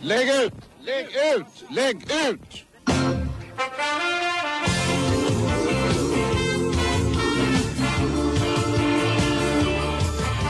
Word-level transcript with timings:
Lägg 0.00 0.28
ut! 0.28 0.52
Lägg 0.80 1.06
ut! 1.06 1.64
Lägg 1.70 1.96
ut! 2.30 2.64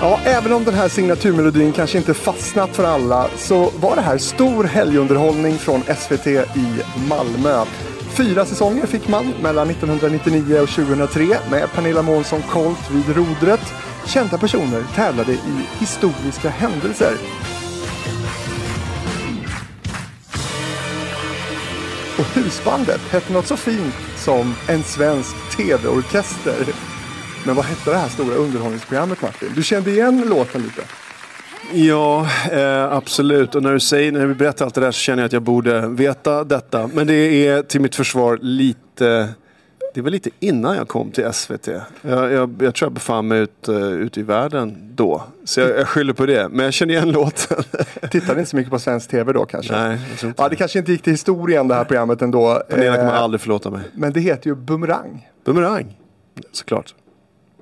Ja, 0.00 0.20
även 0.24 0.52
om 0.52 0.64
den 0.64 0.74
här 0.74 0.88
signaturmelodin 0.88 1.72
kanske 1.72 1.98
inte 1.98 2.14
fastnat 2.14 2.76
för 2.76 2.84
alla 2.84 3.30
så 3.36 3.70
var 3.70 3.96
det 3.96 4.02
här 4.02 4.18
stor 4.18 4.64
helgunderhållning 4.64 5.58
från 5.58 5.82
SVT 5.82 6.26
i 6.26 6.82
Malmö. 7.08 7.64
Fyra 8.16 8.44
säsonger 8.44 8.86
fick 8.86 9.08
man 9.08 9.34
mellan 9.42 9.70
1999 9.70 10.60
och 10.60 10.68
2003 10.68 11.26
med 11.50 11.72
Pernilla 11.74 12.02
Månsson 12.02 12.42
Colt 12.42 12.90
vid 12.90 13.16
rodret. 13.16 13.74
Kända 14.06 14.38
personer 14.38 14.82
tävlade 14.94 15.32
i 15.32 15.66
historiska 15.78 16.48
händelser. 16.48 17.12
Och 22.18 22.24
husbandet 22.24 23.00
hette 23.00 23.32
något 23.32 23.46
så 23.46 23.56
fint 23.56 23.94
som 24.16 24.54
En 24.68 24.82
svensk 24.82 25.56
TV-orkester. 25.56 26.74
Men 27.46 27.56
vad 27.56 27.64
hette 27.64 27.90
det 27.90 27.96
här 27.96 28.08
stora 28.08 28.34
underhållningsprogrammet 28.34 29.22
Martin? 29.22 29.48
Du 29.54 29.62
kände 29.62 29.90
igen 29.90 30.24
låten 30.28 30.62
lite? 30.62 30.82
Ja, 31.72 32.28
eh, 32.52 32.92
absolut. 32.92 33.54
Och 33.54 33.62
när 33.62 33.72
du 33.72 33.80
säger, 33.80 34.12
när 34.12 34.26
vi 34.26 34.34
berättar 34.34 34.64
allt 34.64 34.74
det 34.74 34.80
där 34.80 34.92
så 34.92 34.98
känner 34.98 35.22
jag 35.22 35.26
att 35.26 35.32
jag 35.32 35.42
borde 35.42 35.88
veta 35.88 36.44
detta. 36.44 36.90
Men 36.94 37.06
det 37.06 37.46
är 37.46 37.62
till 37.62 37.80
mitt 37.80 37.94
försvar 37.94 38.38
lite, 38.42 39.28
det 39.98 40.02
var 40.02 40.10
lite 40.10 40.30
innan 40.40 40.76
jag 40.76 40.88
kom 40.88 41.10
till 41.10 41.32
SVT. 41.32 41.66
Jag, 42.02 42.32
jag, 42.32 42.54
jag 42.60 42.74
tror 42.74 42.86
jag 42.86 42.92
befann 42.92 43.28
mig 43.28 43.40
ute 43.40 43.72
ut 43.72 44.18
i 44.18 44.22
världen 44.22 44.92
då. 44.94 45.22
Så 45.44 45.60
jag, 45.60 45.70
jag 45.78 45.88
skyller 45.88 46.12
på 46.12 46.26
det. 46.26 46.48
Men 46.48 46.64
jag 46.64 46.74
känner 46.74 46.94
igen 46.94 47.10
låten. 47.12 47.62
Tittade 48.10 48.38
inte 48.40 48.50
så 48.50 48.56
mycket 48.56 48.70
på 48.70 48.78
svensk 48.78 49.10
TV 49.10 49.32
då 49.32 49.44
kanske? 49.44 49.72
Nej, 49.72 49.98
Ja, 50.36 50.48
det 50.48 50.56
kanske 50.56 50.78
inte 50.78 50.92
gick 50.92 51.02
till 51.02 51.12
historien 51.12 51.68
det 51.68 51.74
här 51.74 51.84
programmet 51.84 52.22
ändå. 52.22 52.62
Pernilla 52.68 52.96
kommer 52.96 53.08
Eh, 53.12 53.22
aldrig 53.22 53.40
förlåta 53.40 53.70
mig. 53.70 53.80
Men 53.94 54.12
det 54.12 54.20
heter 54.20 54.50
ju 54.50 54.54
Boomerang. 54.56 55.28
Bumerang. 55.44 55.96
Såklart. 56.52 56.94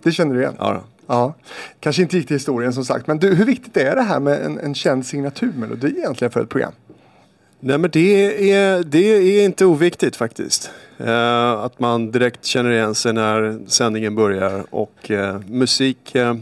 Det 0.02 0.12
känner 0.12 0.34
du 0.34 0.40
igen? 0.40 0.54
Ja, 0.58 0.72
då. 0.72 0.80
Ja, 1.06 1.34
kanske 1.80 2.02
inte 2.02 2.16
gick 2.16 2.26
till 2.26 2.36
historien 2.36 2.72
som 2.72 2.84
sagt. 2.84 3.06
Men 3.06 3.18
du, 3.18 3.34
hur 3.34 3.44
viktigt 3.44 3.76
är 3.76 3.96
det 3.96 4.02
här 4.02 4.20
med 4.20 4.40
en, 4.44 4.58
en 4.58 4.74
känd 4.74 5.06
signaturmelodi 5.06 5.94
egentligen 5.98 6.30
för 6.32 6.40
ett 6.42 6.48
program? 6.48 6.72
Nej 7.60 7.78
men 7.78 7.90
det 7.90 8.50
är, 8.52 8.82
det 8.82 8.98
är 8.98 9.44
inte 9.44 9.64
oviktigt 9.64 10.16
faktiskt. 10.16 10.70
Eh, 10.98 11.50
att 11.50 11.80
man 11.80 12.10
direkt 12.10 12.44
känner 12.44 12.70
igen 12.70 12.94
sig 12.94 13.12
när 13.12 13.58
sändningen 13.66 14.14
börjar 14.14 14.64
och 14.70 15.10
eh, 15.10 15.40
musik 15.48 16.14
eh, 16.14 16.34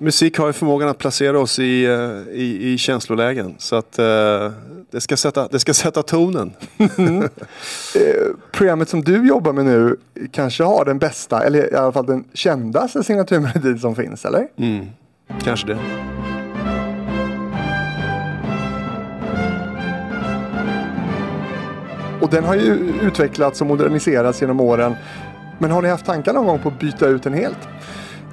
Musik 0.00 0.38
har 0.38 0.46
ju 0.46 0.52
förmågan 0.52 0.88
att 0.88 0.98
placera 0.98 1.40
oss 1.40 1.58
i, 1.58 1.84
eh, 1.84 2.34
i, 2.34 2.72
i 2.72 2.78
känslolägen 2.78 3.54
så 3.58 3.76
att 3.76 3.98
eh, 3.98 4.52
det, 4.90 5.00
ska 5.00 5.16
sätta, 5.16 5.48
det 5.48 5.58
ska 5.58 5.74
sätta 5.74 6.02
tonen. 6.02 6.52
Programmet 8.52 8.88
som 8.88 9.04
du 9.04 9.28
jobbar 9.28 9.52
med 9.52 9.64
nu 9.64 9.96
kanske 10.32 10.64
har 10.64 10.84
den 10.84 10.98
bästa, 10.98 11.44
eller 11.44 11.72
i 11.72 11.76
alla 11.76 11.92
fall 11.92 12.06
den 12.06 12.24
kändaste 12.32 13.04
signaturmelodin 13.04 13.78
som 13.78 13.96
finns, 13.96 14.24
eller? 14.24 14.48
Mm. 14.56 14.86
Kanske 15.44 15.66
det. 15.66 15.78
Och 22.20 22.30
den 22.30 22.44
har 22.44 22.54
ju 22.54 22.92
utvecklats 23.02 23.60
och 23.60 23.66
moderniserats 23.66 24.40
genom 24.40 24.60
åren. 24.60 24.94
Men 25.58 25.70
har 25.70 25.82
ni 25.82 25.88
haft 25.88 26.06
tankar 26.06 26.32
någon 26.32 26.46
gång 26.46 26.58
på 26.58 26.68
att 26.68 26.80
byta 26.80 27.06
ut 27.06 27.22
den 27.22 27.34
helt? 27.34 27.58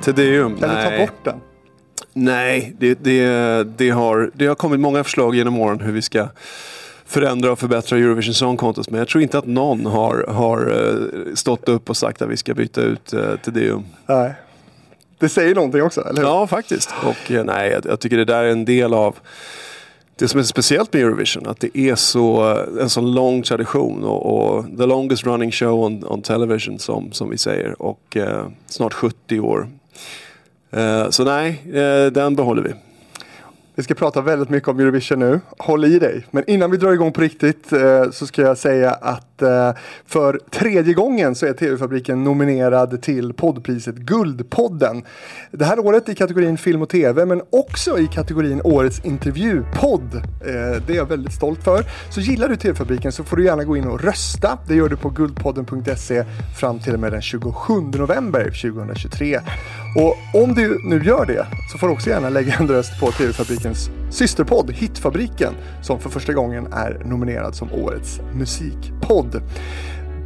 Tedeum? 0.01 0.55
Eller 0.55 0.83
ta 0.83 0.89
Nej. 0.89 0.99
bort 0.99 1.23
den? 1.23 1.35
Nej, 2.13 2.75
det, 2.79 2.93
det, 3.03 3.63
det, 3.77 3.89
har, 3.89 4.31
det 4.33 4.47
har 4.47 4.55
kommit 4.55 4.79
många 4.79 5.03
förslag 5.03 5.35
genom 5.35 5.59
åren 5.59 5.79
hur 5.79 5.91
vi 5.91 6.01
ska 6.01 6.27
förändra 7.05 7.51
och 7.51 7.59
förbättra 7.59 7.97
Eurovision 7.97 8.33
Song 8.33 8.57
Contest. 8.57 8.89
Men 8.89 8.97
jag 8.99 9.07
tror 9.07 9.21
inte 9.21 9.37
att 9.37 9.45
någon 9.45 9.85
har, 9.85 10.25
har 10.27 10.59
eh, 10.59 11.33
stått 11.35 11.69
upp 11.69 11.89
och 11.89 11.97
sagt 11.97 12.21
att 12.21 12.29
vi 12.29 12.37
ska 12.37 12.53
byta 12.53 12.81
ut 12.81 13.13
uh, 13.13 13.35
Tedeum. 13.35 13.85
Nej. 14.05 14.33
Det 15.19 15.29
säger 15.29 15.55
någonting 15.55 15.81
också, 15.81 16.01
eller 16.01 16.21
hur? 16.21 16.27
Ja, 16.27 16.47
faktiskt. 16.47 16.93
Och 17.03 17.31
eh, 17.31 17.43
nej, 17.43 17.71
jag, 17.71 17.85
jag 17.85 17.99
tycker 17.99 18.17
det 18.17 18.25
där 18.25 18.43
är 18.43 18.49
en 18.49 18.65
del 18.65 18.93
av 18.93 19.15
det 20.17 20.27
som 20.27 20.39
är 20.39 20.43
speciellt 20.43 20.93
med 20.93 21.01
Eurovision. 21.01 21.47
Att 21.47 21.59
det 21.59 21.77
är 21.77 21.95
så, 21.95 22.43
en 22.79 22.89
sån 22.89 23.11
lång 23.11 23.43
tradition 23.43 24.03
och, 24.03 24.55
och 24.55 24.65
the 24.77 24.85
longest 24.85 25.25
running 25.25 25.51
show 25.51 25.83
on, 25.83 26.05
on 26.05 26.21
television 26.21 26.79
som, 26.79 27.11
som 27.11 27.29
vi 27.29 27.37
säger. 27.37 27.81
Och 27.81 28.17
eh, 28.17 28.47
snart 28.65 28.93
70 28.93 29.39
år. 29.39 29.67
Eh, 30.71 31.09
så 31.09 31.23
nej, 31.23 31.61
eh, 31.73 32.11
den 32.11 32.35
behåller 32.35 32.61
vi. 32.61 32.73
Vi 33.77 33.83
ska 33.83 33.93
prata 33.93 34.21
väldigt 34.21 34.49
mycket 34.49 34.69
om 34.69 34.79
Eurovision 34.79 35.19
nu. 35.19 35.39
Håll 35.57 35.85
i 35.85 35.99
dig. 35.99 36.25
Men 36.31 36.43
innan 36.47 36.71
vi 36.71 36.77
drar 36.77 36.93
igång 36.93 37.11
på 37.11 37.21
riktigt 37.21 37.73
eh, 37.73 38.11
så 38.11 38.27
ska 38.27 38.41
jag 38.41 38.57
säga 38.57 38.91
att 38.91 39.41
eh, 39.41 39.71
för 40.05 40.39
tredje 40.51 40.93
gången 40.93 41.35
så 41.35 41.45
är 41.45 41.53
TV-fabriken 41.53 42.23
nominerad 42.23 43.01
till 43.01 43.33
poddpriset 43.33 43.95
Guldpodden. 43.95 45.03
Det 45.51 45.65
här 45.65 45.79
året 45.79 46.09
i 46.09 46.15
kategorin 46.15 46.57
film 46.57 46.81
och 46.81 46.89
TV 46.89 47.25
men 47.25 47.41
också 47.49 47.99
i 47.99 48.07
kategorin 48.07 48.61
Årets 48.63 49.05
intervjupodd. 49.05 50.15
Eh, 50.15 50.81
det 50.87 50.93
är 50.93 50.95
jag 50.95 51.09
väldigt 51.09 51.33
stolt 51.33 51.63
för. 51.63 51.83
Så 52.09 52.21
gillar 52.21 52.49
du 52.49 52.55
TV-fabriken 52.55 53.11
så 53.11 53.23
får 53.23 53.37
du 53.37 53.45
gärna 53.45 53.63
gå 53.63 53.77
in 53.77 53.87
och 53.87 54.01
rösta. 54.01 54.59
Det 54.67 54.75
gör 54.75 54.89
du 54.89 54.97
på 54.97 55.09
guldpodden.se 55.09 56.23
fram 56.59 56.79
till 56.79 56.93
och 56.93 56.99
med 56.99 57.11
den 57.11 57.21
27 57.21 57.73
november 57.93 58.43
2023. 58.43 59.39
Och 59.95 60.17
om 60.33 60.53
du 60.53 60.79
nu 60.83 61.03
gör 61.03 61.25
det 61.25 61.47
så 61.71 61.77
får 61.77 61.87
du 61.87 61.93
också 61.93 62.09
gärna 62.09 62.29
lägga 62.29 62.55
en 62.55 62.67
röst 62.67 62.99
på 62.99 63.11
TV-fabrikens 63.11 63.89
systerpodd 64.11 64.71
Hitfabriken 64.71 65.53
som 65.81 65.99
för 65.99 66.09
första 66.09 66.33
gången 66.33 66.73
är 66.73 67.01
nominerad 67.05 67.55
som 67.55 67.73
årets 67.73 68.19
musikpodd. 68.33 69.41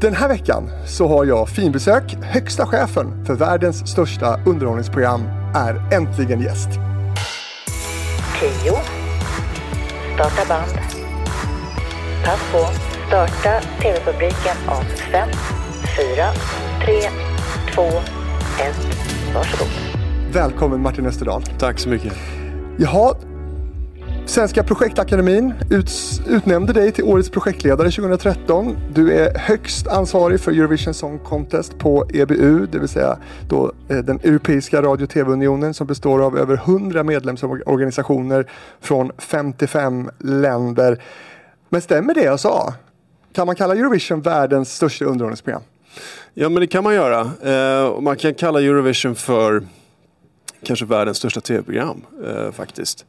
Den 0.01 0.15
här 0.15 0.27
veckan 0.27 0.69
så 0.85 1.07
har 1.07 1.25
jag 1.25 1.49
finbesök. 1.49 2.17
Högsta 2.21 2.65
chefen 2.65 3.25
för 3.25 3.33
världens 3.33 3.91
största 3.91 4.39
underhållningsprogram 4.45 5.21
är 5.55 5.93
äntligen 5.93 6.41
gäst. 6.41 6.69
10. 8.39 8.71
Starta 10.15 10.45
band. 10.49 10.71
Pass 12.25 12.39
på. 12.51 12.67
Starta 13.07 13.61
TV-fabriken 13.81 14.57
om 14.67 14.85
5, 15.11 15.29
4, 16.15 16.27
3, 16.85 17.01
2, 17.75 17.81
1. 18.91 18.98
Varsågod. 19.35 19.67
Välkommen 20.33 20.81
Martin 20.81 21.05
Österdahl. 21.05 21.43
Tack 21.59 21.79
så 21.79 21.89
mycket. 21.89 22.13
Jaha, 22.77 23.15
Svenska 24.25 24.63
projektakademin 24.63 25.53
uts- 25.69 26.21
utnämnde 26.27 26.73
dig 26.73 26.91
till 26.91 27.03
årets 27.03 27.29
projektledare 27.29 27.91
2013. 27.91 28.77
Du 28.93 29.13
är 29.13 29.37
högst 29.39 29.87
ansvarig 29.87 30.39
för 30.39 30.51
Eurovision 30.51 30.93
Song 30.93 31.19
Contest 31.19 31.77
på 31.79 32.05
EBU, 32.13 32.65
det 32.71 32.79
vill 32.79 32.87
säga 32.89 33.17
då, 33.49 33.71
eh, 33.89 33.97
den 33.97 34.19
Europeiska 34.23 34.81
Radio 34.81 35.03
och 35.03 35.09
TV-unionen 35.09 35.73
som 35.73 35.87
består 35.87 36.25
av 36.25 36.37
över 36.37 36.55
100 36.57 37.03
medlemsorganisationer 37.03 38.45
från 38.81 39.11
55 39.17 40.09
länder. 40.17 41.01
Men 41.69 41.81
stämmer 41.81 42.13
det 42.13 42.23
jag 42.23 42.39
sa? 42.39 42.73
Kan 43.33 43.45
man 43.47 43.55
kalla 43.55 43.75
Eurovision 43.75 44.21
världens 44.21 44.75
största 44.75 45.05
underhållningsprogram? 45.05 45.61
Ja 46.33 46.49
men 46.49 46.61
det 46.61 46.67
kan 46.67 46.83
man 46.83 46.93
göra. 46.93 47.31
Eh, 47.43 48.01
man 48.01 48.17
kan 48.17 48.33
kalla 48.33 48.61
Eurovision 48.61 49.15
för 49.15 49.63
kanske 50.63 50.85
världens 50.85 51.17
största 51.17 51.41
tv-program 51.41 52.01
eh, 52.25 52.51
faktiskt. 52.51 53.05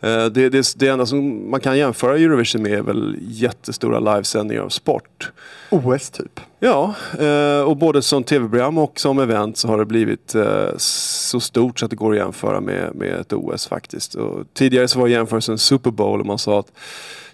Eh, 0.00 0.24
det, 0.24 0.48
det, 0.48 0.74
det 0.76 0.88
enda 0.88 1.06
som 1.06 1.50
man 1.50 1.60
kan 1.60 1.78
jämföra 1.78 2.18
Eurovision 2.18 2.62
med 2.62 2.72
är 2.72 2.82
väl 2.82 3.16
jättestora 3.20 4.14
livesändningar 4.14 4.62
av 4.62 4.68
sport. 4.68 5.32
OS 5.70 6.10
typ. 6.10 6.40
Ja, 6.60 6.94
eh, 7.18 7.60
och 7.60 7.76
både 7.76 8.02
som 8.02 8.24
tv-program 8.24 8.78
och 8.78 9.00
som 9.00 9.18
event 9.18 9.56
så 9.56 9.68
har 9.68 9.78
det 9.78 9.84
blivit 9.84 10.34
eh, 10.34 10.68
så 10.76 11.40
stort 11.40 11.78
så 11.78 11.84
att 11.84 11.90
det 11.90 11.96
går 11.96 12.12
att 12.12 12.18
jämföra 12.18 12.60
med, 12.60 12.94
med 12.94 13.20
ett 13.20 13.32
OS 13.32 13.66
faktiskt. 13.66 14.14
Och 14.14 14.44
tidigare 14.54 14.88
så 14.88 14.98
var 14.98 15.08
jämförelsen 15.08 15.58
Super 15.58 15.90
Bowl 15.90 16.20
och 16.20 16.26
man 16.26 16.38
sa 16.38 16.60
att 16.60 16.72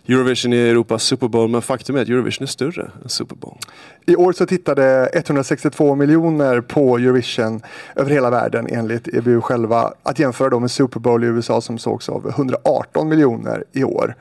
Eurovision 0.08 0.52
är 0.52 0.70
Europas 0.70 1.02
Super 1.02 1.28
Bowl 1.28 1.48
men 1.48 1.62
faktum 1.62 1.96
är 1.96 2.02
att 2.02 2.08
Eurovision 2.08 2.42
är 2.42 2.46
större 2.46 2.90
än 3.02 3.08
Super 3.08 3.36
Bowl. 3.36 3.58
I 4.06 4.16
år 4.16 4.32
så 4.32 4.46
tittade 4.46 5.10
162 5.12 5.94
miljoner 5.94 6.60
på 6.60 6.98
Eurovision 6.98 7.60
över 7.96 8.10
hela 8.10 8.30
världen 8.30 8.66
enligt 8.70 9.08
EBU 9.08 9.40
själva. 9.40 9.92
Att 10.02 10.18
jämföra 10.18 10.50
då 10.50 10.60
med 10.60 10.70
Super 10.70 11.00
Bowl 11.00 11.24
i 11.24 11.26
USA 11.26 11.60
som 11.60 11.78
sågs 11.78 12.08
av 12.08 12.28
118 12.28 13.08
miljoner 13.08 13.64
i 13.72 13.84
år. 13.84 14.14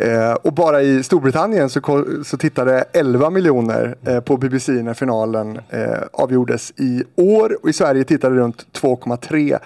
Eh, 0.00 0.32
och 0.32 0.52
bara 0.52 0.82
i 0.82 1.02
Storbritannien 1.02 1.70
så, 1.70 2.04
så 2.24 2.36
tittade 2.36 2.84
11 2.92 3.30
miljoner 3.30 3.96
eh, 4.06 4.20
på 4.20 4.36
BBC 4.36 4.72
när 4.72 4.94
finalen 4.94 5.60
eh, 5.70 6.02
avgjordes 6.12 6.72
i 6.76 7.04
år. 7.16 7.58
Och 7.62 7.68
i 7.68 7.72
Sverige 7.72 8.04
tittade 8.04 8.36
runt 8.36 8.66
2,3 8.72 9.58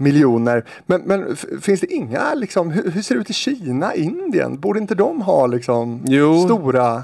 miljoner. 0.00 0.64
Men, 0.86 1.00
men 1.04 1.36
finns 1.60 1.80
det 1.80 1.92
inga, 1.92 2.34
liksom, 2.34 2.70
hur, 2.70 2.90
hur 2.90 3.02
ser 3.02 3.14
det 3.14 3.20
ut 3.20 3.30
i 3.30 3.32
Kina, 3.32 3.94
Indien? 3.94 4.60
Borde 4.60 4.80
inte 4.80 4.94
de 4.94 5.20
ha 5.20 5.46
liksom 5.46 6.00
Jo. 6.06 6.44
stora. 6.44 7.02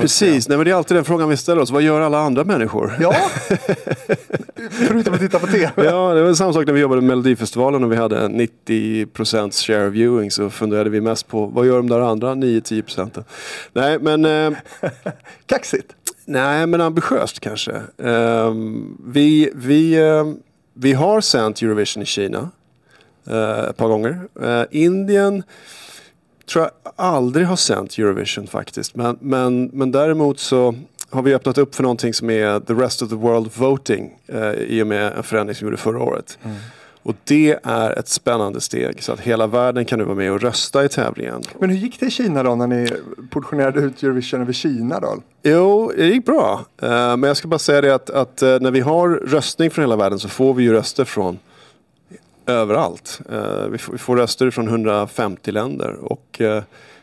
Precis, 0.00 0.48
Nej, 0.48 0.58
men 0.58 0.64
det 0.64 0.70
är 0.70 0.74
alltid 0.74 0.96
den 0.96 1.04
frågan 1.04 1.28
vi 1.28 1.36
ställer 1.36 1.62
oss. 1.62 1.70
Vad 1.70 1.82
gör 1.82 2.00
alla 2.00 2.18
andra 2.18 2.44
människor? 2.44 2.92
Ja, 3.00 3.14
förutom 4.70 5.14
att 5.14 5.20
titta 5.20 5.38
på 5.38 5.46
tv. 5.46 5.70
Ja, 5.76 6.14
det 6.14 6.22
var 6.22 6.34
samma 6.34 6.52
sak 6.52 6.66
när 6.66 6.72
vi 6.72 6.80
jobbade 6.80 7.00
med 7.00 7.08
Melodifestivalen 7.08 7.84
och 7.84 7.92
vi 7.92 7.96
hade 7.96 8.28
90% 8.28 9.66
share 9.66 9.88
viewing 9.88 10.30
så 10.30 10.50
funderade 10.50 10.90
vi 10.90 11.00
mest 11.00 11.28
på 11.28 11.46
vad 11.46 11.66
gör 11.66 11.76
de 11.76 11.88
där 11.88 12.00
andra 12.00 12.34
9-10 12.34 12.82
procenten? 12.82 13.24
Nej, 13.72 13.98
men, 14.00 14.24
eh, 14.24 14.58
Kaxigt. 15.46 15.92
nej, 16.24 16.66
men 16.66 16.80
ambitiöst 16.80 17.40
kanske. 17.40 17.72
Eh, 17.98 18.52
vi, 19.06 19.50
vi, 19.54 19.94
eh, 19.94 20.24
vi 20.78 20.92
har 20.92 21.20
sänt 21.20 21.62
Eurovision 21.62 22.02
i 22.02 22.06
Kina 22.06 22.50
eh, 23.26 23.58
ett 23.58 23.76
par 23.76 23.88
gånger. 23.88 24.28
Eh, 24.42 24.62
Indien 24.70 25.42
tror 26.46 26.64
jag 26.64 26.92
aldrig 26.96 27.46
har 27.46 27.56
sänt 27.56 27.98
Eurovision 27.98 28.46
faktiskt. 28.46 28.94
Men, 28.94 29.18
men, 29.20 29.70
men 29.72 29.92
däremot 29.92 30.38
så 30.38 30.74
har 31.10 31.22
vi 31.22 31.34
öppnat 31.34 31.58
upp 31.58 31.74
för 31.74 31.82
någonting 31.82 32.14
som 32.14 32.30
är 32.30 32.60
the 32.60 32.72
rest 32.72 33.02
of 33.02 33.08
the 33.08 33.14
world 33.14 33.50
voting 33.54 34.18
eh, 34.26 34.52
i 34.52 34.82
och 34.82 34.86
med 34.86 35.12
en 35.12 35.22
förändring 35.22 35.54
som 35.54 35.66
vi 35.66 35.70
gjorde 35.70 35.82
förra 35.82 36.02
året. 36.02 36.38
Mm. 36.44 36.56
Och 37.06 37.14
det 37.24 37.58
är 37.62 37.98
ett 37.98 38.08
spännande 38.08 38.60
steg 38.60 39.02
så 39.02 39.12
att 39.12 39.20
hela 39.20 39.46
världen 39.46 39.84
kan 39.84 39.98
nu 39.98 40.04
vara 40.04 40.16
med 40.16 40.32
och 40.32 40.40
rösta 40.40 40.84
i 40.84 40.88
tävlingen. 40.88 41.42
Men 41.58 41.70
hur 41.70 41.76
gick 41.76 42.00
det 42.00 42.06
i 42.06 42.10
Kina 42.10 42.42
då 42.42 42.54
när 42.54 42.66
ni 42.66 42.88
portionerade 43.30 43.80
ut 43.80 44.02
Eurovision 44.02 44.40
över 44.40 44.52
Kina 44.52 45.00
då? 45.00 45.22
Jo, 45.42 45.92
det 45.96 46.06
gick 46.06 46.26
bra. 46.26 46.64
Eh, 46.82 46.88
men 46.88 47.22
jag 47.22 47.36
ska 47.36 47.48
bara 47.48 47.58
säga 47.58 47.80
det 47.80 47.94
att, 47.94 48.10
att 48.10 48.42
eh, 48.42 48.60
när 48.60 48.70
vi 48.70 48.80
har 48.80 49.08
röstning 49.08 49.70
från 49.70 49.82
hela 49.82 49.96
världen 49.96 50.18
så 50.18 50.28
får 50.28 50.54
vi 50.54 50.62
ju 50.62 50.72
röster 50.72 51.04
från 51.04 51.38
överallt. 52.46 53.20
Eh, 53.32 53.66
vi, 53.70 53.78
får, 53.78 54.16
röster 54.16 54.50
från 54.50 54.68
150 54.68 55.52
länder 55.52 55.96
och 56.02 56.40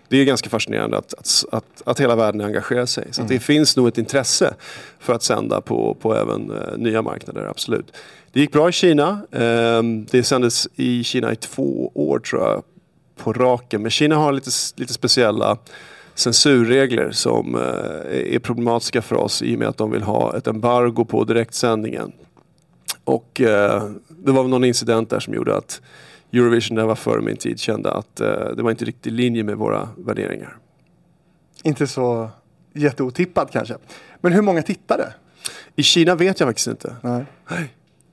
det 0.07 0.17
är 0.17 0.25
ganska 0.25 0.49
fascinerande 0.49 0.97
att, 0.97 1.13
att, 1.13 1.45
att, 1.51 1.81
att 1.85 1.99
hela 1.99 2.15
världen 2.15 2.41
engagerar 2.41 2.85
sig. 2.85 3.07
Så 3.11 3.21
att 3.21 3.27
det 3.27 3.39
finns 3.39 3.77
nog 3.77 3.87
ett 3.87 3.97
intresse 3.97 4.53
för 4.99 5.13
att 5.13 5.23
sända 5.23 5.61
på, 5.61 5.97
på 6.01 6.15
även 6.15 6.51
nya 6.77 7.01
marknader, 7.01 7.47
absolut. 7.49 7.93
Det 8.33 8.39
gick 8.39 8.51
bra 8.51 8.69
i 8.69 8.71
Kina. 8.71 9.21
Eh, 9.31 9.83
det 10.11 10.23
sändes 10.23 10.67
i 10.75 11.03
Kina 11.03 11.31
i 11.31 11.35
två 11.35 11.91
år 11.95 12.19
tror 12.19 12.41
jag 12.41 12.63
på 13.15 13.33
raken. 13.33 13.81
Men 13.81 13.91
Kina 13.91 14.15
har 14.15 14.33
lite, 14.33 14.51
lite 14.75 14.93
speciella 14.93 15.57
censurregler 16.15 17.11
som 17.11 17.55
eh, 17.55 18.35
är 18.35 18.39
problematiska 18.39 19.01
för 19.01 19.15
oss 19.15 19.41
i 19.41 19.55
och 19.55 19.59
med 19.59 19.67
att 19.67 19.77
de 19.77 19.91
vill 19.91 20.03
ha 20.03 20.37
ett 20.37 20.47
embargo 20.47 21.05
på 21.05 21.23
direktsändningen. 21.23 22.11
Och 23.03 23.41
eh, 23.41 23.89
det 24.09 24.31
var 24.31 24.43
någon 24.43 24.63
incident 24.63 25.09
där 25.09 25.19
som 25.19 25.33
gjorde 25.33 25.57
att 25.57 25.81
Eurovision, 26.33 26.77
där 26.77 26.85
var 26.85 26.95
före 26.95 27.21
min 27.21 27.37
tid, 27.37 27.59
kände 27.59 27.91
att 27.91 28.19
eh, 28.19 28.47
det 28.55 28.63
var 28.63 28.71
inte 28.71 28.85
riktigt 28.85 29.07
i 29.07 29.09
linje 29.09 29.43
med 29.43 29.57
våra 29.57 29.89
värderingar. 29.97 30.57
Inte 31.63 31.87
så 31.87 32.29
jätteotippat 32.73 33.51
kanske. 33.51 33.77
Men 34.21 34.33
hur 34.33 34.41
många 34.41 34.61
tittade? 34.61 35.13
I 35.75 35.83
Kina 35.83 36.15
vet 36.15 36.39
jag 36.39 36.49
faktiskt 36.49 36.67
inte. 36.67 36.95
Nej. 37.01 37.25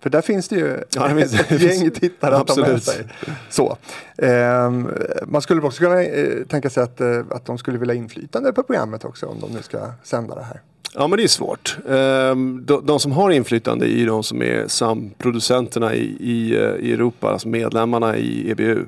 För 0.02 0.10
där 0.10 0.20
finns 0.20 0.48
det 0.48 0.56
ju 0.56 0.78
Ja, 0.94 1.08
det 1.08 1.14
finns- 1.20 1.40
ett 1.50 1.62
gäng 1.62 1.90
tittare 1.90 2.36
att 2.36 2.46
ta 2.46 2.56
med 2.60 2.64
Absolut. 2.74 2.84
sig. 2.84 3.04
Så. 3.50 3.76
Ehm, 4.18 4.88
man 5.26 5.42
skulle 5.42 5.60
också 5.62 5.82
kunna 5.82 6.02
eh, 6.02 6.44
tänka 6.48 6.70
sig 6.70 6.82
att, 6.82 7.00
eh, 7.00 7.18
att 7.30 7.44
de 7.46 7.58
skulle 7.58 7.78
vilja 7.78 7.94
inflytande 7.94 8.52
på 8.52 8.62
programmet 8.62 9.04
också 9.04 9.26
om 9.26 9.40
de 9.40 9.50
nu 9.50 9.62
ska 9.62 9.78
sända 10.02 10.34
det 10.34 10.42
här. 10.44 10.60
Ja 10.94 11.06
men 11.08 11.16
det 11.16 11.22
är 11.22 11.28
svårt. 11.28 11.78
Ehm, 11.88 12.64
De, 12.66 12.86
de 12.86 13.00
som 13.00 13.12
har 13.12 13.30
inflytande 13.30 13.86
är 13.86 13.96
ju 13.98 14.06
de 14.06 14.22
som 14.22 14.42
är 14.42 14.64
samproducenterna 14.68 15.94
i, 15.94 16.16
i, 16.20 16.54
eh, 16.56 16.60
i 16.88 16.92
Europa, 16.92 17.30
alltså 17.30 17.48
medlemmarna 17.48 18.16
i 18.16 18.50
EBU. 18.50 18.84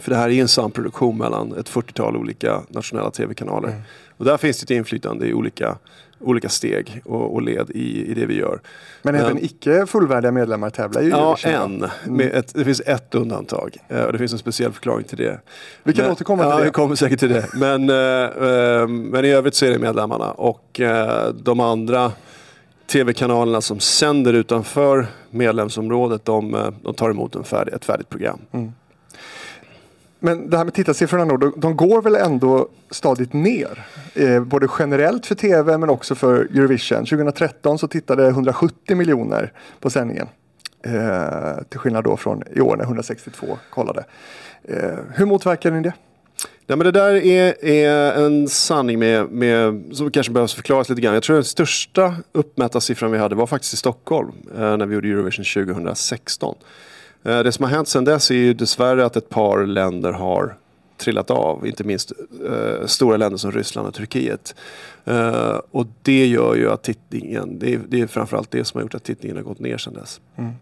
För 0.00 0.10
det 0.10 0.16
här 0.16 0.28
är 0.30 0.40
en 0.40 0.48
samproduktion 0.48 1.18
mellan 1.18 1.52
ett 1.58 1.70
40-tal 1.70 2.16
olika 2.16 2.62
nationella 2.68 3.10
tv-kanaler. 3.10 3.82
Och 4.16 4.24
där 4.24 4.36
finns 4.36 4.58
det 4.60 4.64
ett 4.64 4.70
inflytande 4.78 5.26
i 5.26 5.34
olika, 5.34 5.78
olika 6.20 6.48
steg 6.48 7.00
och, 7.04 7.34
och 7.34 7.42
led 7.42 7.70
i, 7.70 8.06
i 8.10 8.14
det 8.14 8.26
vi 8.26 8.34
gör. 8.34 8.60
Men 9.02 9.14
Ja. 9.14 9.20
även 9.20 9.44
icke 9.44 9.86
fullvärdiga 9.86 10.32
medlemmar 10.32 10.70
tävlar 10.70 11.00
ju 11.02 11.06
i 11.08 11.10
Ja, 11.10 11.36
då. 11.44 11.48
en. 11.50 11.86
Med 12.04 12.34
ett, 12.34 12.54
det 12.54 12.64
finns 12.64 12.80
ett 12.86 13.14
undantag. 13.14 13.76
Eh, 13.88 14.02
Och 14.02 14.12
det 14.12 14.18
finns 14.18 14.32
en 14.32 14.38
speciell 14.38 14.72
förklaring 14.72 15.04
till 15.04 15.18
det. 15.18 15.40
Vi 15.82 15.92
kan 15.92 16.02
men, 16.04 16.12
återkomma 16.12 16.42
till 16.42 16.50
ja, 16.50 16.58
det. 16.58 16.64
vi 16.64 16.70
kommer 16.70 16.94
säkert 16.94 17.18
till 17.20 17.28
det. 17.28 17.46
Men, 17.54 17.90
eh, 17.90 17.96
eh, 18.50 18.88
men 18.88 19.24
i 19.24 19.28
övrigt 19.28 19.54
så 19.54 19.66
är 19.66 19.70
det 19.70 19.78
medlemmarna. 19.78 20.30
Och 20.30 20.80
eh, 20.80 21.28
de 21.34 21.60
andra 21.60 22.12
tv-kanalerna 22.86 23.60
som 23.60 23.80
sänder 23.80 24.32
utanför 24.32 25.06
medlemsområdet, 25.30 26.24
de, 26.24 26.72
de 26.82 26.94
tar 26.94 27.10
emot 27.10 27.34
en 27.34 27.44
färdig, 27.44 27.72
ett 27.74 27.84
färdigt 27.84 28.08
program. 28.08 28.38
Men 30.18 30.50
det 30.50 30.56
här 30.56 30.64
med 30.64 30.74
tittarsiffrorna 30.74 31.24
då, 31.24 31.36
de, 31.36 31.52
de 31.56 31.76
går 31.76 32.02
väl 32.02 32.14
ändå 32.14 32.68
stadigt 32.90 33.32
ner? 33.32 33.86
Eh, 34.14 34.44
både 34.44 34.68
generellt 34.78 35.26
för 35.26 35.34
tv 35.34 35.78
men 35.78 35.90
också 35.90 36.14
för 36.14 36.34
Eurovision. 36.34 36.98
2013 36.98 37.78
så 37.78 37.88
tittade 37.88 38.28
170 38.28 38.96
miljoner 38.96 39.52
på 39.80 39.90
sändningen. 39.90 40.28
Eh, 40.82 41.62
till 41.68 41.78
skillnad 41.78 42.04
då 42.04 42.16
från 42.16 42.42
i 42.54 42.60
år 42.60 42.76
när 42.76 42.84
162 42.84 43.58
kollade. 43.70 44.04
Eh, 44.64 44.98
hur 45.14 45.26
motverkar 45.26 45.70
ni 45.70 45.80
det? 45.80 45.92
Nej, 46.66 46.78
men 46.78 46.84
det 46.84 46.90
där 46.90 47.14
är, 47.14 47.64
är 47.64 48.24
en 48.26 48.48
sanning 48.48 48.98
med, 48.98 49.30
med, 49.30 49.84
som 49.92 50.10
kanske 50.10 50.32
behövs 50.32 50.54
förklaras 50.54 50.88
lite 50.88 51.00
grann. 51.00 51.14
Jag 51.14 51.22
tror 51.22 51.34
den 51.34 51.44
största 51.44 52.14
uppmätta 52.32 52.80
siffran 52.80 53.12
vi 53.12 53.18
hade 53.18 53.34
var 53.34 53.46
faktiskt 53.46 53.74
i 53.74 53.76
Stockholm 53.76 54.32
eh, 54.58 54.76
när 54.76 54.86
vi 54.86 54.94
gjorde 54.94 55.08
Eurovision 55.08 55.44
2016. 55.64 56.56
Eh, 57.26 57.42
det 57.42 57.52
som 57.52 57.64
har 57.64 57.70
hänt 57.70 57.88
sedan 57.88 58.04
dess 58.04 58.30
är 58.30 58.34
ju 58.34 58.54
dessvärre 58.54 59.06
att 59.06 59.16
ett 59.16 59.28
par 59.28 59.66
länder 59.66 60.12
har 60.12 60.56
trillat 60.96 61.30
av. 61.30 61.66
Inte 61.66 61.84
minst 61.84 62.12
eh, 62.48 62.86
stora 62.86 63.16
länder 63.16 63.38
som 63.38 63.52
Ryssland 63.52 63.88
och 63.88 63.94
Turkiet. 63.94 64.54
Eh, 65.04 65.60
och 65.70 65.86
det 66.02 66.26
gör 66.26 66.54
ju 66.54 66.70
att 66.70 66.82
tittningen, 66.82 67.58
det 67.58 67.74
är, 67.74 67.80
det 67.88 68.00
är 68.00 68.06
framförallt 68.06 68.50
det 68.50 68.64
som 68.64 68.78
har 68.78 68.82
gjort 68.82 68.94
att 68.94 69.04
tittningen 69.04 69.36
har 69.36 69.44
gått 69.44 69.58
ner 69.58 69.78
sedan 69.78 69.94
dess. 69.94 70.20
Mm. 70.36 70.52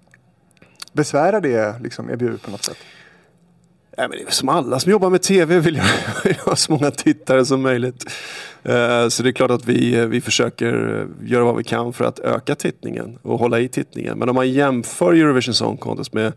Besvärar 0.92 1.40
det 1.40 1.80
liksom 1.82 2.10
EBU 2.10 2.38
på 2.38 2.50
något 2.50 2.64
sätt? 2.64 2.76
Nej, 3.98 4.08
men 4.08 4.18
det 4.18 4.24
är 4.24 4.30
som 4.30 4.48
alla 4.48 4.80
som 4.80 4.92
jobbar 4.92 5.10
med 5.10 5.22
tv 5.22 5.60
vill 5.60 5.76
jag 5.76 6.34
ha 6.44 6.56
så 6.56 6.72
många 6.72 6.90
tittare 6.90 7.44
som 7.44 7.62
möjligt. 7.62 8.04
Eh, 8.62 9.08
så 9.08 9.22
det 9.22 9.28
är 9.28 9.32
klart 9.32 9.50
att 9.50 9.66
vi, 9.68 9.94
eh, 9.94 10.06
vi 10.06 10.20
försöker 10.20 11.00
eh, 11.00 11.30
göra 11.30 11.44
vad 11.44 11.56
vi 11.56 11.64
kan 11.64 11.92
för 11.92 12.04
att 12.04 12.18
öka 12.18 12.54
tittningen 12.54 13.18
och 13.22 13.38
hålla 13.38 13.60
i 13.60 13.68
tittningen. 13.68 14.18
Men 14.18 14.28
om 14.28 14.34
man 14.34 14.50
jämför 14.50 15.12
Eurovision 15.12 15.54
Song 15.54 15.76
Contest 15.76 16.12
med, 16.12 16.32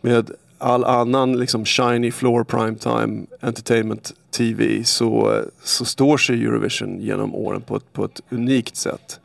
med 0.00 0.30
all 0.58 0.84
annan 0.84 1.38
liksom 1.38 1.64
shiny 1.64 2.10
floor 2.10 2.44
primetime 2.44 3.26
entertainment 3.40 4.12
TV 4.30 4.84
så, 4.84 5.42
så 5.62 5.84
står 5.84 6.16
sig 6.16 6.44
Eurovision 6.44 7.00
genom 7.00 7.34
åren 7.34 7.60
på 7.60 7.76
ett, 7.76 7.92
på 7.92 8.04
ett 8.04 8.20
unikt 8.30 8.76
sätt. 8.76 9.20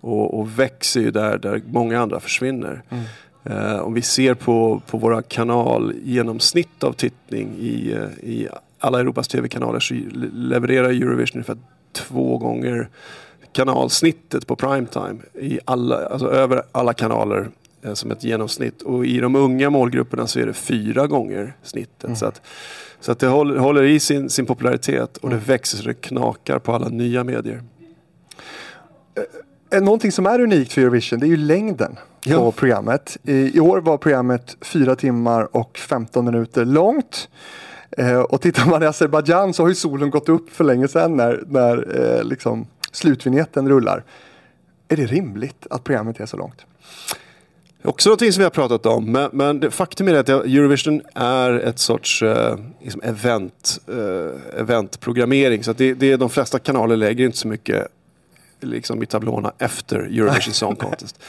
Och, 0.00 0.38
och 0.38 0.58
växer 0.58 1.00
ju 1.00 1.10
där, 1.10 1.38
där 1.38 1.62
många 1.66 2.00
andra 2.00 2.20
försvinner. 2.20 2.82
Mm. 2.88 3.04
Eh, 3.44 3.78
om 3.78 3.94
vi 3.94 4.02
ser 4.02 4.34
på, 4.34 4.82
på 4.86 4.98
våra 4.98 5.22
kanalgenomsnitt 5.22 6.84
av 6.84 6.92
tittning 6.92 7.56
i, 7.58 7.92
eh, 7.92 8.28
i 8.30 8.48
alla 8.78 9.00
Europas 9.00 9.28
tv-kanaler 9.28 9.80
så 9.80 9.94
le- 9.94 10.28
levererar 10.32 10.88
Eurovision 10.88 11.36
ungefär 11.36 11.56
två 11.92 12.38
gånger 12.38 12.88
kanalsnittet 13.52 14.46
på 14.46 14.56
primetime 14.56 15.16
i 15.40 15.58
alla, 15.64 16.06
alltså 16.06 16.30
över 16.30 16.62
alla 16.72 16.92
kanaler 16.94 17.48
eh, 17.82 17.94
som 17.94 18.10
ett 18.10 18.24
genomsnitt. 18.24 18.82
Och 18.82 19.06
i 19.06 19.20
de 19.20 19.36
unga 19.36 19.70
målgrupperna 19.70 20.26
så 20.26 20.40
är 20.40 20.46
det 20.46 20.54
fyra 20.54 21.06
gånger 21.06 21.52
snittet. 21.62 22.18
Så 22.18 22.26
att, 22.26 22.42
så 23.00 23.12
att 23.12 23.18
det 23.18 23.26
håller, 23.26 23.56
håller 23.56 23.82
i 23.82 24.00
sin, 24.00 24.30
sin 24.30 24.46
popularitet 24.46 25.16
och 25.16 25.30
det 25.30 25.36
växer 25.36 25.78
så 25.78 25.84
det 25.84 25.94
knakar 25.94 26.58
på 26.58 26.72
alla 26.72 26.88
nya 26.88 27.24
medier. 27.24 27.62
Eh, 29.70 29.80
Någonting 29.82 30.12
som 30.12 30.26
är 30.26 30.40
unikt 30.40 30.72
för 30.72 30.80
Eurovision 30.82 31.20
det 31.20 31.26
är 31.26 31.28
ju 31.28 31.36
längden 31.36 31.94
på 32.24 32.30
Ja. 32.30 32.52
programmet. 32.52 33.16
I, 33.22 33.56
I 33.56 33.60
år 33.60 33.80
var 33.80 33.96
programmet 33.98 34.56
4 34.60 34.96
timmar 34.96 35.56
och 35.56 35.78
15 35.78 36.24
minuter 36.24 36.64
långt. 36.64 37.28
Eh, 37.98 38.20
och 38.20 38.40
tittar 38.40 38.66
man 38.70 38.82
i 38.82 38.86
Azerbajdzjan 38.86 39.54
så 39.54 39.62
har 39.62 39.68
ju 39.68 39.74
solen 39.74 40.10
gått 40.10 40.28
upp 40.28 40.50
för 40.50 40.64
länge 40.64 40.88
sedan 40.88 41.16
när, 41.16 41.42
när 41.46 42.00
eh, 42.18 42.24
liksom 42.24 42.66
slutvinjetten 42.92 43.68
rullar. 43.68 44.04
Är 44.88 44.96
det 44.96 45.06
rimligt 45.06 45.66
att 45.70 45.84
programmet 45.84 46.20
är 46.20 46.26
så 46.26 46.36
långt? 46.36 46.64
Också 47.84 48.08
någonting 48.08 48.32
som 48.32 48.40
vi 48.40 48.44
har 48.44 48.50
pratat 48.50 48.86
om. 48.86 49.12
Men, 49.12 49.30
men 49.32 49.60
det, 49.60 49.70
faktum 49.70 50.08
är 50.08 50.14
att 50.14 50.28
Eurovision 50.28 51.02
är 51.14 51.52
ett 51.52 51.78
sorts 51.78 52.22
eh, 52.22 52.56
liksom 52.82 53.00
event, 53.04 53.78
eh, 53.88 54.60
eventprogrammering. 54.60 55.64
Så 55.64 55.72
det, 55.72 55.94
det 55.94 56.12
är 56.12 56.16
de 56.18 56.30
flesta 56.30 56.58
kanaler 56.58 56.96
lägger 56.96 57.24
inte 57.26 57.38
så 57.38 57.48
mycket 57.48 57.86
liksom, 58.60 59.02
i 59.02 59.06
tablåerna 59.06 59.52
efter 59.58 59.98
Eurovision 59.98 60.54
Song 60.54 60.76
Contest. 60.80 61.20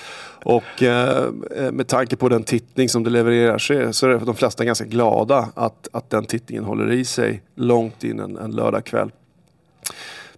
Och 0.43 0.83
eh, 0.83 1.31
med 1.71 1.87
tanke 1.87 2.15
på 2.15 2.29
den 2.29 2.43
tittning 2.43 2.89
som 2.89 3.03
det 3.03 3.09
levererar 3.09 3.57
så 3.57 3.73
är, 3.73 3.91
så 3.91 4.09
är 4.09 4.19
de 4.19 4.35
flesta 4.35 4.65
ganska 4.65 4.85
glada 4.85 5.49
att, 5.55 5.87
att 5.91 6.09
den 6.09 6.25
tittningen 6.25 6.63
håller 6.63 6.91
i 6.91 7.05
sig 7.05 7.41
långt 7.55 8.03
in 8.03 8.19
en, 8.19 8.37
en 8.37 8.51
lördagkväll. 8.51 9.11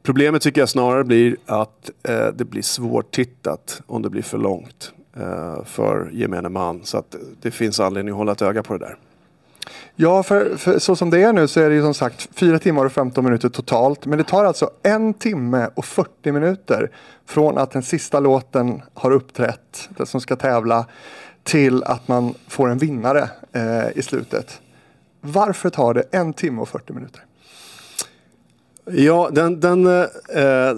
Problemet 0.03 0.41
tycker 0.41 0.61
jag 0.61 0.69
snarare 0.69 1.03
blir 1.03 1.37
att 1.45 1.89
eh, 2.03 2.27
det 2.27 2.45
blir 2.45 2.61
svårtittat 2.61 3.81
om 3.85 4.01
det 4.01 4.09
blir 4.09 4.21
för 4.21 4.37
långt 4.37 4.93
eh, 5.15 5.63
för 5.65 6.09
gemene 6.13 6.49
man. 6.49 6.81
Så 6.83 6.97
att 6.97 7.15
det 7.41 7.51
finns 7.51 7.79
anledning 7.79 8.11
att 8.11 8.17
hålla 8.17 8.31
ett 8.31 8.41
öga 8.41 8.63
på 8.63 8.77
det 8.77 8.85
där. 8.85 8.97
Ja, 9.95 10.23
för, 10.23 10.57
för 10.57 10.79
så 10.79 10.95
som 10.95 11.09
det 11.09 11.23
är 11.23 11.33
nu 11.33 11.47
så 11.47 11.59
är 11.59 11.69
det 11.69 11.75
ju 11.75 11.81
som 11.81 11.93
sagt 11.93 12.29
4 12.33 12.59
timmar 12.59 12.85
och 12.85 12.91
15 12.91 13.23
minuter 13.23 13.49
totalt. 13.49 14.05
Men 14.05 14.17
det 14.17 14.23
tar 14.23 14.45
alltså 14.45 14.69
en 14.83 15.13
timme 15.13 15.69
och 15.75 15.85
40 15.85 16.31
minuter 16.31 16.91
från 17.25 17.57
att 17.57 17.71
den 17.71 17.83
sista 17.83 18.19
låten 18.19 18.81
har 18.93 19.11
uppträtt, 19.11 19.89
den 19.97 20.05
som 20.05 20.21
ska 20.21 20.35
tävla, 20.35 20.85
till 21.43 21.83
att 21.83 22.07
man 22.07 22.33
får 22.47 22.69
en 22.69 22.77
vinnare 22.77 23.29
eh, 23.53 23.97
i 23.97 24.01
slutet. 24.01 24.61
Varför 25.21 25.69
tar 25.69 25.93
det 25.93 26.03
en 26.11 26.33
timme 26.33 26.61
och 26.61 26.69
40 26.69 26.93
minuter? 26.93 27.25
Ja, 28.85 29.29
den... 29.31 29.59
den 29.59 29.87
eh, 29.87 30.69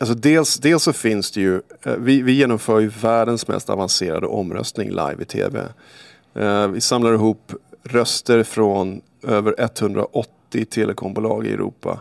alltså 0.00 0.14
dels, 0.14 0.58
dels 0.58 0.82
så 0.82 0.92
finns 0.92 1.30
det 1.30 1.40
ju... 1.40 1.60
Eh, 1.82 1.94
vi, 1.98 2.22
vi 2.22 2.32
genomför 2.32 2.80
ju 2.80 2.88
världens 2.88 3.48
mest 3.48 3.70
avancerade 3.70 4.26
omröstning 4.26 4.88
live 4.88 5.16
i 5.18 5.24
tv. 5.24 5.68
Eh, 6.34 6.68
vi 6.68 6.80
samlar 6.80 7.14
ihop 7.14 7.52
röster 7.82 8.42
från 8.42 9.00
över 9.22 9.54
180 9.58 10.64
telekombolag 10.64 11.46
i 11.46 11.52
Europa. 11.52 12.00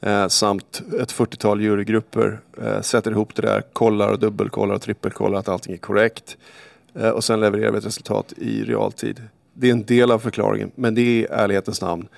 Eh, 0.00 0.28
samt 0.28 0.82
ett 1.00 1.12
40-tal 1.12 1.60
jurygrupper. 1.60 2.40
Eh, 2.62 2.80
sätter 2.80 3.10
ihop 3.10 3.34
det 3.34 3.42
där, 3.42 3.62
kollar 3.72 4.08
och 4.08 4.18
dubbelkollar 4.18 4.74
och 4.74 4.82
trippelkollar 4.82 5.38
att 5.38 5.48
allting 5.48 5.72
är 5.72 5.78
korrekt. 5.78 6.36
Och 7.14 7.24
sen 7.24 7.40
levererar 7.40 7.72
vi 7.72 7.78
ett 7.78 7.86
resultat 7.86 8.32
i 8.36 8.64
realtid. 8.64 9.22
Det 9.52 9.68
är 9.68 9.72
en 9.72 9.84
del 9.84 10.10
av 10.10 10.18
förklaringen, 10.18 10.70
men 10.74 10.94
det 10.94 11.00
är 11.00 11.04
i 11.04 11.26
ärlighetens 11.30 11.80
namn 11.80 12.08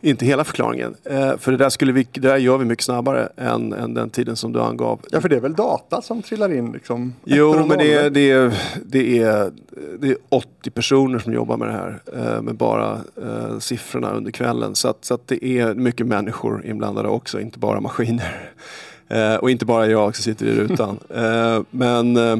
inte 0.00 0.26
hela 0.26 0.44
förklaringen. 0.44 0.94
Eh, 1.04 1.36
för 1.36 1.52
det 1.52 1.58
där, 1.58 1.68
skulle 1.68 1.92
vi, 1.92 2.06
det 2.12 2.20
där 2.20 2.36
gör 2.36 2.58
vi 2.58 2.64
mycket 2.64 2.84
snabbare 2.84 3.28
än, 3.36 3.72
än 3.72 3.94
den 3.94 4.10
tiden 4.10 4.36
som 4.36 4.52
du 4.52 4.60
angav. 4.60 5.00
Ja, 5.10 5.20
för 5.20 5.28
det 5.28 5.36
är 5.36 5.40
väl 5.40 5.54
data 5.54 6.02
som 6.02 6.22
trillar 6.22 6.52
in 6.52 6.72
liksom? 6.72 7.14
Jo, 7.24 7.66
men 7.66 7.78
det 7.78 7.94
är, 7.94 8.10
det, 8.10 8.30
är, 8.30 8.52
det, 8.84 9.22
är, 9.22 9.50
det 9.98 10.08
är 10.08 10.16
80 10.28 10.70
personer 10.70 11.18
som 11.18 11.32
jobbar 11.32 11.56
med 11.56 11.68
det 11.68 11.72
här. 11.72 12.00
Eh, 12.16 12.42
med 12.42 12.54
bara 12.54 13.00
eh, 13.22 13.58
siffrorna 13.58 14.10
under 14.10 14.30
kvällen. 14.30 14.74
Så, 14.74 14.88
att, 14.88 15.04
så 15.04 15.14
att 15.14 15.28
det 15.28 15.44
är 15.44 15.74
mycket 15.74 16.06
människor 16.06 16.66
inblandade 16.66 17.08
också, 17.08 17.40
inte 17.40 17.58
bara 17.58 17.80
maskiner. 17.80 18.52
Eh, 19.08 19.34
och 19.34 19.50
inte 19.50 19.64
bara 19.64 19.86
jag 19.86 20.16
som 20.16 20.22
sitter 20.22 20.46
i 20.46 20.54
rutan. 20.54 20.98
eh, 21.14 21.62
men, 21.70 22.16
eh, 22.16 22.36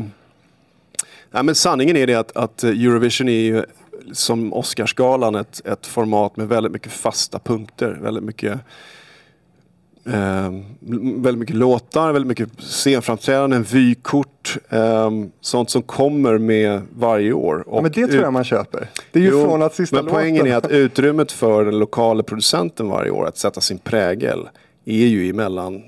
nej, 1.30 1.42
men 1.42 1.54
sanningen 1.54 1.96
är 1.96 2.06
det 2.06 2.14
att, 2.14 2.36
att 2.36 2.64
Eurovision 2.64 3.28
är 3.28 3.32
ju 3.32 3.64
som 4.12 4.52
Oscarsgalan 4.52 5.34
ett, 5.34 5.66
ett 5.66 5.86
format 5.86 6.36
med 6.36 6.48
väldigt 6.48 6.72
mycket 6.72 6.92
fasta 6.92 7.38
punkter. 7.38 7.98
Väldigt 8.02 8.24
mycket 8.24 8.60
Eh, 10.10 10.50
väldigt 11.16 11.38
mycket 11.38 11.56
låtar, 11.56 12.12
väldigt 12.12 12.28
mycket 12.28 12.60
scenframträdanden, 12.60 13.62
vykort. 13.62 14.56
Eh, 14.68 15.10
sånt 15.40 15.70
som 15.70 15.82
kommer 15.82 16.38
med 16.38 16.82
varje 16.98 17.32
år. 17.32 17.64
Ja, 17.66 17.80
men 17.82 17.92
det 17.92 18.06
tror 18.06 18.22
jag 18.22 18.32
man 18.32 18.44
köper. 18.44 18.88
Det 19.12 19.18
är 19.18 19.22
ju 19.22 19.30
Jo, 19.30 19.44
från 19.44 19.62
att 19.62 19.74
sista 19.74 19.96
men 19.96 20.06
poängen 20.06 20.36
låten... 20.36 20.52
är 20.52 20.56
att 20.56 20.70
utrymmet 20.70 21.32
för 21.32 21.64
den 21.64 21.78
lokala 21.78 22.22
producenten 22.22 22.88
varje 22.88 23.10
år 23.10 23.26
att 23.26 23.38
sätta 23.38 23.60
sin 23.60 23.78
prägel 23.78 24.48
är 24.84 25.06
ju 25.06 25.30
emellan 25.30 25.82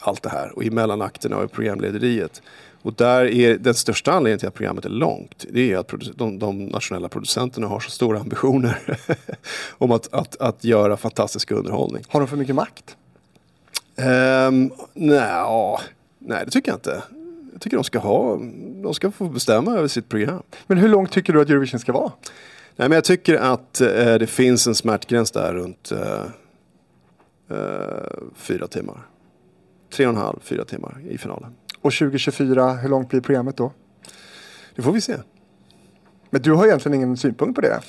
allt 0.00 0.22
det 0.22 0.30
här 0.30 0.52
och 0.56 0.64
emellan 0.64 1.02
akterna 1.02 1.36
och 1.36 1.52
programlederiet. 1.52 2.42
Och 2.82 2.94
där 2.94 3.24
är 3.24 3.58
den 3.58 3.74
största 3.74 4.12
anledningen 4.12 4.38
till 4.38 4.48
att 4.48 4.54
programmet 4.54 4.84
är 4.84 4.88
långt. 4.90 5.44
Det 5.50 5.72
är 5.72 5.78
att 5.78 5.92
de, 6.16 6.38
de 6.38 6.66
nationella 6.66 7.08
producenterna 7.08 7.66
har 7.66 7.80
så 7.80 7.90
stora 7.90 8.20
ambitioner 8.20 8.98
om 9.78 9.92
att, 9.92 10.14
att, 10.14 10.36
att 10.40 10.64
göra 10.64 10.96
fantastisk 10.96 11.50
underhållning. 11.50 12.04
Har 12.08 12.20
de 12.20 12.28
för 12.28 12.36
mycket 12.36 12.54
makt? 12.54 12.96
Um, 13.96 14.70
nej, 14.94 15.78
nej, 16.18 16.44
det 16.44 16.50
tycker 16.50 16.70
jag 16.70 16.76
inte. 16.76 17.02
Jag 17.52 17.60
tycker 17.60 17.76
de 17.76 17.84
ska 17.84 17.98
ha, 17.98 18.36
de 18.82 18.94
ska 18.94 19.10
få 19.10 19.28
bestämma 19.28 19.76
över 19.76 19.88
sitt 19.88 20.08
program. 20.08 20.42
Men 20.66 20.78
hur 20.78 20.88
långt 20.88 21.12
tycker 21.12 21.32
du 21.32 21.40
att 21.40 21.48
Eurovision 21.48 21.80
ska 21.80 21.92
vara? 21.92 22.12
Nej, 22.76 22.88
men 22.88 22.92
jag 22.92 23.04
tycker 23.04 23.36
att 23.36 23.80
eh, 23.80 24.14
det 24.14 24.26
finns 24.26 24.66
en 24.66 24.74
smärtgräns 24.74 25.30
där 25.30 25.54
runt 25.54 25.92
eh, 25.92 26.22
eh, 27.50 27.58
fyra 28.34 28.66
timmar. 28.66 29.06
Tre 29.90 30.06
och 30.06 30.12
en 30.12 30.18
halv, 30.18 30.38
fyra 30.42 30.64
timmar 30.64 31.00
i 31.08 31.18
finalen. 31.18 31.54
Och 31.82 31.92
2024, 31.92 32.72
hur 32.72 32.88
långt 32.88 33.08
blir 33.08 33.20
programmet 33.20 33.56
då? 33.56 33.72
Det 34.76 34.82
får 34.82 34.92
vi 34.92 35.00
se. 35.00 35.16
Men 36.30 36.42
du 36.42 36.52
har 36.52 36.66
egentligen 36.66 36.94
ingen 36.94 37.16
synpunkt 37.16 37.54
på 37.54 37.60
det? 37.60 37.80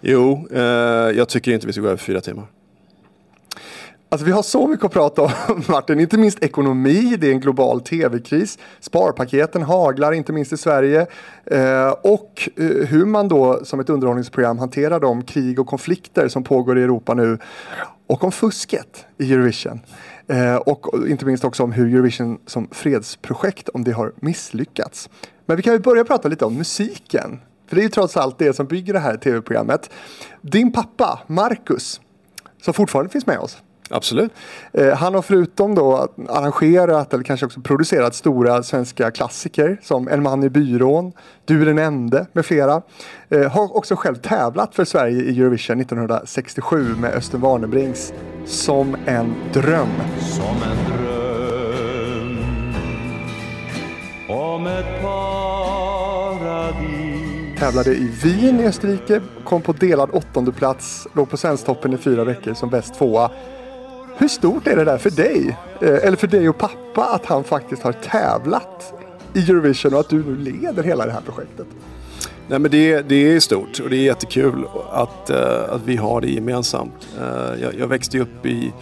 Jo, 0.00 0.48
eh, 0.50 0.60
jag 1.16 1.28
tycker 1.28 1.52
inte 1.52 1.66
vi 1.66 1.72
ska 1.72 1.82
gå 1.82 1.88
över 1.88 1.96
fyra 1.96 2.20
timmar. 2.20 2.46
Alltså 4.08 4.26
vi 4.26 4.32
har 4.32 4.42
så 4.42 4.66
mycket 4.66 4.84
att 4.84 4.92
prata 4.92 5.22
om 5.22 5.30
Martin, 5.68 6.00
inte 6.00 6.18
minst 6.18 6.44
ekonomi, 6.44 7.16
det 7.20 7.28
är 7.28 7.32
en 7.32 7.40
global 7.40 7.80
tv-kris, 7.80 8.58
sparpaketen 8.80 9.62
haglar 9.62 10.12
inte 10.12 10.32
minst 10.32 10.52
i 10.52 10.56
Sverige 10.56 11.06
eh, 11.44 11.90
och 12.02 12.48
eh, 12.56 12.66
hur 12.66 13.04
man 13.04 13.28
då 13.28 13.64
som 13.64 13.80
ett 13.80 13.90
underhållningsprogram 13.90 14.58
hanterar 14.58 15.00
de 15.00 15.24
krig 15.24 15.60
och 15.60 15.66
konflikter 15.66 16.28
som 16.28 16.44
pågår 16.44 16.78
i 16.78 16.82
Europa 16.82 17.14
nu 17.14 17.38
och 18.06 18.24
om 18.24 18.32
fusket 18.32 19.06
i 19.18 19.32
Eurovision. 19.32 19.80
Eh, 20.32 20.56
och 20.56 21.08
inte 21.08 21.26
minst 21.26 21.44
också 21.44 21.62
om 21.62 21.72
hur 21.72 21.94
Eurovision 21.94 22.38
som 22.46 22.68
fredsprojekt, 22.70 23.68
om 23.68 23.84
det 23.84 23.92
har 23.92 24.12
misslyckats. 24.16 25.10
Men 25.46 25.56
vi 25.56 25.62
kan 25.62 25.72
ju 25.72 25.78
börja 25.78 26.04
prata 26.04 26.28
lite 26.28 26.44
om 26.44 26.54
musiken. 26.54 27.40
För 27.66 27.76
det 27.76 27.80
är 27.80 27.84
ju 27.84 27.88
trots 27.88 28.16
allt 28.16 28.38
det 28.38 28.56
som 28.56 28.66
bygger 28.66 28.92
det 28.92 28.98
här 28.98 29.16
tv-programmet. 29.16 29.90
Din 30.40 30.72
pappa, 30.72 31.20
Marcus, 31.26 32.00
som 32.62 32.74
fortfarande 32.74 33.10
finns 33.12 33.26
med 33.26 33.38
oss. 33.38 33.62
Absolut. 33.92 34.32
Eh, 34.72 34.94
han 34.96 35.14
har 35.14 35.22
förutom 35.22 35.74
då 35.74 36.08
arrangerat 36.28 37.14
eller 37.14 37.24
kanske 37.24 37.46
också 37.46 37.60
producerat 37.60 38.14
stora 38.14 38.62
svenska 38.62 39.10
klassiker 39.10 39.78
som 39.82 40.08
En 40.08 40.22
man 40.22 40.42
i 40.42 40.50
byrån, 40.50 41.12
Du 41.44 41.62
är 41.62 41.66
den 41.66 41.78
ende 41.78 42.26
med 42.32 42.46
flera. 42.46 42.82
Eh, 43.28 43.50
har 43.50 43.76
också 43.76 43.96
själv 43.96 44.14
tävlat 44.14 44.74
för 44.74 44.84
Sverige 44.84 45.22
i 45.22 45.40
Eurovision 45.40 45.80
1967 45.80 46.94
med 46.98 47.14
Östen 47.14 47.40
Warnerbrings 47.40 48.12
Som 48.44 48.96
en 49.06 49.34
dröm. 49.52 49.88
Som 50.20 50.56
en 50.62 50.76
dröm 50.92 51.12
om 54.28 54.66
ett 54.66 55.02
paradis 55.02 56.32
Tävlade 57.58 57.90
i 57.90 58.10
Wien 58.22 58.60
i 58.60 58.66
Österrike, 58.66 59.20
kom 59.44 59.62
på 59.62 59.72
delad 59.72 60.10
åttonde 60.12 60.52
plats, 60.52 61.08
låg 61.14 61.30
på 61.30 61.36
Svensktoppen 61.36 61.92
i 61.92 61.96
fyra 61.96 62.24
veckor 62.24 62.54
som 62.54 62.70
bäst 62.70 62.94
tvåa. 62.94 63.30
Hur 64.16 64.28
stort 64.28 64.66
är 64.66 64.76
det 64.76 64.84
där 64.84 64.98
för 64.98 65.10
dig, 65.10 65.56
eh, 65.80 66.06
eller 66.06 66.16
för 66.16 66.26
dig 66.26 66.48
och 66.48 66.58
pappa, 66.58 67.04
att 67.04 67.26
han 67.26 67.44
faktiskt 67.44 67.82
har 67.82 67.92
tävlat 67.92 68.92
i 69.34 69.50
Eurovision 69.50 69.94
och 69.94 70.00
att 70.00 70.08
du 70.08 70.24
nu 70.24 70.36
leder 70.36 70.82
hela 70.82 71.06
det 71.06 71.12
här 71.12 71.20
projektet? 71.20 71.66
Nej, 72.48 72.58
men 72.58 72.70
det, 72.70 73.02
det 73.02 73.32
är 73.32 73.40
stort 73.40 73.80
och 73.80 73.90
det 73.90 73.96
är 73.96 74.02
jättekul 74.02 74.64
att, 74.90 75.30
eh, 75.30 75.74
att 75.74 75.80
vi 75.84 75.96
har 75.96 76.20
det 76.20 76.30
gemensamt. 76.30 77.08
Eh, 77.20 77.62
jag, 77.62 77.74
jag 77.78 77.86
växte 77.86 78.16
ju 78.16 78.22
upp 78.22 78.46
i, 78.46 78.72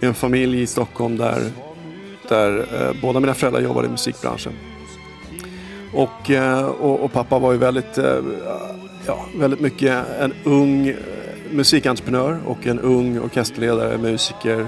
en 0.00 0.14
familj 0.14 0.62
i 0.62 0.66
Stockholm 0.66 1.16
där, 1.16 1.40
där 2.28 2.66
båda 3.02 3.20
mina 3.20 3.34
föräldrar 3.34 3.60
jobbade 3.60 3.86
i 3.86 3.90
musikbranschen. 3.90 4.52
Och, 5.94 6.30
och, 6.80 7.00
och 7.00 7.12
pappa 7.12 7.38
var 7.38 7.52
ju 7.52 7.58
väldigt, 7.58 7.98
ja, 9.06 9.26
väldigt 9.38 9.60
mycket 9.60 10.04
en 10.20 10.32
ung 10.44 10.94
musikentreprenör 11.52 12.40
och 12.46 12.66
en 12.66 12.80
ung 12.80 13.18
orkesterledare, 13.18 13.98
musiker, 13.98 14.66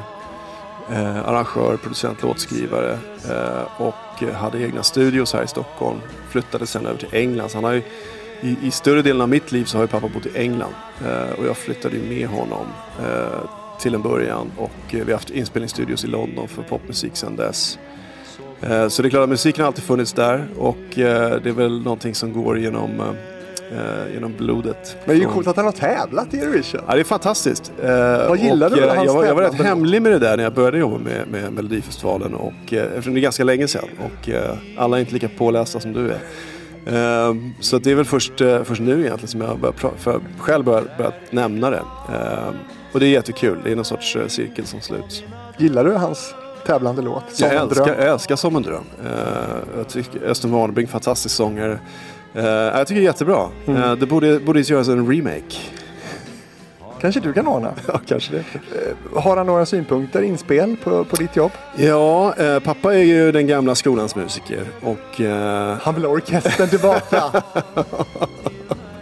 eh, 0.90 1.28
arrangör, 1.28 1.76
producent, 1.76 2.22
låtskrivare 2.22 2.98
eh, 3.30 3.82
och 3.82 4.34
hade 4.34 4.62
egna 4.62 4.82
studios 4.82 5.32
här 5.32 5.42
i 5.42 5.48
Stockholm. 5.48 5.98
Flyttade 6.30 6.66
sen 6.66 6.86
över 6.86 6.98
till 6.98 7.08
England. 7.12 7.48
Så 7.48 7.56
han 7.56 7.64
har 7.64 7.72
ju, 7.72 7.82
i, 8.40 8.56
I 8.62 8.70
större 8.70 9.02
delen 9.02 9.22
av 9.22 9.28
mitt 9.28 9.52
liv 9.52 9.64
så 9.64 9.76
har 9.76 9.82
ju 9.82 9.88
pappa 9.88 10.08
bott 10.08 10.26
i 10.26 10.30
England 10.34 10.74
eh, 11.06 11.38
och 11.38 11.46
jag 11.46 11.56
flyttade 11.56 11.96
ju 11.96 12.02
med 12.02 12.28
honom 12.28 12.66
eh, 13.00 13.50
till 13.80 13.94
en 13.94 14.02
början 14.02 14.50
och 14.56 14.94
eh, 14.94 15.04
vi 15.04 15.12
har 15.12 15.12
haft 15.12 15.30
inspelningsstudios 15.30 16.04
i 16.04 16.06
London 16.06 16.48
för 16.48 16.62
popmusik 16.62 17.16
sedan 17.16 17.36
dess. 17.36 17.78
Eh, 18.60 18.88
så 18.88 19.02
det 19.02 19.08
är 19.08 19.10
klart 19.10 19.22
att 19.22 19.28
musiken 19.28 19.60
har 19.60 19.66
alltid 19.66 19.84
funnits 19.84 20.12
där 20.12 20.46
och 20.58 20.98
eh, 20.98 21.40
det 21.42 21.48
är 21.48 21.52
väl 21.52 21.82
någonting 21.82 22.14
som 22.14 22.32
går 22.32 22.58
genom, 22.58 23.00
eh, 23.00 23.06
eh, 23.72 24.14
genom 24.14 24.34
blodet. 24.38 24.96
Men 25.04 25.06
det 25.06 25.12
är 25.12 25.16
ju 25.16 25.22
från- 25.22 25.32
coolt 25.34 25.46
att 25.46 25.56
han 25.56 25.64
har 25.64 25.72
tävlat 25.72 26.34
i 26.34 26.38
Eurovision. 26.38 26.80
Ja, 26.88 26.94
det 26.94 27.00
är 27.00 27.04
fantastiskt. 27.04 27.72
Eh, 27.82 27.88
Vad 28.28 28.38
gillar 28.38 28.70
du 28.70 28.76
med 28.76 28.84
eh, 28.88 28.94
hans 28.94 29.06
jag, 29.06 29.14
var, 29.14 29.24
jag 29.24 29.34
var 29.34 29.42
rätt 29.42 29.54
hemlig 29.54 30.02
med 30.02 30.12
det 30.12 30.18
där 30.18 30.36
när 30.36 30.44
jag 30.44 30.54
började 30.54 30.78
jobba 30.78 30.98
med, 30.98 31.28
med 31.30 31.52
Melodifestivalen. 31.52 32.34
Och, 32.34 32.72
eh, 32.72 32.84
eftersom 32.84 33.14
det 33.14 33.20
är 33.20 33.22
ganska 33.22 33.44
länge 33.44 33.68
sedan 33.68 33.88
och 33.98 34.28
eh, 34.28 34.56
alla 34.78 34.96
är 34.96 35.00
inte 35.00 35.12
lika 35.14 35.28
pålästa 35.28 35.80
som 35.80 35.92
du 35.92 36.10
är. 36.10 36.18
Eh, 36.86 37.34
så 37.60 37.76
att 37.76 37.84
det 37.84 37.90
är 37.90 37.94
väl 37.94 38.04
först, 38.04 38.40
eh, 38.40 38.62
först 38.64 38.80
nu 38.80 38.92
egentligen 39.00 39.28
som 39.28 39.40
jag 39.40 39.58
börjar 39.58 39.72
pra- 39.74 39.96
för, 39.98 40.20
själv 40.38 40.64
börjat, 40.64 40.96
börjat 40.98 41.14
nämna 41.30 41.70
det. 41.70 41.82
Eh, 42.12 42.48
och 42.92 43.00
det 43.00 43.06
är 43.06 43.10
jättekul. 43.10 43.58
Det 43.64 43.72
är 43.72 43.76
någon 43.76 43.84
sorts 43.84 44.16
eh, 44.16 44.26
cirkel 44.26 44.66
som 44.66 44.80
sluts. 44.80 45.22
Gillar 45.58 45.84
du 45.84 45.92
hans 45.92 46.34
tävlande 46.66 47.02
låt? 47.02 47.22
Som 47.32 47.48
jag, 47.48 47.56
en 47.56 47.62
älskar, 47.68 47.84
dröm? 47.86 47.96
jag 47.98 48.08
älskar 48.08 48.36
Som 48.36 48.56
en 48.56 48.62
dröm. 48.62 48.84
Eh, 49.04 49.10
jag 49.76 49.88
tycker 49.88 50.22
Östen 50.24 50.50
Warnerbring, 50.52 50.86
fantastisk 50.88 51.34
sångare. 51.34 51.78
Eh, 52.34 52.44
jag 52.44 52.86
tycker 52.86 53.00
det 53.00 53.06
är 53.06 53.10
jättebra. 53.10 53.48
Mm. 53.66 53.82
Eh, 53.82 53.92
det 53.92 54.06
borde, 54.06 54.40
borde 54.40 54.60
göras 54.60 54.88
en 54.88 55.12
remake. 55.12 55.56
Kanske 57.00 57.20
du 57.20 57.32
kan 57.32 57.46
ordna? 57.46 57.74
Ja, 57.88 58.00
kanske 58.06 58.32
det. 58.32 58.44
Har 59.20 59.36
han 59.36 59.46
några 59.46 59.66
synpunkter, 59.66 60.22
inspel 60.22 60.76
på, 60.84 61.04
på 61.04 61.16
ditt 61.16 61.36
jobb? 61.36 61.52
Ja, 61.76 62.34
eh, 62.34 62.60
pappa 62.60 62.94
är 62.94 63.02
ju 63.02 63.32
den 63.32 63.46
gamla 63.46 63.74
skolans 63.74 64.16
musiker 64.16 64.66
och 64.82 65.20
eh, 65.20 65.76
Han 65.82 65.94
vill 65.94 66.04
ha 66.04 66.10
orkestern 66.12 66.68
tillbaka. 66.68 67.22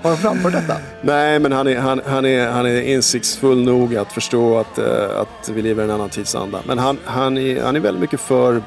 Har 0.03 0.11
han 0.11 0.17
framfört 0.17 0.53
detta? 0.53 0.77
Nej, 1.03 1.39
men 1.39 1.53
han 1.53 1.67
är, 1.67 1.79
han, 1.79 2.01
han, 2.07 2.27
är, 2.27 2.51
han 2.51 2.67
är 2.67 2.83
insiktsfull 2.83 3.65
nog 3.65 3.97
att 3.97 4.13
förstå 4.13 4.59
att, 4.59 4.79
eh, 4.79 5.21
att 5.21 5.49
vi 5.49 5.63
lever 5.63 5.83
i 5.83 5.85
en 5.85 5.91
annan 5.91 6.11
tidsanda. 6.11 6.61
Men 6.67 6.79
han, 6.79 6.99
han, 7.05 7.39
är, 7.39 7.63
han 7.63 7.77
är 7.77 7.81
väldigt 7.81 8.01
mycket 8.01 8.21
för 8.21 8.63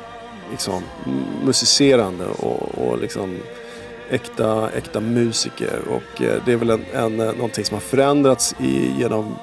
liksom, 0.52 0.84
musicerande 1.46 2.26
och, 2.26 2.88
och 2.88 2.98
liksom 2.98 3.38
äkta, 4.10 4.70
äkta 4.72 5.00
musiker. 5.00 5.80
Och 5.90 6.22
eh, 6.22 6.42
det 6.46 6.52
är 6.52 6.58
väl 6.58 6.70
en, 6.70 6.86
en, 6.94 7.20
eh, 7.20 7.34
någonting 7.34 7.66
som 7.66 7.76
har 7.76 7.82
förändrats 7.82 8.56
i, 8.60 8.92
genom 9.00 9.36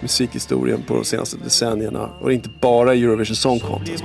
musikhistorien 0.00 0.82
på 0.82 0.94
de 0.94 1.04
senaste 1.04 1.36
decennierna. 1.36 2.10
Och 2.20 2.32
inte 2.32 2.48
bara 2.60 2.94
Eurovision 2.94 3.36
Song 3.36 3.60
Contest. 3.60 4.04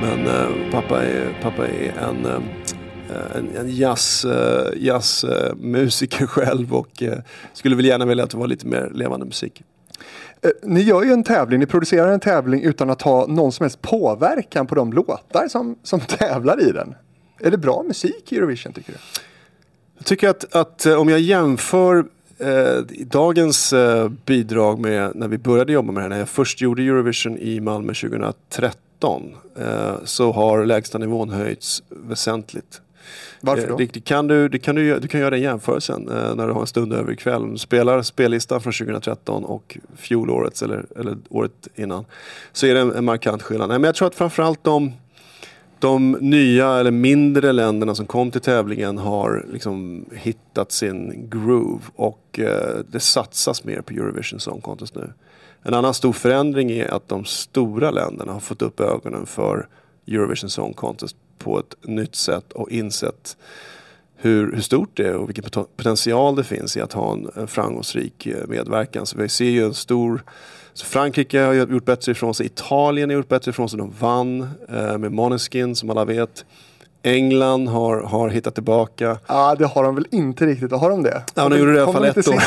Men 0.00 0.26
eh, 0.26 0.70
pappa 0.70 1.04
är, 1.04 1.34
pappa 1.42 1.66
är 1.66 1.92
en, 2.08 2.26
eh, 2.26 2.61
en, 3.34 3.56
en 3.56 3.76
jazz, 3.76 4.24
eh, 4.24 4.68
jazzmusiker 4.76 6.26
själv 6.26 6.74
och 6.74 7.02
eh, 7.02 7.18
skulle 7.52 7.76
väl 7.76 7.84
gärna 7.84 8.04
vilja 8.04 8.24
att 8.24 8.30
det 8.30 8.36
var 8.36 8.46
lite 8.46 8.66
mer 8.66 8.90
levande 8.94 9.26
musik. 9.26 9.62
Eh, 10.42 10.50
Ni 10.62 10.80
gör 10.80 11.02
ju 11.02 11.12
en 11.12 11.24
tävling, 11.24 11.60
ni 11.60 11.66
producerar 11.66 12.12
en 12.12 12.20
tävling 12.20 12.62
utan 12.62 12.90
att 12.90 13.02
ha 13.02 13.26
någon 13.26 13.52
som 13.52 13.64
helst 13.64 13.82
påverkan 13.82 14.66
på 14.66 14.74
de 14.74 14.92
låtar 14.92 15.48
som, 15.48 15.76
som 15.82 16.00
tävlar 16.08 16.68
i 16.68 16.72
den. 16.72 16.94
Är 17.40 17.50
det 17.50 17.58
bra 17.58 17.82
musik 17.82 18.32
i 18.32 18.36
Eurovision 18.36 18.72
tycker 18.72 18.92
du? 18.92 18.98
Jag 19.98 20.06
tycker 20.06 20.28
att, 20.28 20.56
att 20.56 20.86
eh, 20.86 20.94
om 20.94 21.08
jag 21.08 21.20
jämför 21.20 22.04
eh, 22.38 22.76
dagens 23.06 23.72
eh, 23.72 24.08
bidrag 24.08 24.78
med 24.78 25.12
när 25.14 25.28
vi 25.28 25.38
började 25.38 25.72
jobba 25.72 25.92
med 25.92 26.00
det 26.00 26.02
här, 26.02 26.08
när 26.08 26.18
jag 26.18 26.28
först 26.28 26.60
gjorde 26.60 26.82
Eurovision 26.82 27.38
i 27.38 27.60
Malmö 27.60 27.94
2013, 27.94 29.34
eh, 29.58 29.94
så 30.04 30.32
har 30.32 30.64
lägstanivån 30.64 31.30
höjts 31.30 31.82
väsentligt. 31.88 32.80
Varför 33.44 33.66
då? 33.66 33.72
Eh, 33.72 33.78
Det, 33.78 33.92
det 33.92 34.00
kan 34.00 34.26
du, 34.26 34.48
det 34.48 34.58
kan 34.58 34.74
du, 34.74 34.98
du 34.98 35.08
kan 35.08 35.20
göra 35.20 35.30
den 35.30 35.40
jämförelsen 35.40 36.08
eh, 36.08 36.34
när 36.34 36.46
du 36.46 36.52
har 36.52 36.60
en 36.60 36.66
stund 36.66 36.92
över 36.92 37.12
ikväll. 37.12 37.50
Du 37.52 37.58
spelar 37.58 38.02
spellistan 38.02 38.60
från 38.60 38.72
2013 38.72 39.44
och 39.44 39.78
fjolårets 39.96 40.62
eller, 40.62 40.86
eller 40.96 41.16
året 41.28 41.68
innan. 41.74 42.04
Så 42.52 42.66
är 42.66 42.74
det 42.74 42.80
en, 42.80 42.92
en 42.92 43.04
markant 43.04 43.42
skillnad. 43.42 43.68
Nej, 43.68 43.78
men 43.78 43.88
jag 43.88 43.94
tror 43.94 44.08
att 44.08 44.14
framförallt 44.14 44.64
de, 44.64 44.92
de 45.78 46.12
nya 46.12 46.74
eller 46.74 46.90
mindre 46.90 47.52
länderna 47.52 47.94
som 47.94 48.06
kom 48.06 48.30
till 48.30 48.40
tävlingen 48.40 48.98
har 48.98 49.46
liksom 49.52 50.04
hittat 50.12 50.72
sin 50.72 51.28
groove 51.30 51.82
och 51.96 52.38
eh, 52.38 52.78
det 52.90 53.00
satsas 53.00 53.64
mer 53.64 53.80
på 53.80 53.94
Eurovision 53.94 54.40
Song 54.40 54.60
Contest 54.60 54.94
nu. 54.94 55.12
En 55.62 55.74
annan 55.74 55.94
stor 55.94 56.12
förändring 56.12 56.70
är 56.70 56.94
att 56.94 57.08
de 57.08 57.24
stora 57.24 57.90
länderna 57.90 58.32
har 58.32 58.40
fått 58.40 58.62
upp 58.62 58.80
ögonen 58.80 59.26
för 59.26 59.68
Eurovision 60.06 60.50
Song 60.50 60.72
Contest 60.74 61.16
på 61.38 61.58
ett 61.58 61.74
nytt 61.82 62.14
sätt 62.14 62.52
och 62.52 62.70
insett 62.70 63.36
hur, 64.16 64.52
hur 64.52 64.60
stort 64.60 64.96
det 64.96 65.08
är 65.08 65.14
och 65.14 65.28
vilken 65.28 65.44
potential 65.76 66.36
det 66.36 66.44
finns 66.44 66.76
i 66.76 66.80
att 66.80 66.92
ha 66.92 67.12
en, 67.12 67.30
en 67.36 67.48
framgångsrik 67.48 68.26
eh, 68.26 68.46
medverkan. 68.48 69.06
Så 69.06 69.18
vi 69.18 69.28
ser 69.28 69.50
ju 69.50 69.64
en 69.64 69.74
stor 69.74 70.22
så 70.74 70.86
Frankrike 70.86 71.40
har 71.40 71.54
gjort 71.54 71.84
bättre 71.84 72.12
ifrån 72.12 72.34
sig, 72.34 72.46
Italien 72.46 73.10
har 73.10 73.14
gjort 73.16 73.28
bättre 73.28 73.50
ifrån 73.50 73.68
sig, 73.68 73.78
de 73.78 73.92
vann 73.98 74.48
eh, 74.68 74.98
med 74.98 75.12
Måneskin 75.12 75.76
som 75.76 75.90
alla 75.90 76.04
vet. 76.04 76.44
England 77.02 77.68
har, 77.68 78.02
har 78.02 78.28
hittat 78.28 78.54
tillbaka. 78.54 79.18
Ja, 79.26 79.54
det 79.54 79.66
har 79.66 79.84
de 79.84 79.94
väl 79.94 80.06
inte 80.10 80.46
riktigt. 80.46 80.72
Har 80.72 80.90
de 80.90 81.02
det? 81.02 81.22
Ja, 81.34 81.48
de 81.48 81.58
gjorde 81.58 81.72
det 81.72 81.78
i 81.78 81.82
alla 81.82 81.92
fall 81.92 82.04
ett 82.04 82.28
år. 82.28 82.42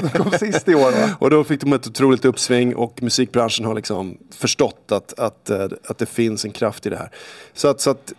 De 0.00 0.08
kom 0.08 0.30
sist 0.30 0.68
i 0.68 0.74
år 0.74 0.92
va? 0.92 1.10
Och 1.18 1.30
då 1.30 1.44
fick 1.44 1.60
de 1.60 1.72
ett 1.72 1.86
otroligt 1.86 2.24
uppsving 2.24 2.76
och 2.76 3.02
musikbranschen 3.02 3.64
har 3.64 3.74
liksom 3.74 4.18
förstått 4.30 4.92
att, 4.92 5.18
att, 5.18 5.50
eh, 5.50 5.66
att 5.88 5.98
det 5.98 6.06
finns 6.06 6.44
en 6.44 6.50
kraft 6.50 6.86
i 6.86 6.90
det 6.90 6.96
här. 6.96 7.10
Så 7.54 7.68
att, 7.68 7.80
så 7.80 7.90
att 7.90 8.14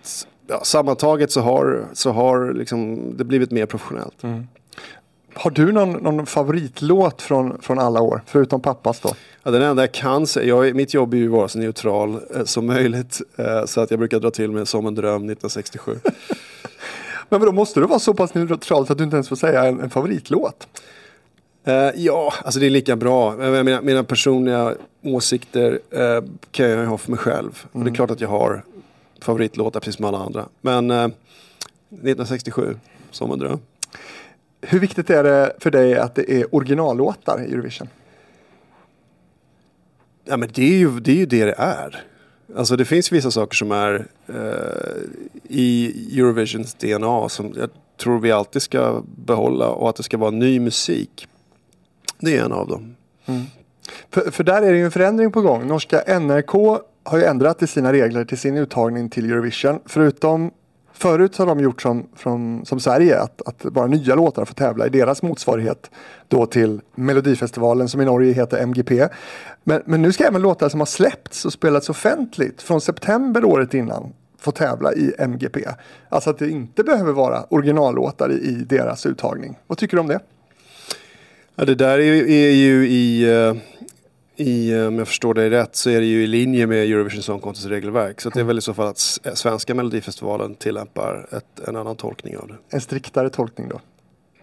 ja, 0.48 0.63
sammantaget 0.63 1.32
så 1.32 1.41
har, 1.41 1.86
så 1.94 2.12
har 2.12 2.53
liksom 2.53 3.00
det 3.17 3.24
blivit 3.24 3.51
mer 3.51 3.65
professionellt. 3.65 4.24
Har 5.38 5.51
du 5.51 5.72
någon, 5.72 5.92
någon 5.92 6.25
favoritlåt 6.25 7.22
från, 7.22 7.62
från 7.62 7.80
alla 7.80 8.01
år? 8.01 8.22
Förutom 8.25 8.62
pappas 8.62 9.00
då? 9.00 9.10
Ja, 9.44 9.51
den 9.51 9.62
enda 9.62 9.84
jag 9.84 9.92
kan 9.92 10.27
säga, 10.27 10.46
jag, 10.46 10.75
mitt 10.75 10.94
jobb 10.94 11.13
är 11.13 11.18
ju 11.18 11.25
att 11.25 11.32
vara 11.32 11.48
så 11.48 11.60
neutral 11.60 12.20
eh, 12.36 12.44
som 12.44 12.65
möjligt. 12.65 13.22
Eh, 13.38 13.65
så 13.65 13.82
att 13.82 13.92
jag 13.92 14.00
brukar 14.00 14.20
dra 14.20 14.32
till 14.32 14.51
med 14.51 14.68
Som 14.68 14.86
en 14.86 14.96
dröm 14.96 15.16
1967. 15.16 16.00
Men 17.29 17.42
då 17.42 17.51
måste 17.51 17.79
du 17.79 17.88
vara 17.88 18.00
så 18.00 18.14
pass 18.14 18.33
neutral 18.33 18.88
så 18.88 18.92
att 18.94 18.98
du 18.98 19.03
inte 19.03 19.16
ens 19.16 19.29
får 19.29 19.36
säga 19.36 19.64
en, 19.66 19.79
en 19.79 19.90
favoritlåt. 19.90 20.68
Eh, 21.64 21.90
ja, 21.96 22.33
alltså 22.44 22.60
det 22.60 22.66
är 22.66 22.70
lika 22.70 22.96
bra. 22.96 23.44
Eh, 23.44 23.64
Mina, 23.64 23.81
mina 23.81 24.03
personliga 24.03 24.74
åsikter 25.03 25.79
eh, 25.92 26.24
kan 26.51 26.70
jag 26.70 26.79
ju 26.79 26.86
ha 26.86 26.98
för 26.98 27.12
mig 27.12 27.20
själv. 27.20 27.66
Och 27.72 27.83
det 27.83 27.92
är 27.92 27.96
klart 27.96 28.12
att 28.12 28.22
jag 28.22 28.29
har 28.29 28.64
favoritlåtar 29.22 29.79
precis 29.79 29.96
som 29.96 30.05
alla 30.05 30.18
andra. 30.18 30.46
Men 30.62 30.92
eh, 30.92 31.05
1967, 31.05 32.77
Som 33.12 33.31
en 33.31 33.40
dröm. 33.40 33.60
Hur 34.68 34.80
viktigt 34.80 35.10
är 35.10 35.24
det 35.24 35.56
för 35.60 35.72
dig 35.72 35.98
att 35.98 36.16
det 36.16 36.32
är 36.32 36.56
originallåtar 36.56 37.46
i 37.48 37.54
Eurovision? 37.54 37.88
Ja, 40.24 40.38
men 40.38 40.50
det 40.54 40.64
är, 40.64 40.78
ju, 40.78 41.00
det 41.00 41.12
är 41.12 41.16
ju 41.16 41.25
det 41.25 41.46
det 41.46 41.56
är. 41.58 42.04
Alltså 42.58 42.75
det 42.75 42.86
finns 42.86 43.12
vissa 43.12 43.32
saker 43.32 43.56
som 43.56 43.72
är 43.72 44.08
eh, 44.28 44.36
i 45.44 45.94
Eurovisions 46.20 46.74
DNA 46.74 47.30
som 47.30 47.54
jag 47.58 47.70
tror 47.98 48.20
vi 48.20 48.32
alltid 48.32 48.62
ska 48.62 49.04
behålla 49.25 49.70
och 49.70 49.90
att 49.90 49.96
det 49.96 50.04
ska 50.04 50.18
vara 50.18 50.32
ny 50.32 50.60
musik. 50.60 51.28
Det 52.20 52.38
är 52.38 52.46
en 52.46 52.51
av 52.51 52.68
dem. 52.68 52.96
För, 54.10 54.32
för 54.32 54.44
där 54.44 54.62
är 54.62 54.72
det 54.72 54.78
ju 54.78 54.86
en 54.86 54.92
förändring 54.92 55.32
på 55.32 55.42
gång. 55.42 55.68
Norska 55.68 56.20
NRK 56.20 56.54
har 57.04 57.18
ju 57.18 57.24
ändrat 57.24 57.62
i 57.62 57.68
sina 57.68 57.94
regler 57.94 58.25
till 58.25 58.38
sin 58.38 58.58
uttagning 58.58 59.10
till 59.10 59.32
Eurovision. 59.32 59.80
Förutom 59.86 60.51
Förut 60.98 61.38
har 61.38 61.46
de 61.46 61.60
gjort 61.60 61.81
som, 61.81 62.08
från, 62.16 62.66
som 62.66 62.79
Sverige, 62.79 63.20
att, 63.20 63.42
att 63.46 63.64
bara 63.64 63.88
nya 63.88 64.16
låtar 64.16 64.46
får 64.46 64.53
tävla 64.53 64.86
i 64.86 64.90
deras 64.90 65.22
motsvarighet 65.22 65.92
då 66.27 66.46
till 66.46 66.81
Melodifestivalen 66.96 67.90
som 67.90 68.01
i 68.01 68.05
Norge 68.05 68.34
heter 68.34 68.58
MGP. 68.58 69.08
Men, 69.64 69.81
men 69.86 70.01
nu 70.01 70.12
ska 70.12 70.24
även 70.24 70.42
låtar 70.42 70.70
som 70.70 70.79
har 70.79 70.86
släppts 70.86 71.46
och 71.46 71.53
spelats 71.53 71.90
offentligt 71.90 72.62
från 72.62 72.81
september 72.81 73.46
året 73.46 73.74
innan 73.74 74.14
få 74.40 74.51
tävla 74.51 74.94
i 74.94 75.14
MGP. 75.20 75.60
Alltså 76.10 76.29
att 76.29 76.38
det 76.38 76.50
inte 76.50 76.84
behöver 76.84 77.12
vara 77.12 77.44
originallåtar 77.50 78.31
i, 78.31 78.36
i 78.36 78.51
deras 78.51 79.05
uttagning. 79.05 79.60
Vad 79.68 79.77
tycker 79.77 79.98
du 79.98 80.01
om 80.01 80.08
det? 80.08 80.20
Ja, 81.55 81.66
det 81.66 81.75
där 81.75 82.00
är 82.00 82.03
ju, 82.03 82.34
är 82.34 82.51
ju 82.51 82.88
i, 82.88 83.25
Uh 83.25 83.55
i, 84.38 84.72
eh, 84.74 84.88
om 84.88 84.98
jag 84.98 85.08
förstår 85.08 85.34
dig 85.34 85.50
rätt, 85.50 85.76
så 85.76 85.90
är 85.90 86.00
det 86.00 86.06
ju 86.06 86.24
i 86.24 86.28
linje 86.28 86.68
med 86.68 86.78
Eurovision 86.92 87.24
Song 87.24 87.40
Contest 87.40 87.66
regelverk. 87.68 88.22
Så 88.22 88.30
det 88.30 88.40
är 88.40 88.44
väl 88.44 88.58
i 88.58 88.62
så 88.62 88.74
fall 88.74 88.88
att 88.88 88.98
s- 88.98 89.20
svenska 89.34 89.74
Melodifestivalen 89.76 90.56
tillämpar 90.56 91.28
ett, 91.32 91.68
en 91.68 91.76
annan 91.76 91.96
tolkning 91.96 92.38
av 92.38 92.48
det. 92.48 92.56
En 92.70 92.82
striktare 92.82 93.30
tolkning 93.30 93.70
då. 93.70 93.80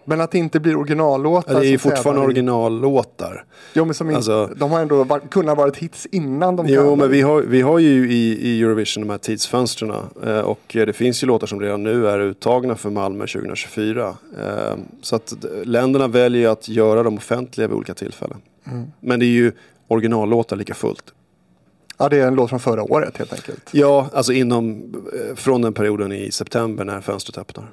Men 0.05 0.21
att 0.21 0.31
det 0.31 0.39
inte 0.39 0.61
blir 0.61 0.77
originallåtar. 0.77 1.55
Ja, 1.55 1.61
det 1.61 1.67
är 1.67 1.71
ju 1.71 1.79
fortfarande 1.79 2.23
originallåtar. 2.23 3.45
Jo, 3.75 3.85
men 3.85 3.95
som 3.95 4.07
inte, 4.07 4.17
Alltså- 4.17 4.51
de 4.57 4.71
har 4.71 4.81
ändå 4.81 5.05
varit, 5.05 5.31
kunnat 5.31 5.57
varit 5.57 5.77
hits 5.77 6.07
innan 6.07 6.57
de 6.57 6.67
Jo, 6.69 6.97
men 6.97 7.11
vi 7.11 7.21
har, 7.21 7.43
vi 7.43 7.61
har 7.61 7.79
ju 7.79 8.13
i, 8.13 8.39
i 8.49 8.63
Eurovision 8.63 9.03
de 9.03 9.11
här 9.11 9.19
tidsfönstren 9.19 9.93
eh, 10.27 10.39
och 10.41 10.77
eh, 10.77 10.87
det 10.87 10.93
finns 10.93 11.23
ju 11.23 11.27
låtar 11.27 11.47
som 11.47 11.61
redan 11.61 11.83
nu 11.83 12.07
är 12.09 12.21
uttagna 12.21 12.75
för 12.75 12.91
Malmö 12.91 13.27
2024. 13.27 14.09
Eh, 14.41 14.75
Så 15.03 15.17
att 15.17 15.33
eh, 15.45 15.51
länderna 15.65 16.09
väljer 16.09 16.49
att 16.49 16.69
göra 16.69 17.03
dem 17.03 17.17
offentliga 17.17 17.69
vid 17.69 17.77
olika 17.77 17.95
tillfällen. 17.95 18.37
Men 19.01 19.21
det 19.21 19.27
är 19.27 19.29
ju 19.29 19.53
originallåtar 19.93 20.57
lika 20.57 20.75
fullt. 20.75 21.15
Ja, 21.99 22.09
det 22.09 22.19
är 22.19 22.27
en 22.27 22.35
låt 22.35 22.51
från 22.51 22.61
förra 22.61 22.83
året 22.83 23.19
helt 23.19 23.33
enkelt. 23.33 23.69
Ja, 23.73 24.11
alltså 24.13 24.33
inom, 24.33 24.95
eh, 25.13 25.35
från 25.35 25.63
den 25.63 25.73
perioden 25.73 26.13
i 26.13 26.31
september 26.31 26.85
när 26.85 27.01
fönstret 27.01 27.39
öppnar. 27.39 27.67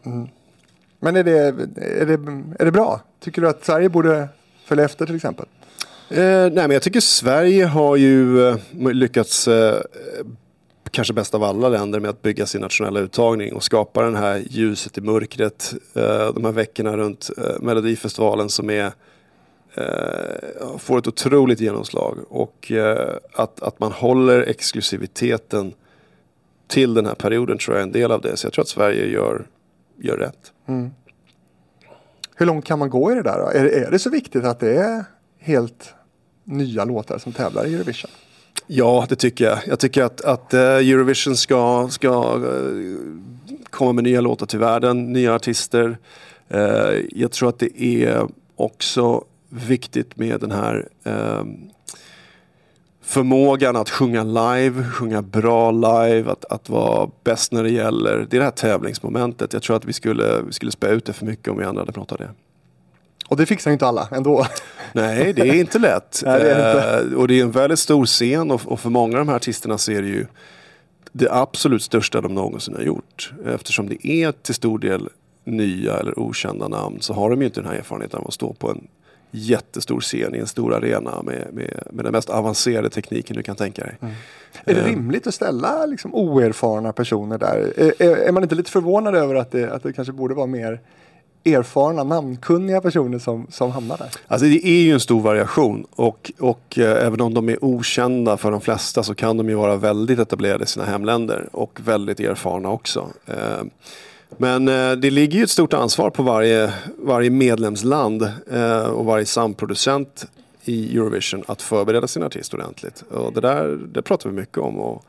Men 0.99 1.15
är 1.15 1.23
det, 1.23 1.39
är, 1.75 2.05
det, 2.05 2.13
är 2.59 2.65
det 2.65 2.71
bra? 2.71 3.01
Tycker 3.19 3.41
du 3.41 3.49
att 3.49 3.65
Sverige 3.65 3.89
borde 3.89 4.27
följa 4.65 4.85
efter 4.85 5.05
till 5.05 5.15
exempel? 5.15 5.45
Eh, 6.09 6.17
nej 6.21 6.51
men 6.51 6.71
jag 6.71 6.81
tycker 6.81 6.99
Sverige 6.99 7.65
har 7.65 7.95
ju 7.95 8.47
eh, 8.47 8.57
lyckats 8.93 9.47
eh, 9.47 9.81
kanske 10.91 11.13
bäst 11.13 11.35
av 11.35 11.43
alla 11.43 11.69
länder 11.69 11.99
med 11.99 12.09
att 12.09 12.21
bygga 12.21 12.45
sin 12.45 12.61
nationella 12.61 12.99
uttagning 12.99 13.53
och 13.53 13.63
skapa 13.63 14.01
den 14.01 14.15
här 14.15 14.43
ljuset 14.49 14.97
i 14.97 15.01
mörkret. 15.01 15.73
Eh, 15.93 16.33
de 16.33 16.45
här 16.45 16.51
veckorna 16.51 16.97
runt 16.97 17.29
Melodifestivalen 17.61 18.49
som 18.49 18.69
är 18.69 18.91
får 20.77 20.99
ett 20.99 21.07
otroligt 21.07 21.59
genomslag 21.59 22.17
och 22.29 22.71
eh, 22.71 23.15
att, 23.33 23.61
att 23.61 23.79
man 23.79 23.91
håller 23.91 24.41
exklusiviteten 24.41 25.73
till 26.67 26.93
den 26.93 27.05
här 27.05 27.15
perioden 27.15 27.57
tror 27.57 27.75
jag 27.75 27.81
är 27.81 27.87
en 27.87 27.91
del 27.91 28.11
av 28.11 28.21
det. 28.21 28.37
Så 28.37 28.45
jag 28.45 28.53
tror 28.53 28.61
att 28.61 28.69
Sverige 28.69 29.05
gör, 29.05 29.47
gör 29.97 30.17
rätt. 30.17 30.53
Hur 32.35 32.45
långt 32.45 32.65
kan 32.65 32.79
man 32.79 32.89
gå 32.89 33.11
i 33.11 33.15
det 33.15 33.21
där? 33.21 33.39
Då? 33.39 33.45
Är, 33.45 33.65
är 33.65 33.91
det 33.91 33.99
så 33.99 34.09
viktigt 34.09 34.43
att 34.43 34.59
det 34.59 34.75
är 34.75 35.03
helt 35.39 35.93
nya 36.43 36.85
låtar 36.85 37.17
som 37.17 37.31
tävlar 37.31 37.65
i 37.67 37.73
Eurovision? 37.73 38.11
Ja, 38.67 39.05
det 39.09 39.15
tycker 39.15 39.45
jag. 39.45 39.59
Jag 39.67 39.79
tycker 39.79 40.03
att, 40.03 40.21
att 40.21 40.53
eh, 40.53 40.61
Eurovision 40.61 41.37
ska, 41.37 41.87
ska 41.91 42.07
eh, 42.07 42.95
komma 43.69 43.93
med 43.93 44.03
nya 44.03 44.21
låtar 44.21 44.45
till 44.45 44.59
världen, 44.59 45.13
nya 45.13 45.35
artister. 45.35 45.97
Eh, 46.49 46.93
jag 47.11 47.31
tror 47.31 47.49
att 47.49 47.59
det 47.59 47.83
är 47.83 48.27
också 48.55 49.23
viktigt 49.49 50.17
med 50.17 50.39
den 50.39 50.51
här 50.51 50.87
ehm, 51.03 51.69
förmågan 53.01 53.75
att 53.75 53.89
sjunga 53.89 54.23
live, 54.23 54.83
sjunga 54.83 55.21
bra 55.21 55.71
live, 55.71 56.31
att, 56.31 56.45
att 56.45 56.69
vara 56.69 57.09
bäst 57.23 57.51
när 57.51 57.63
det 57.63 57.69
gäller. 57.69 58.27
Det 58.29 58.37
är 58.37 58.39
det 58.39 58.43
här 58.43 58.51
tävlingsmomentet. 58.51 59.53
Jag 59.53 59.63
tror 59.63 59.75
att 59.75 59.85
vi 59.85 59.93
skulle, 59.93 60.41
vi 60.41 60.53
skulle 60.53 60.71
spä 60.71 60.87
ut 60.87 61.05
det 61.05 61.13
för 61.13 61.25
mycket 61.25 61.47
om 61.47 61.57
vi 61.57 61.65
andra 61.65 61.81
hade 61.81 61.91
pratat 61.91 62.17
det. 62.17 62.29
Och 63.29 63.37
det 63.37 63.45
fixar 63.45 63.71
ju 63.71 63.73
inte 63.73 63.87
alla 63.87 64.07
ändå. 64.11 64.45
Nej, 64.93 65.33
det 65.33 65.41
är 65.41 65.53
inte 65.53 65.79
lätt. 65.79 66.21
Nej, 66.25 66.39
det 66.39 66.51
är 66.51 66.75
det 66.75 67.11
Eh, 67.11 67.17
och 67.17 67.27
det 67.27 67.39
är 67.39 67.43
en 67.43 67.51
väldigt 67.51 67.79
stor 67.79 68.05
scen 68.05 68.51
och, 68.51 68.61
och 68.65 68.79
för 68.79 68.89
många 68.89 69.13
av 69.13 69.25
de 69.25 69.29
här 69.29 69.35
artisterna 69.35 69.77
så 69.77 69.91
är 69.91 70.01
det 70.01 70.07
ju 70.07 70.25
det 71.11 71.31
absolut 71.31 71.83
största 71.83 72.21
de 72.21 72.35
någonsin 72.35 72.75
har 72.75 72.81
gjort. 72.81 73.33
Eftersom 73.45 73.89
det 73.89 74.07
är 74.07 74.31
till 74.31 74.55
stor 74.55 74.79
del 74.79 75.09
nya 75.43 75.97
eller 75.97 76.19
okända 76.19 76.67
namn 76.67 76.97
så 77.01 77.13
har 77.13 77.29
de 77.29 77.39
ju 77.41 77.45
inte 77.45 77.61
den 77.61 77.69
här 77.69 77.77
erfarenheten 77.77 78.19
av 78.19 78.27
att 78.27 78.33
stå 78.33 78.53
på 78.53 78.69
en 78.69 78.87
jättestor 79.31 79.99
scen 79.99 80.35
i 80.35 80.37
en 80.37 80.47
stor 80.47 80.73
arena 80.73 81.21
med, 81.23 81.47
med, 81.53 81.83
med 81.91 82.05
den 82.05 82.11
mest 82.11 82.29
avancerade 82.29 82.89
tekniken 82.89 83.35
du 83.35 83.43
kan 83.43 83.55
tänka 83.55 83.81
dig. 83.81 83.95
Är 84.65 84.73
det 84.73 84.79
Eh. 84.81 84.85
rimligt 84.85 85.27
att 85.27 85.33
ställa 85.33 85.85
liksom 85.85 86.15
oerfarna 86.15 86.93
personer 86.93 87.37
där? 87.37 87.73
Är, 87.77 87.93
är, 88.03 88.15
är 88.17 88.31
man 88.31 88.43
inte 88.43 88.55
lite 88.55 88.71
förvånad 88.71 89.15
över 89.15 89.35
att 89.35 89.51
det, 89.51 89.71
att 89.71 89.83
det 89.83 89.93
kanske 89.93 90.11
borde 90.11 90.33
vara 90.35 90.47
mer 90.47 90.79
erfarna, 91.45 92.03
namnkunniga 92.03 92.81
personer 92.81 93.19
som, 93.19 93.47
som 93.49 93.71
hamnar 93.71 93.97
där? 93.97 94.09
Alltså 94.27 94.45
det 94.47 94.67
är 94.67 94.81
ju 94.81 94.91
en 94.93 94.99
stor 94.99 95.21
variation 95.21 95.85
och, 95.95 96.31
och 96.39 96.79
eh, 96.79 97.05
även 97.05 97.21
om 97.21 97.33
de 97.33 97.49
är 97.49 97.63
okända 97.65 98.37
för 98.37 98.51
de 98.51 98.61
flesta 98.61 99.03
så 99.03 99.15
kan 99.15 99.37
de 99.37 99.49
ju 99.49 99.55
vara 99.55 99.75
väldigt 99.75 100.19
etablerade 100.19 100.63
i 100.63 100.67
sina 100.67 100.85
hemländer 100.85 101.49
och 101.51 101.79
väldigt 101.85 102.19
erfarna 102.19 102.69
också. 102.69 103.07
Eh, 103.25 103.35
men 104.37 104.67
eh, 104.67 104.91
det 104.91 105.09
ligger 105.09 105.37
ju 105.37 105.43
ett 105.43 105.49
stort 105.49 105.73
ansvar 105.73 106.09
på 106.09 106.23
varje, 106.23 106.73
varje 106.97 107.29
medlemsland 107.29 108.21
eh, 108.51 108.81
och 108.81 109.05
varje 109.05 109.25
samproducent 109.25 110.27
i 110.63 110.97
Eurovision 110.97 111.43
att 111.47 111.61
förbereda 111.61 112.07
sin 112.07 112.23
artist 112.23 112.53
ordentligt. 112.53 113.03
Och 113.11 113.33
det 113.33 113.41
där 113.41 113.79
det 113.93 114.01
pratar 114.01 114.29
vi 114.29 114.35
mycket 114.35 114.57
om. 114.57 114.79
Och 114.79 115.05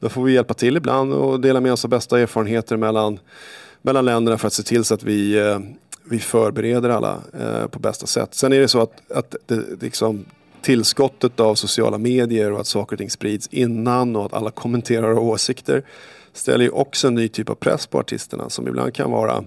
då 0.00 0.08
får 0.08 0.24
vi 0.24 0.32
hjälpa 0.32 0.54
till 0.54 0.76
ibland 0.76 1.12
och 1.12 1.40
dela 1.40 1.60
med 1.60 1.72
oss 1.72 1.84
av 1.84 1.90
bästa 1.90 2.20
erfarenheter 2.20 2.76
mellan, 2.76 3.18
mellan 3.82 4.04
länderna 4.04 4.38
för 4.38 4.46
att 4.46 4.52
se 4.52 4.62
till 4.62 4.84
så 4.84 4.94
att 4.94 5.02
vi, 5.02 5.38
eh, 5.38 5.58
vi 6.04 6.18
förbereder 6.18 6.88
alla 6.88 7.18
eh, 7.40 7.66
på 7.66 7.78
bästa 7.78 8.06
sätt. 8.06 8.34
Sen 8.34 8.52
är 8.52 8.60
det 8.60 8.68
så 8.68 8.80
att, 8.80 9.10
att 9.10 9.34
det, 9.46 9.82
liksom, 9.82 10.24
tillskottet 10.62 11.40
av 11.40 11.54
sociala 11.54 11.98
medier 11.98 12.52
och 12.52 12.60
att 12.60 12.66
saker 12.66 12.94
och 12.94 12.98
ting 12.98 13.10
sprids 13.10 13.48
innan 13.50 14.16
och 14.16 14.26
att 14.26 14.32
alla 14.32 14.50
kommenterar 14.50 15.08
och 15.08 15.16
har 15.16 15.32
åsikter 15.32 15.82
ställer 16.32 16.64
ju 16.64 16.70
också 16.70 17.08
en 17.08 17.14
ny 17.14 17.28
typ 17.28 17.50
av 17.50 17.54
press 17.54 17.86
på 17.86 17.98
artisterna 17.98 18.50
som 18.50 18.68
ibland 18.68 18.94
kan 18.94 19.10
vara 19.10 19.44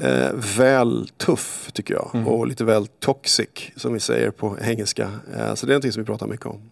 eh, 0.00 0.30
väl 0.56 1.08
tuff 1.16 1.70
tycker 1.72 1.94
jag 1.94 2.28
och 2.28 2.46
lite 2.46 2.64
väl 2.64 2.86
toxic 2.86 3.48
som 3.76 3.92
vi 3.92 4.00
säger 4.00 4.30
på 4.30 4.56
engelska. 4.62 5.10
Eh, 5.36 5.54
så 5.54 5.66
det 5.66 5.70
är 5.70 5.74
någonting 5.74 5.92
som 5.92 6.02
vi 6.02 6.06
pratar 6.06 6.26
mycket 6.26 6.46
om. 6.46 6.70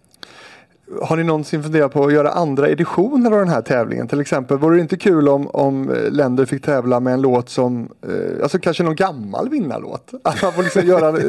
Har 1.03 1.16
ni 1.16 1.25
någonsin 1.25 1.62
funderat 1.62 1.92
på 1.92 2.05
att 2.05 2.12
göra 2.12 2.31
andra 2.31 2.68
editioner 2.68 3.31
av 3.31 3.38
den 3.38 3.49
här 3.49 3.62
tävlingen? 3.62 4.09
Till 4.09 4.20
exempel, 4.20 4.59
vore 4.59 4.77
det 4.77 4.81
inte 4.83 4.96
kul 4.96 5.29
om, 5.29 5.46
om 5.49 5.90
eh, 5.90 6.11
länder 6.11 6.46
fick 6.46 6.62
tävla 6.64 7.01
med 7.01 7.12
en 7.14 7.20
låt 7.20 7.49
som, 7.49 7.88
eh, 8.09 8.42
alltså 8.42 8.59
kanske 8.59 8.83
någon 8.83 8.94
gammal 8.94 9.49
vinnarlåt? 9.49 10.11
Att 10.25 10.42
man 10.42 10.53
får 10.53 10.62
liksom 10.62 10.87
göra, 10.87 11.09
eh, 11.09 11.25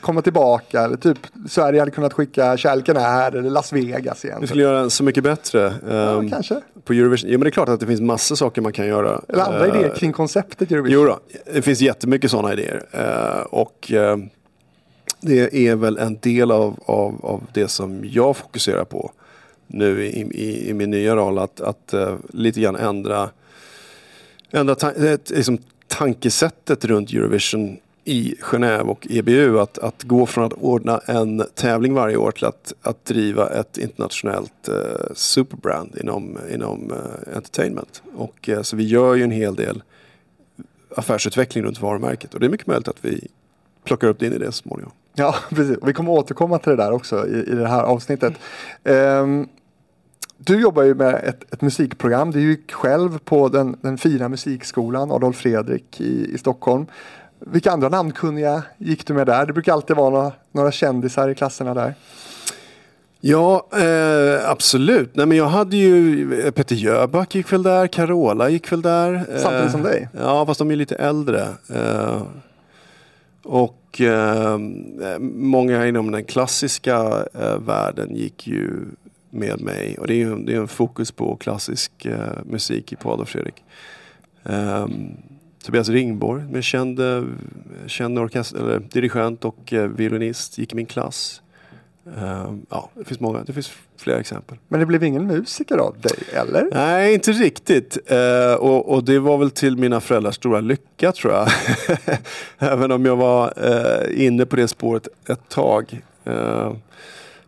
komma 0.00 0.22
tillbaka, 0.22 0.80
eller 0.80 0.96
typ 0.96 1.18
Sverige 1.48 1.80
hade 1.80 1.90
kunnat 1.90 2.12
skicka 2.12 2.56
Kärleken 2.56 2.96
är 2.96 3.00
här, 3.00 3.32
eller 3.36 3.50
Las 3.50 3.72
Vegas 3.72 4.24
igen. 4.24 4.38
Vi 4.40 4.46
skulle 4.46 4.62
göra 4.62 4.90
så 4.90 5.04
mycket 5.04 5.24
bättre 5.24 5.72
Ja, 5.90 6.18
ehm, 6.18 6.30
kanske. 6.30 6.60
på 6.84 6.92
Eurovision. 6.92 7.30
Ja, 7.30 7.38
men 7.38 7.44
det 7.44 7.48
är 7.48 7.50
klart 7.50 7.68
att 7.68 7.80
det 7.80 7.86
finns 7.86 8.00
massor 8.00 8.36
saker 8.36 8.62
man 8.62 8.72
kan 8.72 8.86
göra. 8.86 9.20
Eller 9.28 9.42
andra 9.44 9.66
Eh, 9.66 9.76
idéer 9.78 9.94
kring 9.96 10.12
konceptet 10.12 10.72
Eurovision. 10.72 11.00
Jo 11.00 11.04
då, 11.04 11.18
det 11.54 11.62
finns 11.62 11.80
jättemycket 11.80 12.30
sådana 12.30 12.52
idéer. 12.52 12.82
Eh, 12.92 13.40
och 13.42 13.92
eh, 13.92 14.16
det 15.20 15.66
är 15.68 15.76
väl 15.76 15.98
en 15.98 16.18
del 16.20 16.50
av, 16.50 16.80
av, 16.86 17.24
av 17.24 17.42
det 17.52 17.68
som 17.68 18.04
jag 18.04 18.36
fokuserar 18.36 18.84
på 18.84 19.12
nu 19.66 20.06
i, 20.06 20.20
i, 20.20 20.70
i 20.70 20.74
min 20.74 20.90
nya 20.90 21.16
roll. 21.16 21.38
Att, 21.38 21.60
att 21.60 21.94
uh, 21.94 22.14
lite 22.28 22.60
grann 22.60 22.76
ändra, 22.76 23.30
ändra 24.50 24.74
ta, 24.74 24.92
eh, 24.92 25.18
liksom, 25.30 25.58
tankesättet 25.86 26.84
runt 26.84 27.12
Eurovision 27.12 27.76
i 28.04 28.34
Genève 28.40 28.80
och 28.80 29.06
EBU. 29.10 29.58
Att, 29.58 29.78
att 29.78 30.02
gå 30.02 30.26
från 30.26 30.44
att 30.44 30.52
ordna 30.52 30.98
en 30.98 31.44
tävling 31.54 31.94
varje 31.94 32.16
år 32.16 32.30
till 32.30 32.44
att, 32.44 32.72
att 32.82 33.04
driva 33.04 33.48
ett 33.50 33.78
internationellt 33.78 34.68
uh, 34.68 34.74
superbrand 35.14 35.98
inom, 36.00 36.38
inom 36.54 36.90
uh, 36.90 37.36
entertainment. 37.36 38.02
Och, 38.16 38.50
så 38.62 38.76
vi 38.76 38.84
gör 38.84 39.14
ju 39.14 39.24
en 39.24 39.30
hel 39.30 39.54
del 39.54 39.82
affärsutveckling 40.96 41.64
runt 41.64 41.80
varumärket. 41.80 42.34
Och 42.34 42.40
det 42.40 42.46
är 42.46 42.50
mycket 42.50 42.66
möjligt 42.66 42.88
att 42.88 43.04
vi 43.04 43.28
plockar 43.84 44.08
upp 44.08 44.18
det 44.18 44.26
in 44.26 44.32
i 44.32 44.38
det 44.38 44.46
så 44.46 44.52
småningom. 44.52 44.92
Ja, 45.20 45.34
precis. 45.48 45.78
Vi 45.82 45.92
kommer 45.92 46.10
återkomma 46.12 46.58
till 46.58 46.70
det 46.70 46.76
där 46.76 46.92
också 46.92 47.28
i, 47.28 47.52
i 47.52 47.54
det 47.54 47.68
här 47.68 47.82
avsnittet. 47.82 48.34
Ehm, 48.84 49.48
du 50.38 50.60
jobbar 50.60 50.82
ju 50.82 50.94
med 50.94 51.14
ett, 51.14 51.54
ett 51.54 51.62
musikprogram. 51.62 52.30
Du 52.30 52.40
gick 52.40 52.72
själv 52.72 53.18
på 53.18 53.48
den, 53.48 53.76
den 53.80 53.98
fina 53.98 54.28
musikskolan 54.28 55.12
Adolf 55.12 55.36
Fredrik 55.36 56.00
i, 56.00 56.34
i 56.34 56.38
Stockholm. 56.38 56.86
Vilka 57.38 57.70
andra 57.72 57.88
namnkunniga 57.88 58.62
gick 58.78 59.06
du 59.06 59.14
med 59.14 59.26
där? 59.26 59.46
Det 59.46 59.52
brukar 59.52 59.72
alltid 59.72 59.96
vara 59.96 60.10
några, 60.10 60.32
några 60.52 60.72
kändisar 60.72 61.28
i 61.28 61.34
klasserna 61.34 61.74
där. 61.74 61.94
Ja, 63.20 63.66
eh, 63.72 64.50
absolut. 64.50 65.16
Nej, 65.16 65.26
men 65.26 65.36
jag 65.36 65.46
hade 65.46 65.76
ju 65.76 66.40
eh, 66.40 66.50
Peter 66.50 66.74
Jöback 66.74 67.34
gick 67.34 67.52
väl 67.52 67.62
där, 67.62 67.86
Carola 67.86 68.48
gick 68.48 68.72
väl 68.72 68.82
där. 68.82 69.24
Samtidigt 69.38 69.66
Eh, 69.66 69.70
som 69.70 69.82
dig? 69.82 70.08
Ja, 70.18 70.46
fast 70.46 70.58
de 70.58 70.70
är 70.70 70.76
lite 70.76 70.94
äldre. 70.94 71.48
Eh, 71.74 72.22
och 73.44 73.79
eh, 74.00 74.58
många 75.20 75.86
inom 75.86 76.10
den 76.10 76.24
klassiska 76.24 77.26
eh, 77.34 77.58
världen 77.58 78.16
gick 78.16 78.46
ju 78.46 78.70
med 79.30 79.60
mig. 79.60 79.96
Och 79.98 80.06
det 80.06 80.14
är 80.14 80.18
ju 80.18 80.36
det 80.36 80.54
är 80.54 80.60
en 80.60 80.68
fokus 80.68 81.12
på 81.12 81.36
klassisk 81.36 82.06
eh, 82.06 82.38
musik 82.44 82.92
i 82.92 82.96
Paul 82.96 83.20
och 83.20 83.28
Fredrik. 83.28 83.64
Um, 84.42 85.16
Tobias 85.64 85.88
Ringborg, 85.88 86.42
min 86.50 86.62
känd, 86.62 87.00
känd 87.86 88.18
orkester, 88.18 88.58
eller 88.58 88.78
dirigent 88.78 89.44
och 89.44 89.72
eh, 89.72 89.88
violinist, 89.88 90.58
gick 90.58 90.72
i 90.72 90.76
min 90.76 90.86
klass. 90.86 91.42
Ehm, 92.06 92.66
ja, 92.70 92.90
det 92.94 93.04
finns 93.04 93.20
många, 93.20 93.44
det 93.44 93.52
finns 93.52 93.72
flera 94.00 94.20
exempel. 94.20 94.58
Men 94.68 94.80
det 94.80 94.86
blev 94.86 95.04
ingen 95.04 95.26
musiker 95.26 95.76
av 95.76 95.96
dig, 96.00 96.18
eller? 96.32 96.68
Nej, 96.72 97.14
inte 97.14 97.32
riktigt. 97.32 97.98
Eh, 98.06 98.54
och, 98.54 98.88
och 98.88 99.04
det 99.04 99.18
var 99.18 99.38
väl 99.38 99.50
till 99.50 99.76
mina 99.76 100.00
föräldrars 100.00 100.34
stora 100.34 100.60
lycka 100.60 101.12
tror 101.12 101.32
jag. 101.32 101.48
Även 102.72 102.92
om 102.92 103.04
jag 103.04 103.16
var 103.16 103.52
eh, 103.56 104.26
inne 104.26 104.46
på 104.46 104.56
det 104.56 104.68
spåret 104.68 105.08
ett 105.28 105.48
tag. 105.48 106.00
Eh, 106.24 106.72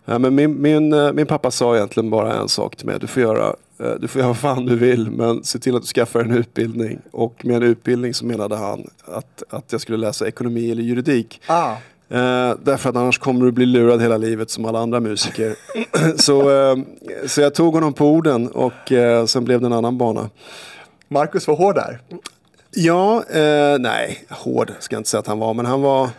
ja, 0.05 0.19
men 0.19 0.35
min, 0.35 0.63
min, 0.63 0.93
eh, 0.93 1.13
min 1.13 1.27
pappa 1.27 1.51
sa 1.51 1.77
egentligen 1.77 2.11
bara 2.11 2.35
en 2.35 2.49
sak 2.49 2.77
till 2.77 2.87
mig. 2.87 2.99
Du 3.01 3.07
får 3.07 3.23
göra 3.23 3.57
eh, 3.79 3.95
du 4.01 4.09
får 4.09 4.19
göra 4.19 4.29
vad 4.29 4.39
fan 4.39 4.67
du 4.67 4.77
vill 4.77 5.11
men 5.11 5.45
se 5.45 5.59
till 5.59 5.77
att 5.77 5.83
du 5.83 5.89
skaffar 5.89 6.21
en 6.21 6.31
utbildning. 6.31 6.99
Och 7.11 7.45
med 7.45 7.57
en 7.57 7.63
utbildning 7.63 8.15
så 8.15 8.25
menade 8.25 8.57
han 8.57 8.91
att, 9.05 9.43
att 9.51 9.73
jag 9.73 9.81
skulle 9.81 9.99
läsa 9.99 10.29
ekonomi 10.29 10.71
eller 10.71 10.83
juridik. 10.83 11.41
Ah, 11.47 11.77
Eh, 12.13 12.55
därför 12.63 12.91
att 12.91 12.97
annars 12.97 13.19
kommer 13.19 13.45
du 13.45 13.53
bli 13.53 13.67
lurad 13.67 14.03
hela 14.03 14.17
livet 14.17 14.51
som 14.51 14.65
alla 14.65 14.79
andra 14.79 15.01
musiker. 15.01 15.57
så, 16.17 16.51
eh, 16.51 16.77
så 17.27 17.41
jag 17.41 17.55
tog 17.55 17.75
honom 17.75 17.93
på 17.93 18.07
orden 18.07 18.49
och 18.49 18.93
eh, 18.93 19.27
sen 19.27 19.45
blev 19.45 19.61
det 19.61 19.67
en 19.67 19.73
annan 19.73 19.99
bana. 19.99 20.31
Marcus 21.09 21.49
var 21.49 21.57
hård 21.57 21.75
där. 21.75 22.01
Ja, 22.71 23.25
eh, 23.31 23.79
nej, 23.79 24.25
hård 24.31 24.73
ska 24.79 24.95
jag 24.95 25.01
inte 25.01 25.11
säga 25.11 25.21
att 25.21 25.27
han 25.27 25.39
var, 25.39 25.55
men 25.55 25.67
han 25.67 25.83
var 25.83 26.11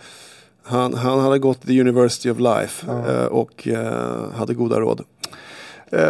han, 0.64 0.94
han 0.94 1.20
hade 1.20 1.40
gått 1.40 1.68
the 1.68 1.82
University 1.82 2.30
of 2.30 2.40
Life 2.40 2.92
eh, 2.92 3.26
och 3.26 3.68
eh, 3.68 4.32
hade 4.36 4.54
goda 4.54 4.80
råd. 4.80 5.02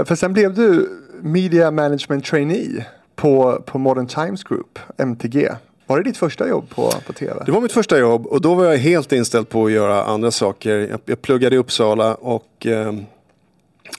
För 0.05 0.15
sen 0.15 0.33
blev 0.33 0.53
du 0.53 0.89
Media 1.21 1.71
Management 1.71 2.25
Trainee 2.25 2.85
på, 3.15 3.63
på 3.65 3.77
Modern 3.77 4.07
Times 4.07 4.43
Group, 4.43 4.79
MTG. 4.97 5.49
Var 5.93 5.97
det 5.97 6.09
ditt 6.09 6.17
första 6.17 6.47
jobb 6.47 6.69
på, 6.69 6.91
på 7.07 7.13
tv? 7.13 7.43
Det 7.45 7.51
var 7.51 7.61
mitt 7.61 7.71
första 7.71 7.99
jobb 7.99 8.25
och 8.25 8.41
då 8.41 8.55
var 8.55 8.65
jag 8.65 8.77
helt 8.77 9.11
inställd 9.11 9.49
på 9.49 9.65
att 9.65 9.71
göra 9.71 10.03
andra 10.03 10.31
saker. 10.31 10.77
Jag, 10.77 10.99
jag 11.05 11.21
pluggade 11.21 11.55
i 11.55 11.59
Uppsala 11.59 12.15
och 12.15 12.65
eh, 12.65 12.93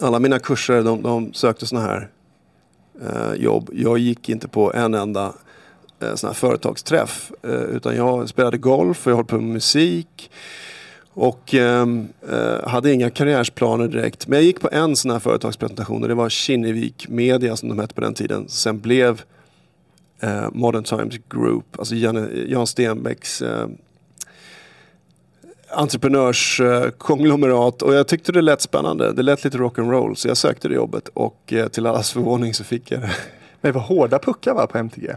alla 0.01 0.19
mina 0.19 0.39
kurser 0.39 0.83
de, 0.83 1.03
de 1.03 1.33
sökte 1.33 1.67
sådana 1.67 1.87
här 1.87 2.09
eh, 3.03 3.43
jobb. 3.43 3.71
Jag 3.73 3.99
gick 3.99 4.29
inte 4.29 4.49
på 4.49 4.73
en 4.73 4.95
enda 4.95 5.33
eh, 6.01 6.15
sån 6.15 6.29
här 6.29 6.35
företagsträff 6.35 7.33
eh, 7.43 7.51
utan 7.51 7.97
jag 7.97 8.29
spelade 8.29 8.59
golf 8.59 9.07
och 9.07 9.11
jag 9.11 9.17
höll 9.17 9.25
på 9.25 9.37
med 9.37 9.53
musik. 9.53 10.31
Och 11.13 11.55
eh, 11.55 11.87
eh 12.31 12.69
hade 12.69 12.93
inga 12.93 13.11
karriärsplaner 13.11 13.89
direkt. 13.89 14.27
Men 14.27 14.37
jag 14.37 14.45
gick 14.45 14.61
på 14.61 14.69
en 14.73 14.97
sån 14.97 15.11
här 15.11 15.19
företagspresentation 15.19 16.03
och 16.03 16.09
det 16.09 16.15
var 16.15 16.29
Kinnevik 16.29 17.09
Media 17.09 17.57
som 17.57 17.69
de 17.69 17.79
hette 17.79 17.95
på 17.95 18.01
den 18.01 18.15
tiden. 18.15 18.49
Sen 18.49 18.81
blev 18.81 19.23
eh, 20.25 20.49
Modern 20.53 20.85
Times 20.85 21.15
Group, 21.29 21.79
alltså 21.79 21.95
Jan, 21.95 22.31
Jan 22.49 22.67
Stenbecks 22.67 23.43
eh, 23.43 23.67
entreprenörskonglomerat 25.77 27.83
och 27.83 27.95
jag 27.95 28.09
tyckte 28.09 28.33
det 28.33 28.43
lät 28.43 28.61
spännande. 28.61 29.13
Det 29.13 29.23
lät 29.23 29.45
lite 29.45 29.59
rock'n'roll 29.59 30.15
så 30.15 30.29
jag 30.29 30.37
sökte 30.37 30.69
det 30.69 30.75
jobbet 30.75 31.09
och 31.15 31.53
eh, 31.53 31.69
till 31.69 31.87
allas 31.87 32.13
förvåning 32.13 32.55
så 32.55 32.65
fick 32.65 32.91
jag 32.91 33.01
det. 33.01 33.07
Men 33.61 33.73
det 33.73 33.79
var 33.79 33.81
hårda 33.81 34.19
puckar 34.19 34.55
va, 34.55 34.67
på 34.67 34.79
MTG? 34.79 35.17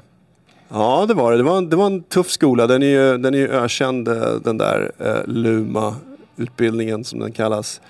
Ja, 0.69 1.05
det 1.07 1.13
var 1.13 1.31
det. 1.31 1.37
Det 1.37 1.43
var 1.43 1.57
en, 1.57 1.69
det 1.69 1.75
var 1.75 1.85
en 1.85 2.03
tuff 2.03 2.29
skola. 2.29 2.67
Den 2.67 2.83
är 2.83 2.87
ju, 2.87 3.17
den 3.17 3.33
är 3.33 3.37
ju 3.37 3.49
ökänd, 3.49 4.07
eh, 4.07 4.33
den 4.43 4.57
där 4.57 4.91
eh, 4.99 5.25
Luma-utbildningen 5.25 7.03
som 7.03 7.19
den 7.19 7.31
kallas. 7.31 7.81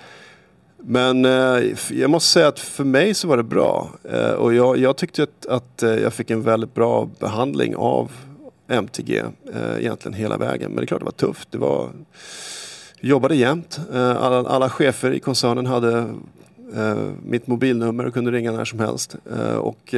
Men 0.82 1.24
eh, 1.24 1.62
jag 1.90 2.10
måste 2.10 2.28
säga 2.28 2.48
att 2.48 2.58
för 2.58 2.84
mig 2.84 3.14
så 3.14 3.28
var 3.28 3.36
det 3.36 3.42
bra. 3.42 3.90
Eh, 4.04 4.30
och 4.30 4.54
jag, 4.54 4.78
jag 4.78 4.96
tyckte 4.96 5.22
att, 5.22 5.46
att 5.46 5.82
eh, 5.82 5.94
jag 5.94 6.12
fick 6.12 6.30
en 6.30 6.42
väldigt 6.42 6.74
bra 6.74 7.08
behandling 7.18 7.76
av 7.76 8.12
MTG 8.68 9.18
eh, 9.54 9.78
egentligen 9.78 10.14
hela 10.14 10.36
vägen. 10.36 10.70
Men 10.70 10.76
det 10.76 10.84
är 10.84 10.86
klart 10.86 11.00
det 11.00 11.04
var 11.04 11.12
tufft. 11.12 11.48
Det 11.50 11.58
var, 11.58 11.90
jag 13.00 13.08
jobbade 13.10 13.34
jämt. 13.34 13.80
Eh, 13.92 14.16
alla, 14.22 14.48
alla 14.48 14.70
chefer 14.70 15.10
i 15.10 15.20
koncernen 15.20 15.66
hade 15.66 15.98
eh, 16.76 16.96
mitt 17.24 17.46
mobilnummer 17.46 18.06
och 18.06 18.14
kunde 18.14 18.30
ringa 18.30 18.52
när 18.52 18.64
som 18.64 18.80
helst. 18.80 19.16
Och 19.58 19.94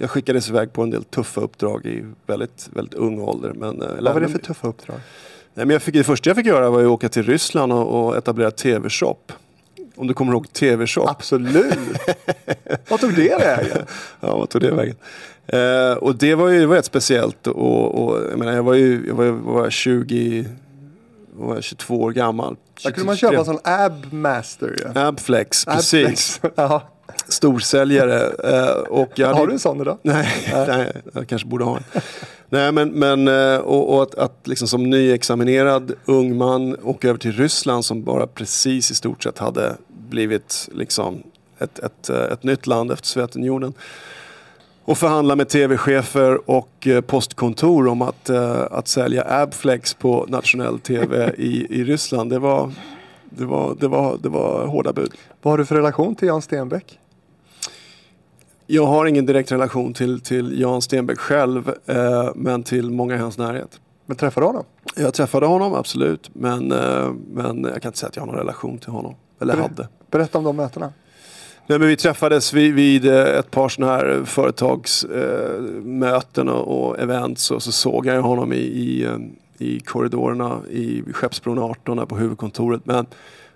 jag 0.00 0.10
skickades 0.10 0.48
iväg 0.48 0.72
på 0.72 0.82
en 0.82 0.90
del 0.90 1.04
tuffa 1.04 1.40
uppdrag 1.40 1.86
i 1.86 2.04
väldigt, 2.26 2.68
väldigt 2.72 2.94
ung 2.94 3.20
ålder. 3.20 3.52
Men, 3.52 3.78
Vad 3.78 4.14
var 4.14 4.20
det 4.20 4.28
för 4.28 4.38
tuffa 4.38 4.68
uppdrag? 4.68 4.96
Nej, 5.54 5.66
men 5.66 5.70
jag 5.70 5.82
fick, 5.82 5.94
det 5.94 6.04
första 6.04 6.30
jag 6.30 6.36
fick 6.36 6.46
göra 6.46 6.70
var 6.70 6.80
att 6.80 6.86
åka 6.86 7.08
till 7.08 7.22
Ryssland 7.22 7.72
och, 7.72 8.06
och 8.06 8.16
etablera 8.16 8.50
TV-shop. 8.50 9.32
Om 10.00 10.06
du 10.06 10.14
kommer 10.14 10.32
ihåg 10.32 10.52
TV-shop? 10.52 11.06
Absolut! 11.06 11.78
Vad 12.88 13.00
tog 13.00 13.14
det 13.14 13.38
vägen? 13.38 13.86
Ja, 14.20 14.36
vad 14.36 14.48
tog 14.48 14.62
det 14.62 14.70
vägen? 14.70 14.96
Eh, 15.46 15.92
och 15.92 16.16
det 16.16 16.34
var 16.34 16.48
ju 16.48 16.60
det 16.60 16.66
var 16.66 16.76
rätt 16.76 16.84
speciellt. 16.84 17.46
Och, 17.46 18.04
och, 18.04 18.18
jag, 18.30 18.38
menar, 18.38 18.52
jag 18.52 18.62
var 18.62 18.74
ju 18.74 19.04
jag 19.08 19.14
var, 19.14 19.24
jag 19.24 19.32
var 19.32 19.70
20, 19.70 20.46
vad 21.32 21.48
var 21.48 21.54
jag, 21.54 21.64
22 21.64 22.02
år 22.02 22.12
gammal. 22.12 22.56
Där 22.82 22.90
kunde 22.90 23.06
man 23.06 23.16
köpa 23.16 23.36
en 23.36 23.44
sån 23.44 23.58
Abmaster 23.64 24.76
ju. 24.78 25.00
Abflex, 25.00 25.64
precis. 25.64 26.36
Abflex. 26.36 26.40
Ja. 26.56 26.82
Storsäljare. 27.28 28.20
Eh, 28.44 28.78
och 28.78 29.10
jag 29.14 29.26
hade 29.26 29.38
Har 29.38 29.46
du 29.46 29.52
en 29.52 29.58
sån 29.58 29.80
idag? 29.80 29.98
Nej, 30.02 30.28
nej, 30.68 30.92
jag 31.12 31.28
kanske 31.28 31.48
borde 31.48 31.64
ha 31.64 31.76
en. 31.76 32.02
Nej, 32.48 32.72
men, 32.72 32.88
men 32.88 33.28
eh, 33.28 33.58
och, 33.58 33.94
och 33.94 34.02
att, 34.02 34.14
att 34.14 34.46
liksom 34.46 34.68
som 34.68 34.90
nyexaminerad 34.90 35.92
ung 36.04 36.36
man 36.36 36.76
åka 36.82 37.08
över 37.08 37.18
till 37.18 37.32
Ryssland 37.32 37.84
som 37.84 38.04
bara 38.04 38.26
precis 38.26 38.90
i 38.90 38.94
stort 38.94 39.22
sett 39.22 39.38
hade 39.38 39.76
blivit 40.10 40.68
liksom 40.72 41.22
ett, 41.58 41.78
ett, 41.78 42.10
eh, 42.10 42.22
ett 42.22 42.42
nytt 42.42 42.66
land 42.66 42.92
efter 42.92 43.06
Sovjetunionen. 43.06 43.72
Och 44.84 44.98
förhandla 44.98 45.36
med 45.36 45.48
tv-chefer 45.48 46.50
och 46.50 46.86
eh, 46.86 47.00
postkontor 47.00 47.88
om 47.88 48.02
att, 48.02 48.30
eh, 48.30 48.62
att 48.70 48.88
sälja 48.88 49.24
Abflex 49.42 49.94
på 49.94 50.26
nationell 50.28 50.78
tv 50.78 51.34
i, 51.38 51.80
i 51.80 51.84
Ryssland. 51.84 52.30
Det 52.30 52.38
var, 52.38 52.72
det, 53.24 53.44
var, 53.44 53.76
det, 53.80 53.88
var, 53.88 54.18
det 54.22 54.28
var 54.28 54.66
hårda 54.66 54.92
bud. 54.92 55.12
Vad 55.42 55.52
har 55.52 55.58
du 55.58 55.64
för 55.64 55.74
relation 55.74 56.14
till 56.14 56.28
Jan 56.28 56.42
Stenbeck? 56.42 56.98
Jag 58.66 58.86
har 58.86 59.06
ingen 59.06 59.26
direkt 59.26 59.52
relation 59.52 59.94
till, 59.94 60.20
till 60.20 60.60
Jan 60.60 60.82
Stenbeck 60.82 61.18
själv, 61.18 61.74
eh, 61.86 62.30
men 62.34 62.62
till 62.62 62.90
många 62.90 63.14
i 63.14 63.18
hans 63.18 63.38
närhet. 63.38 63.80
Men 64.06 64.16
träffade 64.16 64.44
du 64.44 64.48
honom? 64.48 64.64
Jag 64.96 65.14
träffade 65.14 65.46
honom, 65.46 65.74
absolut, 65.74 66.30
men, 66.32 66.72
eh, 66.72 67.12
men 67.32 67.64
jag 67.64 67.82
kan 67.82 67.88
inte 67.88 67.98
säga 67.98 68.08
att 68.08 68.16
jag 68.16 68.22
har 68.22 68.26
någon 68.26 68.36
relation 68.36 68.78
till 68.78 68.90
honom. 68.90 69.14
Eller 69.40 69.56
hade. 69.56 69.88
Berätta 70.10 70.38
om 70.38 70.44
de 70.44 70.56
mötena. 70.56 70.92
Nej, 71.66 71.78
men 71.78 71.88
vi 71.88 71.96
träffades 71.96 72.52
vid, 72.52 72.74
vid 72.74 73.06
eh, 73.06 73.38
ett 73.38 73.50
par 73.50 73.68
sådana 73.68 73.92
här 73.92 74.22
företagsmöten 74.24 76.48
eh, 76.48 76.54
eh 76.54 76.60
och, 76.60 76.88
och 76.88 76.98
events 76.98 77.50
och 77.50 77.62
så 77.62 77.72
såg 77.72 78.06
jag 78.06 78.22
honom 78.22 78.52
i, 78.52 78.56
i, 78.56 79.04
eh, 79.04 79.16
i 79.58 79.80
korridorerna 79.80 80.60
i 80.70 81.02
Skeppsbron 81.12 81.58
18 81.58 81.96
där 81.96 82.06
på 82.06 82.16
huvudkontoret. 82.16 82.80
Men, 82.84 83.06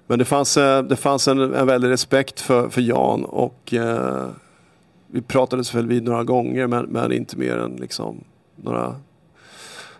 men 0.06 0.18
det 0.18 0.24
fanns, 0.24 0.54
det 0.88 0.96
fanns 0.96 1.28
en, 1.28 1.54
en 1.54 1.66
väldig 1.66 1.88
respekt 1.88 2.40
för, 2.40 2.68
för 2.68 2.80
Jan 2.80 3.24
och 3.24 3.74
eh, 3.74 4.26
vi 5.06 5.22
pratades 5.22 5.74
väl 5.74 5.86
vid 5.86 6.04
några 6.04 6.24
gånger 6.24 6.66
men, 6.66 6.84
men 6.84 7.12
inte 7.12 7.36
mer 7.36 7.56
än 7.56 7.76
liksom 7.76 8.24
några, 8.56 8.96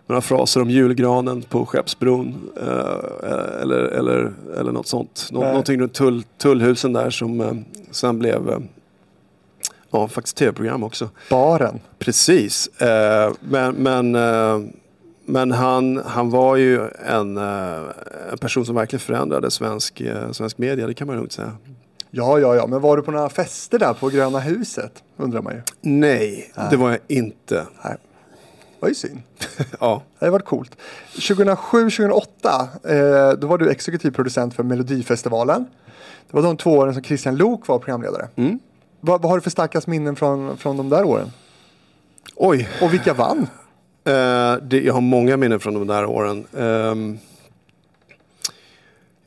några 0.07 0.21
fraser 0.21 0.61
om 0.61 0.69
julgranen 0.69 1.41
på 1.41 1.65
Skeppsbron 1.65 2.49
eh, 2.61 3.61
eller, 3.61 3.79
eller, 3.79 4.33
eller 4.57 4.71
något 4.71 4.87
sånt. 4.87 5.27
Nå, 5.31 5.39
Nej. 5.39 5.49
någonting 5.49 5.79
runt 5.81 5.93
tull, 5.93 6.23
tullhusen 6.37 6.93
där 6.93 7.09
som 7.09 7.41
eh, 7.41 7.51
sen 7.91 8.19
blev 8.19 8.49
eh, 8.49 8.59
ja, 9.91 10.07
faktiskt 10.07 10.37
tv-program 10.37 10.83
också. 10.83 11.09
Baren. 11.29 11.79
Precis. 11.99 12.67
Eh, 12.81 13.33
men 13.39 13.75
men, 13.75 14.15
eh, 14.15 14.59
men 15.25 15.51
han, 15.51 16.01
han 16.05 16.29
var 16.29 16.55
ju 16.55 16.81
en, 17.05 17.37
eh, 17.37 17.83
en 18.31 18.37
person 18.39 18.65
som 18.65 18.75
verkligen 18.75 19.01
förändrade 19.01 19.51
svensk, 19.51 20.01
eh, 20.01 20.31
svensk 20.31 20.57
media, 20.57 20.87
det 20.87 20.93
kan 20.93 21.07
man 21.07 21.15
lugnt 21.15 21.31
säga. 21.31 21.51
Ja, 22.11 22.39
ja, 22.39 22.55
ja. 22.55 22.67
Men 22.67 22.81
var 22.81 22.97
du 22.97 23.03
på 23.03 23.11
några 23.11 23.29
fester 23.29 23.79
där 23.79 23.93
på 23.93 24.09
Gröna 24.09 24.39
huset? 24.39 25.03
Undrar 25.17 25.41
man 25.41 25.53
ju. 25.53 25.61
Nej, 25.81 26.51
det 26.71 26.77
var 26.77 26.89
jag 26.89 26.99
inte. 27.07 27.65
Nej. 27.83 27.95
Var 28.85 28.89
ju 28.89 28.95
synd. 28.95 29.21
Ja. 29.79 30.01
Det 30.19 30.25
hade 30.25 30.31
varit 30.31 30.45
coolt. 30.45 30.75
2007-2008 31.15 32.21
eh, 33.31 33.37
då 33.39 33.47
var 33.47 33.57
du 33.57 33.69
exekutiv 33.71 34.11
producent 34.11 34.53
för 34.55 34.63
Melodifestivalen. 34.63 35.65
Det 36.29 36.35
var 36.35 36.41
de 36.43 36.57
två 36.57 36.71
åren 36.77 36.93
som 36.93 37.03
Christian 37.03 37.35
Lok 37.35 37.67
var 37.67 37.79
programledare. 37.79 38.27
Mm. 38.35 38.59
Vad, 38.99 39.21
vad 39.21 39.31
har 39.31 39.37
du 39.37 39.41
för 39.41 39.49
starkast 39.49 39.87
minnen 39.87 40.15
från, 40.15 40.57
från 40.57 40.77
de 40.77 40.89
där 40.89 41.03
åren? 41.03 41.31
Oj, 42.35 42.69
Och 42.81 42.93
vilka 42.93 43.13
vann? 43.13 43.47
Eh, 44.03 44.53
det, 44.61 44.81
jag 44.83 44.93
har 44.93 45.01
många 45.01 45.37
minnen 45.37 45.59
från 45.59 45.73
de 45.73 45.87
där 45.87 46.05
åren. 46.05 46.45
Ehm, 46.57 47.17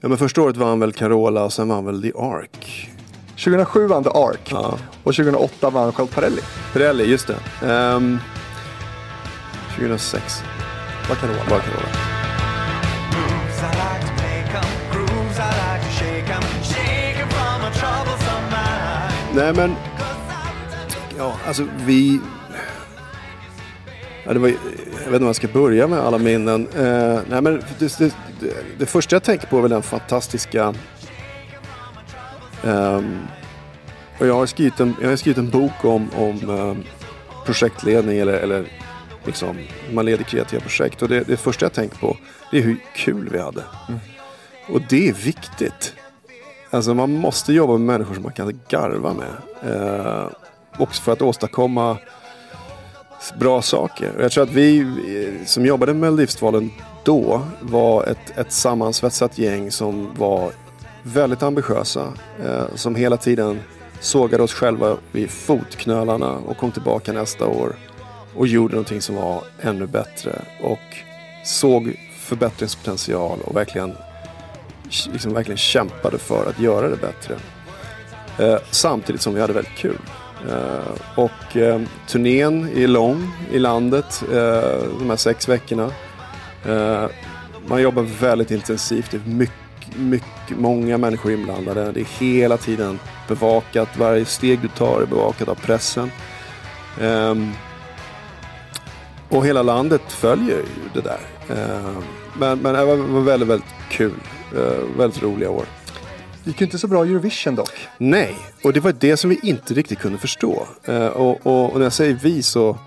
ja, 0.00 0.08
men 0.08 0.18
första 0.18 0.42
året 0.42 0.56
vann 0.56 0.80
väl 0.80 0.92
Carola 0.92 1.44
och 1.44 1.52
sen 1.52 1.68
vann 1.68 1.84
väl 1.84 2.02
The 2.02 2.12
Ark. 2.16 2.90
2007 3.44 3.86
vann 3.86 4.04
The 4.04 4.10
Ark 4.10 4.48
Ja. 4.52 4.78
och 5.04 5.14
2008 5.14 5.70
vann 5.70 5.92
Charles 5.92 6.14
Parelli. 6.14 6.40
Pirelli, 6.72 7.04
just 7.04 7.26
det. 7.26 7.66
Ehm, 7.72 8.18
2006 9.78 10.42
Var 11.08 11.16
Carola. 11.16 11.38
var 11.50 11.58
Carola. 11.60 11.88
Moves 13.14 13.58
I 13.62 13.70
like 13.82 14.06
to 14.06 14.12
make 14.22 14.50
'em, 14.58 14.66
grooves 14.92 15.38
I 15.38 15.50
like 15.62 15.84
to 15.86 15.90
shake 15.98 16.32
'em, 16.34 16.42
shake 16.62 17.22
'em 17.22 17.28
from 17.28 17.62
a 17.62 17.70
troublesome 17.80 18.46
mind. 18.50 19.36
Nej 19.36 19.52
men, 19.54 19.76
ja 21.18 21.34
alltså 21.46 21.66
vi... 21.86 22.20
Ja, 24.24 24.32
det 24.32 24.38
var, 24.38 24.48
jag 24.48 24.56
vet 24.96 25.06
inte 25.06 25.18
var 25.18 25.26
jag 25.28 25.36
ska 25.36 25.48
börja 25.48 25.86
med 25.86 25.98
alla 25.98 26.18
minnen. 26.18 26.68
Eh, 26.76 27.20
nej, 27.28 27.42
men 27.42 27.62
det, 27.78 27.98
det, 27.98 28.12
det, 28.78 28.86
första 28.86 29.14
jag 29.16 29.22
tänker 29.22 29.46
på 29.46 29.58
är 29.58 29.62
väl 29.62 29.70
den 29.70 29.82
fantastiska... 29.82 30.74
ehm, 32.64 33.18
och 34.18 34.26
jag 34.26 34.34
har 34.34 34.46
skrivit 34.46 34.80
en, 34.80 34.94
jag 35.02 35.08
har 35.08 35.16
skrivit 35.16 35.38
en 35.38 35.50
bok 35.50 35.84
om, 35.84 36.10
om 36.16 36.50
ehm, 36.50 36.84
projektledning 37.46 38.18
eller, 38.18 38.32
eller 38.32 38.64
liksom, 39.28 39.56
man 39.92 40.04
leder 40.04 40.24
kreativa 40.24 40.62
projekt. 40.62 41.02
Och 41.02 41.08
det, 41.08 41.20
det 41.20 41.36
första 41.36 41.64
jag 41.64 41.72
tänker 41.72 41.98
på 41.98 42.16
det 42.50 42.58
är 42.58 42.62
hur 42.62 42.76
kul 42.94 43.28
vi 43.32 43.38
hade. 43.38 43.62
Och 44.68 44.80
det 44.88 45.08
är 45.08 45.12
viktigt. 45.12 45.94
Alltså 46.70 46.94
man 46.94 47.12
måste 47.12 47.52
jobba 47.52 47.72
med 47.72 47.80
människor 47.80 48.14
som 48.14 48.22
man 48.22 48.32
kan 48.32 48.60
garva 48.68 49.14
med. 49.14 49.34
Eh, 49.72 50.26
också 50.78 51.02
för 51.02 51.12
att 51.12 51.22
åstadkomma 51.22 51.96
bra 53.38 53.62
saker. 53.62 54.16
Och 54.16 54.24
jag 54.24 54.32
tror 54.32 54.44
att 54.44 54.52
vi 54.52 54.80
eh, 54.80 55.46
som 55.46 55.66
jobbade 55.66 55.94
med 55.94 56.00
Melodifestivalen 56.00 56.70
då 57.04 57.42
var 57.60 58.04
ett, 58.04 58.38
ett 58.38 58.52
sammansvetsat 58.52 59.38
gäng 59.38 59.70
som 59.70 60.14
var 60.14 60.52
väldigt 61.02 61.42
ambitiösa. 61.42 62.12
Eh, 62.44 62.64
som 62.74 62.94
hela 62.94 63.16
tiden 63.16 63.60
sågade 64.00 64.42
oss 64.42 64.52
själva 64.52 64.96
vid 65.12 65.30
fotknölarna 65.30 66.32
och 66.32 66.56
kom 66.56 66.70
tillbaka 66.70 67.12
nästa 67.12 67.46
år 67.46 67.76
och 68.38 68.46
gjorde 68.46 68.74
någonting 68.74 69.00
som 69.00 69.14
var 69.14 69.42
ännu 69.60 69.86
bättre. 69.86 70.42
Och 70.60 70.96
såg 71.44 71.94
förbättringspotential 72.18 73.38
och 73.40 73.56
verkligen 73.56 73.94
liksom 75.12 75.34
verkligen 75.34 75.58
kämpade 75.58 76.18
för 76.18 76.48
att 76.48 76.60
göra 76.60 76.88
det 76.88 76.96
bättre. 76.96 77.36
Eh, 78.38 78.58
samtidigt 78.70 79.22
som 79.22 79.34
vi 79.34 79.40
hade 79.40 79.52
väldigt 79.52 79.76
kul. 79.76 79.98
Eh, 80.50 81.18
och 81.18 81.56
eh, 81.56 81.80
turnén 82.08 82.70
är 82.76 82.86
lång 82.86 83.32
i 83.52 83.58
landet, 83.58 84.22
eh, 84.32 84.98
de 84.98 85.10
här 85.10 85.16
sex 85.16 85.48
veckorna. 85.48 85.92
Eh, 86.66 87.06
man 87.66 87.82
jobbar 87.82 88.02
väldigt 88.02 88.50
intensivt, 88.50 89.10
det 89.10 89.16
är 89.16 89.30
mycket, 89.30 89.96
mycket, 89.96 90.58
många 90.58 90.98
människor 90.98 91.32
inblandade. 91.32 91.92
Det 91.92 92.00
är 92.00 92.20
hela 92.20 92.56
tiden 92.56 92.98
bevakat, 93.28 93.88
varje 93.96 94.24
steg 94.24 94.60
du 94.60 94.68
tar 94.68 95.00
är 95.02 95.06
bevakat 95.06 95.48
av 95.48 95.54
pressen. 95.54 96.10
Ehm, 97.00 97.52
och 99.28 99.46
hela 99.46 99.62
landet 99.62 100.02
följer 100.08 100.56
ju 100.56 100.64
det 100.94 101.00
där. 101.00 101.20
Ehm, 101.48 102.02
men, 102.38 102.58
men 102.58 102.74
det 102.74 102.84
var, 102.84 103.20
väldigt, 103.20 103.48
väldigt 103.48 103.68
kul. 103.90 104.20
Eh, 104.56 104.98
väldigt 104.98 105.22
roliga 105.22 105.50
år. 105.50 105.64
Det 106.44 106.50
gick 106.50 106.60
ju 106.60 106.66
inte 106.66 106.78
så 106.78 106.88
bra 106.88 107.06
i 107.06 107.08
Eurovision 107.08 107.54
dock. 107.54 107.70
Nej, 107.98 108.36
och 108.64 108.72
det 108.72 108.80
var 108.80 108.94
det 108.98 109.16
som 109.16 109.30
vi 109.30 109.40
inte 109.42 109.74
riktigt 109.74 109.98
kunde 109.98 110.18
förstå. 110.18 110.66
Eh, 110.84 111.06
och, 111.06 111.46
och, 111.46 111.72
och 111.72 111.78
när 111.78 111.86
jag 111.86 111.92
säger 111.92 112.18
vi 112.22 112.42
så 112.42 112.78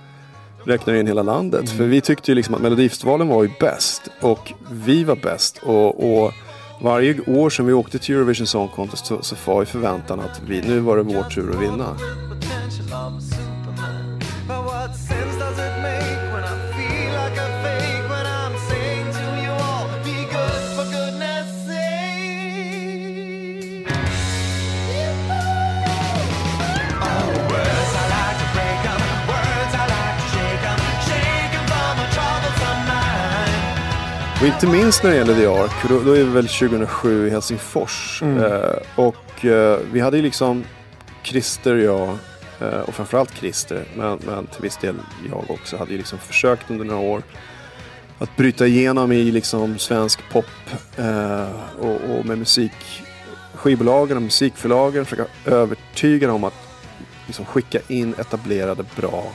räknar 0.66 0.94
jag 0.94 1.00
in 1.00 1.08
hela 1.08 1.24
landet. 1.24 1.70
För 1.70 1.84
vi 1.84 2.02
tyckte 2.02 2.32
ju 2.32 2.36
liksom 2.36 2.56
att 2.56 2.62
Melodifestivalen 2.62 3.28
var 3.28 3.44
ju 3.44 3.50
bäst. 3.60 4.02
Och 4.22 4.54
vi 4.72 5.04
var 5.04 5.16
bäst. 5.16 5.58
Och, 5.64 6.24
och 6.24 6.32
varje 6.82 7.20
år 7.22 7.50
som 7.50 7.66
vi 7.66 7.74
åkte 7.74 8.00
till 8.00 8.16
Eurovision 8.16 8.48
Song 8.48 8.68
Contest 8.68 9.06
så, 9.06 9.22
så 9.22 9.36
var 9.46 9.62
ju 9.62 9.66
förväntan 9.66 10.20
att 10.20 10.42
vi, 10.48 10.62
nu 10.62 10.80
var 10.80 10.98
det 10.98 11.04
vår 11.04 11.24
tur 11.24 11.52
att 11.52 11.62
vinna. 11.62 11.98
Och 34.42 34.48
inte 34.48 34.68
minst 34.68 35.04
när 35.04 35.12
det 35.12 35.18
gäller 35.18 35.36
The 35.36 35.46
Ark, 35.46 35.72
då, 35.90 36.00
då 36.00 36.12
är 36.12 36.20
det 36.20 36.32
väl 36.32 36.48
2007 36.48 37.28
i 37.28 37.30
Helsingfors. 37.30 38.22
Mm. 38.22 38.44
Eh, 38.44 38.76
och 38.96 39.46
eh, 39.46 39.80
vi 39.92 40.00
hade 40.00 40.18
ju 40.18 40.24
liksom 40.24 40.64
Christer, 41.24 41.76
jag 41.76 42.18
eh, 42.60 42.80
och 42.80 42.94
framförallt 42.94 43.36
Christer, 43.36 43.86
men, 43.96 44.20
men 44.26 44.48
till 44.48 44.62
viss 44.62 44.78
del 44.78 44.96
jag 45.30 45.52
också, 45.52 45.78
hade 45.78 45.92
ju 45.92 45.98
liksom 45.98 46.20
försökt 46.20 46.72
under 46.72 46.86
några 46.86 47.02
år 47.02 47.24
att 48.18 48.36
bryta 48.38 48.68
igenom 48.68 49.12
i 49.12 49.32
liksom 49.32 49.78
svensk 49.78 50.20
pop 50.32 50.46
eh, 50.98 51.52
och, 51.80 51.96
och 52.18 52.26
med 52.26 52.38
musik 52.38 53.04
skivbolagen 53.54 54.18
och 54.18 54.24
musikförlagen 54.24 55.06
försöka 55.06 55.32
övertyga 55.46 56.28
dem 56.28 56.36
om 56.36 56.44
att 56.44 56.68
liksom 57.28 57.46
skicka 57.46 57.80
in 57.88 58.16
etablerade 58.18 58.86
bra 58.96 59.32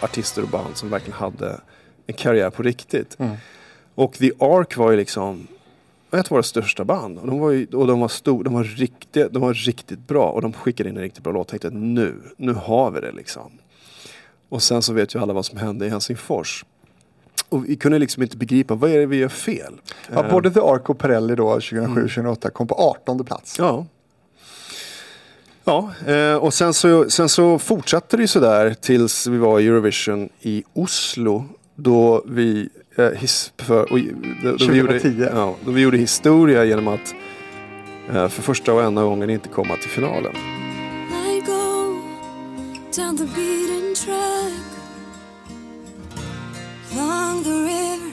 artister 0.00 0.42
och 0.42 0.48
band 0.48 0.76
som 0.76 0.90
verkligen 0.90 1.18
hade 1.18 1.60
en 2.06 2.14
karriär 2.14 2.50
på 2.50 2.62
riktigt. 2.62 3.16
Mm. 3.18 3.36
Och 3.94 4.12
The 4.12 4.30
Ark 4.38 4.76
var 4.76 4.90
ju 4.90 4.96
liksom 4.96 5.46
ett 6.10 6.26
av 6.26 6.30
våra 6.30 6.42
största 6.42 6.84
band. 6.84 7.18
Och 7.18 7.26
de 7.26 7.38
var, 7.38 7.50
ju, 7.50 7.66
och 7.66 7.86
de 7.86 8.00
var, 8.00 8.08
stor, 8.08 8.44
de, 8.44 8.54
var 8.54 8.64
riktigt, 8.64 9.32
de 9.32 9.42
var 9.42 9.54
riktigt 9.54 9.98
bra 9.98 10.30
och 10.30 10.42
de 10.42 10.52
skickade 10.52 10.88
in 10.88 10.96
en 10.96 11.02
riktigt 11.02 11.24
bra 11.24 11.32
låt. 11.32 11.52
Jag 11.52 11.60
tänkte 11.60 11.78
nu, 11.78 12.14
nu 12.36 12.52
har 12.52 12.90
vi 12.90 13.00
det 13.00 13.12
liksom. 13.12 13.50
Och 14.48 14.62
sen 14.62 14.82
så 14.82 14.92
vet 14.92 15.14
ju 15.14 15.18
alla 15.18 15.32
vad 15.32 15.46
som 15.46 15.58
hände 15.58 15.86
i 15.86 15.88
Helsingfors. 15.88 16.64
Och 17.48 17.68
vi 17.68 17.76
kunde 17.76 17.98
liksom 17.98 18.22
inte 18.22 18.36
begripa, 18.36 18.74
vad 18.74 18.90
är 18.90 18.98
det 18.98 19.06
vi 19.06 19.16
gör 19.16 19.28
fel? 19.28 19.74
Ja, 20.12 20.24
Eh, 20.24 20.30
både 20.30 20.50
The 20.50 20.60
Ark 20.60 20.90
och 20.90 20.98
Perelli 20.98 21.34
då 21.34 21.58
2007-2008 21.58 22.50
kom 22.50 22.66
på 22.66 22.74
18 22.74 23.24
plats. 23.24 23.58
Ja. 23.58 23.86
Ja, 25.64 25.92
eh, 26.06 26.36
och 26.36 26.54
sen 26.54 26.74
så, 26.74 27.10
sen 27.10 27.28
så 27.28 27.58
fortsatte 27.58 28.16
det 28.16 28.20
ju 28.20 28.26
sådär 28.26 28.74
tills 28.80 29.26
vi 29.26 29.38
var 29.38 29.60
i 29.60 29.66
Eurovision 29.66 30.28
i 30.40 30.64
Oslo. 30.72 31.44
Då 31.74 32.22
vi, 32.26 32.68
eh, 32.96 33.10
his, 33.10 33.52
för, 33.58 33.92
och, 33.92 33.98
då, 34.42 34.56
då 34.56 34.66
vi 34.66 34.78
gjorde, 34.78 35.00
2010. 35.00 35.26
ja, 35.34 35.56
då 35.64 35.70
vi 35.70 35.80
gjorde 35.80 35.96
historia 35.96 36.64
genom 36.64 36.88
att 36.88 37.14
eh, 38.08 38.28
för 38.28 38.42
första 38.42 38.72
och 38.72 38.82
enda 38.82 39.02
gången 39.02 39.30
inte 39.30 39.48
komma 39.48 39.76
till 39.76 39.90
finalen. 39.90 40.32
I 41.26 41.40
go 41.46 41.98
down 42.96 43.16
the 43.16 43.24
beaten 43.24 43.94
track 43.94 44.74
along 46.92 47.44
the 47.44 47.50
river 47.50 48.12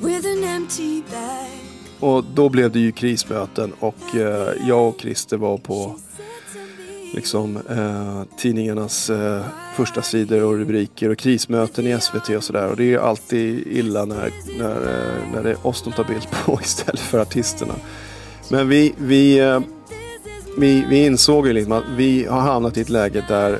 with 0.00 0.26
an 0.26 0.44
empty 0.44 1.02
bag. 1.10 1.64
Och 2.00 2.24
då 2.34 2.48
blev 2.48 2.72
det 2.72 2.78
ju 2.78 2.92
krismöten 2.92 3.72
och 3.78 4.16
eh, 4.16 4.48
jag 4.68 4.88
och 4.88 5.00
Christer 5.00 5.36
var 5.36 5.58
på 5.58 5.96
liksom, 7.14 7.56
eh, 7.56 8.22
tidningarnas 8.38 9.10
eh, 9.10 9.44
första 9.76 10.02
sidor 10.02 10.42
och 10.42 10.58
rubriker 10.58 11.10
och 11.10 11.18
krismöten 11.18 11.86
i 11.86 12.00
SVT 12.00 12.28
och 12.28 12.44
sådär. 12.44 12.70
Och 12.70 12.76
det 12.76 12.82
är 12.82 12.86
ju 12.86 13.00
alltid 13.00 13.66
illa 13.66 14.04
när, 14.04 14.32
när, 14.58 14.70
eh, 14.70 15.32
när 15.32 15.42
det 15.42 15.50
är 15.50 15.66
oss 15.66 15.82
de 15.82 15.92
tar 15.92 16.04
bild 16.04 16.26
på 16.44 16.60
istället 16.62 17.00
för 17.00 17.18
artisterna. 17.18 17.74
Men 18.50 18.68
vi, 18.68 18.94
vi, 18.98 19.38
eh, 19.38 19.60
vi, 20.58 20.84
vi 20.88 21.06
insåg 21.06 21.46
ju 21.46 21.52
liksom 21.52 21.72
att 21.72 21.84
vi 21.96 22.24
har 22.24 22.40
hamnat 22.40 22.76
i 22.76 22.80
ett 22.80 22.90
läge 22.90 23.24
där 23.28 23.58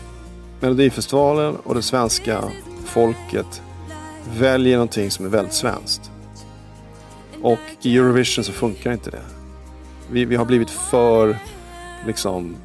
Melodifestivalen 0.60 1.56
och 1.56 1.74
det 1.74 1.82
svenska 1.82 2.44
folket 2.84 3.62
väljer 4.38 4.76
någonting 4.76 5.10
som 5.10 5.26
är 5.26 5.30
väldigt 5.30 5.54
svenskt. 5.54 6.10
Och 7.42 7.58
i 7.82 7.96
Eurovision 7.96 8.44
så 8.44 8.52
funkar 8.52 8.92
inte 8.92 9.10
det. 9.10 9.22
Vi, 10.10 10.24
vi 10.24 10.36
har 10.36 10.44
blivit 10.44 10.70
för 10.70 11.38
liksom 12.06 12.56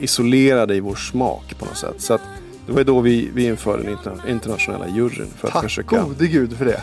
isolerade 0.00 0.74
i 0.74 0.80
vår 0.80 0.94
smak 0.94 1.58
på 1.58 1.64
något 1.64 1.76
sätt. 1.76 1.94
Så 1.98 2.14
att 2.14 2.20
det 2.66 2.72
var 2.72 2.78
ju 2.78 2.84
då 2.84 3.00
vi, 3.00 3.30
vi 3.34 3.46
införde 3.46 3.82
den 3.82 3.92
interna- 3.92 4.28
internationella 4.28 4.88
juryn 4.88 5.30
för 5.38 5.48
att 5.48 5.54
Tack 5.54 5.62
försöka... 5.62 6.02
gode 6.02 6.26
gud 6.26 6.56
för 6.56 6.64
det. 6.64 6.82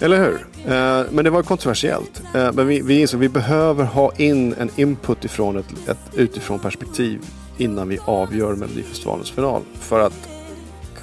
Eller 0.00 0.18
hur? 0.24 0.46
Eh, 0.66 1.06
men 1.10 1.24
det 1.24 1.30
var 1.30 1.42
kontroversiellt. 1.42 2.22
Eh, 2.34 2.52
men 2.52 2.66
vi, 2.66 2.80
vi 2.80 3.00
insåg 3.00 3.18
att 3.18 3.22
vi 3.22 3.28
behöver 3.28 3.84
ha 3.84 4.12
in 4.16 4.54
en 4.58 4.70
input 4.76 5.24
ifrån 5.24 5.56
ett, 5.56 5.88
ett 5.88 5.98
utifrån 6.14 6.58
perspektiv 6.58 7.20
innan 7.58 7.88
vi 7.88 7.98
avgör 8.04 8.54
Melodifestivalens 8.54 9.30
final. 9.30 9.62
För 9.80 10.00
att 10.00 10.28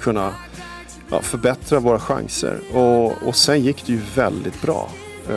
kunna 0.00 0.32
ja, 1.10 1.20
förbättra 1.20 1.80
våra 1.80 1.98
chanser. 1.98 2.58
Och, 2.74 3.28
och 3.28 3.36
sen 3.36 3.62
gick 3.62 3.86
det 3.86 3.92
ju 3.92 4.00
väldigt 4.14 4.62
bra. 4.62 4.88
Eh, 5.30 5.36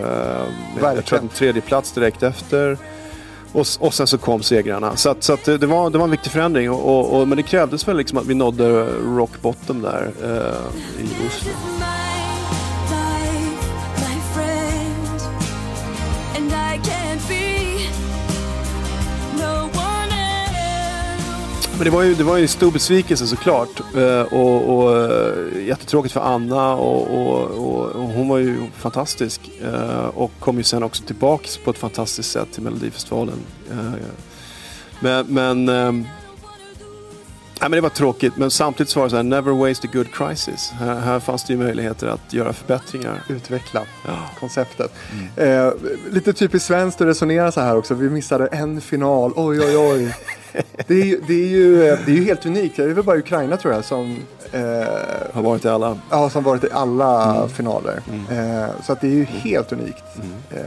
jag 0.81 1.05
tror 1.05 1.17
att 1.17 1.23
en 1.23 1.29
tredje 1.29 1.61
plats 1.61 1.91
direkt 1.91 2.23
efter. 2.23 2.77
Och, 3.53 3.65
och 3.79 3.93
sen 3.93 4.07
så 4.07 4.17
kom 4.17 4.43
segrarna. 4.43 4.95
Så, 4.95 5.09
att, 5.09 5.23
så 5.23 5.33
att 5.33 5.45
det, 5.45 5.65
var, 5.65 5.89
det 5.89 5.97
var 5.97 6.05
en 6.05 6.11
viktig 6.11 6.31
förändring. 6.31 6.71
Och, 6.71 6.99
och, 6.99 7.19
och, 7.19 7.27
men 7.27 7.37
det 7.37 7.43
krävdes 7.43 7.87
väl 7.87 7.97
liksom 7.97 8.17
att 8.17 8.25
vi 8.25 8.33
nådde 8.33 8.85
rock 9.17 9.41
bottom 9.41 9.81
där 9.81 10.11
eh, 10.23 11.03
i 11.03 11.27
Oslo. 11.27 11.51
My 11.79 12.09
men 21.79 21.85
det 21.85 21.91
var 21.91 22.03
ju, 22.03 22.15
det 22.15 22.23
var 22.23 22.37
ju 22.37 22.41
en 22.41 22.47
stor 22.47 22.71
besvikelse 22.71 23.27
såklart. 23.27 23.79
Eh, 23.95 24.21
och, 24.21 24.77
och 24.77 24.97
eh, 24.97 25.67
jättetråkigt 25.67 26.13
för 26.13 26.21
Anna 26.21 26.73
och, 26.73 27.07
och, 27.07 27.41
och, 27.41 27.85
och 27.85 28.09
hon 28.09 28.27
var 28.27 28.37
ju 28.37 28.57
fantastisk. 28.75 29.41
Eh, 29.63 30.05
och 30.05 30.31
kom 30.39 30.57
ju 30.57 30.63
sen 30.63 30.83
också 30.83 31.03
tillbaks 31.03 31.57
på 31.57 31.71
ett 31.71 31.77
fantastiskt 31.77 32.31
sätt 32.31 32.51
till 32.51 32.63
Melodifestivalen. 32.63 33.35
Men, 34.99 35.25
men, 35.27 36.07
nej, 37.61 37.69
men 37.69 37.71
det 37.71 37.81
var 37.81 37.89
tråkigt. 37.89 38.37
Men 38.37 38.51
samtidigt 38.51 38.89
så 38.89 38.99
var 38.99 39.05
det 39.05 39.09
så 39.09 39.15
här, 39.15 39.23
never 39.23 39.51
waste 39.51 39.87
a 39.87 39.91
good 39.93 40.13
crisis. 40.13 40.71
Här, 40.79 40.95
här 40.95 41.19
fanns 41.19 41.43
det 41.43 41.53
ju 41.53 41.59
möjligheter 41.59 42.07
att 42.07 42.33
göra 42.33 42.53
förbättringar. 42.53 43.21
Utveckla 43.29 43.81
Ja. 44.07 44.13
konceptet. 44.39 44.93
Eh, 45.35 45.71
lite 46.11 46.33
typiskt 46.33 46.67
svenskt 46.67 47.01
att 47.01 47.07
resonera 47.07 47.51
så 47.51 47.61
här 47.61 47.77
också. 47.77 47.93
Vi 47.93 48.09
missade 48.09 48.47
en 48.47 48.81
final. 48.81 49.33
Oj, 49.35 49.59
oj, 49.61 49.77
oj. 49.77 50.15
Det 50.87 50.93
är, 50.93 51.05
ju- 51.05 51.21
det, 51.27 51.33
är 51.33 51.47
ju, 51.47 51.87
eh, 51.89 51.99
det 52.05 52.11
är 52.11 52.15
ju 52.15 52.23
helt 52.25 52.45
unikt. 52.45 52.77
Det 52.77 52.83
är 52.83 52.87
väl 52.87 53.03
bara 53.03 53.17
Ukraina 53.17 53.57
tror 53.57 53.73
jag 53.73 53.85
som, 53.85 54.17
eh, 54.51 54.61
Har 55.33 55.41
varit 55.41 55.65
i 55.65 55.69
alla. 55.69 55.97
ja, 56.09 56.29
som 56.29 56.43
varit 56.43 56.63
i 56.63 56.67
alla 56.71 57.35
Mm. 57.35 57.49
finaler. 57.49 58.01
Eh, 58.31 58.69
så 58.85 58.93
att 58.93 59.01
det 59.01 59.07
är 59.07 59.11
ju 59.11 59.23
helt 59.23 59.71
unikt. 59.71 60.03
Eh, 60.51 60.57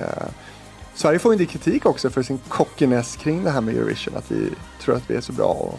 Sverige 0.94 1.18
får 1.18 1.32
ju 1.32 1.34
en 1.34 1.38
del 1.38 1.46
kritik 1.46 1.86
också 1.86 2.10
för 2.10 2.22
sin 2.22 2.38
cockiness 2.48 3.16
kring 3.16 3.44
det 3.44 3.50
här 3.50 3.60
med 3.60 3.76
Eurovision. 3.76 4.16
Att 4.16 4.30
vi 4.30 4.48
tror 4.84 4.96
att 4.96 5.02
vi 5.10 5.14
är 5.16 5.20
så 5.20 5.32
bra 5.32 5.46
och 5.46 5.78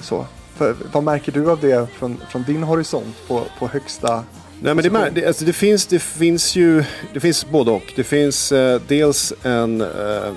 så. 0.00 0.26
För, 0.56 0.76
vad 0.92 1.04
märker 1.04 1.32
du 1.32 1.50
av 1.50 1.60
det 1.60 1.90
från, 1.90 2.20
från 2.30 2.42
din 2.42 2.62
horisont 2.62 3.28
på, 3.28 3.42
på 3.58 3.68
högsta 3.68 4.24
Nej, 4.60 4.74
men 4.74 4.84
det, 4.92 5.10
det, 5.10 5.26
alltså 5.26 5.44
det, 5.44 5.52
finns, 5.52 5.86
det 5.86 5.98
finns 5.98 6.56
ju 6.56 6.84
det 7.12 7.20
finns 7.20 7.50
både 7.50 7.70
och. 7.70 7.92
Det 7.96 8.04
finns 8.04 8.52
eh, 8.52 8.80
dels 8.88 9.32
en 9.42 9.80
eh, 9.80 10.32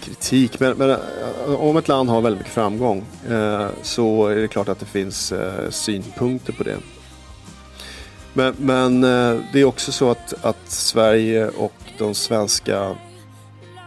kritik, 0.00 0.60
men, 0.60 0.76
men 0.76 0.90
eh, 0.90 0.98
om 1.54 1.76
ett 1.76 1.88
land 1.88 2.08
har 2.08 2.20
väldigt 2.20 2.40
mycket 2.40 2.54
framgång 2.54 3.04
eh, 3.28 3.66
så 3.82 4.26
är 4.26 4.36
det 4.36 4.48
klart 4.48 4.68
att 4.68 4.80
det 4.80 4.86
finns 4.86 5.32
eh, 5.32 5.70
synpunkter 5.70 6.52
på 6.52 6.62
det. 6.62 6.76
Men, 8.32 8.54
men 8.58 9.04
eh, 9.04 9.40
det 9.52 9.60
är 9.60 9.64
också 9.64 9.92
så 9.92 10.10
att, 10.10 10.44
att 10.44 10.70
Sverige 10.70 11.48
och 11.48 11.74
de 11.98 12.14
svenska 12.14 12.96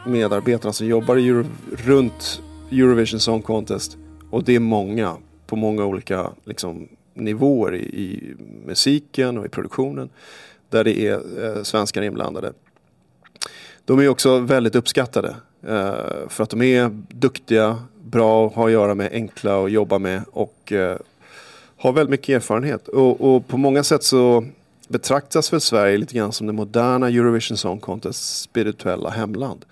medarbetarna 0.06 0.74
som 0.74 0.88
jobbar 0.88 1.17
i 1.17 1.28
Euro, 1.28 1.45
runt 1.86 2.41
Eurovision 2.71 3.19
Song 3.19 3.41
Contest 3.41 3.97
och 4.29 4.43
det 4.43 4.55
är 4.55 4.60
många 4.60 5.17
på 5.47 5.55
många 5.55 5.86
olika 5.86 6.32
liksom, 6.45 6.88
nivåer 7.13 7.75
i, 7.75 7.79
i 7.79 8.36
musiken 8.65 9.38
och 9.38 9.45
i 9.45 9.49
produktionen 9.49 10.10
där 10.69 10.84
det 10.84 11.08
är 11.08 11.45
eh, 11.45 11.63
svenskar 11.63 12.01
inblandade. 12.01 12.53
De 13.86 13.99
är 13.99 14.08
också 14.08 14.39
väldigt 14.39 14.75
uppskattade 14.75 15.36
eh, 15.63 16.27
för 16.27 16.43
att 16.43 16.49
de 16.49 16.62
är 16.62 16.89
duktiga, 17.10 17.84
bra, 18.03 18.49
har 18.49 18.65
att 18.65 18.71
göra 18.71 18.95
med, 18.95 19.10
enkla 19.12 19.63
att 19.63 19.71
jobba 19.71 19.99
med 19.99 20.21
och 20.32 20.71
eh, 20.71 20.97
har 21.77 21.93
väldigt 21.93 22.12
mycket 22.12 22.36
erfarenhet. 22.36 22.88
Och, 22.88 23.36
och 23.36 23.47
på 23.47 23.58
många 23.58 23.84
sätt 23.84 24.03
så 24.03 24.45
betraktas 24.88 25.53
väl 25.53 25.61
Sverige 25.61 25.97
lite 25.97 26.15
grann 26.15 26.32
som 26.32 26.47
det 26.47 26.53
moderna 26.53 27.07
Eurovision 27.07 27.57
Song 27.57 27.80
Contest 27.80 28.41
spirituella 28.41 29.09
hemland. 29.09 29.65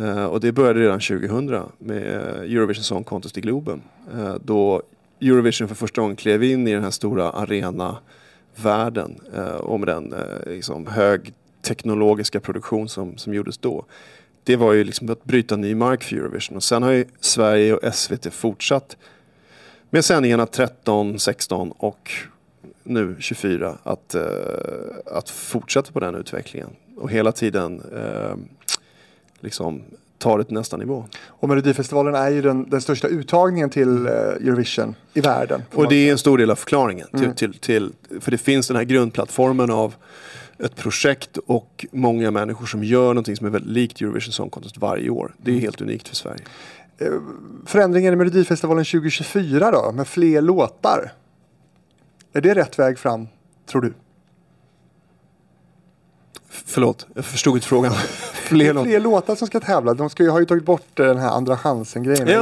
Eh, 0.00 0.24
och 0.24 0.40
det 0.40 0.52
började 0.52 0.80
redan 0.80 1.00
2000 1.00 1.62
med 1.78 2.02
eh, 2.02 2.40
Eurovision 2.40 2.84
Song 2.84 3.04
Contest 3.04 3.38
i 3.38 3.40
Globen. 3.40 3.82
Eh, 4.14 4.34
då 4.44 4.82
Eurovision 5.20 5.68
för 5.68 5.74
första 5.74 6.00
gången 6.00 6.16
klev 6.16 6.42
in 6.42 6.68
i 6.68 6.72
den 6.72 6.82
här 6.82 6.90
stora 6.90 7.30
arena-världen 7.30 9.20
och 9.58 9.80
med 9.80 9.88
den 9.88 10.14
liksom, 10.46 10.86
högteknologiska 10.86 12.40
produktion 12.40 12.88
som, 12.88 13.18
som 13.18 13.34
gjordes 13.34 13.58
då. 13.58 13.84
Det 14.44 14.56
var 14.56 14.72
ju 14.72 14.84
liksom 14.84 15.10
att 15.10 15.24
bryta 15.24 15.56
ny 15.56 15.74
mark 15.74 16.02
för 16.02 16.16
Eurovision 16.16 16.56
och 16.56 16.62
sen 16.62 16.82
har 16.82 16.90
ju 16.90 17.04
Sverige 17.20 17.74
och 17.74 17.94
SVT 17.94 18.34
fortsatt 18.34 18.96
med 19.90 20.04
sändningarna 20.04 20.46
13, 20.46 21.18
16 21.18 21.72
och 21.76 22.10
nu 22.82 23.16
24 23.18 23.78
att, 23.82 24.14
att 25.06 25.30
fortsätta 25.30 25.92
på 25.92 26.00
den 26.00 26.14
utvecklingen 26.14 26.70
och 26.96 27.10
hela 27.10 27.32
tiden 27.32 27.82
liksom 29.40 29.82
ta 30.18 30.38
det 30.38 30.44
till 30.44 30.54
nästa 30.54 30.76
nivå. 30.76 31.04
Och 31.26 31.48
Melodifestivalen 31.48 32.14
är 32.14 32.30
ju 32.30 32.42
den, 32.42 32.70
den 32.70 32.80
största 32.80 33.08
uttagningen 33.08 33.70
till 33.70 34.06
eh, 34.06 34.12
Eurovision 34.12 34.94
i 35.14 35.20
världen. 35.20 35.62
Och 35.74 35.88
det 35.88 36.08
är 36.08 36.12
en 36.12 36.18
stor 36.18 36.38
del 36.38 36.50
av 36.50 36.54
förklaringen. 36.54 37.06
Mm. 37.12 37.34
Till, 37.34 37.50
till, 37.50 37.58
till, 37.60 37.92
för 38.20 38.30
det 38.30 38.38
finns 38.38 38.68
den 38.68 38.76
här 38.76 38.84
grundplattformen 38.84 39.70
av 39.70 39.94
ett 40.58 40.76
projekt 40.76 41.38
och 41.46 41.86
många 41.92 42.30
människor 42.30 42.66
som 42.66 42.84
gör 42.84 43.08
någonting 43.08 43.36
som 43.36 43.46
är 43.46 43.50
väldigt 43.50 43.72
likt 43.72 44.00
Eurovision 44.00 44.32
Song 44.32 44.50
Contest 44.50 44.78
varje 44.78 45.10
år. 45.10 45.34
Det 45.36 45.50
är 45.50 45.52
Mm. 45.52 45.62
helt 45.62 45.80
unikt 45.80 46.08
för 46.08 46.16
Sverige. 46.16 46.40
Förändringen 47.66 48.12
i 48.12 48.16
Melodifestivalen 48.16 48.84
2024 48.84 49.70
då, 49.70 49.92
med 49.92 50.08
fler 50.08 50.40
låtar. 50.40 51.12
Är 52.32 52.40
det 52.40 52.54
rätt 52.54 52.78
väg 52.78 52.98
fram, 52.98 53.28
tror 53.66 53.82
du? 53.82 53.92
Förlåt, 56.52 57.06
jag 57.14 57.24
förstod 57.24 57.54
inte 57.54 57.66
frågan. 57.66 57.92
Det 57.92 57.98
Fler 58.34 58.68
är 58.68 58.74
låt- 58.74 58.84
fler 58.84 59.00
låtar 59.00 59.34
som 59.34 59.46
ska 59.46 59.60
tävla. 59.60 59.94
De 59.94 60.10
ska 60.10 60.22
ju, 60.22 60.28
har 60.30 60.40
ju 60.40 60.46
tagit 60.46 60.64
bort 60.64 60.82
den 60.94 61.18
här 61.18 61.28
andra 61.28 61.56
chansen-grejen. 61.58 62.28
en 62.28 62.34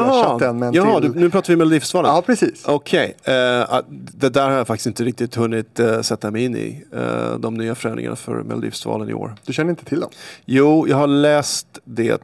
Jaha 0.74 1.00
till. 1.00 1.10
nu 1.10 1.30
pratar 1.30 1.48
vi 1.52 1.56
Melodifestivalen. 1.56 2.14
Ja, 2.14 2.22
precis. 2.22 2.62
Okej, 2.66 3.16
eh, 3.24 3.60
att- 3.74 3.84
det 3.88 4.28
där 4.28 4.48
har 4.50 4.56
jag 4.56 4.66
faktiskt 4.66 4.86
inte 4.86 5.04
riktigt 5.04 5.34
hunnit 5.34 5.80
eh, 5.80 6.00
sätta 6.00 6.30
mig 6.30 6.44
in 6.44 6.56
i. 6.56 6.84
eh, 6.92 7.38
de 7.38 7.54
nya 7.54 7.74
förändringarna 7.74 8.16
för 8.16 8.42
Melodifestivalen 8.42 9.08
i 9.10 9.14
år. 9.14 9.34
Du 9.46 9.52
känner 9.52 9.70
inte 9.70 9.84
till 9.84 10.00
dem? 10.00 10.10
Jo, 10.44 10.88
jag 10.88 10.96
har 10.96 11.06
läst 11.06 11.66
det 11.84 12.22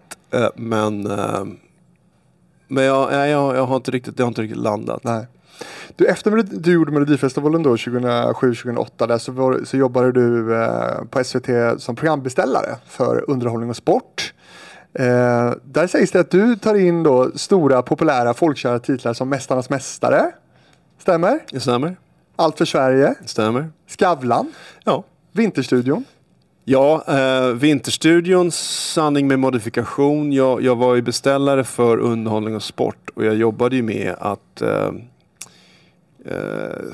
men, 0.57 1.03
men 2.69 2.85
jag, 2.85 3.13
jag, 3.13 3.57
jag 3.57 3.67
har 3.67 3.77
inte 3.77 3.91
riktigt, 3.91 4.17
det 4.17 4.23
har 4.23 4.29
inte 4.29 4.43
riktigt 4.43 4.59
landat. 4.61 5.05
Nej. 5.05 5.27
Du, 5.97 6.07
efter 6.07 6.43
du 6.43 6.73
gjorde 6.73 6.93
Melodifestivalen 6.93 7.63
då 7.63 7.77
2007-2008 7.77 9.07
där 9.07 9.19
så, 9.19 9.33
var, 9.33 9.61
så 9.65 9.77
jobbade 9.77 10.13
du 10.13 10.55
eh, 10.63 11.05
på 11.11 11.25
SVT 11.25 11.49
som 11.79 11.97
programbeställare 11.97 12.77
för 12.87 13.31
underhållning 13.31 13.71
och 13.71 13.77
sport. 13.77 14.33
Eh, 14.99 15.53
där 15.65 15.87
sägs 15.87 16.11
det 16.11 16.21
att 16.21 16.31
du 16.31 16.57
tar 16.57 16.75
in 16.75 17.03
då 17.03 17.31
stora 17.35 17.83
populära 17.83 18.35
folkkära 18.35 18.79
titlar 18.79 19.15
som 19.15 19.29
Mästarnas 19.29 19.71
Mästare. 19.71 20.33
Stämmer? 20.99 21.41
Det 21.51 21.61
stämmer? 21.61 21.97
Allt 22.37 22.59
för 22.59 22.65
Sverige. 22.65 23.15
Det 23.23 23.29
stämmer? 23.29 23.71
Skavlan. 23.87 24.53
Ja. 24.85 25.05
Vinterstudion. 25.33 26.05
Ja, 26.65 27.05
eh, 27.09 27.49
Vinterstudions 27.49 28.57
sanning 28.93 29.29
med 29.29 29.39
modifikation. 29.39 30.33
Jag, 30.33 30.63
jag 30.63 30.77
var 30.77 30.95
ju 30.95 31.03
beställare 31.03 31.65
för 31.65 31.99
underhållning 31.99 32.57
och 32.57 32.63
sport 32.63 33.11
och 33.15 33.25
jag 33.25 33.35
jobbade 33.35 33.77
ju 33.77 33.83
med 33.83 34.15
att 34.19 34.63
eh, 34.63 34.93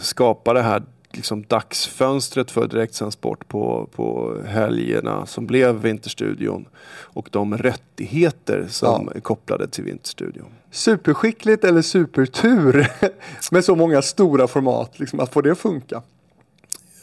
skapa 0.01 0.53
det 0.53 0.63
här 0.63 0.83
liksom, 1.13 1.45
dagsfönstret 1.49 2.51
för 2.51 2.67
direktsänd 2.67 3.13
sport 3.13 3.49
på, 3.49 3.89
på 3.95 4.37
helgerna 4.47 5.27
som 5.27 5.47
blev 5.47 5.83
Vinterstudion 5.83 6.65
och 6.91 7.29
de 7.33 7.59
rättigheter 7.59 8.67
som 8.69 9.09
är 9.15 9.21
kopplade 9.21 9.69
till 9.69 9.85
Vinterstudion. 9.85 10.47
Superskickligt 10.71 11.65
eller 11.65 11.83
supertur 11.83 12.89
med 13.51 13.65
så 13.65 13.75
många 13.77 14.03
stora 14.03 14.47
format. 14.47 14.99
Liksom, 14.99 15.21
att 15.21 15.33
få 15.33 15.41
det 15.41 15.51
att 15.53 15.59
funka. 15.59 16.03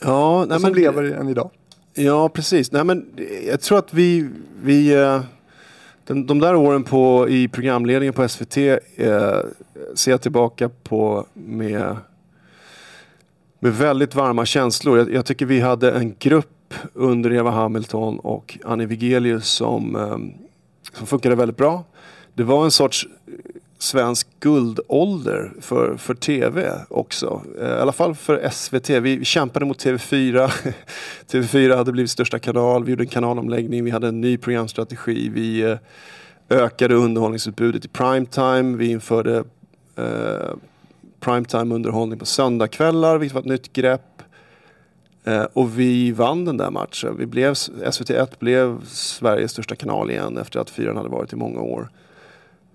Ja, 0.04 0.46
nej, 0.46 0.60
som 0.60 0.70
men- 0.72 0.82
lever 0.82 1.04
än 1.04 1.30
idag. 1.30 1.50
Ja, 1.94 2.30
precis. 2.30 2.72
Nej, 2.72 2.84
men 2.84 3.06
jag 3.48 3.62
tror 3.62 3.78
att 3.78 3.94
vi, 3.94 4.30
vi 4.64 4.94
eh, 4.96 5.22
den, 6.06 6.26
de 6.26 6.40
där 6.40 6.56
åren 6.56 6.84
på, 6.84 7.30
i 7.30 7.48
programledningen 7.48 8.14
på 8.14 8.28
SVT 8.28 8.58
eh, 8.58 8.78
ser 9.96 10.12
jag 10.12 10.22
tillbaka 10.22 10.70
på 10.84 11.26
med, 11.34 11.96
med 13.60 13.74
väldigt 13.74 14.16
varma 14.16 14.46
känslor. 14.46 14.98
Jag, 14.98 15.14
jag 15.14 15.26
tycker 15.26 15.46
vi 15.46 15.60
hade 15.60 15.92
en 15.92 16.16
grupp 16.20 16.74
under 16.94 17.34
Eva 17.34 17.52
Hamilton 17.52 18.20
och 18.20 18.58
Annie 18.66 18.86
Vigelius 18.86 19.50
som, 19.50 19.96
ehm, 19.96 20.32
som 20.94 21.08
funkade 21.08 21.36
väldigt 21.36 21.58
bra. 21.58 21.84
Det 22.34 22.44
var 22.44 22.66
en 22.66 22.72
sorts 22.72 23.08
eh, 23.28 23.34
svensk 23.78 24.28
guldålder 24.40 25.52
för, 25.62 25.98
för 25.98 26.14
tv 26.14 26.74
också. 26.90 27.42
Eh, 27.62 27.68
I 27.68 27.82
alla 27.82 27.92
fall 27.92 28.16
för 28.16 28.50
SVT. 28.50 28.90
Vi, 28.90 29.26
kämpade 29.26 29.66
mot 29.66 29.86
TV4. 29.86 30.52
TV4 31.32 31.76
hade 31.76 31.92
blivit 31.92 32.12
största 32.12 32.40
kanal. 32.40 32.84
Vi 32.84 32.92
gjorde 32.92 33.04
en 33.04 33.08
kanalomläggning. 33.08 33.84
Vi 33.84 33.92
hade 33.92 34.08
en 34.08 34.22
ny 34.22 34.38
programstrategi. 34.38 35.30
Vi 35.30 35.62
eh, 35.62 35.78
ökade 36.50 36.96
underhållningsutbudet 36.96 37.86
i 37.86 37.88
primetime. 37.88 38.78
Vi 38.78 38.92
införde 38.92 39.44
eh, 39.96 40.54
primetime 41.20 41.76
underhållning 41.76 42.20
på 42.20 42.26
söndagkvällar, 42.26 43.18
vilket 43.18 43.34
var 43.36 43.42
ett 43.42 43.48
nytt 43.48 43.74
grepp. 43.74 44.02
Eh, 45.24 45.44
och 45.54 45.80
vi 45.80 46.12
vann 46.12 46.46
den 46.46 46.58
där 46.58 46.72
matchen. 46.72 47.16
Vi 47.18 47.26
blev, 47.26 47.54
SVT1 47.54 48.28
blev 48.40 48.86
Sveriges 48.86 49.52
största 49.52 49.76
kanal 49.76 50.12
igen 50.12 50.38
efter 50.38 50.60
att 50.60 50.70
fyran 50.70 50.98
hade 50.98 51.10
varit 51.10 51.34
i 51.34 51.36
många 51.36 51.62
år. 51.62 51.90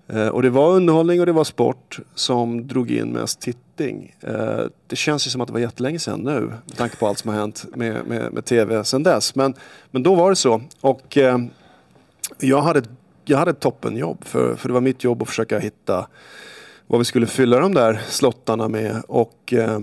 Eh, 0.07 0.27
och 0.27 0.41
det 0.41 0.49
var 0.49 0.71
underhållning 0.73 1.19
och 1.19 1.25
det 1.25 1.31
var 1.31 1.43
sport 1.43 1.99
som 2.15 2.67
drog 2.67 2.91
in 2.91 3.07
mest 3.11 3.39
titting. 3.41 4.15
Eh, 4.21 4.59
det 4.87 4.95
känns 4.95 5.27
ju 5.27 5.31
som 5.31 5.41
att 5.41 5.47
det 5.47 5.53
var 5.53 5.59
jättelänge 5.59 5.99
sedan 5.99 6.19
nu 6.19 6.39
med 6.65 6.77
tanke 6.77 6.95
på 6.97 7.07
allt 7.07 7.17
som 7.17 7.29
har 7.29 7.37
hänt 7.39 7.65
med, 7.75 8.05
med, 8.07 8.33
med 8.33 8.45
tv 8.45 8.83
sedan 8.83 9.03
dess. 9.03 9.35
Men, 9.35 9.53
men 9.91 10.03
då 10.03 10.15
var 10.15 10.29
det 10.29 10.35
så. 10.35 10.61
Och 10.81 11.17
eh, 11.17 11.37
jag 12.39 12.61
hade, 12.61 12.79
ett- 12.79 12.89
jag 13.25 13.37
hade 13.37 13.51
ett 13.51 13.59
toppenjobb 13.59 14.23
för, 14.25 14.55
för 14.55 14.69
det 14.69 14.73
var 14.73 14.81
mitt 14.81 15.03
jobb 15.03 15.21
att 15.21 15.27
försöka 15.29 15.59
hitta 15.59 16.07
vad 16.87 16.99
vi 16.99 17.05
skulle 17.05 17.27
fylla 17.27 17.59
de 17.59 17.73
där 17.73 18.01
slottarna 18.07 18.67
med. 18.67 19.01
Och 19.07 19.53
eh, 19.53 19.79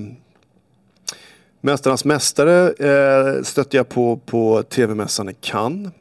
Mästarnas 1.61 2.05
Mästare 2.05 2.71
eh, 2.71 3.43
stötte 3.43 3.77
jag 3.77 3.89
på 3.89 4.17
på 4.17 4.63
tv-mässan 4.63 5.29
i 5.29 5.35
Cannes. 5.41 5.93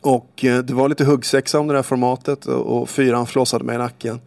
Och 0.00 0.44
eh, 0.44 0.58
det 0.58 0.74
var 0.74 0.88
lite 0.88 1.04
huggsexa 1.04 1.60
om 1.60 1.66
det 1.66 1.74
här 1.74 1.82
formatet 1.82 2.46
och, 2.46 2.82
och 2.82 2.88
fyran 2.88 3.26
flåsade 3.26 3.64
mig 3.64 3.74
i 3.74 3.78
nacken. 3.78 4.20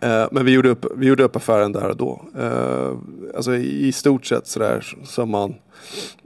Eh, 0.00 0.26
men 0.30 0.44
vi 0.44 0.52
gjorde, 0.52 0.68
upp, 0.68 0.86
vi 0.96 1.06
gjorde 1.06 1.24
upp 1.24 1.36
affären 1.36 1.72
där 1.72 1.88
och 1.88 1.96
då. 1.96 2.20
Eh, 2.38 2.92
alltså 3.36 3.54
i, 3.54 3.86
i 3.88 3.92
stort 3.92 4.26
sett 4.26 4.46
sådär 4.46 4.96
som 5.04 5.30
man 5.30 5.54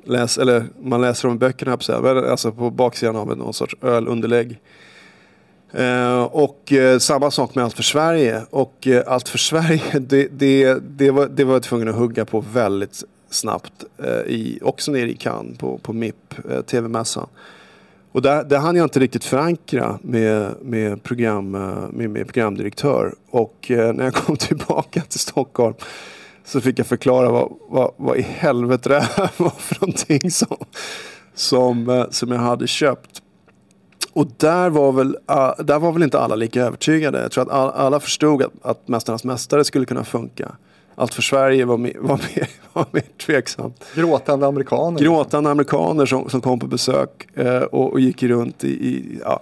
läser, 0.04 0.42
eller 0.42 0.64
man 0.82 1.00
läser 1.00 1.28
om 1.28 1.34
i 1.34 1.38
böckerna, 1.38 1.76
på 1.76 2.08
alltså 2.30 2.52
på 2.52 2.70
baksidan 2.70 3.16
av 3.16 3.36
någon 3.36 3.54
sorts 3.54 3.76
ölunderlägg. 3.82 4.58
Eh, 5.76 6.22
och 6.22 6.72
eh, 6.72 6.98
samma 6.98 7.30
sak 7.30 7.54
med 7.54 7.64
Allt 7.64 7.74
för 7.74 7.82
Sverige. 7.82 8.42
Och 8.50 8.86
eh, 8.86 9.02
Allt 9.06 9.28
för 9.28 9.38
Sverige, 9.38 9.82
det, 10.00 10.28
det, 10.32 10.78
det, 10.88 11.10
var, 11.10 11.26
det 11.26 11.44
var 11.44 11.52
jag 11.52 11.62
tvungen 11.62 11.88
att 11.88 11.94
hugga 11.94 12.24
på 12.24 12.44
väldigt 12.52 13.04
snabbt. 13.30 13.84
I, 14.26 14.58
också 14.62 14.92
nere 14.92 15.10
i 15.10 15.14
Cannes 15.14 15.58
på, 15.58 15.78
på 15.78 15.92
MIP, 15.92 16.34
TV-mässan. 16.66 17.26
Och 18.14 18.22
där, 18.22 18.44
där 18.44 18.58
hann 18.58 18.76
jag 18.76 18.84
inte 18.84 19.00
riktigt 19.00 19.24
förankra 19.24 19.98
med, 20.02 20.54
med, 20.62 21.02
program, 21.02 21.50
med, 21.90 22.10
med 22.10 22.26
programdirektör. 22.26 23.14
Och 23.30 23.70
eh, 23.70 23.92
när 23.92 24.04
jag 24.04 24.14
kom 24.24 24.36
tillbaka 24.36 25.00
till 25.00 25.20
Stockholm 25.20 25.74
så 26.44 26.60
fick 26.60 26.78
jag 26.78 26.86
förklara 26.86 27.30
vad, 27.30 27.52
vad, 27.68 27.90
vad 27.96 28.16
i 28.16 28.22
helvete 28.22 28.88
det 28.88 29.00
här 29.00 29.30
var 29.42 29.50
för 29.50 29.76
någonting 29.80 30.30
som, 30.30 30.56
som, 31.34 32.06
som 32.10 32.32
jag 32.32 32.38
hade 32.38 32.66
köpt. 32.66 33.22
Och 34.14 34.26
där 34.36 34.70
var, 34.70 34.92
väl, 34.92 35.16
ah, 35.26 35.62
där 35.62 35.78
var 35.78 35.92
väl 35.92 36.02
inte 36.02 36.20
alla 36.20 36.34
lika 36.34 36.62
övertygade. 36.62 37.22
Jag 37.22 37.32
tror 37.32 37.42
att 37.42 37.50
all, 37.50 37.70
alla 37.70 38.00
förstod 38.00 38.42
att, 38.42 38.52
att 38.62 38.88
Mästarnas 38.88 39.24
Mästare 39.24 39.64
skulle 39.64 39.86
kunna 39.86 40.04
funka. 40.04 40.52
Allt 40.94 41.14
för 41.14 41.22
Sverige 41.22 41.64
var 41.64 41.76
mer, 41.76 41.96
var 42.00 42.16
mer, 42.16 42.48
var 42.72 42.86
mer 42.90 43.04
tveksamt. 43.26 43.84
Gråtande 43.94 44.46
amerikaner. 44.46 45.00
Gråtande 45.00 45.50
amerikaner 45.50 46.06
som, 46.06 46.30
som 46.30 46.40
kom 46.40 46.58
på 46.58 46.66
besök 46.66 47.28
eh, 47.34 47.62
och, 47.62 47.92
och 47.92 48.00
gick 48.00 48.22
runt 48.22 48.64
i... 48.64 48.68
i 48.68 49.18
ja. 49.24 49.40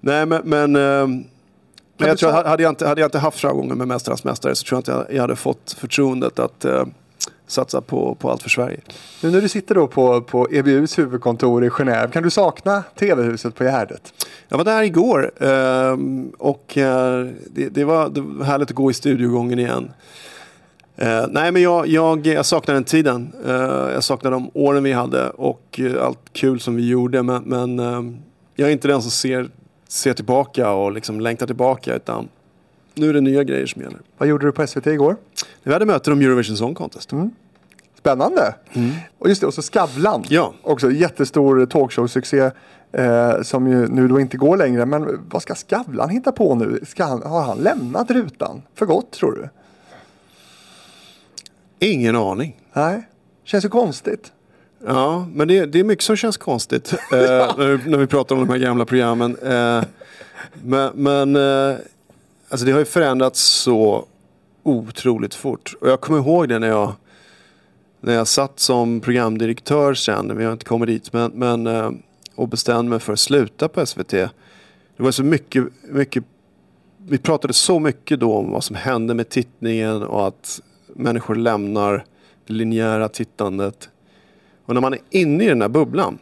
Nej 0.00 0.26
men... 0.26 0.42
men 0.44 0.76
eh, 0.76 1.26
jag 2.08 2.18
tror 2.18 2.30
hade 2.30 2.62
jag, 2.62 2.72
inte, 2.72 2.86
hade 2.86 3.00
jag 3.00 3.08
inte 3.08 3.18
haft 3.18 3.40
framgångar 3.40 3.74
med 3.74 3.88
Mästarnas 3.88 4.24
Mästare 4.24 4.54
så 4.54 4.64
tror 4.64 4.76
jag 4.76 4.80
inte 4.80 4.90
jag, 4.90 5.16
jag 5.16 5.20
hade 5.22 5.36
fått 5.36 5.76
förtroendet 5.78 6.38
att 6.38 6.64
eh, 6.64 6.84
satsa 7.50 7.80
på, 7.80 8.14
på 8.14 8.30
Allt 8.30 8.42
för 8.42 8.50
Sverige. 8.50 8.80
Nu 9.22 9.30
när 9.30 9.40
du 9.40 9.48
sitter 9.48 9.74
då 9.74 9.86
på, 9.86 10.20
på 10.20 10.48
EBUs 10.50 10.98
huvudkontor 10.98 11.64
i 11.64 11.68
Genève, 11.68 12.10
kan 12.10 12.22
du 12.22 12.30
sakna 12.30 12.82
TV-huset 12.98 13.54
på 13.54 13.64
Gärdet? 13.64 14.12
Jag 14.48 14.58
var 14.58 14.64
där 14.64 14.82
igår 14.82 15.32
ehm, 15.40 16.32
och 16.38 16.78
eh, 16.78 17.26
det, 17.50 17.68
det, 17.68 17.84
var, 17.84 18.08
det 18.08 18.20
var 18.20 18.44
härligt 18.44 18.70
att 18.70 18.76
gå 18.76 18.90
i 18.90 18.94
studiogången 18.94 19.58
igen. 19.58 19.90
Eh, 20.96 21.24
nej 21.30 21.52
men 21.52 21.62
jag, 21.62 21.86
jag, 21.86 22.26
jag 22.26 22.46
saknar 22.46 22.74
den 22.74 22.84
tiden. 22.84 23.32
Eh, 23.46 23.52
jag 23.94 24.04
saknar 24.04 24.30
de 24.30 24.50
åren 24.54 24.82
vi 24.82 24.92
hade 24.92 25.30
och 25.30 25.80
allt 26.00 26.32
kul 26.32 26.60
som 26.60 26.76
vi 26.76 26.88
gjorde. 26.88 27.22
Men, 27.22 27.42
men 27.42 27.78
ehm, 27.78 28.16
jag 28.54 28.68
är 28.68 28.72
inte 28.72 28.88
den 28.88 29.02
som 29.02 29.10
ser, 29.10 29.48
ser 29.88 30.12
tillbaka 30.12 30.70
och 30.70 30.92
liksom 30.92 31.20
längtar 31.20 31.46
tillbaka 31.46 31.94
utan 31.94 32.28
nu 32.94 33.08
är 33.08 33.12
det 33.12 33.20
nya 33.20 33.44
grejer 33.44 33.66
som 33.66 33.82
gäller. 33.82 33.98
Vad 34.18 34.28
gjorde 34.28 34.46
du 34.46 34.52
på 34.52 34.66
SVT 34.66 34.86
igår? 34.86 35.16
Vi 35.62 35.72
hade 35.72 35.86
möten 35.86 36.12
om 36.12 36.20
Eurovision 36.20 36.56
Song 36.56 36.74
Contest. 36.74 37.10
Spännande! 37.98 38.54
Och 39.18 39.28
just 39.28 39.40
det, 39.40 39.46
och 39.46 39.54
så 39.54 39.62
Skavlan. 39.62 40.24
Ja. 40.28 40.54
Också 40.62 40.90
jättestor 40.90 41.66
talkshow-succé 41.66 42.50
eh, 42.92 43.42
som 43.42 43.66
ju 43.68 43.86
nu 43.88 44.08
då 44.08 44.20
inte 44.20 44.36
går 44.36 44.56
längre. 44.56 44.86
Men 44.86 45.20
vad 45.30 45.42
ska 45.42 45.54
Skavlan 45.54 46.08
hitta 46.10 46.32
på 46.32 46.54
nu? 46.54 46.80
Han, 46.98 47.22
har 47.22 47.42
han 47.42 47.58
lämnat 47.58 48.10
rutan 48.10 48.62
för 48.74 48.86
gott 48.86 49.10
tror 49.12 49.32
du? 49.32 49.48
Ingen 51.78 52.16
aning. 52.16 52.60
Nej, 52.72 53.08
känns 53.44 53.64
ju 53.64 53.68
konstigt. 53.68 54.32
Ja, 54.86 55.26
men 55.34 55.48
det, 55.48 55.66
det 55.66 55.80
är 55.80 55.84
mycket 55.84 56.04
som 56.04 56.16
känns 56.16 56.36
konstigt 56.36 56.92
eh, 56.92 56.98
när, 57.58 57.76
vi- 57.76 57.90
när 57.90 57.98
vi 57.98 58.06
pratar 58.06 58.34
om 58.36 58.40
de 58.46 58.52
här 58.52 58.58
gamla 58.58 58.84
programmen. 58.84 59.36
Eh, 59.42 59.82
men 60.62 60.90
men 60.94 61.36
eh, 61.36 61.76
alltså 62.50 62.66
det 62.66 62.72
har 62.72 62.78
ju 62.78 62.84
förändrats 62.84 63.40
så 63.40 64.06
otroligt 64.62 65.34
fort. 65.34 65.74
Och 65.80 65.88
jag 65.88 66.00
kommer 66.00 66.18
ihåg 66.18 66.48
det 66.48 66.58
när 66.58 66.68
jag, 66.68 66.92
när 68.00 68.14
jag 68.14 68.28
satt 68.28 68.60
som 68.60 69.00
programdirektör 69.00 69.94
sen, 69.94 70.26
men 70.26 70.40
jag 70.40 70.46
har 70.46 70.52
inte 70.52 70.64
kommit 70.64 70.86
dit, 70.86 71.12
men, 71.12 71.32
men, 71.34 71.66
eh, 71.66 71.90
och 72.34 72.48
bestämde 72.48 72.90
mig 72.90 73.00
för 73.00 73.12
att 73.12 73.18
sluta 73.18 73.68
på 73.68 73.86
SVT. 73.86 74.10
Det 74.10 74.30
var 74.96 75.10
så 75.10 75.24
mycket, 75.24 75.64
mycket, 75.82 76.24
vi 76.96 77.18
pratade 77.18 77.52
så 77.52 77.78
mycket 77.78 78.20
då 78.20 78.34
om 78.34 78.50
vad 78.50 78.64
som 78.64 78.76
hände 78.76 79.14
med 79.14 79.28
tittningen 79.28 80.02
och 80.02 80.26
att 80.26 80.60
människor 80.86 81.34
lämnar 81.34 82.04
det 82.46 82.52
linjära 82.52 83.08
tittandet. 83.08 83.88
Och 84.64 84.74
när 84.74 84.80
man 84.80 84.92
är 84.92 85.00
inne 85.10 85.44
i 85.44 85.48
den 85.48 85.62
här 85.62 85.68
bubblan, 85.68 86.18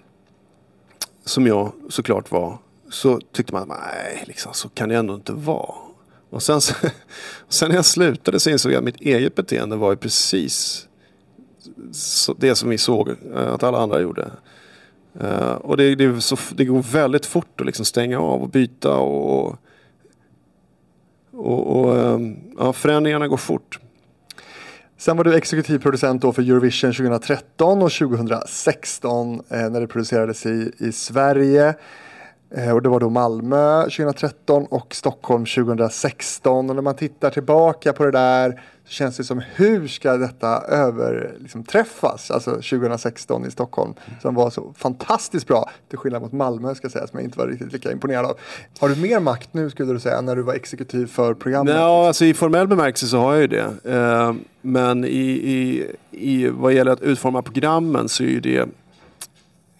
som 1.24 1.46
jag 1.46 1.72
såklart 1.88 2.30
var, 2.30 2.58
så 2.90 3.20
tyckte 3.32 3.54
man 3.54 3.68
nej, 3.68 4.24
liksom, 4.26 4.52
så 4.54 4.68
kan 4.68 4.88
det 4.88 4.96
ändå 4.96 5.14
inte 5.14 5.32
vara. 5.32 5.87
Och 6.30 6.42
sen, 6.42 6.60
sen 7.48 7.68
när 7.68 7.76
jag 7.76 7.84
slutade 7.84 8.40
så 8.40 8.50
insåg 8.50 8.72
jag 8.72 8.78
att 8.78 8.84
mitt 8.84 9.00
eget 9.00 9.34
beteende 9.34 9.76
var 9.76 9.90
ju 9.90 9.96
precis 9.96 10.84
det 12.36 12.54
som 12.54 12.68
vi 12.68 12.78
såg 12.78 13.08
eh, 13.08 13.52
att 13.52 13.62
alla 13.62 13.78
andra 13.78 14.00
gjorde. 14.00 14.30
Eh, 15.20 15.52
och 15.52 15.76
det, 15.76 15.94
det, 15.94 16.20
så, 16.20 16.36
det 16.54 16.64
går 16.64 16.82
väldigt 16.82 17.26
fort 17.26 17.60
att 17.60 17.66
liksom 17.66 17.84
stänga 17.84 18.20
av 18.20 18.42
och 18.42 18.48
byta 18.48 18.96
och, 18.96 19.56
och, 21.32 21.80
och 21.80 21.98
ehm, 21.98 22.36
ja, 22.58 22.72
förändringarna 22.72 23.28
går 23.28 23.36
fort. 23.36 23.78
Sen 24.96 25.16
var 25.16 25.24
du 25.24 25.34
exekutiv 25.34 25.78
producent 25.78 26.22
då 26.22 26.32
för 26.32 26.42
Eurovision 26.42 26.92
2013 26.92 27.82
och 27.82 27.92
2016 27.92 29.34
eh, 29.48 29.70
när 29.70 29.80
det 29.80 29.86
producerades 29.86 30.46
i, 30.46 30.72
i 30.78 30.92
Sverige. 30.92 31.74
Eh, 32.50 32.72
och 32.72 32.82
det 32.82 32.88
var 32.88 33.00
då 33.00 33.10
Malmö 33.10 33.82
2013 33.82 34.66
och 34.70 34.94
Stockholm 34.94 35.46
2016. 35.46 36.70
Och 36.70 36.76
när 36.76 36.82
man 36.82 36.96
tittar 36.96 37.30
tillbaka 37.30 37.92
på 37.92 38.04
det 38.04 38.10
där 38.10 38.60
så 38.84 38.92
känns 38.92 39.16
det 39.16 39.24
som 39.24 39.42
hur 39.54 39.88
ska 39.88 40.16
detta 40.16 40.60
överträffas, 40.60 41.42
liksom, 41.42 41.64
träffas? 41.64 42.30
Alltså 42.30 42.50
2016 42.50 43.46
i 43.46 43.50
Stockholm 43.50 43.94
som 44.22 44.34
var 44.34 44.50
så 44.50 44.72
fantastiskt 44.76 45.46
bra. 45.46 45.70
Till 45.88 45.98
skillnad 45.98 46.22
mot 46.22 46.32
Malmö 46.32 46.74
ska 46.74 46.84
jag 46.84 46.92
säga 46.92 47.06
som 47.06 47.18
jag 47.18 47.24
inte 47.26 47.38
var 47.38 47.46
riktigt 47.46 47.72
lika 47.72 47.92
imponerad 47.92 48.24
av. 48.24 48.38
Har 48.78 48.88
du 48.88 48.96
mer 48.96 49.20
makt 49.20 49.54
nu 49.54 49.70
skulle 49.70 49.92
du 49.92 50.00
säga 50.00 50.20
när 50.20 50.36
du 50.36 50.42
var 50.42 50.54
exekutiv 50.54 51.06
för 51.06 51.34
programmet? 51.34 51.74
Ja, 51.74 52.06
alltså 52.06 52.24
i 52.24 52.34
formell 52.34 52.68
bemärkelse 52.68 53.06
så 53.06 53.18
har 53.18 53.32
jag 53.32 53.40
ju 53.40 53.46
det. 53.46 53.94
Eh, 53.94 54.34
men 54.60 55.04
i, 55.04 55.28
i, 55.28 55.86
i 56.10 56.48
vad 56.48 56.72
gäller 56.72 56.92
att 56.92 57.02
utforma 57.02 57.42
programmen 57.42 58.08
så 58.08 58.22
är 58.22 58.28
ju 58.28 58.40
det 58.40 58.68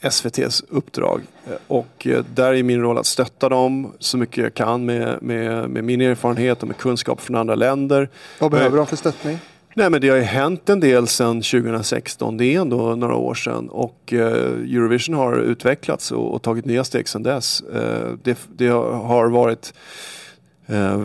SVTs 0.00 0.64
uppdrag. 0.68 1.20
Eh, 1.46 1.52
Och 1.66 2.06
eh, 2.06 2.24
där 2.34 2.54
är 2.54 2.62
min 2.62 2.80
roll 2.80 2.98
att 2.98 3.06
stötta 3.06 3.48
dem 3.48 3.92
så 3.98 4.18
mycket 4.18 4.36
jag 4.38 4.54
kan 4.54 4.84
med, 4.84 5.22
med, 5.22 5.70
med 5.70 5.84
min 5.84 6.00
erfarenhet 6.00 6.62
och 6.62 6.68
med 6.68 6.76
kunskap 6.76 7.20
från 7.20 7.36
andra 7.36 7.54
länder. 7.54 8.08
Vad 8.38 8.50
behöver 8.50 8.76
de 8.76 8.86
för 8.86 8.96
stöttning? 8.96 9.38
Nej 9.74 9.90
men 9.90 10.00
det 10.00 10.08
har 10.08 10.16
ju 10.16 10.22
hänt 10.22 10.68
en 10.68 10.80
del 10.80 11.06
sedan 11.06 11.42
2016. 11.42 12.36
Det 12.36 12.44
är 12.44 12.60
ändå 12.60 12.94
några 12.94 13.14
år 13.14 13.34
sedan. 13.34 13.68
Och 13.68 14.12
eh, 14.12 14.18
Eurovision 14.74 15.14
har 15.14 15.36
utvecklats 15.38 16.12
och, 16.12 16.34
och 16.34 16.42
tagit 16.42 16.64
nya 16.64 16.84
steg 16.84 17.08
sedan 17.08 17.22
dess. 17.22 17.60
Eh, 17.60 18.12
det, 18.22 18.38
det 18.56 18.68
har 18.68 19.28
varit 19.28 19.74
eh, 20.66 21.04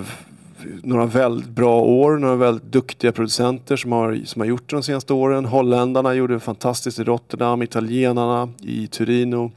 några 0.84 1.06
väldigt 1.06 1.50
bra 1.50 1.82
år, 1.82 2.18
några 2.18 2.36
väldigt 2.36 2.72
duktiga 2.72 3.12
producenter 3.12 3.76
som 3.76 3.92
har, 3.92 4.22
som 4.26 4.42
har 4.42 4.48
gjort 4.48 4.70
det 4.70 4.76
de 4.76 4.84
senaste 4.84 5.14
åren. 5.14 5.46
Holländarna 5.46 6.14
gjorde 6.14 6.34
det 6.34 6.40
fantastiskt 6.40 7.00
i 7.00 7.04
Rotterdam, 7.04 7.62
italienarna 7.62 8.50
i 8.62 8.88
Turino. 8.88 9.52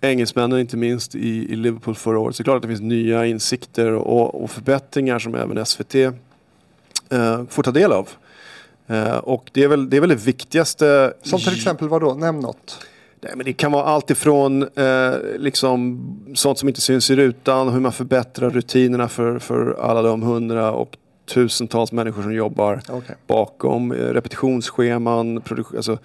Engelsmännen 0.00 0.60
inte 0.60 0.76
minst 0.76 1.14
i, 1.14 1.52
i 1.52 1.56
Liverpool 1.56 1.94
förra 1.94 2.18
året. 2.18 2.36
Så 2.36 2.42
det 2.42 2.44
är 2.44 2.44
klart 2.44 2.56
att 2.56 2.62
det 2.62 2.68
finns 2.68 2.80
nya 2.80 3.26
insikter 3.26 3.92
och, 3.92 4.42
och 4.42 4.50
förbättringar 4.50 5.18
som 5.18 5.34
även 5.34 5.66
SVT 5.66 5.94
eh, 5.94 6.10
får 7.48 7.62
ta 7.62 7.70
del 7.70 7.92
av. 7.92 8.08
Eh, 8.86 9.16
och 9.16 9.50
det 9.52 9.62
är, 9.62 9.68
väl, 9.68 9.90
det 9.90 9.96
är 9.96 10.00
väl 10.00 10.10
det 10.10 10.24
viktigaste. 10.24 11.14
Som 11.22 11.40
till 11.40 11.54
exempel 11.54 11.88
vad 11.88 12.00
då? 12.00 12.14
Nämn 12.14 12.40
något. 12.40 12.86
Nej, 13.20 13.32
men 13.36 13.44
det 13.46 13.52
kan 13.52 13.72
vara 13.72 13.84
allt 13.84 14.10
ifrån 14.10 14.62
eh, 14.62 15.12
liksom, 15.38 16.00
sånt 16.34 16.58
som 16.58 16.68
inte 16.68 16.80
syns 16.80 17.10
i 17.10 17.16
rutan, 17.16 17.68
hur 17.68 17.80
man 17.80 17.92
förbättrar 17.92 18.50
rutinerna 18.50 19.08
för, 19.08 19.38
för 19.38 19.76
alla 19.80 20.02
de 20.02 20.22
hundra 20.22 20.72
och 20.72 20.96
tusentals 21.26 21.92
människor 21.92 22.22
som 22.22 22.34
jobbar 22.34 22.80
Okej. 22.88 23.16
bakom 23.26 23.92
eh, 23.92 23.96
repetitionsscheman, 23.96 25.40
produk- 25.40 25.76
alltså, 25.76 25.98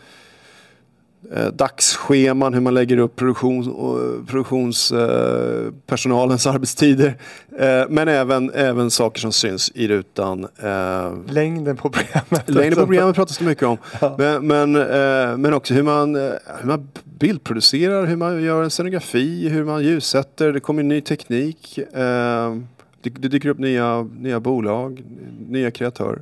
dagsscheman, 1.54 2.54
hur 2.54 2.62
man 2.62 2.74
lägger 2.74 2.98
upp 2.98 3.16
produktion, 3.16 3.72
och 3.72 4.28
produktionspersonalens 4.28 4.92
eh, 4.92 5.74
personalens 5.88 6.48
arbetstider. 6.56 7.18
Eh, 7.60 7.84
men 7.90 8.08
även, 8.08 8.52
även 8.54 8.92
saker 8.92 9.22
som 9.22 9.32
syns 9.32 9.72
i 9.76 9.88
rutan. 9.88 10.48
Eh, 10.64 11.14
Längden 11.28 11.78
på 11.78 11.90
programmet. 11.90 12.44
Längden 12.50 12.80
på 12.80 12.86
programmet 12.86 13.16
pratas 13.16 13.38
det 13.38 13.46
mycket 13.46 13.64
om. 13.64 13.78
Men, 14.18 14.48
men, 14.48 14.76
eh, 14.76 15.38
men 15.38 15.54
också 15.54 15.74
hur 15.74 15.84
man, 15.84 16.16
eh, 16.16 16.32
hur 16.60 16.68
man 16.68 16.90
bildproducerar, 17.04 18.06
hur 18.06 18.16
man 18.16 18.44
gör 18.44 18.64
en 18.64 18.70
scenografi, 18.70 19.50
hur 19.50 19.64
man 19.64 19.84
ljussätter. 19.84 20.54
Det 20.54 20.60
kommer 20.60 20.84
ny 20.84 21.02
teknik. 21.02 21.78
Eh, 21.78 22.56
det, 23.02 23.10
det 23.10 23.28
dyker 23.28 23.50
upp 23.50 23.60
nya, 23.60 24.02
nya 24.02 24.40
bolag, 24.40 25.04
nya 25.48 25.72
kreatörer. 25.72 26.22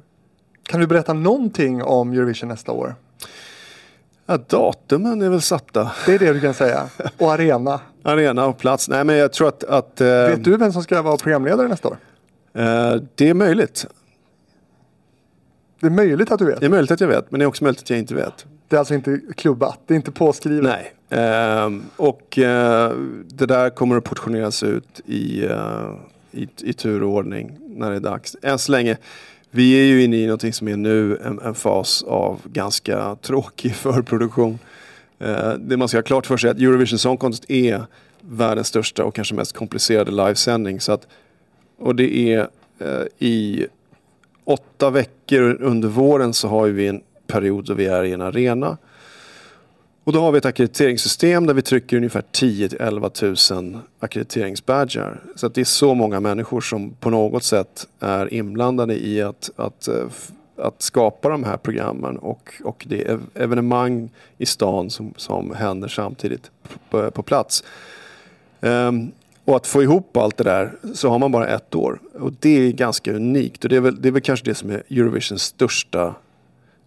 Kan 0.64 0.80
du 0.80 0.88
berätta 0.88 1.14
någonting 1.14 1.84
om 1.84 2.12
Eurovision 2.14 2.50
nästa 2.50 2.72
år? 2.72 2.95
Ja, 4.30 4.38
datumen 4.47 5.21
är 5.21 5.30
väl 5.30 5.41
satta. 5.41 5.91
Det 6.05 6.13
är 6.13 6.19
det 6.19 6.34
du 6.34 6.41
kan 6.41 6.53
säga. 6.53 6.89
Och 7.17 7.34
arena. 7.34 7.80
Arena 8.03 8.45
och 8.45 8.57
plats. 8.57 8.89
Nej 8.89 9.03
men 9.03 9.15
jag 9.15 9.34
tror 9.34 9.47
att, 9.47 9.63
att 9.63 10.01
eh, 10.01 10.07
Vet 10.07 10.43
du 10.43 10.57
vem 10.57 10.73
som 10.73 10.84
ska 10.84 11.01
vara 11.01 11.17
programledare 11.17 11.67
nästa 11.67 11.88
år? 11.88 11.97
eh, 12.53 12.95
det 13.15 13.30
är 13.30 13.34
möjligt. 13.34 13.86
Det 15.80 15.86
är 15.88 15.91
möjligt 15.91 16.32
att 16.32 16.39
du 16.39 16.45
vet. 16.45 16.59
Det 16.59 16.65
är 16.65 16.69
möjligt 16.69 16.91
att 16.91 16.99
jag 17.01 17.07
vet, 17.07 17.32
men 17.32 17.39
det 17.39 17.43
är 17.43 17.47
också 17.47 17.63
möjligt 17.63 17.82
att 17.82 17.89
jag 17.89 17.99
inte 17.99 18.15
vet. 18.15 18.45
Det 18.67 18.75
är 18.75 18.80
alltså 18.80 18.93
inte 18.93 19.19
klubbat. 19.36 19.80
Det 19.88 19.93
är 19.93 19.95
inte 19.95 20.11
påskrivet. 20.11 20.63
Nej. 20.63 20.93
Ehm, 21.21 21.84
och 21.95 22.38
eh, 22.39 22.91
det 23.25 23.45
där 23.45 23.69
kommer 23.69 23.97
att 23.97 24.03
portioneras 24.03 24.63
ut 24.63 25.01
i, 25.05 25.45
eh, 25.45 25.91
i, 26.32 26.47
i 26.61 26.73
turordning 26.73 27.57
när 27.61 27.89
det 27.89 27.95
är 27.95 27.99
dags. 27.99 28.36
Än 28.41 28.59
så 28.59 28.71
länge, 28.71 28.97
vi 29.52 29.74
är 29.74 29.84
ju 29.84 30.04
inne 30.04 30.18
i 30.18 30.26
någonting 30.26 30.54
som 30.54 30.68
är 30.68 30.78
nu 30.78 31.18
en, 31.18 31.39
en 31.39 31.56
fas 31.56 32.04
av 32.04 32.41
ganska 32.45 33.16
tråkig 33.16 33.76
förproduktion. 33.76 34.60
Eh, 35.20 35.54
det 35.54 35.78
man 35.78 35.88
ska 35.88 35.97
ha 35.97 36.04
klart 36.04 36.26
för 36.26 36.38
sig 36.38 36.50
är 36.50 36.54
att 36.54 36.62
Eurovision 36.62 37.00
Song 37.00 37.18
Contest 37.18 37.52
är 37.52 37.84
världens 38.22 38.68
största 38.68 39.04
och 39.04 39.16
kanske 39.16 39.36
mest 39.36 39.54
komplicerade 39.54 40.12
livesändning. 40.12 40.80
Så 40.80 40.91
att, 40.91 41.08
och 41.78 41.95
det 41.95 42.34
är 42.34 42.47
eh, 42.80 43.28
i 43.28 43.68
åtta 44.43 44.89
veckor 44.89 45.58
under 45.62 45.88
våren 45.88 46.34
så 46.34 46.47
har 46.47 46.68
vi 46.68 46.88
en 46.88 47.02
period 47.28 47.66
då 47.66 47.74
vi 47.74 47.86
är 47.86 48.04
i 48.04 48.14
en 48.14 48.22
arena. 48.22 48.78
Och 50.10 50.14
då 50.14 50.22
har 50.22 50.32
vi 50.32 50.38
ett 50.38 50.45
akkrediteringssystem 50.45 51.45
där 51.45 51.53
vi 51.53 51.62
trycker 51.62 51.97
ungefär 51.97 52.24
10 52.32 52.70
till 52.70 52.82
11 52.82 53.10
000 53.51 53.80
akkrediteringsbadgar. 53.99 55.20
Så 55.36 55.47
att 55.47 55.53
det 55.53 55.62
är 55.62 55.66
så 55.66 55.93
många 55.93 56.20
människor 56.20 56.62
som 56.62 56.89
på 56.89 57.10
något 57.10 57.43
sätt 57.43 57.88
är 57.99 58.34
inblandade 58.34 59.05
i 59.05 59.22
att, 59.22 59.49
att, 59.55 59.88
eh, 59.88 60.05
att 60.57 60.82
skapa 60.82 61.30
de 61.30 61.43
här 61.43 61.57
programmen 61.57 62.18
och, 62.18 62.53
och 62.64 62.86
det 62.88 63.07
är 63.07 63.20
evenemang 63.34 64.10
i 64.38 64.45
stan 64.45 64.89
som, 64.89 65.14
som 65.18 65.55
händer 65.55 65.88
samtidigt 65.88 66.51
på, 66.89 67.12
på 67.12 67.24
plats. 67.24 67.64
Um, 68.60 69.12
och 69.45 69.55
att 69.55 69.68
få 69.68 69.84
ihop 69.84 70.18
allt 70.18 70.38
det 70.38 70.43
där 70.43 70.72
så 70.93 71.10
har 71.10 71.20
man 71.20 71.32
bara 71.32 71.47
ett 71.47 71.76
år. 71.76 71.99
Och 72.20 72.34
det 72.39 72.49
är 72.49 72.72
ganska 72.72 73.14
unikt 73.14 73.64
och 73.64 73.70
det 73.70 73.76
är 73.76 73.82
väl, 73.82 74.01
det 74.01 74.07
är 74.07 74.12
väl 74.12 74.22
kanske 74.22 74.45
det 74.45 74.55
som 74.55 74.70
är 74.70 74.84
Eurovisions 74.89 75.43
största 75.43 76.16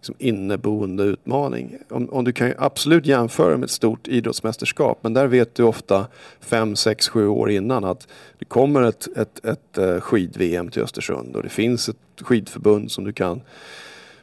liksom 0.03 0.15
inneboende 0.19 1.03
utmaning. 1.03 1.77
Om, 1.91 2.09
om 2.11 2.25
du 2.25 2.33
kan 2.33 2.47
ju 2.47 2.55
absolut 2.59 3.07
jämföra 3.07 3.57
med 3.57 3.65
ett 3.65 3.71
stort 3.71 4.09
idrottsmästerskap 4.09 4.99
men 5.03 5.15
där 5.15 5.27
vet 5.27 5.55
du 5.55 5.63
ofta 5.63 6.07
fem, 6.41 6.77
sex, 6.77 7.09
sju 7.09 7.29
år 7.29 7.51
innan 7.51 7.85
att 7.85 8.09
det 8.39 8.45
kommer 8.45 8.83
ett, 8.83 9.09
ett, 9.17 9.45
ett 9.45 9.79
eh, 9.79 10.01
skid-VM 10.01 10.69
till 10.69 10.83
Östersund 10.83 11.37
och 11.37 11.43
det 11.43 11.49
finns 11.49 11.89
ett 11.89 11.97
skidförbund 12.21 12.91
som 12.91 13.05
du 13.05 13.13
kan 13.13 13.41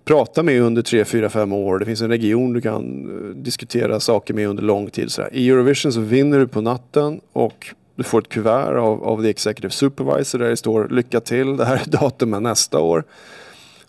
prata 0.06 0.44
med 0.44 0.62
under 0.62 0.82
tre, 0.82 1.06
fyra, 1.06 1.30
fem 1.30 1.54
år. 1.54 1.80
Det 1.80 1.86
finns 1.86 2.02
en 2.02 2.10
region 2.10 2.54
du 2.54 2.62
kan 2.62 2.84
eh, 3.10 3.36
diskutera 3.36 4.00
saker 4.00 4.34
med 4.34 4.48
under 4.48 4.64
lång 4.64 4.90
tid. 4.90 5.12
Sådär. 5.12 5.30
I 5.34 5.50
Eurovision 5.50 5.94
så 5.94 6.00
vinner 6.00 6.40
du 6.40 6.48
på 6.48 6.62
natten 6.62 7.22
och 7.34 7.74
du 7.96 8.04
får 8.04 8.20
ett 8.22 8.30
kuvert 8.30 8.78
av, 8.78 9.04
av 9.04 9.24
the 9.24 9.30
executive 9.30 9.72
supervisor 9.72 10.40
där 10.40 10.50
det 10.50 10.58
står 10.58 10.88
lycka 10.90 11.20
till, 11.20 11.58
det 11.58 11.66
här 11.66 11.76
är 11.76 11.90
datumen 11.90 12.44
nästa 12.44 12.80
år. 12.80 13.04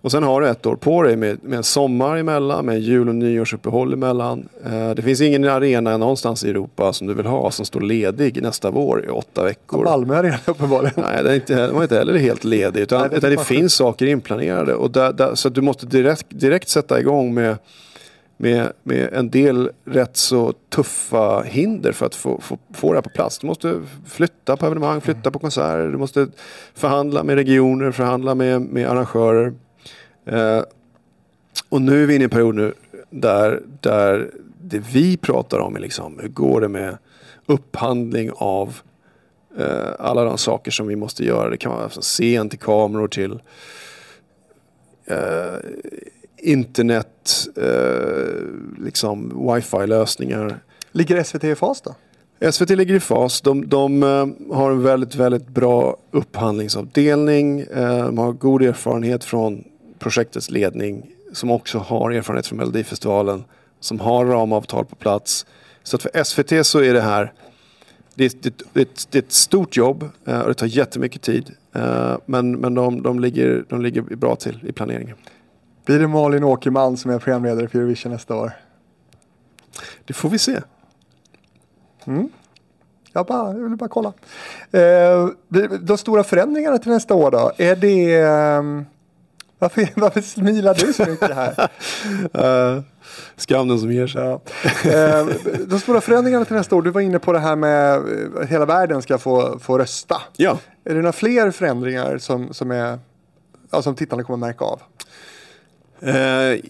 Och 0.02 0.10
sen 0.10 0.22
har 0.22 0.40
du 0.40 0.48
ett 0.48 0.66
år 0.66 0.76
på 0.76 1.02
dig 1.02 1.16
med, 1.16 1.38
med 1.42 1.56
en 1.56 1.62
sommar 1.62 2.16
emellan, 2.16 2.66
med 2.66 2.80
jul 2.80 3.08
och 3.08 3.14
nyårsuppehåll 3.14 3.92
emellan. 3.92 4.48
Eh, 4.64 4.90
det 4.90 5.02
finns 5.02 5.20
ingen 5.20 5.44
arena 5.44 5.96
någonstans 5.96 6.44
i 6.44 6.50
Europa 6.50 6.92
som 6.92 7.06
du 7.06 7.14
vill 7.14 7.26
ha 7.26 7.50
som 7.50 7.64
står 7.64 7.80
ledig 7.80 8.42
nästa 8.42 8.70
vår 8.70 9.04
i 9.04 9.08
åtta 9.08 9.44
veckor. 9.44 9.84
Malmö 9.84 10.16
arena 10.16 10.38
uppenbarligen. 10.46 10.94
Nej, 10.96 11.24
det 11.24 11.30
är 11.30 11.34
inte, 11.34 11.66
de 11.66 11.74
var 11.74 11.82
inte 11.82 11.98
heller 11.98 12.18
helt 12.18 12.44
ledig. 12.44 12.80
Utan, 12.80 13.00
Nej, 13.00 13.08
det 13.10 13.16
utan 13.16 13.30
det 13.30 13.44
finns 13.44 13.74
saker 13.74 14.06
inplanerade. 14.06 14.74
Och 14.74 14.90
där, 14.90 15.12
där, 15.12 15.34
så 15.34 15.48
du 15.48 15.60
måste 15.60 15.86
direkt, 15.86 16.26
direkt 16.28 16.68
sätta 16.68 17.00
igång 17.00 17.34
med 17.34 17.56
med, 18.40 18.72
med 18.82 19.12
en 19.12 19.30
del 19.30 19.70
rätt 19.84 20.16
så 20.16 20.52
tuffa 20.68 21.42
hinder 21.42 21.92
för 21.92 22.06
att 22.06 22.14
få, 22.14 22.40
få, 22.40 22.58
få 22.74 22.92
det 22.92 22.96
här 22.96 23.02
på 23.02 23.10
plats. 23.10 23.38
Du 23.38 23.46
måste 23.46 23.82
flytta 24.06 24.56
på 24.56 24.66
evenemang, 24.66 25.00
flytta 25.00 25.30
på 25.30 25.38
konserter, 25.38 25.88
du 25.88 25.98
måste 25.98 26.26
förhandla 26.74 27.24
med 27.24 27.36
regioner, 27.36 27.90
förhandla 27.90 28.34
med, 28.34 28.60
med 28.60 28.88
arrangörer. 28.90 29.52
Eh, 30.24 30.62
och 31.68 31.82
nu 31.82 32.02
är 32.02 32.06
vi 32.06 32.14
inne 32.14 32.22
i 32.22 32.24
en 32.24 32.30
period 32.30 32.54
nu 32.54 32.74
där, 33.10 33.62
där 33.80 34.30
det 34.62 34.78
vi 34.78 35.16
pratar 35.16 35.58
om 35.58 35.76
är 35.76 35.80
liksom, 35.80 36.18
hur 36.22 36.28
går 36.28 36.60
det 36.60 36.68
med 36.68 36.98
upphandling 37.46 38.30
av 38.34 38.78
eh, 39.58 39.88
alla 39.98 40.24
de 40.24 40.38
saker 40.38 40.70
som 40.70 40.86
vi 40.86 40.96
måste 40.96 41.24
göra. 41.24 41.50
Det 41.50 41.56
kan 41.56 41.72
vara 41.72 41.88
från 41.88 42.02
scen 42.02 42.48
till 42.48 42.58
kameror 42.58 43.08
till 43.08 43.42
eh, 45.06 45.58
internet, 46.38 47.46
eh, 47.56 48.84
liksom 48.84 49.46
wifi-lösningar. 49.54 50.58
Ligger 50.92 51.22
SVT 51.22 51.44
i 51.44 51.54
fas 51.54 51.80
då? 51.80 51.94
SVT 52.52 52.70
ligger 52.70 52.94
i 52.94 53.00
fas. 53.00 53.40
De, 53.40 53.68
de 53.68 54.02
eh, 54.02 54.56
har 54.56 54.70
en 54.70 54.82
väldigt, 54.82 55.14
väldigt 55.14 55.48
bra 55.48 55.96
upphandlingsavdelning. 56.10 57.60
Eh, 57.60 58.06
de 58.06 58.18
har 58.18 58.32
god 58.32 58.62
erfarenhet 58.62 59.24
från 59.24 59.64
projektets 60.00 60.50
ledning. 60.50 61.10
Som 61.32 61.50
också 61.50 61.78
har 61.78 62.10
erfarenhet 62.10 62.46
från 62.46 62.58
Melodifestivalen. 62.58 63.44
Som 63.80 64.00
har 64.00 64.26
ramavtal 64.26 64.84
på 64.84 64.96
plats. 64.96 65.46
Så 65.82 65.96
att 65.96 66.02
för 66.02 66.24
SVT 66.24 66.66
så 66.66 66.78
är 66.78 66.94
det 66.94 67.00
här 67.00 67.32
det 68.14 68.24
är, 68.24 68.32
det, 68.42 68.62
det, 68.72 69.06
det 69.10 69.18
är 69.18 69.22
ett 69.22 69.32
stort 69.32 69.76
jobb 69.76 70.08
eh, 70.24 70.40
och 70.40 70.48
det 70.48 70.54
tar 70.54 70.66
jättemycket 70.66 71.22
tid. 71.22 71.54
Eh, 71.72 72.16
Men, 72.26 72.52
men 72.52 72.74
de, 72.74 73.02
de, 73.02 73.20
ligger, 73.20 73.64
de 73.68 73.82
ligger 73.82 74.02
bra 74.02 74.36
till 74.36 74.60
i 74.66 74.72
planeringen. 74.72 75.16
Blir 75.84 75.98
det 75.98 76.08
Malin 76.08 76.44
Åkerman 76.44 76.96
som 76.96 77.10
är 77.10 77.18
programledare 77.18 77.68
för 77.68 77.78
Eurovision 77.78 78.12
nästa 78.12 78.36
år? 78.36 78.52
Det 80.04 80.12
får 80.12 80.28
vi 80.28 80.38
se. 80.38 80.60
Jag, 83.12 83.26
bara, 83.26 83.52
jag 83.52 83.68
vill 83.68 83.76
bara 83.76 83.88
kolla. 83.88 84.12
Eh, 84.70 85.28
de 85.80 85.98
stora 85.98 86.24
förändringarna 86.24 86.78
till 86.78 86.92
nästa 86.92 87.14
år 87.14 87.30
då? 87.30 87.52
Är 87.56 87.76
det... 87.76 88.14
varför, 89.60 89.88
varför 90.00 90.20
smilar 90.20 90.74
du 90.74 90.92
så 90.92 91.04
mycket 91.06 91.34
här? 91.34 91.68
Uh, 92.74 92.82
skam 93.36 93.68
den 93.68 93.78
som 93.78 93.92
ger 93.92 94.06
sig. 94.06 94.22
Ja. 94.22 94.40
Eh, 94.90 95.26
de 95.66 95.80
stora 95.80 96.00
förändringarna 96.00 96.44
till 96.44 96.56
nästa 96.56 96.76
år, 96.76 96.82
du 96.82 96.90
var 96.90 97.00
inne 97.00 97.18
på 97.18 97.32
det 97.32 97.38
här 97.38 97.56
med 97.56 97.94
eh, 97.96 98.46
hela 98.48 98.64
världen 98.64 99.02
ska 99.02 99.18
få, 99.18 99.58
få 99.58 99.78
rösta. 99.78 100.16
Ja. 100.36 100.58
Är 100.84 100.90
det 100.94 101.00
några 101.00 101.12
fler 101.12 101.50
förändringar 101.50 102.18
som, 102.18 102.54
som, 102.54 102.70
är, 102.70 102.98
ja, 103.70 103.82
som 103.82 103.94
tittarna 103.94 104.22
kommer 104.22 104.36
märka 104.46 104.64
av? 104.64 104.80
Eh, 106.00 106.60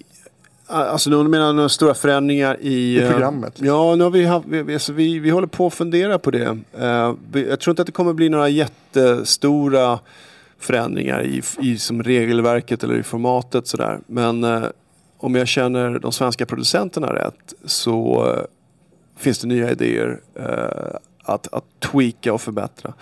alltså 0.66 1.10
du 1.10 1.16
menar 1.28 1.52
några 1.52 1.68
stora 1.68 1.94
förändringar 1.94 2.56
i... 2.60 2.68
I 2.74 3.02
eh, 3.02 3.10
programmet, 3.10 3.48
liksom. 3.60 3.66
Ja, 3.66 3.94
nu 3.96 4.04
har 4.04 4.10
vi, 4.10 4.24
haft, 4.24 4.46
vi, 4.48 4.74
alltså, 4.74 4.92
vi, 4.92 5.18
vi 5.18 5.30
håller 5.30 5.46
på 5.48 5.66
att 5.66 5.74
fundera 5.74 6.18
på 6.18 6.30
det. 6.30 6.58
Eh, 6.78 7.12
vi- 7.32 7.48
jag 7.48 7.60
tror 7.60 7.72
inte 7.72 7.82
att 7.82 7.86
det 7.86 7.92
kommer 7.92 8.12
bli 8.12 8.28
några 8.28 8.48
jättestora 8.48 9.98
förändringar 10.60 11.24
i, 11.24 11.42
i 11.60 11.78
som 11.78 12.02
regelverket 12.02 12.84
eller 12.84 12.98
i 12.98 13.02
formatet 13.02 13.66
sådär. 13.66 14.00
Men 14.06 14.44
eh, 14.44 14.64
om 15.18 15.34
jag 15.34 15.48
känner 15.48 15.98
de 15.98 16.12
svenska 16.12 16.46
producenterna 16.46 17.14
rätt 17.14 17.54
så 17.64 18.26
eh, 18.28 18.42
finns 19.16 19.38
det 19.38 19.46
nya 19.46 19.70
idéer 19.70 20.20
eh, 20.34 20.96
att, 21.22 21.54
att 21.54 21.64
tweaka 21.78 22.32
och 22.32 22.40
förbättra. 22.40 22.94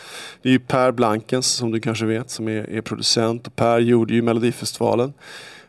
Det 0.42 0.48
är 0.48 0.52
ju 0.52 0.58
Per 0.58 0.92
Blankens 0.92 1.46
som 1.46 1.70
du 1.70 1.80
kanske 1.80 2.06
vet 2.06 2.30
som 2.30 2.48
är, 2.48 2.70
är 2.70 2.80
producent. 2.80 3.46
Och 3.46 3.56
per 3.56 3.78
gjorde 3.78 4.14
ju 4.14 4.22
Melodifestivalen 4.22 5.12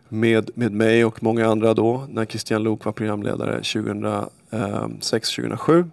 med, 0.09 0.49
med 0.55 0.71
mig 0.71 1.05
och 1.05 1.23
många 1.23 1.47
andra 1.47 1.73
då 1.73 2.05
när 2.09 2.25
Christian 2.25 2.63
Lok 2.63 2.85
var 2.85 2.91
programledare 2.91 3.59
2006-2007. 3.59 5.89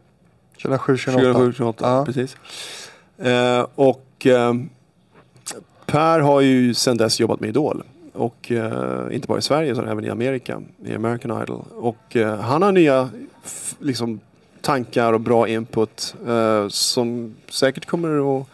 2007, 0.63 0.97
2008? 0.97 1.13
2007, 1.13 1.53
2008 1.53 1.85
Ja. 1.89 2.05
precis. 2.05 2.37
Eh, 3.19 3.67
och 3.75 4.27
eh, 4.27 4.55
Per 5.87 6.21
har 6.21 6.41
ju 6.41 6.75
sedan 6.75 6.97
dess 6.97 7.21
jobbat 7.21 7.41
med 7.41 7.49
Idol. 7.49 7.83
Och 8.13 8.53
eh, 8.53 9.15
inte 9.15 9.29
bara 9.29 9.39
i 9.39 9.43
Sverige 9.43 9.73
utan 9.73 9.89
även 9.89 10.05
i 10.05 10.09
Amerika, 10.11 10.63
i 10.85 10.95
American 10.95 11.43
Idol. 11.43 11.65
Och 11.75 12.17
eh, 12.17 12.37
han 12.41 12.63
har 12.63 12.73
nya 12.73 13.09
f- 13.45 13.75
liksom, 13.79 14.21
tankar 14.61 15.13
och 15.13 15.21
bra 15.21 15.49
input 15.49 16.15
eh, 16.27 16.69
som 16.69 17.35
säkert 17.51 17.87
kommer 17.87 18.41
att 18.41 18.47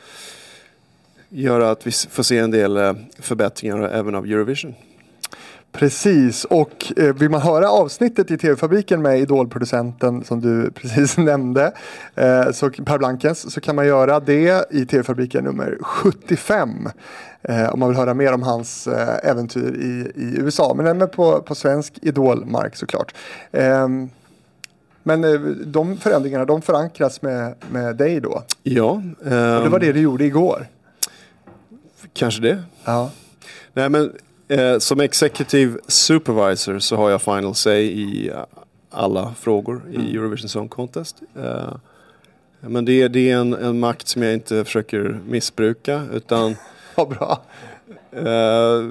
göra 1.29 1.71
att 1.71 1.87
vi 1.87 1.91
får 1.91 2.23
se 2.23 2.39
en 2.39 2.51
del 2.51 2.77
eh, 2.77 2.93
förbättringar 3.19 3.79
även 3.83 4.15
av 4.15 4.25
Eurovision. 4.25 4.75
Precis, 5.73 6.45
och 6.45 6.93
eh, 6.97 7.15
vill 7.15 7.29
man 7.31 7.41
höra 7.41 7.71
avsnittet 7.71 8.31
i 8.31 8.39
TV-fabriken 8.39 9.03
med 9.03 9.21
Idolproducenten 9.21 10.25
som 10.25 10.41
du 10.41 10.71
precis 10.75 11.17
nämnde, 11.17 11.73
eh, 12.15 12.51
så 12.53 12.71
Per 12.71 12.99
Blankens, 12.99 13.53
så 13.53 13.61
kan 13.61 13.77
man 13.77 13.87
göra 13.87 14.21
det 14.21 14.67
i 14.71 14.87
TV-fabriken 14.87 15.45
nummer 15.45 15.79
75. 15.83 16.89
Eh, 17.43 17.69
om 17.73 17.81
man 17.81 17.89
vill 17.89 17.99
höra 17.99 18.15
mer 18.15 18.33
om 18.33 18.43
hans 18.43 18.87
eh, 18.87 19.31
äventyr 19.31 19.75
i, 19.75 20.23
i 20.23 20.41
USA, 20.41 20.75
men 20.77 20.87
även 20.87 21.09
på, 21.09 21.43
på 21.43 21.55
svensk 21.55 21.99
Idolmark 22.03 22.77
såklart. 22.77 23.15
Ehm, 23.53 24.11
men 25.03 25.25
eh, 25.25 25.41
de 25.67 25.97
förändringarna, 25.97 26.45
de 26.45 26.63
förankras 26.63 27.23
med, 27.23 27.55
med 27.71 27.97
dig 27.97 28.21
då. 28.21 28.43
Ja, 28.63 28.91
Och 28.91 29.63
det 29.63 29.69
var 29.69 29.79
det 29.79 29.93
du 29.93 30.01
gjorde 30.01 30.25
igår. 30.25 30.67
kanske 32.13 32.43
det. 32.43 32.63
Ja. 32.85 33.11
Nej 33.73 33.89
men 33.89 34.13
eh, 34.59 34.79
som 34.79 35.01
executive 35.01 35.79
supervisor 35.89 36.79
så 36.79 36.97
har 36.97 37.11
jag 37.11 37.23
final 37.23 37.55
say 37.55 37.83
i 37.83 38.29
eh, 38.29 38.35
alla 38.91 39.35
frågor 39.41 39.83
i 39.93 40.17
Eurovision 40.17 40.49
Song 40.49 40.69
Contest. 40.69 41.17
Eh, 41.37 41.75
men 42.61 42.85
det, 42.85 43.03
är- 43.03 43.09
det 43.09 43.31
är 43.31 43.37
en, 43.37 43.53
en 43.55 43.81
makt 43.81 44.09
som 44.09 44.23
jag 44.23 44.33
inte 44.35 44.65
försöker 44.65 45.21
missbruka 45.29 46.03
utan 46.13 46.57
Vad 46.95 47.09
bra. 47.09 47.41
eh, 48.13 48.87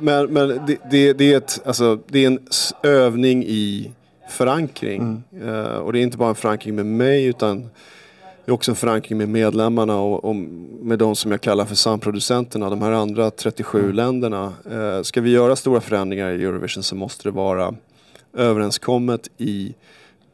men, 0.00 0.26
men 0.26 0.48
det, 0.66 0.76
det, 0.90 1.12
det, 1.12 1.32
är 1.32 1.36
ett, 1.36 1.60
alltså, 1.64 1.98
det 2.06 2.18
är 2.24 2.26
en 2.26 2.38
övning 2.82 3.44
i 3.46 3.92
förankring. 4.30 5.22
Eh, 5.44 5.64
och 5.64 5.92
det 5.92 5.98
är 5.98 6.02
inte 6.02 6.16
bara 6.18 6.28
en 6.28 6.34
förankring 6.34 6.74
med 6.74 6.86
mig 6.86 7.24
utan 7.24 7.70
är 8.48 8.52
också 8.52 8.70
en 8.70 8.76
förankring 8.76 9.18
med 9.18 9.28
medlemmarna 9.28 10.00
och, 10.00 10.24
och 10.24 10.36
med 10.82 10.98
de 10.98 11.16
som 11.16 11.30
jag 11.30 11.40
kallar 11.40 11.64
för 11.64 11.74
samproducenterna, 11.74 12.70
de 12.70 12.82
här 12.82 12.92
andra 12.92 13.30
37 13.30 13.92
länderna. 13.92 14.52
Eh, 14.70 15.02
ska 15.02 15.20
vi 15.20 15.30
göra 15.30 15.56
stora 15.56 15.80
förändringar 15.80 16.30
i 16.30 16.44
Eurovision 16.44 16.82
så 16.82 16.94
måste 16.94 17.28
det 17.28 17.30
vara 17.30 17.74
överenskommet 18.36 19.28
i 19.38 19.74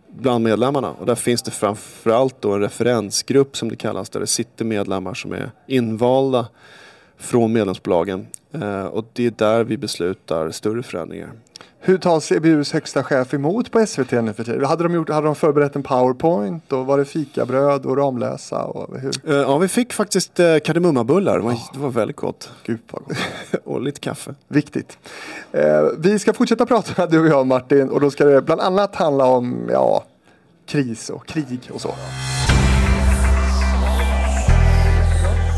bland 0.09 0.45
medlemmarna. 0.45 0.91
Och 0.91 1.07
där 1.07 1.15
finns 1.15 1.43
det 1.43 1.51
framförallt 1.51 2.43
då 2.43 2.53
en 2.53 2.61
referensgrupp 2.61 3.57
som 3.57 3.69
det 3.69 3.77
kallas, 3.77 4.11
där 4.11 4.21
det 4.21 4.27
sitter 4.27 4.65
medlemmar 4.65 5.15
som 5.15 5.33
är 5.33 5.51
invalda 5.67 6.47
från 7.25 7.53
medlemsbolagen. 7.53 8.27
Eh, 8.53 8.85
och 8.85 9.05
det 9.13 9.27
är 9.27 9.31
där 9.31 9.65
vi 9.65 9.77
beslutar 9.77 10.51
större 10.51 10.83
förändringar. 10.83 11.31
Hur 11.81 11.99
tas 11.99 12.33
EBUs 12.33 12.73
högsta 12.73 13.05
chef 13.05 13.35
emot 13.35 13.71
på 13.71 13.87
SVT 13.87 14.13
nu 14.13 14.33
för 14.33 14.45
tiden? 14.45 14.65
Hade 14.65 14.83
de, 14.83 14.95
gjort, 14.95 15.11
hade 15.11 15.27
de 15.27 15.35
förberett 15.35 15.77
en 15.77 15.83
powerpoint 15.83 16.73
och 16.73 16.87
var 16.87 16.99
det 16.99 17.05
fikabröd 17.05 17.87
och 17.87 17.97
Ramlösa? 17.97 18.65
Och 18.65 19.01
hur? 19.01 19.31
Eh, 19.31 19.35
ja, 19.35 19.59
vi 19.59 19.69
fick 19.69 19.93
faktiskt 19.93 20.41
eh, 20.41 20.59
kardemummabullar. 20.59 21.39
Det 21.39 21.45
var, 21.45 21.57
det 21.73 21.79
var 21.79 21.91
väldigt 21.91 22.17
gott. 22.17 22.51
Gud 22.65 22.79
vad 22.91 23.03
gott. 23.05 23.17
och 23.65 23.83
lite 23.83 24.01
kaffe. 24.01 24.35
Viktigt. 24.49 24.99
Vi 25.99 26.19
ska 26.19 26.33
fortsätta 26.33 26.67
prata 26.67 27.07
du 27.11 27.21
och 27.21 27.27
jag 27.27 27.47
Martin 27.47 27.89
och 27.89 28.01
då 28.01 28.11
ska 28.11 28.25
det 28.25 28.43
bland 28.43 28.61
annat 28.61 28.95
handla 28.95 29.25
om 29.25 29.69
ja, 29.73 30.05
kris 30.67 31.11
och 31.11 31.27
krig 31.27 31.71
och 31.73 31.81
så. 31.81 31.95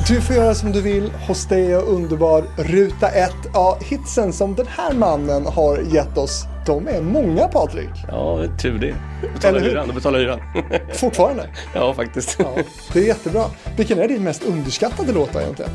Du 0.08 0.20
får 0.20 0.36
göra 0.36 0.54
som 0.54 0.72
du 0.72 0.80
vill. 0.80 1.10
Hos 1.10 1.46
dig 1.46 1.72
är 1.72 1.82
underbar. 1.82 2.44
Ruta 2.56 3.08
1. 3.08 3.32
Ja, 3.52 3.78
hitsen 3.80 4.32
som 4.32 4.54
den 4.54 4.66
här 4.66 4.92
mannen 4.92 5.46
har 5.46 5.78
gett 5.78 6.18
oss, 6.18 6.44
de 6.66 6.88
är 6.88 7.00
många 7.00 7.48
Patrik. 7.48 7.90
Ja, 8.08 8.44
tur 8.62 8.78
det. 8.78 8.94
Betala 9.34 9.58
hyran, 9.58 9.94
betala 9.94 10.18
hyran. 10.18 10.40
Fortfarande. 10.94 11.48
ja, 11.74 11.94
faktiskt. 11.94 12.36
Ja, 12.38 12.52
det 12.92 13.00
är 13.00 13.04
jättebra. 13.04 13.44
Vilken 13.76 13.98
är 13.98 14.08
din 14.08 14.24
mest 14.24 14.44
underskattade 14.44 15.12
låt 15.12 15.36
egentligen? 15.36 15.70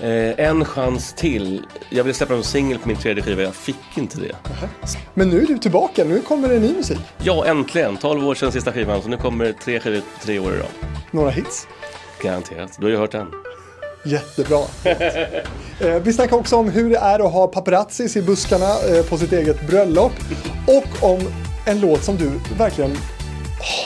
Eh, 0.00 0.46
en 0.46 0.64
chans 0.64 1.12
till. 1.12 1.66
Jag 1.90 2.04
ville 2.04 2.14
släppa 2.14 2.34
en 2.34 2.42
singel 2.42 2.78
på 2.78 2.88
min 2.88 2.96
tredje 2.96 3.22
skiva, 3.22 3.42
jag 3.42 3.54
fick 3.54 3.76
inte 3.98 4.20
det. 4.20 4.36
Men 5.14 5.28
nu 5.28 5.42
är 5.42 5.46
du 5.46 5.58
tillbaka, 5.58 6.04
nu 6.04 6.20
kommer 6.20 6.48
det 6.48 6.58
ny 6.58 6.72
musik. 6.72 6.98
Ja, 7.22 7.46
äntligen! 7.46 7.96
12 7.96 8.28
år 8.28 8.34
sedan 8.34 8.52
sista 8.52 8.72
skivan, 8.72 9.02
så 9.02 9.08
nu 9.08 9.16
kommer 9.16 9.52
tre 9.52 9.80
skivor 9.80 10.00
tre 10.22 10.38
år 10.38 10.54
i 10.54 10.56
rad. 10.58 10.66
Några 11.10 11.30
hits. 11.30 11.66
Garanterat. 12.22 12.76
Du 12.78 12.84
har 12.84 12.90
ju 12.90 12.96
hört 12.96 13.12
den. 13.12 13.26
Jättebra. 14.02 14.60
Eh, 15.82 15.94
vi 16.02 16.12
snackar 16.12 16.36
också 16.36 16.56
om 16.56 16.68
hur 16.68 16.90
det 16.90 16.96
är 16.96 17.26
att 17.26 17.32
ha 17.32 17.46
paparazzis 17.46 18.16
i 18.16 18.22
buskarna 18.22 18.66
eh, 18.66 19.04
på 19.04 19.18
sitt 19.18 19.32
eget 19.32 19.66
bröllop. 19.66 20.12
Och 20.66 21.10
om 21.10 21.20
en 21.66 21.80
låt 21.80 22.04
som 22.04 22.16
du 22.16 22.30
verkligen 22.58 22.96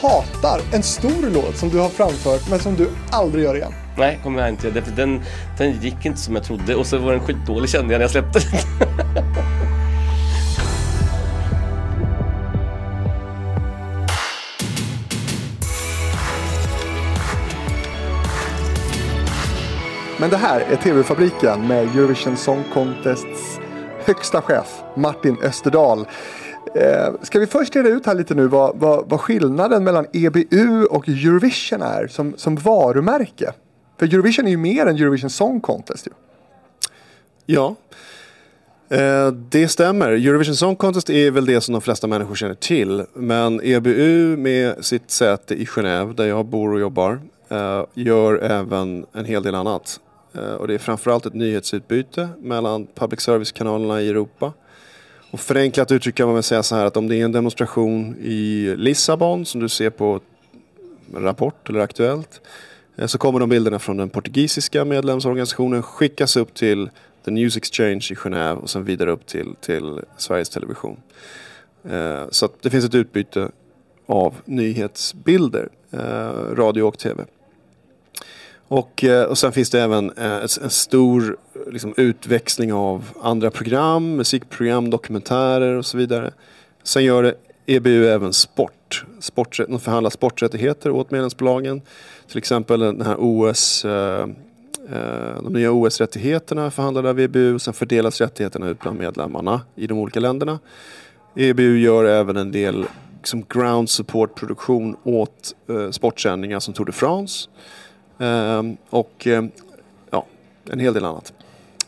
hatar. 0.03 0.61
En 0.73 0.83
stor 0.83 1.31
låt 1.35 1.57
som 1.57 1.69
du 1.69 1.79
har 1.79 1.89
framfört 1.89 2.51
men 2.51 2.59
som 2.59 2.75
du 2.75 2.89
aldrig 3.11 3.45
gör 3.45 3.57
igen. 3.57 3.73
Nej, 3.99 4.19
kommer 4.23 4.41
jag 4.41 4.49
inte 4.49 4.69
göra. 4.69 4.85
Den, 4.97 5.23
den 5.59 5.81
gick 5.81 6.07
inte 6.07 6.21
som 6.21 6.35
jag 6.35 6.45
trodde 6.45 6.75
och 6.75 6.87
så 6.87 6.99
var 6.99 7.13
den 7.13 7.21
skitdålig 7.21 7.71
kände 7.71 7.95
jag 7.95 7.99
när 7.99 8.05
jag 8.05 8.11
släppte 8.11 8.39
den. 8.39 9.25
Men 20.25 20.31
det 20.31 20.37
här 20.37 20.61
är 20.61 20.77
TV-fabriken 20.77 21.69
med 21.69 21.85
Eurovision 21.85 22.37
Song 22.37 22.65
Contests 22.73 23.59
högsta 24.05 24.43
chef 24.43 24.83
Martin 24.97 25.37
Österdahl. 25.43 26.07
Eh, 26.75 27.15
ska 27.23 27.39
vi 27.39 27.47
först 27.47 27.77
reda 27.77 27.89
ut 27.89 28.07
här 28.07 28.15
lite 28.15 28.35
nu 28.35 28.47
vad, 28.47 28.77
vad, 28.79 29.09
vad 29.09 29.21
skillnaden 29.21 29.85
mellan 29.85 30.07
EBU 30.13 30.85
och 30.85 31.09
Eurovision 31.09 31.83
är 31.83 32.07
som, 32.07 32.35
som 32.37 32.57
varumärke? 32.57 33.53
För 33.99 34.07
Eurovision 34.07 34.47
är 34.47 34.51
ju 34.51 34.57
mer 34.57 34.87
än 34.87 34.97
Eurovision 34.97 35.31
Song 35.31 35.61
Contest 35.61 36.07
ju. 36.07 36.11
Ja, 37.47 37.75
eh, 38.89 39.31
det 39.33 39.69
stämmer. 39.69 40.09
Eurovision 40.11 40.57
Song 40.57 40.77
Contest 40.77 41.11
är 41.11 41.31
väl 41.31 41.47
det 41.47 41.61
som 41.61 41.73
de 41.73 41.81
flesta 41.81 42.07
människor 42.07 42.35
känner 42.35 42.55
till. 42.55 43.05
Men 43.15 43.61
EBU 43.65 44.37
med 44.37 44.85
sitt 44.85 45.11
säte 45.11 45.55
i 45.55 45.65
Genève, 45.65 46.15
där 46.15 46.27
jag 46.27 46.47
bor 46.47 46.73
och 46.73 46.81
jobbar, 46.81 47.21
eh, 47.49 47.85
gör 47.95 48.39
även 48.39 49.07
en 49.13 49.25
hel 49.25 49.43
del 49.43 49.55
annat. 49.55 50.01
Eh, 50.37 50.55
och 50.55 50.69
det 50.69 50.75
är 50.75 50.79
framförallt 50.79 51.27
ett 51.27 51.35
nyhetsutbyte 51.35 52.29
mellan 52.41 52.87
public 52.95 53.21
service-kanalerna 53.21 54.03
i 54.03 54.09
Europa. 54.09 54.53
Och 55.31 55.41
förenklat 55.41 55.93
uttryckt 55.93 56.19
kan 56.19 56.27
man 56.27 56.35
väl 56.35 56.43
säga 56.43 56.63
så 56.63 56.77
här 56.77 56.85
att 56.85 56.97
om 56.97 57.09
det 57.09 57.17
är 57.17 57.25
en 57.25 57.33
demonstration 57.33 58.17
i 58.21 58.75
Lissabon 58.77 59.47
som 59.47 59.61
du 59.61 59.69
ser 59.69 59.91
på 59.91 60.21
Rapport 61.15 61.69
eller 61.69 61.81
Aktuellt 61.81 62.41
eh, 62.97 63.07
så 63.07 63.19
kommer 63.19 63.41
de 63.41 63.49
bilderna 63.49 63.79
från 63.79 63.97
den 63.97 64.11
portugisiska 64.11 64.85
medlemsorganisationen 64.85 65.83
skickas 65.83 66.37
upp 66.37 66.55
till 66.55 66.91
The 67.25 67.31
News 67.31 67.57
Exchange 67.57 68.09
i 68.11 68.15
Genève 68.15 68.55
och 68.55 68.71
sen 68.71 68.85
vidare 68.85 69.11
upp 69.11 69.27
till, 69.27 69.55
till 69.61 70.01
Sveriges 70.17 70.49
Television. 70.49 70.97
Eh, 71.91 72.25
så 72.31 72.45
att 72.45 72.63
det 72.63 72.71
finns 72.71 72.85
ett 72.85 72.95
utbyte 72.95 73.49
av 74.07 74.35
nyhetsbilder, 74.45 75.69
radio 76.55 76.83
och 76.83 76.99
tv. 76.99 77.25
Och, 78.69 79.05
eh, 79.05 79.25
och 79.25 79.39
sen 79.39 79.53
finns 79.53 79.71
det 79.71 79.81
även 79.81 80.11
eh, 80.11 80.41
en 80.63 80.71
stor 80.71 81.37
liksom, 81.71 81.95
utväxling 81.97 82.73
av 82.73 83.05
andra 83.23 83.51
program, 83.51 84.17
musikprogram, 84.17 84.91
dokumentärer 84.91 85.75
och 85.77 85.87
så 85.87 85.99
vidare. 85.99 86.33
Sen 86.83 87.05
gör 87.05 87.23
det 87.23 87.35
EBU 87.67 88.07
även 88.07 88.33
sport. 88.33 89.05
sport 89.21 89.61
de 89.69 89.81
förhandlar 89.81 90.11
sporträttigheter 90.11 90.91
åt 90.91 91.11
medlemsbolagen. 91.11 91.83
Till 92.29 92.39
exempel 92.39 92.81
den 92.81 93.03
här 93.03 93.17
OS, 93.19 93.85
eh, 93.85 94.27
de 95.43 95.53
nya 95.53 95.73
OS-rättigheterna 95.73 96.71
förhandlade 96.71 97.11
av 97.11 97.21
EBU 97.21 97.55
och 97.55 97.63
sen 97.63 97.75
fördelas 97.75 98.21
rättigheterna 98.21 98.69
ut 98.69 98.81
bland 98.81 98.99
medlemmarna 98.99 99.61
i 99.75 99.87
de 99.87 99.99
olika 99.99 100.21
länderna. 100.21 100.59
EBU 101.37 101.79
gör 101.79 102.05
även 102.05 102.37
en 102.37 102.53
del 102.53 102.87
liksom 103.17 103.45
ground 103.49 103.91
support-produktion 103.91 104.97
åt 105.05 105.55
sportsändningar 105.91 106.61
som 106.61 106.75
Tour 106.75 106.87
de 106.87 106.93
France. 106.93 107.49
Ehm, 108.25 108.77
och 108.91 109.27
eh, 109.27 109.45
ja, 110.11 110.27
en 110.71 110.79
hel 110.81 110.95
del 110.95 111.05
annat. 111.05 111.33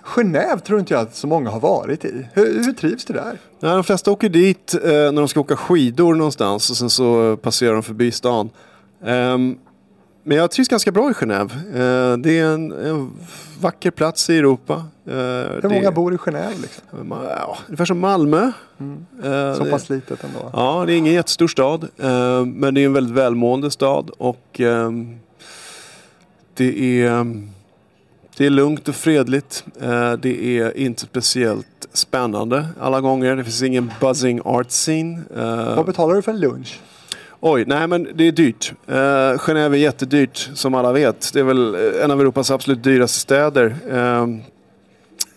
Genève 0.03 0.59
tror 0.61 0.79
inte 0.81 0.95
jag 0.95 1.01
att 1.03 1.15
så 1.17 1.27
många 1.27 1.51
har 1.51 1.61
varit 1.61 2.05
i. 2.05 2.27
Hur, 2.33 2.65
hur 2.65 2.73
trivs 2.73 3.05
du 3.05 3.15
där? 3.15 3.39
Ja, 3.61 3.75
de 3.75 3.85
flesta 3.85 4.11
åker 4.11 4.29
dit 4.29 4.75
eh, 4.75 4.91
när 4.91 5.13
de 5.13 5.29
ska 5.29 5.41
åka 5.41 5.57
skidor 5.57 6.15
någonstans 6.15 6.71
och 6.71 6.77
sen 6.77 6.91
så 6.91 7.31
eh, 7.31 7.37
passerar 7.37 7.73
de 7.73 7.83
förbi 7.83 8.11
stan. 8.11 8.51
Ehm, 9.05 9.59
men 10.23 10.37
jag 10.37 10.51
trivs 10.51 10.69
ganska 10.69 10.93
bra 10.93 11.11
i 11.11 11.13
Genève. 11.13 11.51
Eh, 11.53 12.17
det 12.19 12.39
är 12.39 12.45
en, 12.47 12.73
en 12.73 13.11
vacker 13.61 13.91
plats 13.91 14.31
i 14.31 14.39
Europa. 14.39 14.75
Eh, 15.07 15.13
Hur 15.63 15.69
många 15.69 15.91
bor 15.91 16.15
i 16.15 16.17
Genève 16.17 16.61
liksom? 16.63 17.15
Ja, 17.39 17.59
ungefär 17.67 17.85
som 17.85 17.99
Malmö. 17.99 18.43
Eh, 18.43 19.55
Så 19.57 19.65
det- 19.65 19.71
pass 19.71 19.91
litet 19.91 20.25
ändå. 20.25 20.51
Ja, 20.53 20.85
det 20.87 20.93
är 20.93 20.97
ingen 20.97 21.13
jättestor 21.15 21.49
stad. 21.49 21.89
Men 22.47 22.75
det 22.75 22.81
är 22.81 22.87
en 22.87 22.93
väldigt 22.93 23.15
välmående 23.17 23.71
stad. 23.71 24.11
Och 24.19 24.61
ehm, 24.61 25.19
det 26.57 27.01
är, 27.03 27.27
det 28.37 28.47
är 28.47 28.51
lugnt 28.51 28.89
och 28.89 28.95
fredligt. 28.95 29.65
Eh, 29.81 30.13
det 30.13 30.59
är 30.61 30.77
inte 30.77 31.03
speciellt 31.03 31.89
spännande 31.93 32.67
alla 32.81 33.01
gånger. 33.01 33.37
Det 33.37 33.45
finns 33.45 33.63
ingen 33.63 33.93
buzzing 34.01 34.41
art 34.45 34.71
scene. 34.71 35.23
Eh, 35.37 35.77
Vad 35.77 35.87
betalar 35.87 36.15
du 36.15 36.23
för 36.23 36.33
en 36.33 36.41
lunch? 36.41 36.81
Oj, 37.41 37.65
nej 37.67 37.87
men 37.87 38.09
det 38.15 38.25
är 38.25 38.33
dyrt. 38.33 38.73
Uh, 38.89 38.95
Genève 39.39 39.73
är 39.73 39.79
jättedyrt 39.79 40.51
som 40.55 40.75
alla 40.75 40.93
vet. 40.93 41.33
Det 41.33 41.41
är 41.41 41.45
väl 41.45 41.75
eh, 41.75 42.05
en 42.05 42.11
av 42.11 42.21
Europas 42.21 42.51
absolut 42.51 42.83
dyraste 42.83 43.21
städer. 43.21 43.77
Ehm, 43.91 44.41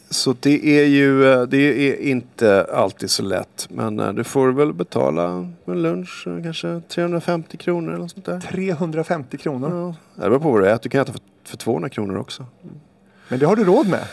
så 0.09 0.35
det 0.39 0.79
är 0.79 0.85
ju 0.85 1.33
eh, 1.33 1.41
det 1.41 1.57
är 1.57 2.01
inte 2.01 2.67
alltid 2.73 3.09
så 3.09 3.23
lätt. 3.23 3.67
Men 3.69 3.99
eh, 3.99 4.13
du 4.13 4.23
får 4.23 4.51
väl 4.51 4.73
betala 4.73 5.47
en 5.65 5.81
lunch 5.81 6.27
eh, 6.27 6.43
kanske 6.43 6.81
350 6.87 7.57
kronor 7.57 7.89
eller 7.89 8.01
något 8.01 8.11
sånt 8.11 8.25
där. 8.25 8.39
350 8.39 9.37
kronor. 9.37 9.95
Ja, 10.15 10.23
det 10.23 10.29
beror 10.29 10.39
på 10.39 10.51
vad 10.51 10.61
du 10.61 10.69
äter. 10.69 10.83
Du 10.83 10.89
kan 10.89 11.01
äta 11.01 11.11
för, 11.11 11.21
för 11.43 11.57
200 11.57 11.89
kronor 11.89 12.17
också. 12.17 12.45
Men 13.27 13.39
det 13.39 13.45
har 13.45 13.55
du 13.55 13.63
råd 13.63 13.87
med. 13.87 14.03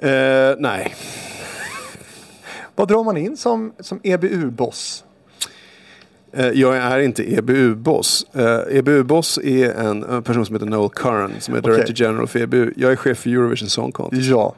Eh, 0.00 0.56
nej, 0.58 0.94
Vad 2.74 2.88
drar 2.88 3.04
man 3.04 3.16
in 3.16 3.36
som, 3.36 3.72
som 3.80 4.00
EBU-boss? 4.02 5.04
Jag 6.54 6.76
är 6.76 6.98
inte 6.98 7.34
EBU-boss. 7.34 8.26
EBU-boss 8.70 9.38
är 9.38 9.70
en, 9.70 10.22
person 10.22 10.46
som 10.46 10.54
heter 10.54 10.66
Noel 10.66 10.90
Curran 10.90 11.32
som 11.40 11.54
är 11.54 11.60
Director 11.60 11.82
Okej. 11.82 11.94
General 12.06 12.28
för 12.28 12.40
EBU. 12.40 12.72
Jag 12.76 12.92
är 12.92 12.96
chef 12.96 13.18
för 13.18 13.30
Eurovision 13.30 13.68
Song 13.68 13.92
Contest. 13.92 14.28
Ja. 14.28 14.54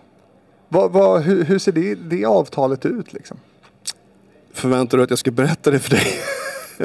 Vad, 0.75 0.93
vad, 0.93 1.22
hur, 1.22 1.45
hur 1.45 1.59
ser 1.59 1.72
det, 1.72 1.95
det 1.95 2.25
avtalet 2.25 2.87
ut 2.87 3.12
liksom? 3.12 3.37
Förväntar 4.53 4.99
du 4.99 5.05
att 5.05 5.11
jag 5.11 5.18
ska 5.18 5.31
berätta 5.31 5.70
det 5.70 5.79
för 5.79 5.91
dig? 5.91 6.07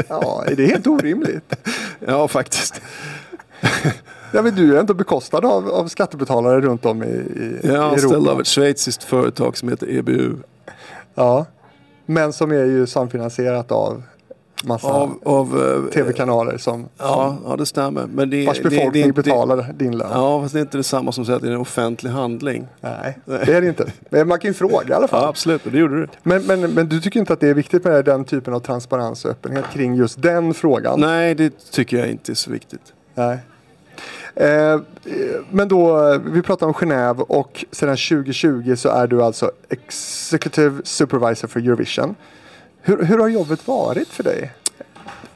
Ja, 0.08 0.44
är 0.48 0.56
det 0.56 0.66
helt 0.66 0.88
orimligt? 0.88 1.56
ja, 2.00 2.28
faktiskt. 2.28 2.82
Ja, 4.32 4.42
men 4.42 4.56
du 4.56 4.76
är 4.76 4.80
ändå 4.80 4.94
bekostad 4.94 5.38
av, 5.38 5.70
av 5.70 5.88
skattebetalare 5.88 6.62
runt 6.62 6.86
om 6.86 7.04
i, 7.04 7.08
i 7.08 7.60
Jag 7.64 7.76
är 7.76 7.80
anställd 7.80 8.28
av 8.28 8.42
ett 8.42 8.48
schweiziskt 8.48 9.04
företag 9.04 9.58
som 9.58 9.70
heter 9.70 9.90
EBU. 9.90 10.36
Ja. 11.16 11.46
Men 12.06 12.34
som 12.34 12.52
är 12.52 12.66
ju 12.66 12.88
samfinansierat 12.88 13.72
av 13.72 14.04
massa 14.64 14.88
Av, 14.88 15.20
av, 15.24 15.62
eh, 15.86 15.92
tv-kanaler 15.94 16.58
som, 16.58 16.86
Ja, 16.98 17.38
ja, 17.46 17.56
det 17.56 17.66
stämmer. 17.66 18.06
Men 18.14 18.30
det, 18.30 18.46
vars 18.46 18.58
det- 18.58 18.64
det- 18.64 18.70
befolkning 18.70 19.08
det, 19.08 19.14
betalar 19.14 19.74
din 19.78 19.98
lön. 19.98 20.10
Ja, 20.14 20.42
fast 20.42 20.54
det 20.54 20.60
är 20.60 20.62
inte 20.62 20.78
detsamma 20.78 21.12
som 21.12 21.22
att 21.22 21.26
säga 21.26 21.36
att 21.36 21.42
det 21.42 21.48
är 21.48 21.52
en 21.52 21.58
offentlig 21.62 22.10
handling. 22.12 22.68
Nej, 22.82 23.18
det 23.26 23.54
är 23.54 23.62
det 23.62 23.68
inte. 23.68 23.92
Men 24.10 24.28
man 24.28 24.40
kan 24.40 24.50
ju 24.50 24.54
fråga 24.54 24.88
i 24.90 24.94
alla 24.94 25.08
fall. 25.08 25.22
Ja, 25.24 25.30
absolut. 25.30 25.66
Och 25.66 25.72
det 25.72 25.78
gjorde 25.78 26.02
du. 26.02 26.08
Men, 26.24 26.44
men, 26.44 26.62
men 26.74 26.90
du 26.90 27.02
tycker 27.02 27.20
inte 27.20 27.34
att 27.34 27.40
det 27.40 27.48
är 27.50 27.54
viktigt 27.54 27.84
med 27.84 28.06
den 28.06 28.26
typen 28.26 28.54
av 28.54 28.60
transparens 28.60 29.26
och 29.26 29.32
öppenhet 29.32 29.66
kring 29.74 29.96
just 29.96 30.22
den 30.22 30.54
frågan? 30.54 31.00
Nej, 31.00 31.36
det 31.36 31.72
tycker 31.72 31.98
jag 31.98 32.08
inte 32.08 32.32
är 32.32 32.36
så 32.36 32.52
viktigt. 32.52 32.94
Nej. 33.16 33.38
Eh, 34.36 34.80
men 35.52 35.68
då, 35.68 36.18
vi 36.26 36.42
pratar 36.42 36.68
om 36.68 36.74
Genève 36.74 37.20
och 37.20 37.66
sedan 37.72 37.98
2020 37.98 38.76
så 38.76 38.90
är 38.90 39.08
du 39.08 39.24
alltså 39.24 39.52
Executive 39.70 40.82
Supervisor 40.84 41.48
för 41.48 41.60
Eurovision. 41.60 42.16
Hur, 42.82 43.04
hur 43.04 43.18
har 43.18 43.28
jobbet 43.28 43.68
varit 43.68 44.08
för 44.08 44.24
dig? 44.24 44.52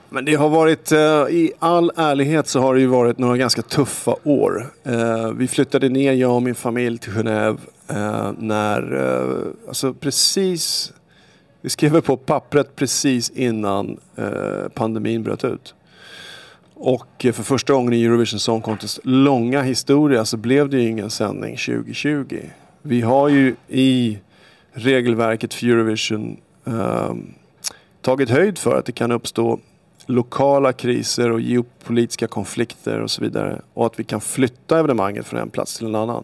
Men 0.09 0.25
det 0.25 0.35
har 0.35 0.49
varit, 0.49 0.91
eh, 0.91 0.99
i 1.29 1.51
all 1.59 1.91
ärlighet 1.95 2.47
så 2.47 2.59
har 2.59 2.73
det 2.73 2.81
ju 2.81 2.87
varit 2.87 3.17
några 3.17 3.37
ganska 3.37 3.61
tuffa 3.61 4.15
år. 4.23 4.73
Eh, 4.83 5.31
vi 5.31 5.47
flyttade 5.47 5.89
ner, 5.89 6.13
jag 6.13 6.35
och 6.35 6.41
min 6.41 6.55
familj, 6.55 6.97
till 6.97 7.13
Genève 7.13 7.57
eh, 7.87 8.31
när, 8.37 8.97
alltså 9.67 9.93
precis, 9.93 10.93
vi 11.61 11.69
skrev 11.69 12.01
på 12.01 12.17
pappret 12.17 12.75
precis 12.75 13.29
innan 13.29 13.97
pandemin 14.73 15.23
bröt 15.23 15.43
ut. 15.43 15.75
Och 16.73 17.25
för 17.33 17.43
första 17.43 17.73
gången 17.73 17.93
i 17.93 18.05
Eurovision 18.05 18.39
Song 18.39 18.61
Contest 18.61 18.99
långa 19.03 19.61
historia 19.61 20.25
så 20.25 20.37
blev 20.37 20.69
det 20.69 20.77
ju 20.77 20.89
ingen 20.89 21.09
sändning 21.09 21.57
2020. 21.57 22.39
Vi 22.81 23.01
har 23.01 23.29
ju 23.29 23.55
i 23.67 24.17
regelverket 24.73 25.53
för 25.53 25.67
Eurovision 25.67 26.37
Ehm, 26.65 27.33
tagit 28.01 28.29
höjd 28.29 28.57
för 28.57 28.79
att 28.79 28.85
det 28.85 28.91
kan 28.91 29.11
uppstå 29.11 29.59
lokala 30.05 30.73
kriser 30.73 31.31
och 31.31 31.41
geopolitiska 31.41 32.27
konflikter 32.27 32.99
och 32.99 33.11
så 33.11 33.21
vidare. 33.21 33.61
Och 33.73 33.85
att 33.85 33.99
vi 33.99 34.03
kan 34.03 34.21
flytta 34.21 34.79
evenemanget 34.79 35.25
från 35.25 35.39
en 35.39 35.49
plats 35.49 35.77
till 35.77 35.87
en 35.87 35.95
annan. 35.95 36.23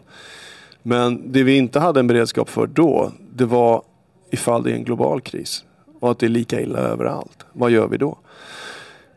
Men 0.82 1.32
det 1.32 1.42
vi 1.42 1.56
inte 1.56 1.80
hade 1.80 2.00
en 2.00 2.06
beredskap 2.06 2.48
för 2.48 2.66
då, 2.66 3.12
det 3.34 3.44
var 3.44 3.82
ifall 4.30 4.62
det 4.62 4.70
är 4.70 4.74
en 4.74 4.84
global 4.84 5.20
kris. 5.20 5.64
Och 6.00 6.10
att 6.10 6.18
det 6.18 6.26
är 6.26 6.30
lika 6.30 6.60
illa 6.60 6.78
överallt. 6.78 7.46
Vad 7.52 7.70
gör 7.70 7.88
vi 7.88 7.96
då? 7.96 8.18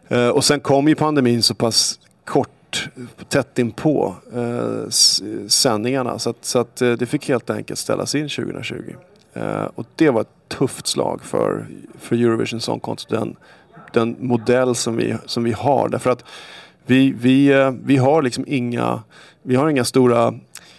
Eh, 0.08 0.30
och 0.30 0.44
sen 0.44 0.60
kom 0.60 0.88
ju 0.88 0.96
pandemin 0.96 1.44
så 1.44 1.56
pass 1.56 2.00
kort, 2.26 2.90
tätt 3.30 3.60
inpå 3.60 4.16
eh, 4.34 4.90
sändningarna. 5.48 6.20
Så 6.20 6.30
att, 6.30 6.46
så 6.46 6.60
att 6.60 6.82
eh, 6.82 6.92
det 6.92 7.06
fick 7.06 7.30
helt 7.30 7.50
enkelt 7.50 7.80
ställas 7.80 8.16
in 8.16 8.30
2020. 8.30 8.76
Eh, 9.34 9.68
och 9.76 9.86
det 9.96 10.10
var 10.10 10.22
ett 10.22 10.48
tufft 10.48 10.88
slag 10.88 11.22
för, 11.24 11.66
för 12.00 12.16
Eurovision 12.16 12.62
Song 12.62 12.80
Contest. 12.80 13.10
Den, 13.10 13.36
den 13.94 14.16
modell 14.20 14.76
som 14.76 14.96
vi, 14.96 15.16
som 15.26 15.44
vi 15.44 15.52
har. 15.52 15.90
Därför 15.90 16.10
att 16.10 16.26
vi, 16.86 17.12
vi, 17.12 17.48
eh, 17.48 17.72
vi 17.84 17.98
har 17.98 18.22
liksom 18.22 18.44
inga, 18.48 19.04
vi 19.42 19.56
har 19.56 19.70
inga 19.70 19.84
stora 19.84 20.34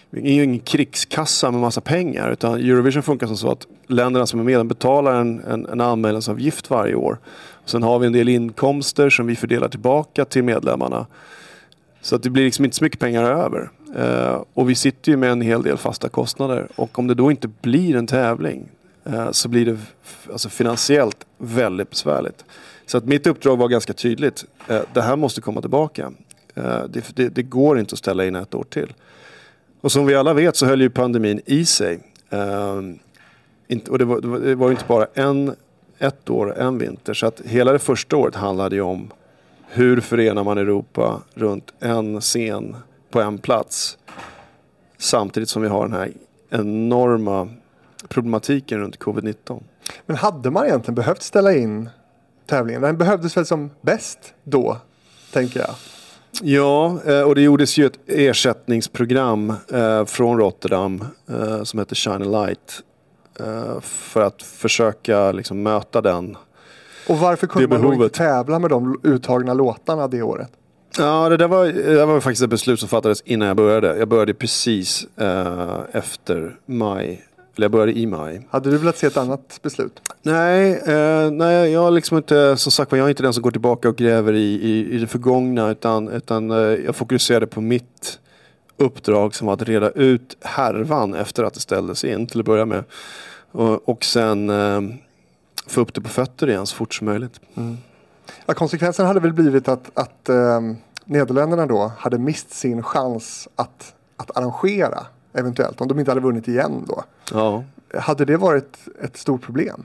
vi 0.09 0.31
är 0.31 0.33
ju 0.33 0.43
ingen 0.43 0.59
krigskassa 0.59 1.51
med 1.51 1.61
massa 1.61 1.81
pengar 1.81 2.31
utan 2.31 2.53
Eurovision 2.53 3.03
funkar 3.03 3.27
som 3.27 3.37
så 3.37 3.51
att 3.51 3.67
länderna 3.87 4.25
som 4.25 4.39
är 4.39 4.43
med 4.43 4.65
betalar 4.65 5.21
en, 5.21 5.43
en, 5.43 5.65
en 5.65 5.81
anmälningsavgift 5.81 6.69
varje 6.69 6.95
år. 6.95 7.17
Sen 7.65 7.83
har 7.83 7.99
vi 7.99 8.07
en 8.07 8.13
del 8.13 8.29
inkomster 8.29 9.09
som 9.09 9.27
vi 9.27 9.35
fördelar 9.35 9.67
tillbaka 9.67 10.25
till 10.25 10.43
medlemmarna. 10.43 11.05
Så 12.05 12.15
att 12.15 12.23
det 12.23 12.29
blir 12.29 12.43
liksom 12.43 12.65
inte 12.65 12.77
så 12.77 12.83
mycket 12.83 12.99
pengar 12.99 13.23
över. 13.23 13.69
Eh, 13.95 14.43
och 14.53 14.69
vi 14.69 14.75
sitter 14.75 15.11
ju 15.11 15.17
med 15.17 15.31
en 15.31 15.41
hel 15.41 15.63
del 15.63 15.77
fasta 15.77 16.09
kostnader. 16.09 16.67
Och 16.75 16.99
om 16.99 17.07
det 17.07 17.13
då 17.13 17.31
inte 17.31 17.47
blir 17.47 17.95
en 17.95 18.07
tävling 18.07 18.69
eh, 19.03 19.31
så 19.31 19.49
blir 19.49 19.65
det 19.65 19.77
alltså 20.31 20.49
finansiellt 20.49 21.25
väldigt 21.37 21.89
besvärligt. 21.89 22.45
Så 22.85 22.97
att 22.97 23.05
mitt 23.05 23.27
uppdrag 23.27 23.57
var 23.57 23.67
ganska 23.67 23.93
tydligt. 23.93 24.45
Eh, 24.67 24.81
det 24.93 25.01
här 25.01 25.15
måste 25.15 25.41
komma 25.41 25.61
tillbaka. 25.61 26.11
Eh, 26.55 26.83
det, 26.89 27.15
det, 27.15 27.29
det 27.29 27.43
går 27.43 27.79
inte 27.79 27.93
att 27.93 27.99
ställa 27.99 28.25
in 28.25 28.35
ett 28.35 28.55
år 28.55 28.63
till. 28.63 28.93
Och 29.81 29.91
som 29.91 30.05
vi 30.05 30.15
alla 30.15 30.33
vet 30.33 30.55
så 30.55 30.65
höll 30.65 30.81
ju 30.81 30.89
pandemin 30.89 31.41
i 31.45 31.65
sig. 31.65 31.99
Eh, 32.29 32.81
inte, 33.67 33.91
och 33.91 33.97
det 33.97 34.05
var, 34.05 34.21
det 34.39 34.55
var, 34.55 34.67
ju 34.67 34.71
inte 34.71 34.85
bara 34.87 35.07
en, 35.13 35.55
ett 35.99 36.29
år, 36.29 36.57
en 36.57 36.77
vinter. 36.77 37.13
Så 37.13 37.27
att 37.27 37.41
hela 37.45 37.71
det 37.71 37.79
första 37.79 38.17
året 38.17 38.35
handlade 38.35 38.75
ju 38.75 38.81
om 38.81 39.11
hur 39.75 40.01
förenar 40.01 40.43
man 40.43 40.57
Europa 40.57 41.21
runt 41.33 41.73
en 41.79 42.21
scen 42.21 42.75
på 43.09 43.21
en 43.21 43.37
plats. 43.37 43.97
Samtidigt 44.97 45.49
som 45.49 45.61
vi 45.61 45.67
har 45.67 45.87
den 45.87 45.93
här 45.93 46.11
enorma 46.49 47.49
problematiken 48.07 48.79
runt 48.79 48.99
covid-19. 48.99 49.63
Men 50.05 50.15
hade 50.15 50.51
man 50.51 50.65
egentligen 50.65 50.95
behövt 50.95 51.21
ställa 51.21 51.53
in 51.53 51.89
tävlingen? 52.45 52.81
Den 52.81 52.97
behövdes 52.97 53.37
väl 53.37 53.45
som 53.45 53.71
bäst 53.81 54.33
då, 54.43 54.77
tänker 55.33 55.59
jag. 55.59 55.75
Ja, 56.41 56.99
eh, 57.05 57.21
och 57.21 57.35
det 57.35 57.41
gjordes 57.41 57.77
ju 57.77 57.85
ett 57.85 57.99
ersättningsprogram 58.07 59.53
eh, 59.73 60.05
från 60.05 60.37
Rotterdam 60.37 61.05
eh, 61.29 61.63
som 61.63 61.79
heter 61.79 61.95
Shine 61.95 62.21
a 62.35 62.45
Light. 62.45 62.81
För 63.81 64.21
att 64.21 64.41
försöka 64.41 65.31
liksom 65.31 65.63
möta 65.63 66.01
den. 66.01 66.37
Och 67.07 67.17
varför 67.17 67.47
kunde 67.47 67.67
man 67.67 67.81
då 67.81 67.93
inte 67.93 68.17
tävla 68.17 68.59
med 68.59 68.69
de 68.69 68.99
uttagna 69.03 69.53
låtarna 69.53 70.07
det 70.07 70.21
året? 70.21 70.49
Ja, 70.97 71.29
det 71.29 71.37
där 71.37 71.47
var, 71.47 71.65
det 71.65 71.95
där 71.95 72.05
var 72.05 72.19
faktiskt 72.19 72.43
ett 72.43 72.49
beslut 72.49 72.79
som 72.79 72.89
fattades 72.89 73.21
innan 73.21 73.47
jag 73.47 73.57
började. 73.57 73.97
Jag 73.97 74.07
började 74.07 74.33
precis 74.33 75.07
eh, 75.17 75.79
efter 75.91 76.55
maj. 76.65 77.25
Eller 77.55 77.65
jag 77.65 77.71
började 77.71 77.99
i 77.99 78.05
maj. 78.05 78.47
Hade 78.49 78.69
du 78.69 78.77
velat 78.77 78.97
se 78.97 79.07
ett 79.07 79.17
annat 79.17 79.59
beslut? 79.61 80.01
Nej, 80.21 80.81
eh, 80.85 81.31
nej, 81.31 81.71
jag 81.71 81.87
är 81.87 81.91
liksom 81.91 82.17
inte, 82.17 82.57
som 82.57 82.71
sagt 82.71 82.91
jag 82.91 83.05
är 83.05 83.09
inte 83.09 83.23
den 83.23 83.33
som 83.33 83.43
går 83.43 83.51
tillbaka 83.51 83.89
och 83.89 83.95
gräver 83.95 84.33
i, 84.33 84.53
i, 84.53 84.95
i 84.95 84.97
det 84.97 85.07
förgångna. 85.07 85.71
Utan, 85.71 86.07
utan 86.07 86.51
eh, 86.51 86.57
jag 86.57 86.95
fokuserade 86.95 87.47
på 87.47 87.61
mitt 87.61 88.19
uppdrag 88.77 89.35
som 89.35 89.47
var 89.47 89.53
att 89.53 89.61
reda 89.61 89.89
ut 89.89 90.37
härvan 90.41 91.13
efter 91.13 91.43
att 91.43 91.53
det 91.53 91.59
ställdes 91.59 92.03
in 92.03 92.27
till 92.27 92.39
att 92.39 92.45
börja 92.45 92.65
med. 92.65 92.83
Och, 93.51 93.89
och 93.89 94.05
sen 94.05 94.49
eh, 94.49 94.81
få 95.67 95.81
upp 95.81 95.93
det 95.93 96.01
på 96.01 96.09
fötter 96.09 96.49
igen 96.49 96.65
så 96.65 96.75
fort 96.75 96.93
som 96.93 97.05
möjligt. 97.05 97.39
Ja, 98.45 98.53
konsekvensen 98.53 99.05
hade 99.05 99.19
väl 99.19 99.33
blivit 99.33 99.67
att, 99.67 99.91
att 99.93 100.29
eh, 100.29 100.61
Nederländerna 101.05 101.65
då 101.65 101.91
hade 101.97 102.17
mist 102.17 102.53
sin 102.53 102.83
chans 102.83 103.47
att, 103.55 103.93
att 104.17 104.37
arrangera 104.37 105.05
eventuellt. 105.33 105.81
Om 105.81 105.87
de 105.87 105.99
inte 105.99 106.11
hade 106.11 106.21
vunnit 106.21 106.47
igen 106.47 106.85
då. 106.87 107.03
Ja. 107.31 107.63
Hade 107.99 108.25
det 108.25 108.37
varit 108.37 108.77
ett 109.03 109.17
stort 109.17 109.41
problem? 109.41 109.83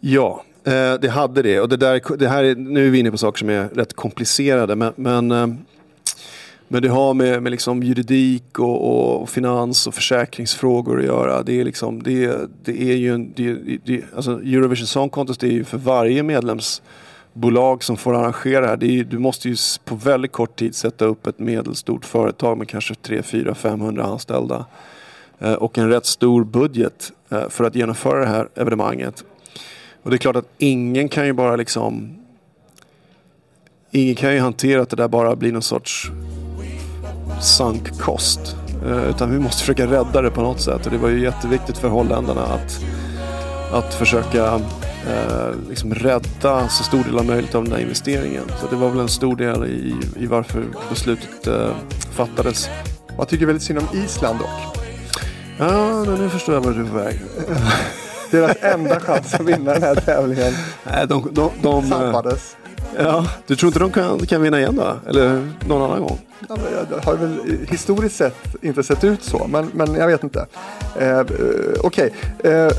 Ja, 0.00 0.42
eh, 0.64 0.94
det 0.94 1.08
hade 1.08 1.42
det. 1.42 1.60
Och 1.60 1.68
det, 1.68 1.76
där, 1.76 2.16
det 2.16 2.28
här 2.28 2.44
är, 2.44 2.54
nu 2.54 2.86
är 2.86 2.90
vi 2.90 2.98
inne 2.98 3.10
på 3.10 3.18
saker 3.18 3.38
som 3.38 3.50
är 3.50 3.68
rätt 3.68 3.96
komplicerade. 3.96 4.76
Men, 4.76 4.92
men, 4.96 5.30
eh, 5.30 5.46
men 6.68 6.82
det 6.82 6.88
har 6.88 7.14
med, 7.14 7.42
med 7.42 7.50
liksom 7.50 7.82
juridik 7.82 8.58
och, 8.58 9.20
och 9.20 9.28
finans 9.28 9.86
och 9.86 9.94
försäkringsfrågor 9.94 10.98
att 10.98 11.04
göra. 11.04 11.42
Det 11.42 11.60
är, 11.60 11.64
liksom, 11.64 12.02
det, 12.02 12.50
det 12.64 12.82
är 12.82 12.96
ju 12.96 13.14
en, 13.14 13.32
det, 13.36 13.52
det, 13.84 14.04
alltså 14.16 14.30
Eurovision 14.30 14.86
Song 14.86 15.08
Contest 15.08 15.42
är 15.42 15.46
ju 15.46 15.64
för 15.64 15.78
varje 15.78 16.22
medlemsbolag 16.22 17.84
som 17.84 17.96
får 17.96 18.14
arrangera 18.14 18.60
det 18.60 18.66
här. 18.66 18.76
Det 18.76 19.00
är, 19.00 19.04
du 19.04 19.18
måste 19.18 19.48
ju 19.48 19.56
på 19.84 19.94
väldigt 19.94 20.32
kort 20.32 20.56
tid 20.56 20.74
sätta 20.74 21.04
upp 21.04 21.26
ett 21.26 21.38
medelstort 21.38 22.04
företag 22.04 22.58
med 22.58 22.68
kanske 22.68 22.94
3, 22.94 23.22
4, 23.22 23.54
500 23.54 24.04
anställda. 24.04 24.66
Eh, 25.38 25.52
och 25.52 25.78
en 25.78 25.88
rätt 25.88 26.06
stor 26.06 26.44
budget 26.44 27.12
eh, 27.28 27.48
för 27.48 27.64
att 27.64 27.74
genomföra 27.74 28.20
det 28.20 28.26
här 28.26 28.48
evenemanget. 28.54 29.24
Och 30.02 30.10
det 30.10 30.16
är 30.16 30.18
klart 30.18 30.36
att 30.36 30.48
ingen 30.58 31.08
kan 31.08 31.26
ju 31.26 31.32
bara 31.32 31.56
liksom 31.56 32.16
Ingen 33.90 34.14
kan 34.14 34.34
ju 34.34 34.40
hantera 34.40 34.82
att 34.82 34.90
det 34.90 34.96
där 34.96 35.08
bara 35.08 35.36
blir 35.36 35.52
någon 35.52 35.62
sorts 35.62 36.10
sunk 37.40 38.00
kost. 38.00 38.56
Eh, 38.86 39.08
Utan 39.08 39.30
vi 39.30 39.38
måste 39.38 39.60
försöka 39.60 39.86
rädda 39.86 40.22
det 40.22 40.30
på 40.30 40.42
något 40.42 40.60
sätt. 40.60 40.86
Och 40.86 40.92
det 40.92 40.98
var 40.98 41.08
ju 41.08 41.22
jätteviktigt 41.22 41.78
för 41.78 41.88
holländarna 41.88 42.42
att, 42.42 42.80
att 43.72 43.94
försöka 43.94 44.54
eh, 45.06 45.50
liksom 45.68 45.94
rädda 45.94 46.68
så 46.68 46.84
stor 46.84 47.04
del 47.04 47.18
av 47.18 47.26
möjligt 47.26 47.54
av 47.54 47.64
den 47.64 47.72
där 47.72 47.80
investeringen. 47.80 48.44
Så 48.60 48.66
det 48.70 48.76
var 48.76 48.88
väl 48.88 49.00
en 49.00 49.08
stor 49.08 49.36
del 49.36 49.64
i, 49.64 49.94
i 50.16 50.26
varför 50.26 50.64
beslutet 50.90 51.46
eh, 51.46 51.70
fattades. 52.12 52.68
Jag 53.18 53.28
tycker 53.28 53.46
väldigt 53.46 53.62
synd 53.62 53.78
om 53.78 53.98
Island 54.04 54.38
dock. 54.38 54.76
Ja, 55.58 56.04
nu 56.04 56.28
förstår 56.28 56.54
jag 56.54 56.62
var 56.62 56.72
du 56.72 56.80
är 56.80 56.86
på 56.86 56.96
väg. 56.96 57.20
Deras 58.30 58.56
enda 58.60 59.00
chans 59.00 59.34
att 59.34 59.40
vinna 59.40 59.72
den 59.72 59.82
här 59.82 59.94
tävlingen 59.94 60.52
Nej, 60.84 61.06
de, 61.06 61.28
de, 61.32 61.50
de, 61.62 61.84
eh, 61.84 61.90
sabbades 61.90 62.56
ja, 62.98 63.26
du 63.46 63.56
tror 63.56 63.68
inte 63.68 63.78
de 63.78 63.92
kan, 63.92 64.26
kan 64.26 64.42
vinna 64.42 64.58
igen 64.58 64.76
då? 64.76 65.10
Eller 65.10 65.52
någon 65.68 65.82
annan 65.82 66.00
gång? 66.00 66.18
Ja, 66.48 66.56
Det 66.90 67.04
har 67.04 67.16
väl 67.16 67.38
historiskt 67.68 68.16
sett 68.16 68.36
inte 68.62 68.82
sett 68.82 69.04
ut 69.04 69.22
så, 69.22 69.46
men, 69.48 69.70
men 69.74 69.94
jag 69.94 70.06
vet 70.06 70.24
inte. 70.24 70.46
Eh, 70.98 71.08
eh 71.08 71.24
Okej. 71.80 72.12
Okay. 72.38 72.52
Eh, 72.52 72.70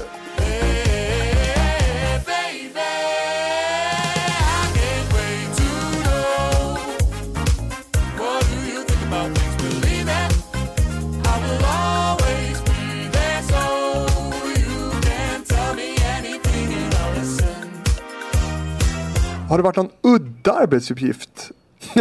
har 19.49 19.57
det 19.57 19.63
varit 19.63 19.75
någon 19.75 19.89
udda 20.01 20.51
arbetsuppgift 20.53 21.51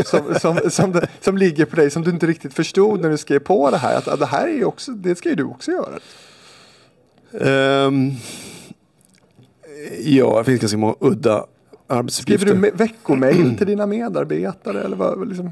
som, 0.04 0.34
som, 0.40 0.58
som, 0.70 0.92
det- 0.92 1.08
som 1.20 1.36
ligger 1.38 1.64
på 1.64 1.76
dig 1.76 1.90
som 1.90 2.02
du 2.02 2.10
inte 2.10 2.26
riktigt 2.26 2.54
förstod 2.54 3.00
när 3.00 3.10
du 3.10 3.16
skrev 3.16 3.38
på 3.38 3.70
det 3.70 3.76
här? 3.78 3.98
Att, 3.98 4.08
att 4.08 4.18
det 4.20 4.26
här 4.26 4.48
är 4.48 4.64
också, 4.64 4.92
det 4.92 5.14
ska 5.18 5.28
ju 5.28 5.34
du 5.34 5.44
också 5.44 5.70
göra. 5.70 5.98
Ehm, 7.40 8.10
ja, 10.04 10.38
det 10.38 10.44
finns 10.44 10.60
ganska 10.60 10.78
många 10.78 10.94
udda 11.00 11.44
Skriver 11.86 11.98
arbetsuppgifter. 11.98 12.46
du 12.46 12.54
me- 12.54 12.76
veckomail 12.76 13.56
till 13.58 13.66
dina 13.66 13.86
medarbetare? 13.86 14.82
Eller 14.82 14.96
vad 14.96 15.28
liksom? 15.28 15.50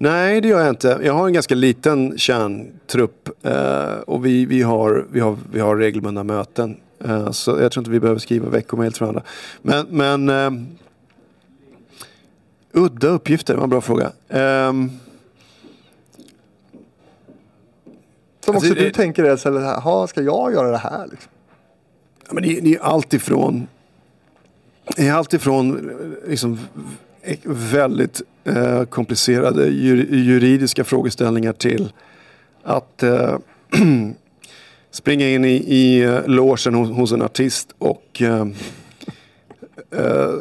Nej, 0.00 0.40
det 0.40 0.48
gör 0.48 0.60
jag 0.60 0.68
inte. 0.68 1.00
Jag 1.02 1.12
har 1.14 1.26
en 1.26 1.32
ganska 1.32 1.54
liten 1.54 2.18
kärntrupp 2.18 3.28
eh, 3.46 3.92
och 4.06 4.26
vi, 4.26 4.44
vi, 4.46 4.62
har, 4.62 5.06
vi, 5.10 5.20
har, 5.20 5.36
vi 5.52 5.60
har 5.60 5.76
regelbundna 5.76 6.24
möten. 6.24 6.76
Eh, 7.04 7.30
så 7.30 7.50
jag 7.60 7.72
tror 7.72 7.80
inte 7.80 7.90
vi 7.90 8.00
behöver 8.00 8.20
skriva 8.20 8.48
veckomail 8.48 8.92
till 8.92 9.00
varandra. 9.00 9.22
Men, 9.62 9.86
men 9.90 10.28
ehm, 10.28 10.66
udda 12.72 13.08
uppgifter, 13.08 13.54
var 13.54 13.64
en 13.64 13.70
bra 13.70 13.80
fråga. 13.80 14.12
Ehm, 14.28 14.90
Som 18.44 18.54
Alltså, 18.54 18.70
också 18.70 18.80
du 18.82 18.88
det- 18.88 18.94
tänker 18.94 19.24
är 19.24 19.36
så 19.36 19.58
här, 19.58 19.80
"Ha, 19.80 20.06
ska 20.06 20.22
jag 20.22 20.52
göra 20.52 20.70
det 20.70 20.78
här? 20.78 21.06
Liksom? 21.10 21.30
Ja, 22.26 22.34
men 22.34 22.42
det, 22.42 22.60
det 22.60 22.74
är 22.74 22.80
allt 22.80 23.14
ifrån 23.14 23.66
det 24.96 25.08
är 25.08 25.12
allt 25.12 25.34
ifrån 25.34 25.90
eh, 25.90 26.30
liksom, 26.30 26.58
väldigt 27.44 28.22
eh, 28.48 28.84
komplicerade 28.84 29.66
jur, 29.66 30.14
juridiska 30.14 30.84
frågeställningar 30.84 31.52
till 31.52 31.92
att 32.62 33.02
eh, 33.02 33.38
springa 34.90 35.28
in 35.28 35.44
i, 35.44 35.54
i 35.56 36.02
eh, 36.02 36.26
logen 36.26 36.74
hos, 36.74 36.90
hos 36.90 37.12
en 37.12 37.22
artist 37.22 37.74
och 37.78 38.22
eh, 38.22 38.46
eh, 39.90 40.34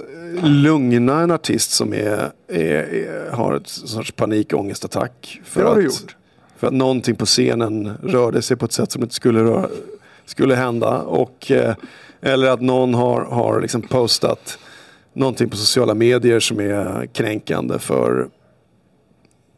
lugna 0.43 1.21
en 1.21 1.31
artist 1.31 1.71
som 1.71 1.93
är, 1.93 2.31
är, 2.47 2.93
är, 2.93 3.31
har 3.31 3.55
ett 3.55 3.67
sorts 3.67 4.11
panikångestattack. 4.11 5.41
För 5.43 5.61
Det 5.61 5.67
har 5.67 5.75
du 5.75 5.81
att, 5.81 5.85
gjort. 5.85 6.15
För 6.57 6.67
att 6.67 6.73
någonting 6.73 7.15
på 7.15 7.25
scenen 7.25 7.97
rörde 8.03 8.41
sig 8.41 8.57
på 8.57 8.65
ett 8.65 8.71
sätt 8.71 8.91
som 8.91 9.03
inte 9.03 9.15
skulle, 9.15 9.43
röra, 9.43 9.69
skulle 10.25 10.55
hända. 10.55 10.97
Och, 10.97 11.51
eh, 11.51 11.75
eller 12.21 12.47
att 12.47 12.61
någon 12.61 12.93
har, 12.93 13.21
har 13.25 13.61
liksom 13.61 13.81
postat 13.81 14.59
någonting 15.17 15.49
på 15.49 15.57
sociala 15.57 15.93
medier 15.93 16.39
som 16.39 16.59
är 16.59 17.05
kränkande 17.05 17.79
för 17.79 18.29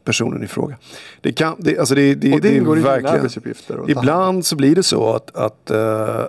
personen 0.04 0.42
i 0.42 0.46
fråga. 0.46 0.76
Det 1.20 1.32
kan, 1.32 1.56
det, 1.58 1.78
alltså 1.78 1.94
det, 1.94 2.14
det, 2.14 2.32
Och 2.32 2.40
det 2.40 2.48
det 2.48 2.56
ingår 2.56 2.78
i 2.78 2.80
dina 2.80 3.10
arbetsuppgifter? 3.10 3.90
Ibland 3.90 4.46
så 4.46 4.56
blir 4.56 4.74
det 4.74 4.82
så 4.82 5.12
att, 5.14 5.36
att 5.36 5.70
eh, 5.70 6.22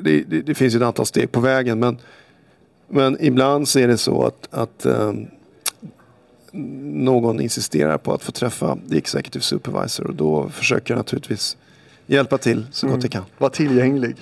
det, 0.00 0.22
det, 0.22 0.40
det 0.40 0.54
finns 0.54 0.74
ett 0.74 0.82
antal 0.82 1.06
steg 1.06 1.32
på 1.32 1.40
vägen. 1.40 1.78
Men, 1.78 1.98
men 2.88 3.16
ibland 3.20 3.68
så 3.68 3.78
är 3.78 3.88
det 3.88 3.98
så 3.98 4.22
att, 4.26 4.48
att 4.50 4.86
eh, 4.86 5.12
någon 6.52 7.40
insisterar 7.40 7.98
på 7.98 8.12
att 8.12 8.22
få 8.22 8.32
träffa 8.32 8.78
the 8.90 8.98
executive 8.98 9.42
supervisor. 9.42 10.06
Och 10.06 10.14
då 10.14 10.48
försöker 10.48 10.94
jag 10.94 10.98
naturligtvis 10.98 11.56
hjälpa 12.06 12.38
till 12.38 12.66
så 12.72 12.88
gott 12.88 13.02
jag 13.02 13.12
kan. 13.12 13.24
Var 13.38 13.48
tillgänglig. 13.48 14.16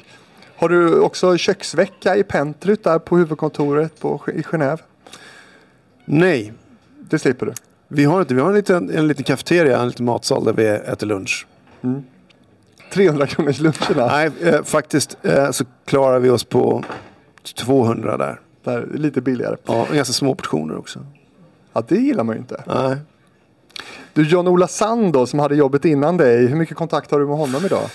Har 0.57 0.69
du 0.69 1.01
också 1.01 1.37
köksvecka 1.37 2.17
i 2.17 2.25
Pentryt 2.25 2.85
där 2.85 2.99
på 2.99 3.17
huvudkontoret 3.17 4.01
på, 4.01 4.21
i 4.35 4.43
Genève? 4.43 4.79
Nej, 6.05 6.53
Det 7.11 7.19
slipper 7.19 7.47
du. 7.47 7.53
Vi 7.89 8.05
har 8.05 8.21
inte, 8.21 8.35
vi 8.35 8.41
har 8.41 8.49
en 8.49 8.55
liten, 8.55 8.91
en 8.91 9.07
liten 9.07 9.25
kafeteria, 9.25 9.81
en 9.81 9.89
liten 9.89 10.05
matsal 10.07 10.45
där 10.45 10.53
vi 10.53 10.67
äter 10.67 11.07
lunch. 11.07 11.47
300 12.93 13.27
kronors 13.27 13.61
luncherna. 13.61 14.07
Nej, 14.07 14.31
eh, 14.43 14.63
faktiskt 14.63 15.17
eh, 15.23 15.51
så 15.51 15.65
klarar 15.85 16.19
vi 16.19 16.31
oss 16.31 16.45
på 16.45 16.85
200 17.59 18.17
där. 18.17 18.41
Där, 18.65 18.89
lite 18.95 19.21
billigare. 19.21 19.57
Ja, 19.67 19.87
ganska 19.93 20.13
små 20.13 20.35
portioner 20.35 20.79
också. 20.79 21.07
Ja, 21.73 21.83
det 21.89 21.97
gillar 21.97 22.25
man 22.25 22.35
ju 22.37 22.41
inte. 22.41 22.63
Nej. 22.67 22.97
Du, 24.13 24.23
John-Ola 24.23 24.69
Sand 24.69 25.13
då, 25.13 25.27
som 25.27 25.39
hade 25.39 25.57
jobbet 25.57 25.85
innan 25.85 26.17
dig. 26.17 26.47
Hur 26.47 26.57
mycket 26.57 26.77
kontakt 26.77 27.11
har 27.11 27.21
du 27.21 27.27
med 27.27 27.37
honom 27.37 27.65
idag? 27.67 27.89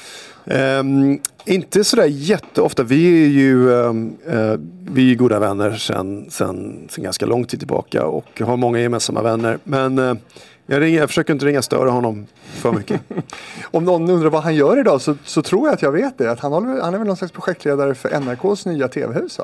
Ehm, 0.46 1.20
inte 1.46 1.84
sådär 1.84 2.06
jätteofta. 2.06 2.84
Vi 2.84 3.24
är 3.24 3.28
ju 3.28 3.74
ehm, 3.74 4.18
eh, 4.28 4.54
vi 4.92 5.12
är 5.12 5.16
goda 5.16 5.40
vänner 5.40 5.72
sedan 5.72 6.26
sen, 6.30 6.88
sen 6.90 7.04
ganska 7.04 7.26
lång 7.26 7.46
tid 7.46 7.60
tillbaka 7.60 8.06
och 8.06 8.42
har 8.42 8.58
många 8.58 8.80
gemensamma 8.80 9.22
vänner. 9.22 9.60
Men 9.64 9.98
eh, 9.98 10.14
jag, 10.66 10.82
ringer, 10.82 11.00
jag 11.00 11.10
försöker 11.10 11.34
inte 11.34 11.46
ringa 11.46 11.62
störa 11.62 11.90
honom 11.90 12.28
för 12.54 12.72
mycket. 12.72 13.02
Om 13.64 13.84
någon 13.84 14.10
undrar 14.10 14.30
vad 14.30 14.44
han 14.44 14.56
gör 14.56 14.80
idag 14.80 15.02
så, 15.02 15.16
så 15.26 15.42
tror 15.42 15.68
jag 15.68 15.74
att 15.74 15.82
jag 15.82 15.92
vet 15.92 16.18
det. 16.18 16.32
Att 16.32 16.40
han, 16.40 16.52
håller, 16.52 16.82
han 16.82 16.94
är 16.94 16.98
väl 16.98 17.08
någon 17.08 17.18
slags 17.18 17.34
projektledare 17.34 17.96
för 17.96 18.10
NRKs 18.20 18.66
nya 18.66 18.88
tv-hus? 18.88 19.40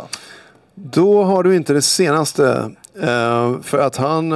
Då 0.76 1.24
har 1.24 1.44
du 1.44 1.56
inte 1.56 1.74
det 1.74 1.82
senaste. 1.82 2.72
eh, 3.02 3.62
för 3.62 3.78
att 3.78 3.96
han, 3.96 4.32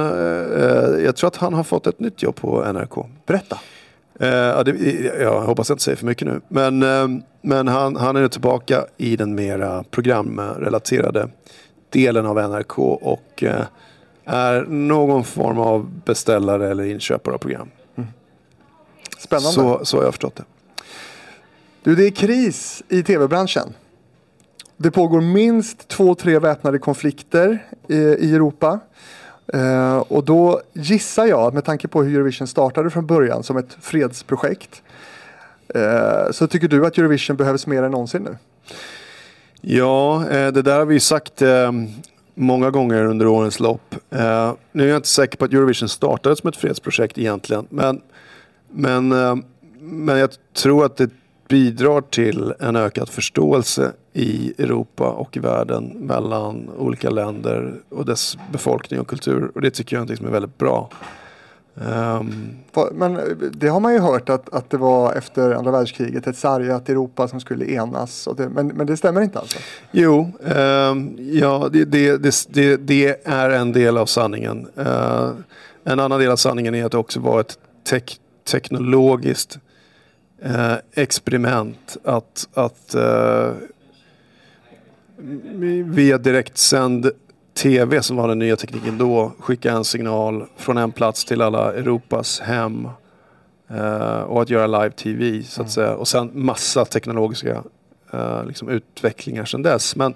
jag 1.04 1.16
tror 1.16 1.28
att 1.28 1.36
han 1.36 1.54
har 1.54 1.64
fått 1.64 1.86
ett 1.86 2.00
nytt 2.00 2.22
jobb 2.22 2.36
på 2.36 2.72
NRK. 2.72 3.06
Berätta. 3.26 3.58
Eh, 4.20 4.64
det, 4.64 4.72
jag 5.20 5.40
hoppas 5.40 5.68
jag 5.68 5.74
inte 5.74 5.84
säger 5.84 5.96
för 5.96 6.06
mycket 6.06 6.28
nu. 6.28 6.40
Men, 6.48 6.82
eh, 6.82 7.22
men 7.42 7.68
han, 7.68 7.96
han 7.96 8.16
är 8.16 8.20
nu 8.20 8.28
tillbaka 8.28 8.84
i 8.96 9.16
den 9.16 9.34
mera 9.34 9.84
programrelaterade 9.90 11.28
delen 11.90 12.26
av 12.26 12.50
NRK 12.50 12.78
och 12.78 13.42
eh, 13.42 13.64
är 14.24 14.64
någon 14.68 15.24
form 15.24 15.58
av 15.58 15.90
beställare 16.04 16.70
eller 16.70 16.84
inköpare 16.84 17.34
av 17.34 17.38
program. 17.38 17.68
Spännande. 19.18 19.52
Så, 19.52 19.84
så 19.84 19.96
har 19.96 20.04
jag 20.04 20.12
förstått 20.12 20.36
det. 20.36 20.44
Du, 21.82 21.96
det 21.96 22.06
är 22.06 22.10
kris 22.10 22.82
i 22.88 23.02
tv-branschen. 23.02 23.74
Det 24.76 24.90
pågår 24.90 25.20
minst 25.20 25.88
två, 25.88 26.14
tre 26.14 26.38
väpnade 26.38 26.78
konflikter 26.78 27.66
i, 27.88 27.94
i 27.96 28.34
Europa. 28.34 28.80
Eh, 29.52 29.98
och 29.98 30.24
då 30.24 30.60
gissar 30.72 31.26
jag, 31.26 31.54
med 31.54 31.64
tanke 31.64 31.88
på 31.88 32.02
hur 32.02 32.14
Eurovision 32.14 32.46
startade 32.46 32.90
från 32.90 33.06
början 33.06 33.42
som 33.42 33.56
ett 33.56 33.76
fredsprojekt, 33.80 34.82
eh, 35.74 36.30
så 36.30 36.46
tycker 36.46 36.68
du 36.68 36.86
att 36.86 36.98
Eurovision 36.98 37.36
behövs 37.36 37.66
mer 37.66 37.82
än 37.82 37.90
någonsin 37.90 38.22
nu? 38.22 38.36
Ja, 39.60 40.28
eh, 40.28 40.52
det 40.52 40.62
där 40.62 40.78
har 40.78 40.86
vi 40.86 40.94
ju 40.94 41.00
sagt 41.00 41.42
eh, 41.42 41.72
många 42.34 42.70
gånger 42.70 43.04
under 43.04 43.26
årens 43.26 43.60
lopp. 43.60 43.94
Eh, 44.10 44.52
Nu 44.72 44.84
är 44.84 44.88
jag 44.88 44.96
inte 44.96 45.08
säker 45.08 45.38
på 45.38 45.44
att 45.44 45.52
Eurovision 45.52 45.88
startade 45.88 46.36
som 46.36 46.48
ett 46.48 46.56
fredsprojekt 46.56 47.18
egentligen. 47.18 47.66
Men, 47.70 48.00
men, 48.70 49.12
eh, 49.12 49.36
men 49.80 50.18
jag 50.18 50.30
tror 50.52 50.84
att 50.84 50.96
det 50.96 51.10
bidrar 51.50 52.00
till 52.00 52.54
en 52.60 52.76
ökad 52.76 53.08
förståelse 53.08 53.92
i 54.12 54.52
Europa 54.58 55.10
och 55.10 55.36
i 55.36 55.40
världen 55.40 55.84
mellan 55.84 56.70
olika 56.78 57.10
länder 57.10 57.74
och 57.88 58.04
dess 58.04 58.38
befolkning 58.52 59.00
och 59.00 59.08
kultur. 59.08 59.50
Och 59.54 59.60
det 59.60 59.70
tycker 59.70 59.96
jag 59.96 59.98
är 59.98 60.00
någonting 60.00 60.16
som 60.16 60.26
är 60.26 60.30
väldigt 60.30 60.58
bra. 60.58 60.90
Va- 62.72 62.88
Men 62.92 63.16
eh, 63.16 63.22
det 63.52 63.68
har 63.68 63.80
man 63.80 63.92
ju 63.92 63.98
hört 63.98 64.28
att, 64.28 64.54
att 64.54 64.70
det 64.70 64.76
var 64.76 65.14
efter 65.14 65.50
andra 65.50 65.70
världskriget 65.70 66.26
ett 66.26 66.36
sargat 66.36 66.88
Europa 66.88 67.28
som 67.28 67.40
skulle 67.40 67.64
enas. 67.70 68.28
Det, 68.36 68.48
men, 68.48 68.66
men 68.66 68.86
det 68.86 68.96
stämmer 68.96 69.20
inte 69.20 69.38
alltså? 69.38 69.58
Jo, 69.90 70.32
ehm, 70.46 71.16
ja, 71.18 71.68
det, 71.72 71.84
det, 71.84 72.16
det, 72.86 73.26
är 73.28 73.50
en 73.50 73.72
del 73.72 73.98
av 73.98 74.06
sanningen. 74.06 74.68
Eh, 74.76 75.30
en 75.84 76.00
annan 76.00 76.20
del 76.20 76.30
av 76.30 76.36
sanningen 76.36 76.74
är 76.74 76.84
att 76.84 76.92
det 76.92 76.98
också 76.98 77.20
var 77.20 77.40
ett 77.40 77.58
tek, 77.84 78.20
teknologiskt 78.50 79.58
eh, 80.42 80.74
experiment 80.94 81.96
att, 82.04 82.48
att 82.54 82.94
eh, 82.94 83.52
via 85.84 86.18
direktsänd 86.18 87.10
tv 87.54 88.02
som 88.02 88.16
var 88.16 88.28
den 88.28 88.38
nya 88.38 88.56
tekniken 88.56 88.98
då 88.98 89.32
skicka 89.38 89.72
en 89.72 89.84
signal 89.84 90.46
från 90.56 90.76
en 90.76 90.92
plats 90.92 91.24
till 91.24 91.42
alla 91.42 91.72
Europas 91.74 92.40
hem 92.40 92.88
eh, 93.68 94.20
och 94.20 94.42
att 94.42 94.50
göra 94.50 94.66
live-tv 94.66 95.42
så 95.42 95.62
att 95.62 95.70
säga. 95.70 95.94
Och 95.94 96.08
sen 96.08 96.30
massa 96.34 96.84
teknologiska 96.84 97.62
eh, 98.12 98.44
liksom 98.46 98.68
utvecklingar 98.68 99.44
sedan 99.44 99.62
dess. 99.62 99.96
Men 99.96 100.14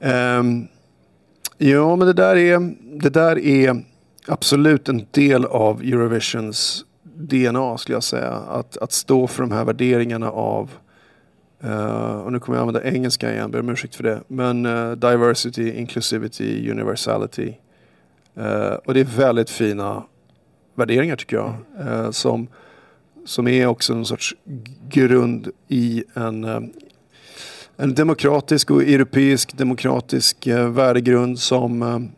ehm, 0.00 0.68
ja, 1.58 1.96
men 1.96 2.06
det 2.06 2.12
där, 2.12 2.36
är, 2.36 2.74
det 3.00 3.10
där 3.10 3.38
är 3.38 3.84
absolut 4.26 4.88
en 4.88 5.06
del 5.10 5.44
av 5.44 5.80
Eurovisions 5.82 6.84
DNA 7.20 7.78
skulle 7.78 7.96
jag 7.96 8.02
säga. 8.02 8.30
Att, 8.30 8.76
att 8.76 8.92
stå 8.92 9.26
för 9.26 9.42
de 9.42 9.52
här 9.52 9.64
värderingarna 9.64 10.30
av 10.30 10.70
uh, 11.64 12.20
och 12.20 12.32
nu 12.32 12.40
kommer 12.40 12.58
jag 12.58 12.68
använda 12.68 12.90
engelska 12.90 13.32
igen, 13.32 13.50
ber 13.50 13.60
om 13.60 13.68
ursäkt 13.68 13.94
för 13.94 14.02
det. 14.02 14.20
Men 14.28 14.66
uh, 14.66 14.92
diversity, 14.92 15.72
inclusivity, 15.72 16.70
universality. 16.70 17.54
Uh, 18.38 18.72
och 18.84 18.94
det 18.94 19.00
är 19.00 19.16
väldigt 19.16 19.50
fina 19.50 20.02
värderingar 20.74 21.16
tycker 21.16 21.36
jag. 21.36 21.54
Som, 22.14 22.48
som 23.24 23.48
är 23.48 23.66
också 23.66 23.92
en 23.92 24.04
sorts 24.04 24.34
grund 24.88 25.48
i 25.68 26.04
en, 26.14 26.44
en 27.76 27.94
demokratisk 27.94 28.70
och 28.70 28.82
europeisk 28.82 29.56
demokratisk 29.58 30.46
värdegrund 30.46 31.38
som, 31.38 32.10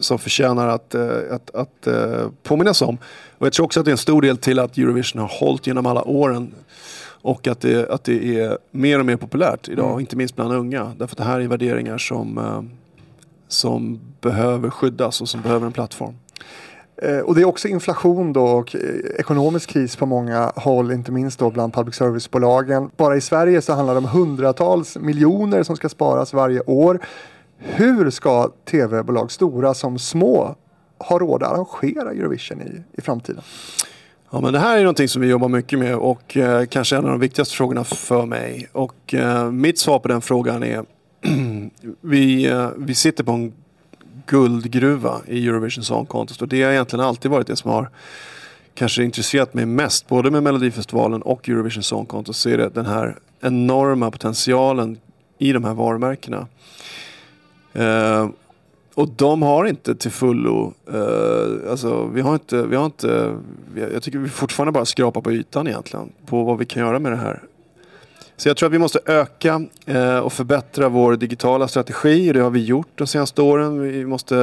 som 0.00 0.18
förtjänar 0.18 0.68
att, 0.68 0.94
eh, 0.94 1.18
att, 1.30 1.54
att 1.54 1.86
eh, 1.86 2.28
påminnas 2.42 2.82
om. 2.82 2.98
Och 3.38 3.46
jag 3.46 3.52
tror 3.52 3.66
också 3.66 3.80
att 3.80 3.86
det 3.86 3.90
är 3.90 3.92
en 3.92 3.98
stor 3.98 4.22
del 4.22 4.36
till 4.36 4.58
att 4.58 4.78
Eurovision 4.78 5.20
har 5.20 5.28
hållit 5.28 5.66
genom 5.66 5.86
alla 5.86 6.04
åren. 6.04 6.54
Och 7.22 7.46
att 7.46 7.60
det, 7.60 7.90
att 7.90 8.04
det 8.04 8.40
är 8.40 8.58
mer 8.70 8.98
och 8.98 9.06
mer 9.06 9.16
populärt 9.16 9.68
idag, 9.68 10.00
inte 10.00 10.16
minst 10.16 10.36
bland 10.36 10.52
unga. 10.52 10.92
Därför 10.98 11.14
att 11.14 11.18
det 11.18 11.24
här 11.24 11.40
är 11.40 11.48
värderingar 11.48 11.98
som, 11.98 12.38
eh, 12.38 12.62
som 13.48 14.00
behöver 14.20 14.70
skyddas 14.70 15.20
och 15.20 15.28
som 15.28 15.40
behöver 15.40 15.66
en 15.66 15.72
plattform. 15.72 16.14
Och 17.24 17.34
det 17.34 17.40
är 17.40 17.44
också 17.44 17.68
inflation 17.68 18.32
då 18.32 18.44
och 18.44 18.76
ekonomisk 19.18 19.70
kris 19.70 19.96
på 19.96 20.06
många 20.06 20.52
håll, 20.56 20.92
inte 20.92 21.12
minst 21.12 21.38
då 21.38 21.50
bland 21.50 21.74
public 21.74 21.94
service-bolagen. 21.94 22.90
Bara 22.96 23.16
i 23.16 23.20
Sverige 23.20 23.62
så 23.62 23.72
handlar 23.72 23.94
det 23.94 23.98
om 23.98 24.04
hundratals 24.04 24.96
miljoner 24.96 25.62
som 25.62 25.76
ska 25.76 25.88
sparas 25.88 26.32
varje 26.32 26.60
år. 26.60 27.00
Hur 27.62 28.10
ska 28.10 28.50
tv-bolag, 28.70 29.32
stora 29.32 29.74
som 29.74 29.98
små, 29.98 30.56
ha 30.98 31.18
råd 31.18 31.42
att 31.42 31.52
arrangera 31.52 32.10
Eurovision 32.10 32.62
i, 32.62 32.82
i 32.98 33.00
framtiden? 33.00 33.42
Ja, 34.30 34.40
men 34.40 34.52
det 34.52 34.58
här 34.58 34.78
är 34.78 34.82
någonting 34.82 35.08
som 35.08 35.22
vi 35.22 35.28
jobbar 35.28 35.48
mycket 35.48 35.78
med 35.78 35.96
och 35.96 36.36
eh, 36.36 36.66
kanske 36.66 36.96
en 36.96 37.04
av 37.04 37.10
de 37.10 37.20
viktigaste 37.20 37.54
frågorna 37.56 37.84
för 37.84 38.26
mig. 38.26 38.68
Och 38.72 39.14
eh, 39.14 39.50
mitt 39.50 39.78
svar 39.78 39.98
på 39.98 40.08
den 40.08 40.20
frågan 40.20 40.62
är 40.62 40.84
vi, 42.00 42.46
eh, 42.46 42.70
vi 42.76 42.94
sitter 42.94 43.24
på 43.24 43.32
en 43.32 43.52
guldgruva 44.26 45.20
i 45.26 45.48
Eurovision 45.48 45.84
Song 45.84 46.06
Contest 46.06 46.42
och 46.42 46.48
det 46.48 46.62
har 46.62 46.72
egentligen 46.72 47.04
alltid 47.04 47.30
varit 47.30 47.46
det 47.46 47.56
som 47.56 47.70
har 47.70 47.90
kanske 48.74 49.04
intresserat 49.04 49.54
mig 49.54 49.66
mest, 49.66 50.08
både 50.08 50.30
med 50.30 50.42
Melodifestivalen 50.42 51.22
och 51.22 51.48
Eurovision 51.48 51.82
Song 51.82 52.06
Contest, 52.06 52.40
så 52.40 52.48
är 52.48 52.58
det 52.58 52.68
den 52.68 52.86
här 52.86 53.18
enorma 53.40 54.10
potentialen 54.10 54.98
i 55.38 55.52
de 55.52 55.64
här 55.64 55.74
varumärkena. 55.74 56.46
Eh, 57.72 58.28
och 58.94 59.08
de 59.08 59.42
har 59.42 59.64
inte 59.64 59.94
till 59.94 60.10
fullo, 60.10 60.74
eh, 60.92 61.70
alltså 61.70 62.06
vi 62.06 62.20
har 62.20 62.34
inte, 62.34 62.62
vi 62.62 62.76
har 62.76 62.84
inte, 62.84 63.34
jag 63.92 64.02
tycker 64.02 64.18
vi 64.18 64.28
fortfarande 64.28 64.72
bara 64.72 64.84
skrapar 64.84 65.20
på 65.20 65.32
ytan 65.32 65.68
egentligen 65.68 66.12
på 66.26 66.44
vad 66.44 66.58
vi 66.58 66.64
kan 66.64 66.82
göra 66.82 66.98
med 66.98 67.12
det 67.12 67.16
här. 67.18 67.42
Så 68.36 68.48
jag 68.48 68.56
tror 68.56 68.66
att 68.66 68.72
vi 68.72 68.78
måste 68.78 68.98
öka 69.06 69.62
eh, 69.86 70.18
och 70.18 70.32
förbättra 70.32 70.88
vår 70.88 71.16
digitala 71.16 71.68
strategi 71.68 72.32
det 72.32 72.40
har 72.40 72.50
vi 72.50 72.64
gjort 72.64 72.88
de 72.94 73.06
senaste 73.06 73.42
åren. 73.42 73.80
Vi 73.80 74.06
måste 74.06 74.34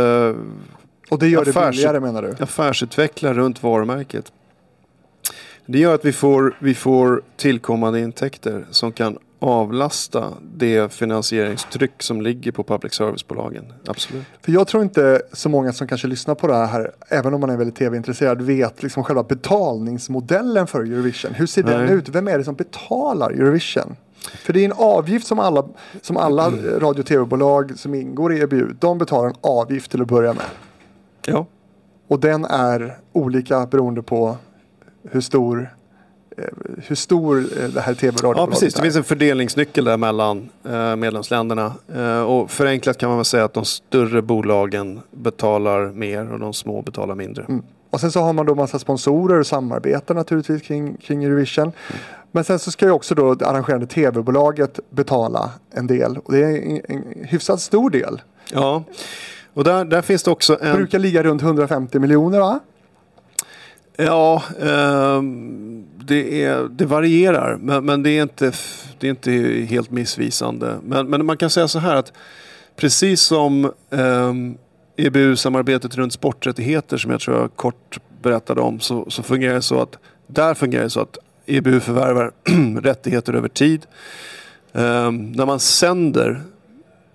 Och 1.10 1.20
det 1.20 1.28
gör 1.28 1.46
det 1.46 1.52
Affärs- 1.52 1.72
billigare 1.72 2.00
menar 2.00 2.22
du? 2.22 2.44
affärsutveckla 2.44 3.34
runt 3.34 3.64
varumärket. 3.64 4.32
Det 5.66 5.80
gör 5.80 5.96
att 5.96 6.06
vi 6.06 6.14
får, 6.14 6.56
vi 6.60 6.74
får 6.76 7.22
tillkommande 7.38 8.00
intäkter 8.00 8.66
som 8.72 8.92
kan 8.92 9.18
avlasta 9.40 10.34
det 10.56 10.94
finansieringstryck 10.94 12.04
som 12.04 12.22
ligger 12.22 12.52
på 12.52 12.64
public 12.64 12.94
service-bolagen. 12.94 13.74
Absolut. 13.86 14.24
För 14.42 14.52
jag 14.52 14.68
tror 14.68 14.84
inte 14.84 15.22
så 15.34 15.50
många 15.50 15.74
som 15.74 15.88
kanske 15.88 16.08
lyssnar 16.08 16.36
på 16.36 16.48
det 16.48 16.56
här, 16.56 16.92
även 17.08 17.34
om 17.34 17.42
man 17.42 17.50
är 17.50 17.58
väldigt 17.58 17.76
tv-intresserad, 17.76 18.42
vet 18.42 18.84
liksom 18.84 19.04
själva 19.04 19.24
betalningsmodellen 19.24 20.68
för 20.68 20.80
Eurovision. 20.80 21.34
Hur 21.34 21.46
ser 21.48 21.64
den 21.64 21.86
Nej. 21.86 21.96
ut? 21.96 22.10
Vem 22.10 22.28
är 22.28 22.38
det 22.38 22.44
som 22.44 22.56
betalar 22.56 23.32
Eurovision? 23.32 23.96
För 24.18 24.54
det 24.54 24.60
är 24.62 24.66
en 24.66 24.74
avgift 24.78 25.28
som 25.28 25.40
alla, 25.40 25.68
som 26.02 26.18
alla 26.18 26.50
radio 26.80 27.00
och 27.02 27.06
tv-bolag 27.06 27.80
som 27.80 27.94
ingår 27.94 28.34
i 28.34 28.42
EBU, 28.42 28.74
de 28.80 28.98
betalar 28.98 29.28
en 29.30 29.36
avgift 29.42 29.92
till 29.92 30.02
att 30.02 30.08
börja 30.08 30.34
med. 30.34 30.46
Ja. 31.26 31.46
Och 32.08 32.20
den 32.20 32.46
är 32.46 32.98
olika 33.14 33.66
beroende 33.66 34.02
på 34.02 34.38
hur 35.12 35.22
stor 35.22 35.76
hur 36.88 36.96
stor 36.96 37.38
eh, 37.38 37.70
det 37.70 37.82
här 37.82 37.94
tv-radiobolaget 37.94 38.38
Ja, 38.38 38.48
precis. 38.48 38.74
Det 38.74 38.80
är. 38.80 38.84
finns 38.84 38.96
en 38.96 39.04
fördelningsnyckel 39.04 39.86
där 39.86 39.98
mellan 39.98 40.50
eh, 40.70 40.96
medlemsländerna. 40.96 41.74
Eh, 41.96 42.22
och 42.22 42.52
förenklat 42.52 42.98
kan 42.98 43.10
man 43.10 43.18
väl 43.18 43.26
säga 43.26 43.44
att 43.44 43.54
de 43.54 43.66
större 43.66 44.22
bolagen 44.22 45.00
betalar 45.12 45.92
mer 45.92 46.34
och 46.34 46.40
de 46.40 46.54
små 46.54 46.82
betalar 46.82 47.16
mindre. 47.16 47.44
Mm. 47.44 47.64
Och 47.90 48.00
sen 48.00 48.12
så 48.12 48.20
har 48.22 48.34
man 48.34 48.46
då 48.46 48.56
massa 48.56 48.80
sponsorer 48.80 49.40
och 49.40 49.48
samarbeten 49.48 50.16
naturligtvis 50.16 50.62
kring, 50.62 50.98
kring 50.98 51.24
Eurovision. 51.24 51.72
Men 52.32 52.44
sen 52.44 52.60
så 52.60 52.72
ska 52.72 52.86
ju 52.86 52.92
också 52.92 53.16
då 53.16 53.36
det 53.36 53.48
arrangerande 53.48 53.88
tv-bolaget 53.88 54.80
betala 54.90 55.50
en 55.72 55.88
del. 55.88 56.18
Och 56.18 56.32
det 56.34 56.40
är 56.40 56.50
en, 56.50 56.82
en 56.88 57.04
hyfsat 57.26 57.62
stor 57.62 57.90
del. 57.90 58.22
Ja, 58.54 58.84
och 59.54 59.64
där, 59.64 59.86
där 59.86 60.02
finns 60.02 60.24
det 60.24 60.32
också 60.32 60.56
Det 60.62 60.68
en... 60.68 60.76
brukar 60.76 61.00
ligga 61.00 61.24
runt 61.24 61.42
150 61.42 62.00
miljoner 62.00 62.40
va? 62.40 62.60
Ja, 64.00 64.44
eh, 64.60 65.22
det, 66.06 66.44
är, 66.44 66.70
det 66.72 66.86
varierar. 66.86 67.58
Men, 67.62 67.86
men 67.86 68.04
det, 68.04 68.10
är 68.10 68.22
inte, 68.22 68.52
det 69.00 69.08
är 69.08 69.12
inte 69.12 69.32
helt 69.70 69.92
missvisande. 69.92 70.80
Men, 70.84 71.10
men 71.10 71.26
man 71.26 71.38
kan 71.38 71.50
säga 71.50 71.68
så 71.68 71.80
här 71.80 71.96
att 71.96 72.14
precis 72.76 73.22
som 73.22 73.66
eh, 73.90 74.34
EBU-samarbetet 74.98 75.96
runt 75.96 76.14
sporträttigheter 76.14 76.98
som 76.98 77.12
jag 77.12 77.22
tror 77.22 77.38
jag 77.38 77.56
kort 77.56 78.00
berättade 78.22 78.62
om 78.62 78.80
så, 78.80 79.06
så 79.10 79.24
fungerar 79.24 79.54
det 79.54 79.62
så 79.62 79.82
att 79.82 79.98
där 80.28 80.54
fungerar 80.54 80.84
det 80.84 80.90
så 80.90 81.00
att 81.00 81.18
EBU 81.46 81.80
förvärvar 81.80 82.32
rättigheter 82.82 83.34
över 83.34 83.50
tid. 83.50 83.86
Eh, 84.74 85.12
när 85.12 85.46
man 85.46 85.60
sänder 85.60 86.42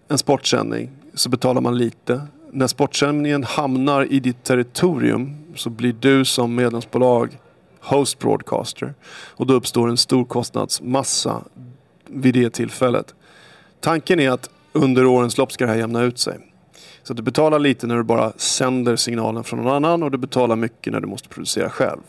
en 0.08 0.18
sportsändning 0.18 0.90
så 1.14 1.28
betalar 1.28 1.60
man 1.60 1.78
lite. 1.78 2.22
När 2.52 2.66
sportsändningen 2.66 3.44
hamnar 3.44 4.12
i 4.12 4.20
ditt 4.20 4.44
territorium 4.44 5.41
så 5.56 5.70
blir 5.70 5.92
du 6.00 6.24
som 6.24 6.54
medlemsbolag 6.54 7.38
host 7.80 8.18
broadcaster 8.18 8.94
och 9.28 9.46
då 9.46 9.54
uppstår 9.54 9.88
en 9.88 9.96
stor 9.96 10.24
kostnadsmassa 10.24 11.42
vid 12.06 12.34
det 12.34 12.50
tillfället. 12.50 13.14
Tanken 13.80 14.20
är 14.20 14.30
att 14.30 14.50
under 14.72 15.06
årens 15.06 15.38
lopp 15.38 15.52
ska 15.52 15.64
det 15.64 15.70
här 15.70 15.78
jämna 15.78 16.02
ut 16.02 16.18
sig. 16.18 16.38
Så 17.02 17.14
du 17.14 17.22
betalar 17.22 17.58
lite 17.58 17.86
när 17.86 17.96
du 17.96 18.02
bara 18.02 18.32
sänder 18.36 18.96
signalen 18.96 19.44
från 19.44 19.62
någon 19.62 19.74
annan 19.74 20.02
och 20.02 20.10
du 20.10 20.18
betalar 20.18 20.56
mycket 20.56 20.92
när 20.92 21.00
du 21.00 21.06
måste 21.06 21.28
producera 21.28 21.70
själv. 21.70 22.00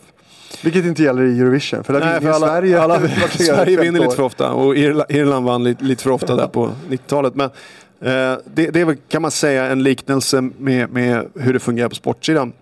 Vilket 0.63 0.85
inte 0.85 1.03
gäller 1.03 1.23
i 1.23 1.39
Eurovision. 1.39 1.83
För 1.83 1.93
där 1.93 1.99
Nej, 1.99 2.19
vinner 2.19 2.31
för 2.31 2.35
alla, 2.35 2.47
Sverige. 2.47 2.81
alla, 2.81 2.99
Sverige 3.29 3.81
vinner 3.81 3.99
lite 3.99 4.15
för 4.15 4.23
ofta 4.23 4.51
och 4.51 4.77
Irland, 4.77 5.11
Irland 5.11 5.45
vann 5.45 5.63
lite, 5.63 5.83
lite 5.83 6.03
för 6.03 6.11
ofta 6.11 6.35
där 6.35 6.47
på 6.47 6.71
90-talet. 6.89 7.35
Men 7.35 7.45
eh, 7.45 8.39
det, 8.53 8.69
det 8.69 8.81
är 8.81 8.85
väl, 8.85 8.97
kan 9.09 9.21
man 9.21 9.31
säga 9.31 9.65
en 9.65 9.83
liknelse 9.83 10.41
med, 10.41 10.89
med 10.89 11.27
hur 11.35 11.53
det 11.53 11.59
fungerar 11.59 11.89
på 11.89 11.95
sportsidan. 11.95 12.53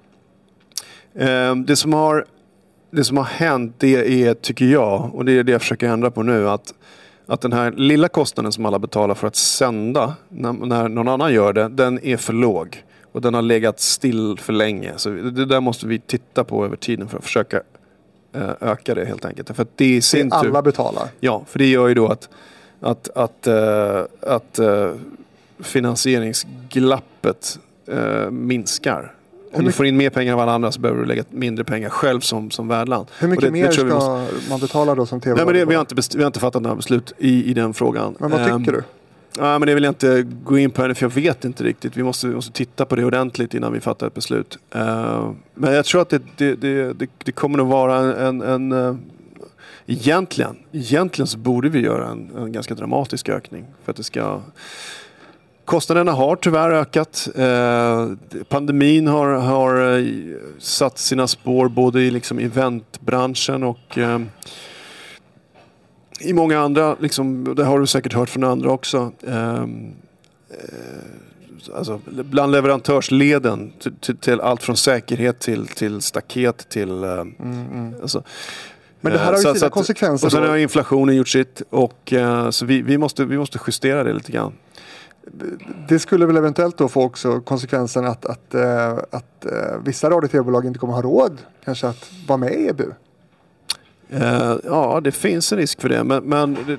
Eh, 1.16 1.55
det, 1.55 1.76
som 1.76 1.93
har, 1.93 2.26
det 2.91 3.03
som 3.03 3.18
har 3.18 3.24
hänt 3.24 3.76
det 3.78 4.26
är, 4.28 4.34
tycker 4.34 4.66
jag, 4.66 5.16
och 5.16 5.26
det 5.26 5.32
är 5.32 5.43
det 5.43 5.51
jag 5.51 5.62
försöker 5.62 5.88
ändra 5.88 6.12
på 6.12 6.24
nu, 6.24 6.49
att, 6.49 6.74
att 7.26 7.41
den 7.41 7.53
här 7.53 7.72
lilla 7.72 8.07
kostnaden 8.07 8.51
som 8.51 8.66
alla 8.66 8.80
betalar 8.80 9.16
för 9.16 9.28
att 9.28 9.36
sända 9.36 10.16
när, 10.30 10.53
när 10.53 10.89
någon 10.89 11.07
annan 11.07 11.34
gör 11.34 11.53
det, 11.53 11.70
den 11.70 12.05
är 12.05 12.18
för 12.18 12.34
låg. 12.34 12.84
Och 13.12 13.22
den 13.22 13.34
har 13.34 13.41
legat 13.41 13.80
still 13.80 14.38
för 14.39 14.53
länge. 14.53 14.93
Så 14.97 15.09
det 15.09 15.45
där 15.45 15.59
måste 15.59 15.88
vi 15.88 15.99
titta 15.99 16.43
på 16.43 16.66
över 16.66 16.76
tiden 16.76 17.07
för 17.07 17.18
att 17.18 17.24
försöka 17.24 17.62
eh, 18.34 18.49
öka 18.62 18.95
det 18.95 19.05
helt 19.05 19.26
enkelt. 19.26 19.55
För 19.55 19.64
att 19.64 19.78
det 19.78 19.95
i 19.95 20.01
sin 20.01 20.30
Det 20.30 20.41
tur... 20.41 20.49
alla 20.49 20.62
betalar. 20.62 21.07
Ja, 21.20 21.43
för 21.47 21.59
det 21.59 21.68
gör 21.68 21.88
ju 21.88 21.93
då 21.93 22.07
att, 22.07 22.30
att, 22.80 23.09
att, 23.16 23.47
eh, 23.47 24.01
att 24.22 24.59
eh, 24.59 24.91
finansieringsglappet 25.59 27.59
eh, 27.88 28.32
minskar. 28.32 29.14
Om 29.54 29.66
du 29.66 29.72
får 29.72 29.86
in 29.86 29.97
mer 29.97 30.10
pengar 30.10 30.34
av 30.34 30.39
alla 30.39 30.52
andra 30.52 30.72
så 30.72 30.80
behöver 30.80 31.02
du 31.02 31.08
lägga 31.08 31.24
mindre 31.30 31.66
pengar 31.66 31.89
själv 31.89 32.20
som, 32.20 32.52
som 32.52 32.68
värdland. 32.68 33.08
Hur 33.20 33.28
mycket 33.28 33.41
det- 33.41 33.47
det 33.47 33.52
mer 33.52 33.72
tror 33.72 33.86
ska 33.89 33.95
måste- 33.95 34.49
man 34.49 34.60
betala 34.60 34.95
då 34.95 35.06
som 35.06 35.22
tv 35.22 35.36
Nej, 35.36 35.45
men 35.45 35.54
det, 35.56 35.66
vi, 35.66 35.74
har 35.76 35.82
inte 35.82 35.95
best, 35.95 36.16
vi 36.16 36.22
har 36.24 36.28
inte 36.28 36.39
fattat 36.39 36.62
några 36.62 36.76
beslut 36.76 37.14
i, 37.18 37.45
i 37.52 37.54
den 37.54 37.74
frågan. 37.74 38.16
Men 38.20 38.32
vad 38.32 38.41
Ehm, 38.41 38.60
tycker 38.60 38.72
du? 38.72 38.84
Ja, 39.38 39.60
men 39.60 39.68
det 39.68 39.74
vill 39.76 39.84
jag 39.84 39.91
inte 39.91 40.22
gå 40.43 40.58
in 40.58 40.72
på 40.72 40.84
ännu 40.84 40.95
för 40.95 41.06
jag 41.06 41.10
vet 41.14 41.45
inte 41.45 41.64
riktigt. 41.64 41.97
Vi 41.97 42.04
måste, 42.04 42.28
vi 42.28 42.36
måste 42.36 42.52
titta 42.52 42.86
på 42.86 42.95
det 42.95 43.06
ordentligt 43.06 43.54
innan 43.54 43.74
vi 43.74 43.80
fattar 43.80 44.08
ett 44.08 44.14
beslut. 44.14 44.58
Eh, 44.76 45.32
men 45.56 45.74
jag 45.74 45.86
tror 45.86 46.02
att 46.02 46.10
det, 46.10 46.22
det, 46.38 46.56
det, 46.56 46.93
det, 46.93 47.10
det 47.24 47.32
kommer 47.32 47.60
att 47.60 47.68
vara 47.68 47.97
en... 48.28 48.41
en 48.41 48.72
eh, 48.72 48.95
egentligen, 49.88 50.56
egentligen 50.72 51.28
så 51.28 51.38
borde 51.38 51.70
vi 51.70 51.80
göra 51.80 52.08
en, 52.10 52.32
en 52.38 52.52
ganska 52.52 52.74
dramatisk 52.76 53.30
ökning. 53.30 53.66
För 53.84 53.91
att 53.91 53.97
det 53.97 54.04
ska... 54.04 54.41
Kostnaderna 55.72 56.11
har 56.11 56.36
tyvärr 56.36 56.72
ökat. 56.72 57.28
Eh, 57.36 58.11
pandemin 58.49 59.07
har, 59.07 59.28
har 59.34 59.97
eh, 59.99 60.05
satt 60.59 60.97
sina 60.97 61.28
spår 61.28 61.69
både 61.69 62.01
i 62.01 62.11
liksom 62.11 62.39
eventbranschen 62.39 63.63
och 63.63 63.97
eh, 63.97 64.19
i 66.19 66.34
många 66.34 66.59
andra, 66.59 66.95
liksom, 66.99 67.53
det 67.55 67.63
har 67.63 67.80
du 67.80 67.88
säkert 67.88 68.13
hört 68.13 68.30
från 68.30 68.43
andra 68.43 68.72
också. 68.72 69.11
ehm, 69.28 69.91
eh, 70.49 71.76
alltså, 71.76 71.99
bland 72.07 72.51
leverantörsleden 72.51 73.72
till, 73.80 73.95
till, 73.95 74.17
till 74.17 74.41
allt 74.41 74.63
från 74.63 74.78
säkerhet 74.78 75.39
till, 75.39 75.67
till 75.67 76.01
staket 76.01 76.69
till... 76.69 77.03
eh, 77.03 77.24
Alltså, 78.01 78.24
Men 79.01 79.13
det 79.13 79.19
här 79.19 79.26
eh, 79.26 79.32
har 79.32 79.38
ju 79.38 79.43
så- 79.43 79.53
sina 79.53 79.67
att- 79.67 79.74
konsekvenser 79.74 80.28
Och 80.28 80.32
sen 80.32 80.43
har 80.49 80.57
inflationen 80.57 81.15
gjort 81.15 81.30
sitt 81.30 81.61
och 81.69 82.13
eh, 82.13 82.49
så 82.49 82.65
vi, 82.65 82.82
vi, 82.82 82.97
måste, 82.97 83.26
vi 83.26 83.38
måste 83.38 83.59
justera 83.67 84.03
det 84.03 84.13
lite 84.13 84.32
grann. 84.32 84.53
Det 85.88 86.00
skulle 86.00 86.26
väl 86.26 86.38
eventuellt 86.38 86.78
då 86.78 86.88
få 86.88 87.04
också 87.04 87.42
konsekvensen 87.42 88.06
att, 88.06 88.26
att, 88.26 88.56
eh, 88.56 88.92
att 88.92 89.46
eh, 89.46 89.80
vissa 89.84 90.10
radio 90.10 90.26
och 90.26 90.32
tv-bolag 90.32 90.66
inte 90.66 90.80
kommer 90.80 90.94
ha 90.94 91.02
råd 91.02 91.38
kanske 91.66 91.88
att 91.88 92.12
vara 92.28 92.38
med 92.38 92.54
i 92.54 92.68
EBU. 92.68 92.92
Eh, 94.10 94.56
ja, 94.64 95.02
det 95.04 95.12
finns 95.12 95.52
en 95.52 95.58
risk 95.58 95.82
för 95.82 95.90
det. 95.90 96.04
Men, 96.04 96.24
men 96.24 96.58
det, 96.68 96.78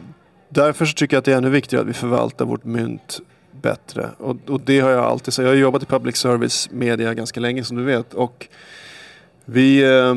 därför 0.49 0.85
så 0.85 0.95
tycker 0.95 1.17
jag 1.17 1.19
att 1.19 1.25
det 1.25 1.33
är 1.33 1.37
ännu 1.37 1.51
viktigare 1.51 1.83
att 1.83 1.89
vi 1.89 1.93
förvaltar 1.93 2.45
vårt 2.45 2.65
mynt 2.65 3.21
bättre. 3.63 4.11
Och, 4.19 4.37
och 4.49 4.61
det 4.61 4.81
har 4.81 4.91
jag 4.91 5.05
alltid 5.05 5.35
sagt. 5.35 5.45
Jag 5.45 5.51
har 5.51 5.57
jobbat 5.57 5.83
i 5.83 5.87
public 5.87 6.17
service 6.17 6.69
media 6.73 7.15
ganska 7.15 7.41
länge 7.41 7.65
som 7.65 7.77
du 7.77 7.85
vet. 7.85 8.15
Och 8.15 8.49
vi, 9.45 9.83
eh, 9.83 10.15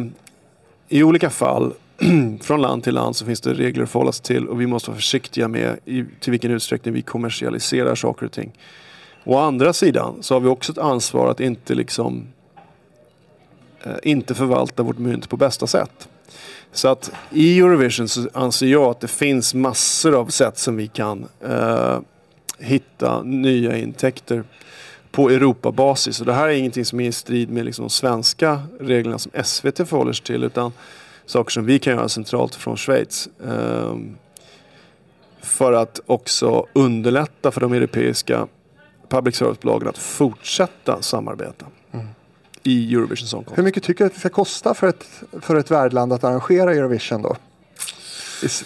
i 0.88 1.04
olika 1.04 1.30
fall, 1.30 1.74
från 2.42 2.62
land 2.62 2.84
till 2.84 2.94
land 2.94 3.16
så 3.16 3.26
finns 3.26 3.42
det 3.42 3.54
regler 3.54 3.84
att 3.84 3.90
förhålla 3.90 4.12
sig 4.12 4.26
till. 4.26 4.48
Och 4.48 4.62
vi 4.62 4.68
måste 4.68 4.90
vara 4.90 4.96
försiktiga 4.96 5.48
med 5.48 5.80
i, 5.86 6.06
till 6.20 6.32
vilken 6.32 6.52
utsträckning 6.52 6.94
vi 6.94 7.02
kommersialiserar 7.02 7.96
saker 7.96 8.26
och 8.26 8.32
ting. 8.32 8.52
Å 9.24 9.38
andra 9.38 9.74
sidan 9.74 10.18
så 10.22 10.36
har 10.36 10.40
vi 10.40 10.48
också 10.48 10.72
ett 10.72 10.78
ansvar 10.78 11.32
att 11.32 11.40
inte 11.40 11.76
liksom 11.76 12.28
eh, 13.84 13.96
inte 14.04 14.36
förvalta 14.36 14.84
vårt 14.84 14.98
mynt 14.98 15.30
på 15.30 15.38
bästa 15.38 15.68
sätt. 15.68 16.08
Så 16.72 16.88
att 16.88 17.12
i 17.32 17.60
Eurovision 17.60 18.08
så 18.08 18.30
anser 18.34 18.68
jag 18.68 18.84
att 18.84 19.00
det 19.00 19.08
finns 19.08 19.54
massor 19.54 20.16
av 20.16 20.28
sätt 20.28 20.58
som 20.58 20.78
vi 20.78 20.88
kan 20.88 21.26
eh, 21.42 22.00
hitta 22.60 23.24
nya 23.24 23.78
intäkter 23.78 24.44
på 25.12 25.30
Europabasis. 25.30 26.20
Och 26.20 26.26
det 26.26 26.34
här 26.34 26.48
är 26.48 26.54
ingenting 26.54 26.86
som 26.86 27.00
är 27.00 27.08
i 27.08 27.12
strid 27.12 27.50
med 27.50 27.66
liksom 27.66 27.84
de 27.84 27.90
svenska 27.90 28.62
reglerna 28.80 29.20
som 29.20 29.32
SVT 29.44 29.78
förhåller 29.78 30.14
sig 30.14 30.26
till 30.26 30.44
utan 30.44 30.72
saker 31.26 31.52
som 31.52 31.66
vi 31.66 31.80
kan 31.80 31.96
göra 31.96 32.10
centralt 32.10 32.56
från 32.56 32.78
Schweiz. 32.78 33.30
ehm, 33.48 34.18
för 35.42 35.74
att 35.74 36.00
också 36.06 36.66
underlätta 36.74 37.52
för 37.52 37.62
de 37.62 37.74
europeiska 37.74 38.48
public 39.10 39.36
service-bolagen 39.36 39.88
att 39.88 39.98
fortsätta 39.98 41.02
samarbeta 41.02 41.66
i 42.64 42.94
Eurovision 42.96 43.28
Song 43.28 43.40
Contest. 43.44 43.58
Hur 43.58 43.64
mycket 43.64 43.84
tycker 43.84 44.04
du 44.04 44.08
att 44.08 44.14
det 44.14 44.20
ska 44.20 44.30
kosta 44.30 44.74
för 44.74 44.88
ett, 44.88 45.06
för 45.42 45.56
ett 45.56 45.72
värdland 45.72 46.14
att 46.14 46.24
arrangera 46.24 46.74
Eurovision 46.74 47.22
då? 47.22 47.36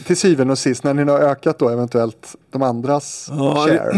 Till 0.05 0.17
syvende 0.17 0.51
och 0.51 0.57
sist 0.59 0.83
när 0.83 0.93
ni 0.93 1.03
har 1.03 1.19
ökat 1.19 1.59
då 1.59 1.69
eventuellt 1.69 2.35
de 2.51 2.61
andras 2.61 3.27
Ja, 3.31 3.55
share. 3.67 3.91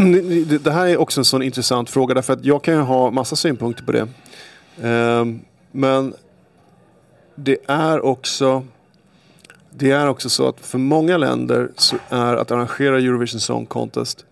det 0.58 0.72
här 0.72 0.88
är 0.88 0.98
också 0.98 1.22
en 1.22 1.26
sån 1.26 1.42
intressant 1.44 1.90
fråga 1.90 2.14
därför 2.14 2.34
att 2.34 2.46
jag 2.46 2.64
kan 2.64 2.74
ju 2.74 2.80
ha 2.80 3.12
massa 3.12 3.36
synpunkter 3.36 3.84
på 3.84 3.92
det. 3.92 4.08
Ehm, 4.82 5.40
men 5.72 6.14
det 7.44 7.58
är 7.68 8.06
också 8.06 8.64
det 9.70 9.92
är 9.92 10.08
också 10.08 10.30
så 10.30 10.48
att 10.48 10.60
för 10.60 10.78
många 10.78 11.18
länder 11.18 11.70
så 11.76 11.96
är 12.10 12.36
att 12.36 12.52
arrangera 12.52 12.98
Eurovision 12.98 13.40
Song 13.40 13.66
Contest 13.66 14.26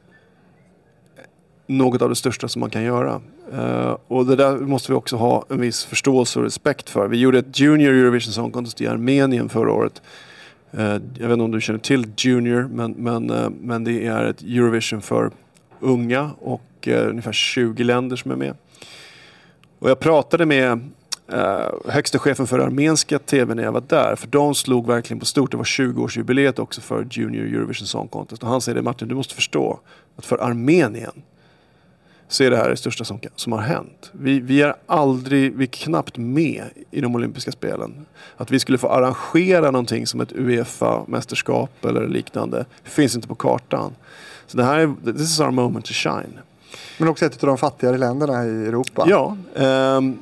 något 1.68 2.02
av 2.02 2.10
det 2.10 2.16
största 2.16 2.48
som 2.48 2.60
man 2.60 2.70
kan 2.70 2.84
göra. 2.84 3.22
Uh, 3.54 3.98
och 4.08 4.26
det 4.26 4.36
där 4.36 4.58
måste 4.58 4.92
vi 4.92 4.98
också 4.98 5.16
ha 5.16 5.46
en 5.50 5.62
viss 5.62 5.86
förståelse 5.86 6.40
och 6.40 6.46
respekt 6.46 6.90
för. 6.90 7.08
Vi 7.08 7.18
gjorde 7.18 7.40
ett 7.40 7.60
Junior 7.60 7.94
Eurovision 7.94 8.34
Song 8.34 8.52
Contest 8.52 8.82
i 8.82 8.88
Armenien 8.88 9.50
förra 9.50 9.72
året. 9.72 10.02
Uh, 10.78 10.84
jag 10.84 11.28
vet 11.28 11.32
inte 11.32 11.44
om 11.44 11.52
du 11.52 11.62
känner 11.62 11.80
till 11.80 12.12
Junior 12.18 12.68
men, 12.72 12.92
men, 12.92 13.32
uh, 13.32 13.50
men 13.62 13.84
det 13.84 14.06
är 14.06 14.26
ett 14.26 14.42
Eurovision 14.42 15.02
för 15.02 15.32
unga 15.80 16.32
och 16.40 16.88
ungefär 16.88 17.32
20 17.32 17.84
länder 17.84 18.16
som 18.16 18.32
är 18.32 18.36
med. 18.36 18.56
Och 19.80 19.90
jag 19.90 20.00
pratade 20.00 20.46
med 20.46 20.90
eh, 21.32 21.92
högsta 21.92 22.20
chefen 22.20 22.48
för 22.48 22.60
armenska 22.60 23.20
tv 23.20 23.56
när 23.56 23.64
jag 23.64 23.72
var 23.72 23.84
där. 23.88 24.16
För 24.16 24.28
de 24.28 24.56
slog 24.56 24.88
verkligen 24.88 25.20
på 25.20 25.26
stort. 25.26 25.52
Det 25.52 25.58
var 25.58 25.64
20-årsjubileet 25.64 26.60
också 26.60 26.82
för 26.82 27.08
Junior 27.12 27.46
Eurovision 27.46 27.88
Song 27.88 28.08
Contest. 28.08 28.44
Och 28.44 28.50
han 28.50 28.62
säger 28.62 28.76
det 28.76 28.82
Martin, 28.82 29.08
du 29.08 29.16
måste 29.16 29.36
förstå 29.36 29.80
att 30.16 30.26
för 30.26 30.38
Armenien 30.44 31.22
så 32.28 32.44
är 32.44 32.50
det 32.50 32.58
här 32.58 32.70
det 32.70 32.78
största 32.78 33.04
som, 33.04 33.20
som 33.36 33.54
har 33.54 33.60
hänt. 33.60 34.10
Vi, 34.12 34.40
vi 34.40 34.62
är 34.62 34.76
aldrig, 34.86 35.56
vi 35.56 35.64
är 35.64 35.68
knappt 35.68 36.18
med 36.18 36.64
i 36.92 37.02
de 37.02 37.16
olympiska 37.16 37.52
spelen. 37.52 38.06
Att 38.38 38.52
vi 38.52 38.60
skulle 38.60 38.78
få 38.78 38.88
arrangera 38.88 39.72
någonting 39.72 40.08
som 40.08 40.22
ett 40.22 40.32
Uefa-mästerskap 40.32 41.86
eller 41.86 42.08
liknande 42.08 42.66
finns 42.84 43.16
inte 43.16 43.28
på 43.28 43.36
kartan. 43.36 43.96
Så 44.48 44.58
det 44.58 44.64
här 44.64 44.80
är, 44.80 45.12
this 45.14 45.22
is 45.22 45.40
our 45.40 45.52
moment 45.52 45.86
to 45.86 45.94
shine. 45.94 46.40
Men 46.98 47.08
också 47.08 47.26
ett 47.26 47.44
av 47.44 47.48
de 47.48 47.58
fattigare 47.58 47.98
länderna 47.98 48.46
i 48.46 48.66
Europa. 48.68 49.06
Ja, 49.08 49.38
ehm, 49.56 50.18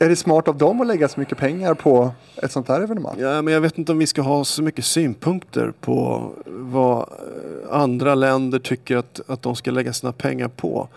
Är 0.00 0.08
det 0.08 0.16
smart 0.16 0.48
av 0.48 0.58
dem 0.58 0.80
att 0.80 0.86
lägga 0.86 1.08
så 1.08 1.20
mycket 1.20 1.38
pengar 1.38 1.74
på 1.74 2.10
ett 2.42 2.52
sånt 2.52 2.68
här 2.68 2.80
evenemang? 2.80 3.16
Ja, 3.18 3.42
men 3.42 3.54
jag 3.54 3.60
vet 3.60 3.78
inte 3.78 3.92
om 3.92 3.98
vi 3.98 4.06
ska 4.06 4.22
ha 4.22 4.44
så 4.44 4.62
mycket 4.62 4.84
synpunkter 4.84 5.72
på 5.80 6.30
vad 6.46 6.98
eh, 6.98 7.74
andra 7.76 8.14
länder 8.14 8.58
tycker 8.58 8.96
att, 8.96 9.20
att 9.26 9.42
de 9.42 9.56
ska 9.56 9.70
lägga 9.70 9.92
sina 9.92 10.12
pengar 10.12 10.48
på. 10.48 10.88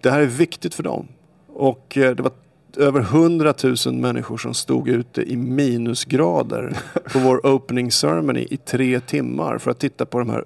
Det 0.00 0.10
här 0.10 0.20
är 0.20 0.26
viktigt 0.26 0.74
för 0.74 0.82
dem. 0.82 1.08
Och 1.46 1.98
eh, 1.98 2.14
det 2.14 2.22
var 2.22 2.32
över 2.76 3.00
100 3.00 3.54
000 3.86 3.94
människor 3.94 4.36
som 4.36 4.54
stod 4.54 4.88
ute 4.88 5.22
i 5.22 5.36
minusgrader 5.36 6.76
på 7.12 7.18
vår 7.18 7.46
opening 7.54 7.92
ceremony 7.92 8.46
i 8.50 8.56
tre 8.56 9.00
timmar 9.00 9.58
för 9.58 9.70
att 9.70 9.78
titta 9.78 10.06
på 10.06 10.18
de 10.18 10.30
här 10.30 10.44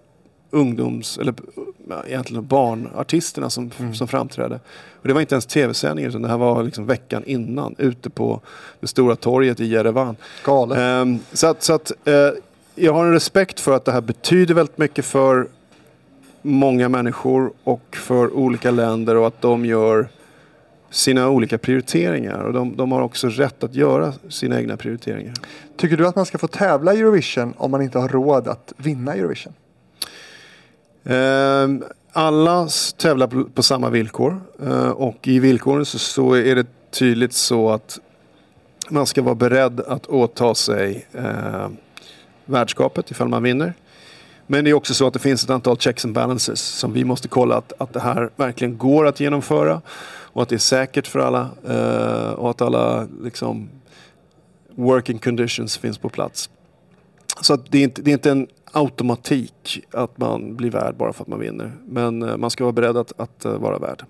ungdoms, 0.53 1.19
eller 1.19 1.35
egentligen 2.07 2.47
barnartisterna 2.47 3.51
som, 3.51 3.71
som 3.95 4.09
framträdde. 4.09 4.61
Och 5.03 5.09
det 5.09 5.15
var 5.15 5.21
inte 5.21 5.35
ens 5.35 5.47
tv-sändningar 5.47 6.09
utan 6.09 6.23
det 6.23 6.29
här 6.29 6.39
var 6.39 6.63
liksom 6.63 6.87
veckan 6.87 7.23
innan 7.27 7.75
ute 7.79 8.11
på 8.11 8.41
det 8.81 8.87
stora 8.87 9.17
torget 9.17 9.61
i 9.61 9.67
Jerevan. 9.67 10.17
Galet. 10.45 10.79
Ehm, 10.79 11.19
så 11.33 11.47
att, 11.47 11.63
så 11.63 11.73
att 11.73 11.93
eh, 12.05 12.31
jag 12.75 12.93
har 12.93 13.07
en 13.07 13.13
respekt 13.13 13.61
för 13.61 13.73
att 13.73 13.85
det 13.85 13.93
här 13.93 14.01
betyder 14.01 14.55
väldigt 14.55 14.79
mycket 14.79 15.05
för 15.05 15.47
många 16.43 16.89
människor 16.89 17.53
och 17.65 17.97
för 17.97 18.35
olika 18.35 18.71
länder 18.71 19.17
och 19.17 19.27
att 19.27 19.41
de 19.41 19.67
gör 19.67 20.09
sina 20.91 21.29
olika 21.29 21.59
prioriteringar. 21.59 22.39
Och 22.39 22.53
de, 22.53 22.77
de 22.77 22.93
har 22.93 23.03
också 23.03 23.29
rätt 23.29 23.65
att 23.65 23.75
göra 23.75 24.13
sina 24.29 24.61
egna 24.61 24.77
prioriteringar. 24.77 25.35
Tycker 25.77 25.97
du 25.97 26.07
att 26.07 26.17
man 26.17 26.27
ska 26.27 26.39
få 26.39 26.49
tävla 26.49 26.95
i 26.95 27.01
Eurovision 27.01 27.55
om 27.57 27.71
man 27.71 27.83
inte 27.83 27.99
har 27.99 28.09
råd 28.09 28.49
att 28.49 28.73
vinna 28.77 29.15
Eurovision? 29.15 29.53
Ehm, 31.05 31.85
alla 32.13 32.69
tävlar 32.97 33.27
på, 33.27 33.45
på 33.45 33.63
samma 33.63 33.91
villkor 33.91 34.41
eh, 34.63 34.89
och 34.89 35.29
i 35.29 35.39
villkoren 35.39 35.85
så, 35.85 35.99
så 35.99 36.35
är 36.35 36.55
det 36.55 36.67
tydligt 36.91 37.33
så 37.33 37.71
att 37.71 37.99
man 38.89 39.07
ska 39.07 39.23
vara 39.23 39.35
beredd 39.35 39.81
att 39.81 40.07
åta 40.07 40.55
sig 40.55 41.07
eh, 41.13 41.69
värdskapet 42.45 43.11
ifall 43.11 43.29
man 43.29 43.43
vinner. 43.43 43.75
Men 44.47 44.65
det 44.65 44.71
är 44.71 44.75
också 44.75 44.95
så 44.95 45.07
att 45.07 45.13
det 45.13 45.19
finns 45.19 45.45
ett 45.45 45.51
antal 45.51 45.79
checks 45.79 46.05
and 46.05 46.15
balances 46.15 46.61
som 46.61 46.93
vi 46.93 47.05
måste 47.05 47.29
kolla 47.29 47.57
att, 47.57 47.73
att 47.79 47.93
det 47.93 48.01
här 48.01 48.31
verkligen 48.37 48.79
går 48.79 49.07
att 49.07 49.21
genomföra 49.21 49.81
och 50.05 50.43
att 50.43 50.49
det 50.49 50.55
är 50.55 50.59
säkert 50.59 51.07
för 51.07 51.19
alla 51.19 51.51
eh, 51.69 52.33
och 52.33 52.51
att 52.51 52.63
alla 52.63 53.07
liksom, 53.23 53.69
working 54.75 55.19
conditions 55.19 55.79
finns 55.79 55.99
på 55.99 56.09
plats. 56.09 56.51
Så 57.41 57.55
att 57.55 57.73
det, 57.73 57.79
är 57.79 57.83
inte, 57.83 58.03
det 58.03 58.11
är 58.11 58.13
inte 58.13 58.31
en 58.31 58.47
automatik 58.73 59.85
att 59.91 60.19
man 60.19 60.57
blir 60.57 60.71
värd 60.71 60.95
bara 60.97 61.13
för 61.13 61.23
att 61.23 61.29
man 61.29 61.41
vinner. 61.41 61.73
Men 61.87 62.23
eh, 62.23 62.37
man 62.37 62.51
ska 62.51 62.65
vara 62.65 62.73
beredd 62.73 62.97
att, 62.97 63.21
att 63.21 63.45
eh, 63.45 63.53
vara 63.53 63.79
värd. 63.79 64.05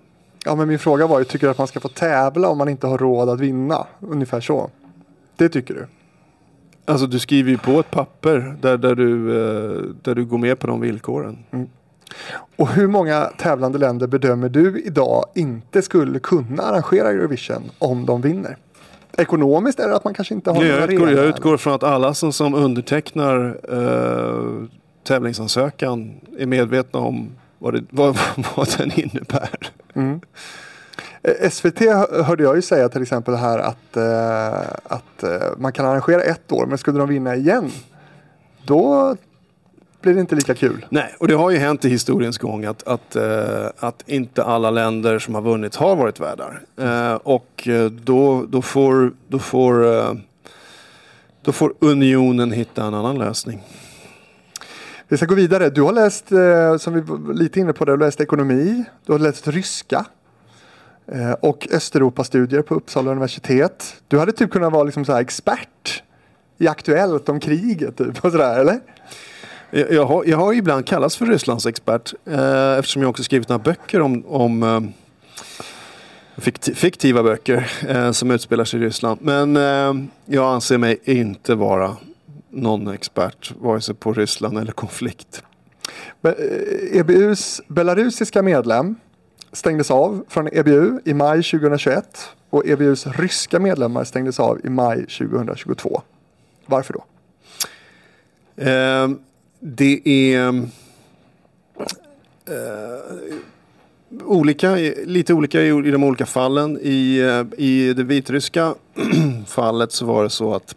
Ja, 0.45 0.55
men 0.55 0.67
min 0.67 0.79
fråga 0.79 1.07
var 1.07 1.19
ju, 1.19 1.25
tycker 1.25 1.47
du 1.47 1.51
att 1.51 1.57
man 1.57 1.67
ska 1.67 1.79
få 1.79 1.87
tävla 1.87 2.49
om 2.49 2.57
man 2.57 2.69
inte 2.69 2.87
har 2.87 2.97
råd 2.97 3.29
att 3.29 3.39
vinna? 3.39 3.87
Ungefär 3.99 4.41
så. 4.41 4.69
Det 5.35 5.49
tycker 5.49 5.73
du? 5.73 5.87
Alltså 6.85 7.07
du 7.07 7.19
skriver 7.19 7.51
ju 7.51 7.57
på 7.57 7.79
ett 7.79 7.91
papper 7.91 8.55
där, 8.61 8.77
där, 8.77 8.95
du, 8.95 9.29
eh, 9.29 9.81
där 10.01 10.15
du 10.15 10.25
går 10.25 10.37
med 10.37 10.59
på 10.59 10.67
de 10.67 10.81
villkoren. 10.81 11.37
Och 12.55 12.69
hur 12.69 12.87
många 12.87 13.25
tävlande 13.37 13.77
länder 13.77 14.07
bedömer 14.07 14.49
du 14.49 14.81
idag 14.81 15.25
inte 15.35 15.81
skulle 15.81 16.19
kunna 16.19 16.63
arrangera 16.63 17.09
Eurovision 17.09 17.63
om 17.79 18.05
de 18.05 18.21
vinner? 18.21 18.57
Ekonomiskt 19.17 19.79
är 19.79 19.87
det 19.87 19.95
att 19.95 20.03
man 20.03 20.13
kanske 20.13 20.33
inte 20.33 20.51
har 20.51 20.63
Jag 20.63 20.91
utgår, 20.91 21.11
jag 21.11 21.25
utgår 21.25 21.57
från 21.57 21.73
att 21.73 21.83
alla 21.83 22.13
som, 22.13 22.33
som 22.33 22.53
undertecknar 22.53 23.57
eh, 23.71 24.67
tävlingsansökan 25.03 26.13
är 26.39 26.45
medvetna 26.45 26.99
om 26.99 27.29
vad, 27.59 27.73
det, 27.73 27.83
vad, 27.89 28.17
vad 28.55 28.77
den 28.77 28.91
innebär. 28.99 29.49
Mm. 29.93 30.21
Eh, 31.23 31.49
SVT 31.49 31.79
hö- 31.79 32.23
hörde 32.23 32.43
jag 32.43 32.55
ju 32.55 32.61
säga 32.61 32.89
till 32.89 33.01
exempel 33.01 33.35
här 33.35 33.59
att, 33.59 33.97
eh, 33.97 34.71
att 34.83 35.23
eh, 35.23 35.47
man 35.57 35.71
kan 35.73 35.85
arrangera 35.85 36.21
ett 36.21 36.51
år 36.51 36.65
men 36.65 36.77
skulle 36.77 36.99
de 36.99 37.09
vinna 37.09 37.35
igen 37.35 37.71
då 38.65 39.15
blir 40.03 40.13
det 40.13 40.19
inte 40.19 40.35
lika 40.35 40.55
kul. 40.55 40.85
Nej, 40.89 41.15
och 41.19 41.27
det 41.27 41.33
har 41.33 41.51
ju 41.51 41.57
hänt 41.57 41.85
i 41.85 41.89
historiens 41.89 42.37
gång 42.37 42.65
att, 42.65 42.87
att, 42.87 43.15
eh, 43.15 43.65
att 43.79 44.03
inte 44.05 44.43
alla 44.43 44.71
länder 44.71 45.19
som 45.19 45.35
har 45.35 45.41
vunnit 45.41 45.75
har 45.75 45.95
varit 45.95 46.19
värdar. 46.19 46.61
Eh, 46.77 47.13
och 47.13 47.67
eh, 47.67 47.85
då, 47.85 48.45
då, 48.49 48.61
får, 48.61 49.13
då, 49.27 49.39
får, 49.39 49.85
då 51.41 51.51
får 51.51 51.73
unionen 51.79 52.51
hitta 52.51 52.83
en 52.83 52.93
annan 52.93 53.17
lösning. 53.17 53.61
Vi 55.07 55.17
ska 55.17 55.25
gå 55.25 55.35
vidare. 55.35 55.69
Du 55.69 55.81
har 55.81 55.91
läst, 55.91 56.27
som 56.83 56.93
vi 56.93 57.01
var 57.01 57.33
lite 57.33 57.59
inne 57.59 57.73
på, 57.73 57.85
det, 57.85 57.91
du 57.91 57.93
har 57.93 58.05
läst 58.05 58.21
ekonomi, 58.21 58.83
du 59.05 59.11
har 59.11 59.19
läst 59.19 59.47
ryska 59.47 60.05
och 61.39 61.67
Östeuropastudier 61.71 62.61
på 62.61 62.75
Uppsala 62.75 63.11
universitet. 63.11 63.95
Du 64.07 64.19
hade 64.19 64.31
typ 64.31 64.51
kunnat 64.51 64.73
vara 64.73 64.83
liksom 64.83 65.05
så 65.05 65.17
expert 65.17 66.03
i 66.57 66.67
Aktuellt 66.67 67.29
om 67.29 67.39
kriget 67.39 67.97
typ 67.97 68.25
och 68.25 68.31
sådär, 68.31 68.59
eller? 68.59 68.79
Jag, 69.75 70.05
har, 70.05 70.25
jag 70.25 70.37
har 70.37 70.53
ibland 70.53 70.85
kallats 70.85 71.17
för 71.17 71.25
Rysslands 71.25 71.65
expert 71.65 72.13
eh, 72.25 72.77
eftersom 72.77 73.01
jag 73.01 73.09
också 73.09 73.23
skrivit 73.23 73.49
några 73.49 73.63
böcker 73.63 74.01
om, 74.01 74.25
om 74.27 74.63
eh, 74.63 74.79
fikti- 76.41 76.73
fiktiva 76.73 77.23
böcker 77.23 77.71
eh, 77.87 78.11
som 78.11 78.31
utspelar 78.31 78.65
sig 78.65 78.79
i 78.79 78.83
Ryssland. 78.83 79.19
Men 79.21 79.57
eh, 79.57 80.05
jag 80.25 80.53
anser 80.53 80.77
mig 80.77 80.99
inte 81.03 81.55
vara 81.55 81.97
någon 82.49 82.87
expert 82.87 83.51
vare 83.59 83.81
sig 83.81 83.95
på 83.95 84.13
Ryssland 84.13 84.57
eller 84.57 84.71
konflikt. 84.71 85.43
Be- 86.21 86.35
eh, 86.91 86.99
EBUs 86.99 87.61
belarusiska 87.67 88.41
medlem 88.41 88.95
stängdes 89.51 89.91
av 89.91 90.25
från 90.29 90.47
EBU 90.53 90.99
i 91.05 91.13
maj 91.13 91.43
2021 91.43 92.29
och 92.49 92.65
EBUs 92.67 93.07
ryska 93.07 93.59
medlemmar 93.59 94.03
stängdes 94.03 94.39
av 94.39 94.59
i 94.63 94.69
maj 94.69 94.97
2022. 95.05 96.01
Varför 96.65 96.93
då? 96.93 97.03
Det 99.65 100.01
är 100.07 100.47
eh, 100.47 100.53
olika, 104.23 104.75
lite 105.05 105.33
olika 105.33 105.61
i, 105.61 105.67
i 105.67 105.91
de 105.91 106.03
olika 106.03 106.25
fallen. 106.25 106.79
I, 106.81 107.19
eh, 107.19 107.45
I 107.57 107.93
det 107.93 108.03
vitryska 108.03 108.75
fallet 109.47 109.91
så 109.91 110.05
var 110.05 110.23
det 110.23 110.29
så 110.29 110.53
att 110.53 110.75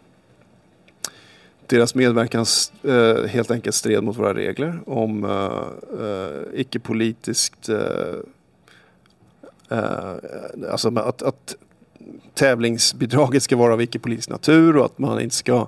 deras 1.65 1.95
medverkan 1.95 2.45
eh, 2.83 3.23
helt 3.27 3.51
enkelt 3.51 3.75
stred 3.75 4.03
mot 4.03 4.17
våra 4.17 4.33
regler 4.33 4.79
om 4.85 5.23
eh, 5.23 5.29
eh 6.05 6.59
icke-politiskt 6.59 7.69
eh, 7.69 8.15
alltså 10.71 10.99
att, 10.99 11.21
att 11.21 11.55
tävlingsbidraget 12.33 13.43
ska 13.43 13.55
vara 13.57 13.73
av 13.73 13.81
icke-politisk 13.81 14.29
natur 14.29 14.77
och 14.77 14.85
att 14.85 14.99
man 14.99 15.21
inte 15.21 15.35
ska 15.35 15.67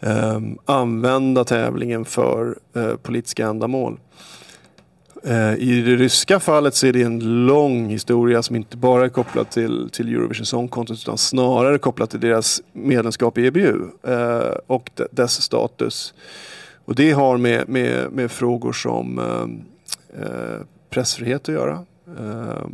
eh, 0.00 0.40
använda 0.64 1.44
tävlingen 1.44 2.04
för 2.04 2.58
eh, 2.76 2.94
politiska 2.94 3.46
ändamål. 3.46 3.98
Eh, 5.24 5.54
I 5.54 5.82
det 5.82 5.96
ryska 5.96 6.40
fallet 6.40 6.74
så 6.74 6.86
är 6.86 6.92
det 6.92 7.02
en 7.02 7.46
lång 7.46 7.88
historia 7.88 8.42
som 8.42 8.56
inte 8.56 8.76
bara 8.76 9.04
är 9.04 9.08
kopplad 9.08 9.50
till, 9.50 9.88
till 9.92 10.14
Eurovision 10.14 10.46
Song 10.46 10.68
Contest 10.68 11.04
utan 11.04 11.18
snarare 11.18 11.78
kopplad 11.78 12.10
till 12.10 12.20
deras 12.20 12.62
medlemskap 12.72 13.38
i 13.38 13.46
EBU 13.46 13.84
eh, 14.02 14.54
och 14.66 14.90
de, 14.94 15.06
dess 15.10 15.42
status. 15.42 16.14
Och 16.84 16.94
det 16.94 17.10
har 17.10 17.36
med, 17.36 17.68
med, 17.68 18.12
med 18.12 18.30
frågor 18.30 18.72
som 18.72 19.18
eh, 19.18 19.46
eh 20.22 20.60
pressfrihet 20.90 21.48
att 21.48 21.54
göra, 21.54 21.84
ehm, 22.18 22.18
eh, 22.18 22.66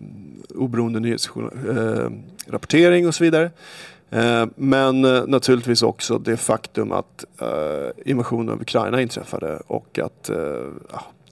oberoende 0.56 1.00
nyhetsrapportering 1.00 3.06
och 3.06 3.14
så 3.14 3.24
vidare. 3.24 3.50
Eh, 4.10 4.46
men 4.56 5.04
eh, 5.04 5.26
naturligtvis 5.26 5.82
också 5.82 6.18
det 6.18 6.36
faktum 6.36 6.92
att 6.92 7.24
eh, 7.40 8.10
invasionen 8.10 8.48
av 8.48 8.60
Ukraina 8.60 9.02
inträffade 9.02 9.60
och 9.66 9.98
att 9.98 10.30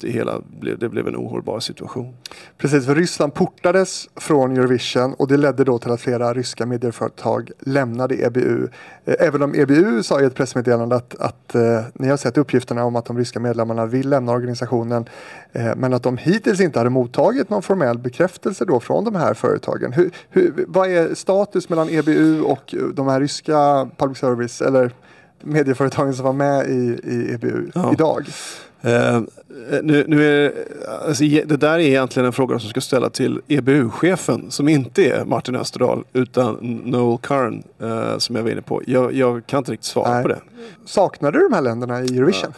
det 0.02 0.10
hela 0.10 0.40
blev, 0.60 0.78
det 0.78 0.88
blev 0.88 1.08
en 1.08 1.16
ohållbar 1.16 1.60
situation. 1.60 2.14
Precis, 2.58 2.86
för 2.86 2.94
Ryssland 2.94 3.34
portades 3.34 4.08
från 4.16 4.56
Eurovision 4.56 5.14
och 5.14 5.28
det 5.28 5.36
ledde 5.36 5.64
då 5.64 5.78
till 5.78 5.90
att 5.90 6.00
flera 6.00 6.34
ryska 6.34 6.66
medieföretag 6.66 7.50
lämnade 7.58 8.14
EBU. 8.14 8.68
Eh, 9.04 9.14
Även 9.18 9.42
om 9.42 9.54
EBU 9.54 10.02
sa 10.02 10.20
i 10.20 10.24
ett 10.24 10.34
pressmeddelande 10.34 10.96
att, 10.96 11.14
att 11.20 11.54
eh, 11.54 11.80
ni 11.94 12.08
har 12.08 12.16
sett 12.16 12.38
uppgifterna 12.38 12.84
om 12.84 12.96
att 12.96 13.04
de 13.04 13.18
ryska 13.18 13.40
medlemmarna 13.40 13.86
vill 13.86 14.08
lämna 14.08 14.32
organisationen 14.32 15.08
eh, 15.52 15.74
men 15.76 15.94
att 15.94 16.02
de 16.02 16.16
hittills 16.16 16.60
inte 16.60 16.78
hade 16.78 16.90
mottagit 16.90 17.50
någon 17.50 17.62
formell 17.62 17.98
bekräftelse 17.98 18.64
då 18.64 18.80
från 18.80 19.04
de 19.04 19.14
här 19.14 19.34
företagen. 19.34 19.92
Hur, 19.92 20.10
hur, 20.30 20.64
vad 20.68 20.90
är 20.90 21.14
status 21.14 21.68
mellan 21.68 21.88
EBU 21.90 22.40
och 22.40 22.74
de 22.94 23.06
här 23.08 23.20
ryska 23.20 23.88
public 23.96 24.18
service 24.18 24.60
eller 24.60 24.90
medieföretagen 25.42 26.14
som 26.14 26.24
var 26.24 26.32
med 26.32 26.66
i, 26.66 27.00
i 27.04 27.34
EBU 27.34 27.70
Ja. 27.74 27.92
idag. 27.92 28.26
Eh, 28.82 29.20
nu, 29.82 30.04
nu 30.08 30.44
är, 30.44 30.52
alltså, 31.08 31.24
det 31.24 31.56
där 31.56 31.72
är 31.72 31.78
egentligen 31.78 32.26
en 32.26 32.32
fråga 32.32 32.58
som 32.58 32.70
ska 32.70 32.80
ställa 32.80 33.10
till 33.10 33.40
EBU-chefen 33.48 34.50
som 34.50 34.68
inte 34.68 35.04
är 35.04 35.24
Martin 35.24 35.56
Österdahl 35.56 36.04
utan 36.12 36.54
Noel 36.84 37.18
Curran 37.18 37.62
eh, 37.80 38.18
som 38.18 38.36
jag 38.36 38.42
var 38.42 38.50
inne 38.50 38.62
på. 38.62 38.82
Jag, 38.86 39.14
jag 39.14 39.46
kan 39.46 39.58
inte 39.58 39.72
riktigt 39.72 39.86
svara 39.86 40.14
Nej. 40.14 40.22
på 40.22 40.28
det. 40.28 40.40
Saknar 40.84 41.32
du 41.32 41.38
de 41.48 41.52
här 41.54 41.62
länderna 41.62 42.02
i 42.02 42.18
Eurovision? 42.18 42.52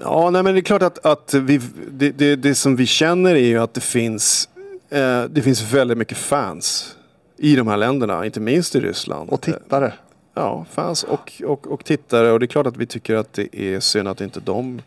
Ja, 0.00 0.30
nej, 0.30 0.42
men 0.42 0.54
det 0.54 0.60
är 0.60 0.62
klart 0.62 0.82
att, 0.82 1.06
att 1.06 1.34
vi, 1.34 1.60
det, 1.90 2.10
det, 2.10 2.36
det 2.36 2.54
som 2.54 2.76
vi 2.76 2.86
känner 2.86 3.34
är 3.34 3.46
ju 3.46 3.58
att 3.58 3.74
det 3.74 3.80
finns, 3.80 4.48
eh, 4.90 5.24
det 5.24 5.42
finns 5.42 5.72
väldigt 5.72 5.98
mycket 5.98 6.18
fans 6.18 6.96
i 7.36 7.56
de 7.56 7.68
här 7.68 7.76
länderna, 7.76 8.24
inte 8.24 8.40
minst 8.40 8.74
i 8.74 8.80
Ryssland. 8.80 9.30
Och 9.30 9.40
tittare? 9.40 9.92
Ja, 10.34 10.66
fans 10.70 11.04
och, 11.04 11.42
och, 11.44 11.66
och 11.66 11.84
tittare. 11.84 12.32
Och 12.32 12.40
det 12.40 12.44
är 12.44 12.48
klart 12.48 12.66
att 12.66 12.76
vi 12.76 12.86
tycker 12.86 13.16
att 13.16 13.32
det 13.32 13.56
är 13.60 13.80
synd 13.80 14.08
att 14.08 14.20
inte 14.20 14.40
de 14.40 14.82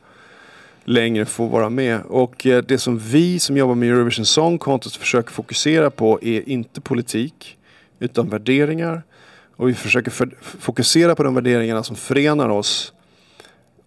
längre 0.87 1.25
får 1.25 1.49
vara 1.49 1.69
med. 1.69 2.01
Och 2.07 2.45
eh, 2.45 2.63
det 2.67 2.77
som 2.77 2.97
vi 2.99 3.39
som 3.39 3.57
jobbar 3.57 3.75
med 3.75 3.89
Eurovision 3.89 4.25
Song 4.25 4.57
Contest 4.57 4.95
försöker 4.95 5.31
fokusera 5.31 5.89
på 5.89 6.19
är 6.21 6.49
inte 6.49 6.81
politik 6.81 7.57
utan 7.99 8.29
värderingar. 8.29 9.03
Och 9.55 9.69
vi 9.69 9.73
försöker 9.73 10.11
för, 10.11 10.35
fokusera 10.41 11.15
på 11.15 11.23
de 11.23 11.35
värderingarna 11.35 11.83
som 11.83 11.95
förenar 11.95 12.49
oss 12.49 12.93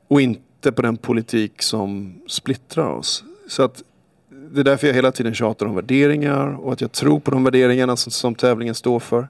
och 0.09 0.20
inte 0.20 0.72
på 0.72 0.82
den 0.82 0.97
politik 0.97 1.62
som 1.62 2.14
splittrar 2.27 2.93
oss. 2.93 3.24
Så 3.48 3.62
att 3.62 3.82
det 4.28 4.60
är 4.60 4.64
därför 4.64 4.86
jag 4.86 4.94
hela 4.94 5.12
tiden 5.12 5.35
tjatar 5.35 5.66
om 5.66 5.74
värderingar 5.74 6.48
och 6.48 6.72
att 6.72 6.81
jag 6.81 6.93
tror 6.93 7.20
på 7.20 7.31
de 7.31 7.44
värderingarna 7.44 7.97
som, 7.97 8.12
som 8.12 8.35
tävlingen 8.35 8.74
står 8.74 9.01
för. 9.01 9.28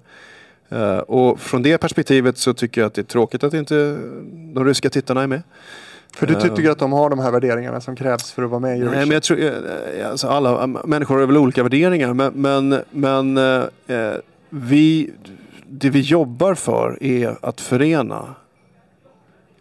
Uh, 0.72 0.98
och 0.98 1.40
från 1.40 1.62
det 1.62 1.78
perspektivet 1.78 2.38
så 2.38 2.54
tycker 2.54 2.80
jag 2.80 2.86
att 2.86 2.94
det 2.94 3.00
är 3.00 3.04
tråkigt 3.04 3.44
att 3.44 3.54
inte 3.54 3.98
de 4.54 4.64
ryska 4.64 4.90
tittarna 4.90 5.22
är 5.22 5.26
med. 5.26 5.42
För 6.16 6.26
du 6.26 6.34
Eh, 6.34 6.40
tycker 6.40 6.70
att 6.70 6.78
de 6.78 6.92
har 6.92 7.10
de 7.10 7.18
här 7.18 7.30
värderingarna 7.30 7.80
som 7.80 7.96
krävs 7.96 8.32
för 8.32 8.42
att 8.42 8.50
vara 8.50 8.60
med 8.60 8.70
i 8.70 8.80
Eurovision? 8.80 8.96
Nej, 8.96 9.06
men 9.06 9.14
jag 9.14 9.22
tror, 9.22 9.38
eh, 9.44 10.10
alltså 10.10 10.28
alla 10.28 10.62
eh, 10.62 10.66
människor 10.66 11.18
har 11.18 11.26
väl 11.26 11.36
olika 11.36 11.62
värderingar 11.62 12.14
men, 12.14 12.32
men, 12.34 12.80
men 12.90 13.38
eh, 13.38 13.64
eh, 13.86 14.14
vi, 14.48 15.10
det 15.66 15.90
vi 15.90 16.00
jobbar 16.00 16.54
för 16.54 17.02
är 17.02 17.36
att 17.40 17.60
förena. 17.60 18.34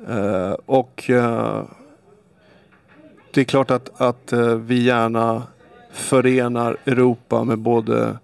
Eh, 0.10 0.56
och 0.66 1.10
eh, 1.10 1.62
det 3.34 3.42
är 3.42 3.46
klart 3.46 3.72
att, 3.72 4.02
att 4.02 4.34
eh, 4.34 4.56
vi 4.56 4.84
gärna 4.84 5.44
förenar 5.92 6.78
Europa 6.86 7.44
med 7.44 7.58
både 7.58 8.18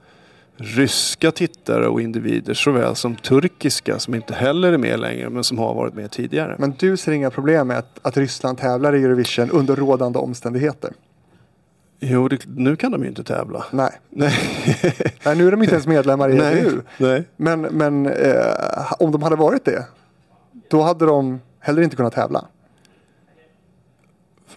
ryska 0.57 1.31
tittare 1.31 1.87
och 1.87 2.01
individer 2.01 2.53
såväl 2.53 2.95
som 2.95 3.15
turkiska 3.15 3.99
som 3.99 4.15
inte 4.15 4.33
heller 4.33 4.73
är 4.73 4.77
med 4.77 4.99
längre 4.99 5.29
men 5.29 5.43
som 5.43 5.57
har 5.57 5.73
varit 5.73 5.93
med 5.93 6.11
tidigare. 6.11 6.55
Men 6.59 6.73
du 6.79 6.97
ser 6.97 7.11
inga 7.11 7.29
problem 7.29 7.67
med 7.67 7.77
att, 7.77 7.99
att 8.01 8.17
Ryssland 8.17 8.57
tävlar 8.57 8.95
i 8.95 9.03
Eurovision 9.03 9.49
under 9.51 9.75
rådande 9.75 10.19
omständigheter? 10.19 10.93
Jo, 11.99 12.27
det, 12.27 12.45
nu 12.45 12.75
kan 12.75 12.91
de 12.91 13.03
ju 13.03 13.09
inte 13.09 13.23
tävla. 13.23 13.65
Nej. 13.71 13.91
Nej. 14.09 14.33
Nej, 15.25 15.35
nu 15.35 15.47
är 15.47 15.51
de 15.51 15.61
inte 15.61 15.73
ens 15.73 15.87
medlemmar 15.87 16.29
i 16.29 16.35
Nej. 16.35 16.59
EBU. 16.59 16.81
Nej. 16.97 17.23
Men, 17.37 17.61
men 17.61 18.05
eh, 18.05 18.93
om 18.99 19.11
de 19.11 19.23
hade 19.23 19.35
varit 19.35 19.65
det, 19.65 19.85
då 20.69 20.81
hade 20.81 21.05
de 21.05 21.41
heller 21.59 21.81
inte 21.81 21.95
kunnat 21.95 22.13
tävla. 22.13 22.45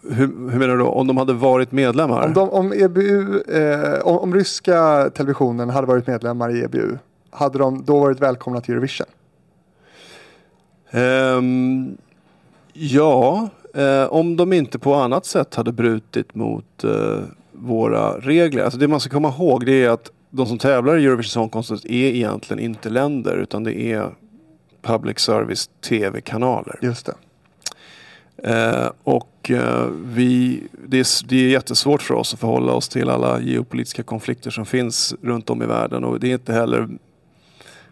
Hur, 0.03 0.51
hur 0.51 0.59
menar 0.59 0.77
du? 0.77 0.83
Om 0.83 1.07
de 1.07 1.17
hade 1.17 1.33
varit 1.33 1.73
medlemmar? 1.73 2.27
Om, 2.27 2.33
de, 2.33 2.51
om, 2.51 2.73
EBU, 2.73 3.41
eh, 3.41 4.01
om, 4.07 4.19
om 4.19 4.35
ryska 4.35 5.11
televisionen 5.15 5.71
hade 5.71 5.87
varit 5.87 6.07
medlemmar 6.07 6.57
i 6.57 6.65
EBU, 6.65 6.99
hade 7.31 7.59
de 7.59 7.85
då 7.85 8.01
varit 8.01 8.21
välkomna 8.21 8.61
till 8.61 8.75
Eurovision? 8.75 9.07
Ehm, 10.91 11.97
ja, 12.73 13.49
eh, 13.75 14.05
om 14.05 14.37
de 14.37 14.53
inte 14.53 14.79
på 14.79 14.95
annat 14.95 15.27
sätt 15.27 15.55
hade 15.55 15.73
brutit 15.73 16.35
mot 16.35 16.85
eh, 16.85 17.21
våra 17.53 18.13
regler. 18.21 18.65
Alltså 18.65 18.79
det 18.79 18.89
man 18.89 19.01
ska 19.01 19.11
komma 19.11 19.29
ihåg 19.29 19.67
det 19.67 19.85
är 19.85 19.91
att 19.91 20.11
de 20.31 20.47
som 20.47 20.59
tävlar 20.59 20.97
i 20.97 21.05
Eurovision 21.05 21.31
Song 21.31 21.49
Contest 21.49 21.85
är 21.85 22.15
egentligen 22.15 22.63
inte 22.63 22.91
länder 22.91 23.37
utan 23.37 23.65
det 23.65 23.81
är 23.81 24.11
public 24.83 25.19
service 25.19 25.71
tv-kanaler. 25.81 26.79
Just 26.83 27.07
det. 27.07 27.15
Eh, 28.45 28.91
och 29.05 29.51
eh, 29.51 29.87
vi, 30.05 30.63
det, 30.89 30.99
är, 30.99 31.29
det 31.29 31.37
är 31.37 31.49
jättesvårt 31.49 32.03
för 32.03 32.15
oss 32.15 32.35
att 32.35 32.41
förhålla 32.41 32.73
oss 32.73 32.89
till 32.89 33.11
alla 33.11 33.41
geopolitiska 33.41 34.03
konflikter 34.03 34.51
som 34.51 34.67
finns 34.67 35.15
runt 35.23 35.51
om 35.51 35.63
i 35.63 35.67
världen 35.67 36.05
och 36.05 36.21
det 36.21 36.29
är 36.29 36.33
inte 36.33 36.53
heller 36.53 36.89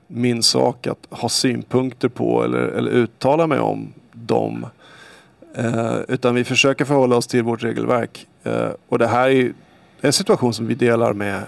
min 0.06 0.42
sak 0.42 0.86
att 0.86 1.06
ha 1.10 1.28
synpunkter 1.28 2.08
på 2.08 2.44
eller, 2.44 2.58
eller 2.58 2.90
uttala 2.90 3.46
mig 3.46 3.58
om 3.58 3.92
dem. 4.12 4.66
Eh, 5.54 5.96
utan 6.08 6.34
vi 6.34 6.44
försöker 6.44 6.84
förhålla 6.84 7.16
oss 7.16 7.26
till 7.26 7.42
vårt 7.42 7.62
regelverk. 7.62 8.26
Eh, 8.44 8.68
och 8.88 8.98
det 8.98 9.06
här 9.06 9.30
är 9.30 9.52
en 10.00 10.12
situation 10.12 10.54
som 10.54 10.66
vi 10.66 10.74
delar 10.74 11.12
med 11.12 11.42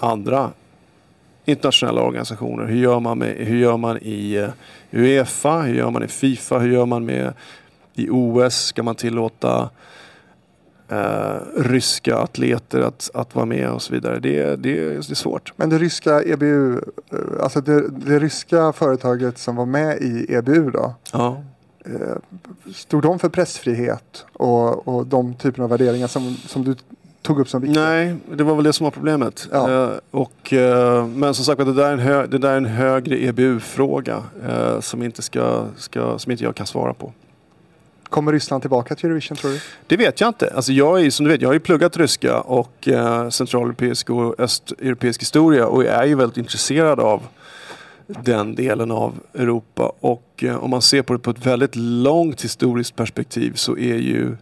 andra 0.00 0.50
internationella 1.44 2.02
organisationer. 2.02 2.66
Hur 2.66 2.76
gör 2.76 3.00
man, 3.00 3.18
med, 3.18 3.36
hur 3.36 3.58
gör 3.58 3.76
man 3.76 3.98
i 4.02 4.34
eh, 4.34 4.48
Uefa? 4.90 5.60
Hur 5.60 5.74
gör 5.74 5.90
man 5.90 6.02
i 6.02 6.08
Fifa? 6.08 6.58
Hur 6.58 6.72
gör 6.72 6.86
man 6.86 7.04
med 7.04 7.32
i 7.94 8.08
OS? 8.10 8.54
Ska 8.54 8.82
man 8.82 8.94
tillåta 8.94 9.70
eh, 10.88 11.34
ryska 11.56 12.16
atleter 12.16 12.80
att, 12.80 13.10
att 13.14 13.34
vara 13.34 13.46
med 13.46 13.70
och 13.70 13.82
så 13.82 13.92
vidare? 13.92 14.18
Det, 14.18 14.56
det, 14.56 14.56
det 14.80 15.10
är 15.10 15.14
svårt. 15.14 15.52
Men 15.56 15.70
det 15.70 15.78
ryska 15.78 16.22
EBU, 16.22 16.72
eh, 16.76 17.18
alltså 17.42 17.60
det, 17.60 17.88
det 17.88 18.18
ryska 18.18 18.72
företaget 18.72 19.38
som 19.38 19.56
var 19.56 19.66
med 19.66 19.98
i 20.02 20.26
EBU 20.34 20.70
då, 20.70 20.94
Ja. 21.12 21.42
eh, 21.84 22.16
stod 22.74 23.02
de 23.02 23.18
för 23.18 23.28
pressfrihet 23.28 24.24
och, 24.32 24.88
och 24.88 25.06
de 25.06 25.34
typerna 25.34 25.64
av 25.64 25.70
värderingar 25.70 26.06
som, 26.06 26.36
som 26.36 26.64
du 26.64 26.74
tog 27.22 27.40
upp 27.40 27.48
som 27.48 27.60
viktiga? 27.62 27.82
Nej, 27.84 28.16
det 28.34 28.44
var 28.44 28.54
väl 28.54 28.64
det 28.64 28.72
som 28.72 28.84
var 28.84 28.90
problemet. 28.90 29.48
Ja. 29.52 29.70
Eh, 29.84 29.90
och, 30.10 30.52
eh, 30.52 31.06
men 31.06 31.34
som 31.34 31.44
sagt 31.44 31.58
det 31.58 31.72
där 31.74 31.88
är 31.88 31.92
en, 31.92 31.98
hö- 31.98 32.26
det 32.26 32.38
där 32.38 32.52
är 32.52 32.56
en 32.56 32.66
högre 32.66 33.24
EBU-fråga 33.24 34.22
eh, 34.48 34.80
som, 34.80 35.02
inte 35.02 35.22
ska, 35.22 35.66
ska, 35.76 36.18
som 36.18 36.32
inte 36.32 36.44
jag 36.44 36.54
kan 36.54 36.66
svara 36.66 36.94
på. 36.94 37.12
Kommer 38.12 38.32
Ryssland 38.32 38.62
tillbaka 38.62 38.94
till 38.94 39.10
Eurovision 39.10 39.36
tror 39.36 39.50
du? 39.50 39.60
Det 39.86 39.96
vet 39.96 40.20
jag 40.20 40.28
inte. 40.28 40.52
Alltså 40.54 40.72
jag, 40.72 41.04
är, 41.04 41.10
som 41.10 41.24
du 41.24 41.32
vet, 41.32 41.40
jag 41.40 41.48
har 41.48 41.54
ju 41.54 41.60
pluggat 41.60 41.96
ryska 41.96 42.40
och 42.40 42.88
eh, 42.88 43.28
centraleuropeisk 43.28 44.10
och 44.10 44.40
östeuropeisk 44.40 45.20
historia 45.20 45.66
och 45.66 45.84
är 45.84 46.04
ju 46.04 46.14
väldigt 46.14 46.36
intresserad 46.36 47.00
av 47.00 47.22
den 48.06 48.54
delen 48.54 48.90
av 48.90 49.20
Europa. 49.34 49.92
Och 50.00 50.44
eh, 50.44 50.56
om 50.64 50.70
man 50.70 50.82
ser 50.82 51.02
på 51.02 51.12
det 51.12 51.18
på 51.18 51.30
ett 51.30 51.46
väldigt 51.46 51.76
långt 51.76 52.44
historiskt 52.44 52.96
perspektiv 52.96 53.52
så 53.54 53.76
är 53.76 53.96
ju 53.96 54.36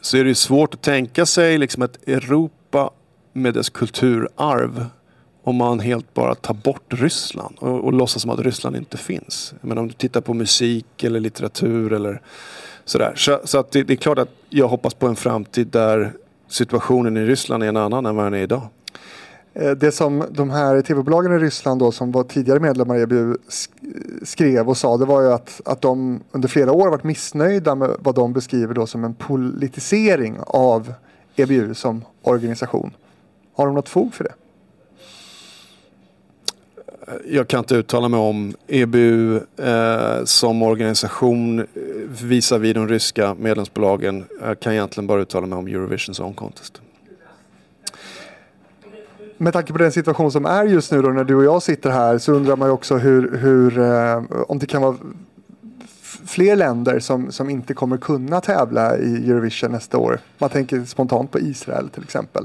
så 0.00 0.16
är 0.16 0.24
det 0.24 0.28
ju 0.28 0.34
svårt 0.34 0.74
att 0.74 0.82
tänka 0.82 1.26
sig 1.26 1.58
liksom 1.58 1.82
ett 1.82 2.08
Europa 2.08 2.90
med 3.32 3.54
dess 3.54 3.70
kulturarv 3.70 4.86
om 5.44 5.56
man 5.56 5.80
helt 5.80 6.14
bara 6.14 6.34
tar 6.34 6.54
bort 6.54 6.84
Ryssland 6.88 7.56
och, 7.58 7.84
och 7.84 7.92
låtsas 7.92 8.22
som 8.22 8.30
att 8.30 8.40
Ryssland 8.40 8.76
inte 8.76 8.96
finns. 8.96 9.54
Men 9.60 9.78
om 9.78 9.88
du 9.88 9.94
tittar 9.94 10.20
på 10.20 10.34
musik 10.34 11.04
eller 11.04 11.20
litteratur 11.20 11.92
eller 11.92 12.22
sådär. 12.84 13.12
Så, 13.16 13.40
så 13.44 13.58
att 13.58 13.70
det, 13.70 13.82
det 13.82 13.92
är 13.92 13.96
klart 13.96 14.18
att 14.18 14.30
jag 14.48 14.68
hoppas 14.68 14.94
på 14.94 15.06
en 15.06 15.16
framtid 15.16 15.66
där 15.66 16.12
situationen 16.48 17.16
i 17.16 17.24
Ryssland 17.24 17.62
är 17.62 17.68
en 17.68 17.76
annan 17.76 18.06
än 18.06 18.16
vad 18.16 18.26
den 18.26 18.34
är 18.34 18.42
idag. 18.42 18.62
Eh, 19.54 19.70
det 19.70 19.92
som 19.92 20.24
de 20.30 20.50
här 20.50 20.82
tv-bolagen 20.82 21.32
i 21.32 21.38
Ryssland 21.38 21.80
då 21.80 21.92
som 21.92 22.12
var 22.12 22.24
tidigare 22.24 22.60
medlemmar 22.60 22.96
i 22.96 23.02
EBU 23.02 23.36
skrev 24.22 24.68
och 24.68 24.76
sa 24.76 24.96
det 24.96 25.04
var 25.04 25.22
ju 25.22 25.32
att, 25.32 25.60
att 25.64 25.80
de 25.80 26.20
under 26.32 26.48
flera 26.48 26.72
år 26.72 26.90
varit 26.90 27.04
missnöjda 27.04 27.74
med 27.74 27.90
vad 27.98 28.14
de 28.14 28.32
beskriver 28.32 28.74
då 28.74 28.86
som 28.86 29.04
en 29.04 29.14
politisering 29.14 30.36
av 30.46 30.94
EBU 31.36 31.74
som 31.74 32.04
organisation. 32.22 32.90
Har 33.56 33.66
de 33.66 33.74
något 33.74 33.88
fog 33.88 34.14
för 34.14 34.24
det? 34.24 34.34
Jag 37.26 37.48
kan 37.48 37.58
inte 37.58 37.74
uttala 37.74 38.08
mig 38.08 38.20
om 38.20 38.54
EBU 38.66 39.36
eh, 39.56 40.24
som 40.24 40.62
organisation 40.62 41.58
eh, 41.58 41.64
visavi 42.22 42.72
de 42.72 42.88
ryska 42.88 43.34
medlemsbolagen. 43.34 44.24
Jag 44.40 44.60
kan 44.60 44.72
egentligen 44.72 45.06
bara 45.06 45.20
uttala 45.20 45.46
mig 45.46 45.58
om 45.58 45.66
Eurovision 45.66 46.14
Song 46.14 46.34
Contest. 46.34 46.80
Med 49.36 49.52
tanke 49.52 49.72
på 49.72 49.78
den 49.78 49.92
situation 49.92 50.32
som 50.32 50.46
är 50.46 50.64
just 50.64 50.92
nu 50.92 51.02
då 51.02 51.08
när 51.08 51.24
du 51.24 51.34
och 51.34 51.44
jag 51.44 51.62
sitter 51.62 51.90
här 51.90 52.18
så 52.18 52.32
undrar 52.32 52.56
man 52.56 52.68
ju 52.68 52.72
också 52.72 52.96
hur, 52.96 53.36
hur 53.36 53.78
eh, 53.78 54.22
om 54.48 54.58
det 54.58 54.66
kan 54.66 54.82
vara 54.82 54.96
fler 56.26 56.56
länder 56.56 57.00
som, 57.00 57.32
som 57.32 57.50
inte 57.50 57.74
kommer 57.74 57.96
kunna 57.96 58.40
tävla 58.40 58.98
i 58.98 59.30
Eurovision 59.30 59.72
nästa 59.72 59.98
år. 59.98 60.18
Man 60.38 60.50
tänker 60.50 60.84
spontant 60.84 61.30
på 61.30 61.40
Israel 61.40 61.88
till 61.88 62.02
exempel. 62.02 62.44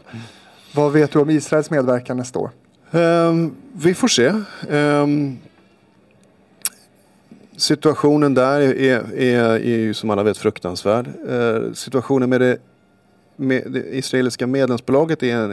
Vad 0.76 0.92
vet 0.92 1.12
du 1.12 1.20
om 1.20 1.30
Israels 1.30 1.70
medverkan 1.70 2.18
nästa 2.18 2.40
år? 2.40 2.52
Ehm, 2.92 3.56
vi 3.74 3.94
får 3.94 4.08
se. 4.08 4.34
Ehm, 4.70 5.38
situationen 7.58 8.34
där 8.34 8.62
är, 8.62 8.74
är, 9.14 9.44
är, 9.50 9.58
ju 9.58 9.94
som 9.94 10.10
alla 10.10 10.24
vet 10.24 10.38
fruktansvärd. 10.38 11.08
Eh, 11.30 11.74
situationen 11.74 12.30
med 12.30 12.42
det, 12.42 12.58
med 13.36 13.64
det 13.72 13.98
israeliska 13.98 14.48
medlemsbolaget 14.48 15.24
är 15.24 15.36
en, 15.36 15.52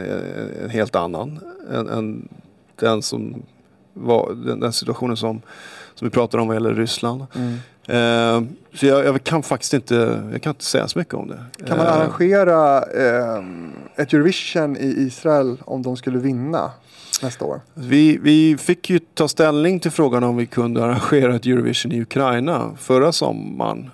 en 0.63 0.69
helt 0.69 0.95
annan 0.95 1.39
än, 1.71 1.89
än 1.89 2.27
den, 2.75 3.01
som 3.01 3.43
var, 3.93 4.33
den, 4.45 4.59
den 4.59 4.73
situationen 4.73 5.17
som, 5.17 5.41
som 5.95 6.07
vi 6.07 6.11
pratade 6.11 6.41
om 6.41 6.47
vad 6.47 6.55
gäller 6.55 6.73
Ryssland. 6.73 7.25
Mm. 7.35 7.53
Eh, 7.87 8.49
så 8.73 8.85
jag, 8.85 9.05
jag 9.05 9.23
kan 9.23 9.43
faktiskt 9.43 9.73
inte, 9.73 10.23
jag 10.31 10.41
kan 10.41 10.51
inte 10.51 10.65
säga 10.65 10.87
så 10.87 10.99
mycket 10.99 11.13
om 11.13 11.27
det. 11.27 11.65
Kan 11.65 11.77
man 11.77 11.87
arrangera 11.87 12.77
eh, 12.77 13.43
ett 13.95 14.13
Eurovision 14.13 14.77
i 14.77 14.95
Israel 14.97 15.57
om 15.65 15.81
de 15.81 15.97
skulle 15.97 16.19
vinna 16.19 16.71
nästa 17.21 17.45
år? 17.45 17.61
Vi, 17.73 18.17
vi 18.17 18.57
fick 18.57 18.89
ju 18.89 18.99
ta 18.99 19.27
ställning 19.27 19.79
till 19.79 19.91
frågan 19.91 20.23
om 20.23 20.37
vi 20.37 20.45
kunde 20.45 20.83
arrangera 20.83 21.35
ett 21.35 21.45
Eurovision 21.45 21.91
i 21.91 22.01
Ukraina 22.01 22.71
förra 22.77 23.11
sommaren. 23.11 23.89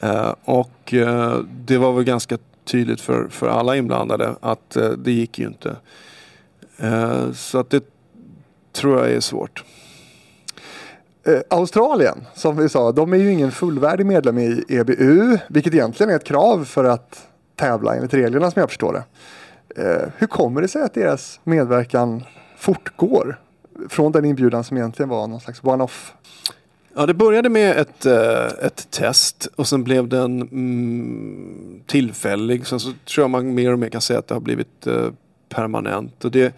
Eh, 0.00 0.34
och 0.44 0.94
eh, 0.94 1.38
det 1.66 1.78
var 1.78 1.92
väl 1.92 2.04
ganska 2.04 2.38
tydligt 2.64 3.00
för, 3.00 3.28
för 3.28 3.48
alla 3.48 3.76
inblandade 3.76 4.34
att 4.40 4.76
eh, 4.76 4.88
det 4.88 5.12
gick 5.12 5.38
ju 5.38 5.46
inte. 5.46 5.76
Eh, 6.76 7.32
så 7.32 7.58
att 7.58 7.70
det 7.70 7.84
tror 8.72 8.98
jag 8.98 9.10
är 9.10 9.20
svårt. 9.20 9.64
Eh, 11.26 11.40
Australien, 11.50 12.26
som 12.34 12.56
vi 12.56 12.68
sa, 12.68 12.92
de 12.92 13.12
är 13.12 13.16
ju 13.16 13.32
ingen 13.32 13.52
fullvärdig 13.52 14.06
medlem 14.06 14.38
i 14.38 14.64
EBU, 14.68 15.38
vilket 15.48 15.74
egentligen 15.74 16.12
är 16.12 16.16
ett 16.16 16.24
krav 16.24 16.64
för 16.64 16.84
att 16.84 17.26
tävla 17.56 17.94
enligt 17.94 18.14
reglerna 18.14 18.50
som 18.50 18.60
jag 18.60 18.68
förstår 18.68 18.92
det. 18.92 19.04
Eh, 19.76 20.08
hur 20.18 20.26
kommer 20.26 20.62
det 20.62 20.68
sig 20.68 20.82
att 20.82 20.94
deras 20.94 21.40
medverkan 21.44 22.24
fortgår 22.56 23.40
från 23.88 24.12
den 24.12 24.24
inbjudan 24.24 24.64
som 24.64 24.76
egentligen 24.76 25.08
var 25.08 25.26
någon 25.26 25.40
slags 25.40 25.60
one-off? 25.62 26.14
Ja, 26.94 27.06
det 27.06 27.14
började 27.14 27.48
med 27.48 27.76
ett, 27.76 28.06
eh, 28.06 28.46
ett 28.66 28.90
test 28.90 29.48
och 29.56 29.68
sen 29.68 29.84
blev 29.84 30.08
den 30.08 30.42
mm, 30.42 31.80
tillfällig. 31.86 32.66
Sen 32.66 32.80
så 32.80 32.88
tror 32.88 33.22
jag 33.22 33.30
man 33.30 33.54
mer 33.54 33.72
och 33.72 33.78
mer 33.78 33.88
kan 33.88 34.00
säga 34.00 34.18
att 34.18 34.28
det 34.28 34.34
har 34.34 34.40
blivit 34.40 34.86
eh, 34.86 35.08
permanent. 35.48 36.24
Och 36.24 36.30
det, 36.30 36.54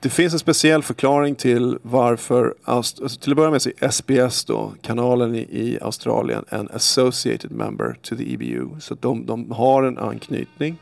det 0.00 0.08
finns 0.08 0.32
en 0.32 0.38
speciell 0.38 0.82
förklaring 0.82 1.34
till 1.34 1.78
varför, 1.82 2.54
alltså 2.64 3.08
till 3.08 3.32
att 3.32 3.36
börja 3.36 3.50
med 3.50 3.62
så 3.62 3.70
är 3.78 3.88
SBS 3.88 4.44
då, 4.44 4.72
kanalen 4.82 5.34
i, 5.34 5.38
i 5.38 5.78
Australien, 5.80 6.44
en 6.48 6.68
associated 6.68 7.50
member 7.50 7.96
to 8.02 8.16
the 8.16 8.34
EBU. 8.34 8.80
Så 8.80 8.94
de, 8.94 9.26
de 9.26 9.50
har 9.50 9.82
en 9.82 9.98
anknytning. 9.98 10.78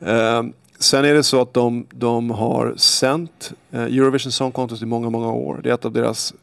Ehm, 0.00 0.52
sen 0.78 1.04
är 1.04 1.14
det 1.14 1.22
så 1.22 1.40
att 1.40 1.54
de, 1.54 1.86
de 1.90 2.30
har 2.30 2.74
sänt 2.76 3.52
eh, 3.70 3.82
Eurovision 3.82 4.32
Song 4.32 4.52
Contest 4.52 4.82
i 4.82 4.86
många, 4.86 5.10
många 5.10 5.32
år. 5.32 5.60
Det 5.62 5.70
är 5.70 5.74
ett 5.74 5.84
av 5.84 5.92
deras 5.92 6.34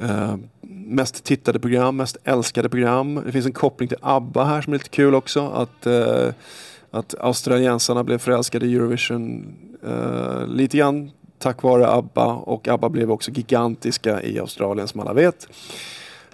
eh, 0.00 0.36
mest 0.70 1.24
tittade 1.24 1.60
program, 1.60 1.96
mest 1.96 2.16
älskade 2.24 2.68
program. 2.68 3.22
Det 3.26 3.32
finns 3.32 3.46
en 3.46 3.52
koppling 3.52 3.88
till 3.88 3.98
ABBA 4.00 4.44
här 4.44 4.62
som 4.62 4.72
är 4.72 4.78
lite 4.78 4.90
kul 4.90 5.14
också. 5.14 5.48
Att, 5.48 5.86
eh, 5.86 6.28
att 6.90 7.14
australiensarna 7.20 8.04
blev 8.04 8.18
förälskade 8.18 8.66
i 8.66 8.74
Eurovision 8.74 9.54
eh, 9.86 10.46
lite 10.46 10.76
grann 10.76 11.10
tack 11.38 11.62
vare 11.62 11.88
ABBA 11.88 12.26
och 12.26 12.68
ABBA 12.68 12.88
blev 12.88 13.10
också 13.10 13.30
gigantiska 13.30 14.22
i 14.22 14.38
Australien 14.38 14.88
som 14.88 15.00
alla 15.00 15.12
vet. 15.12 15.48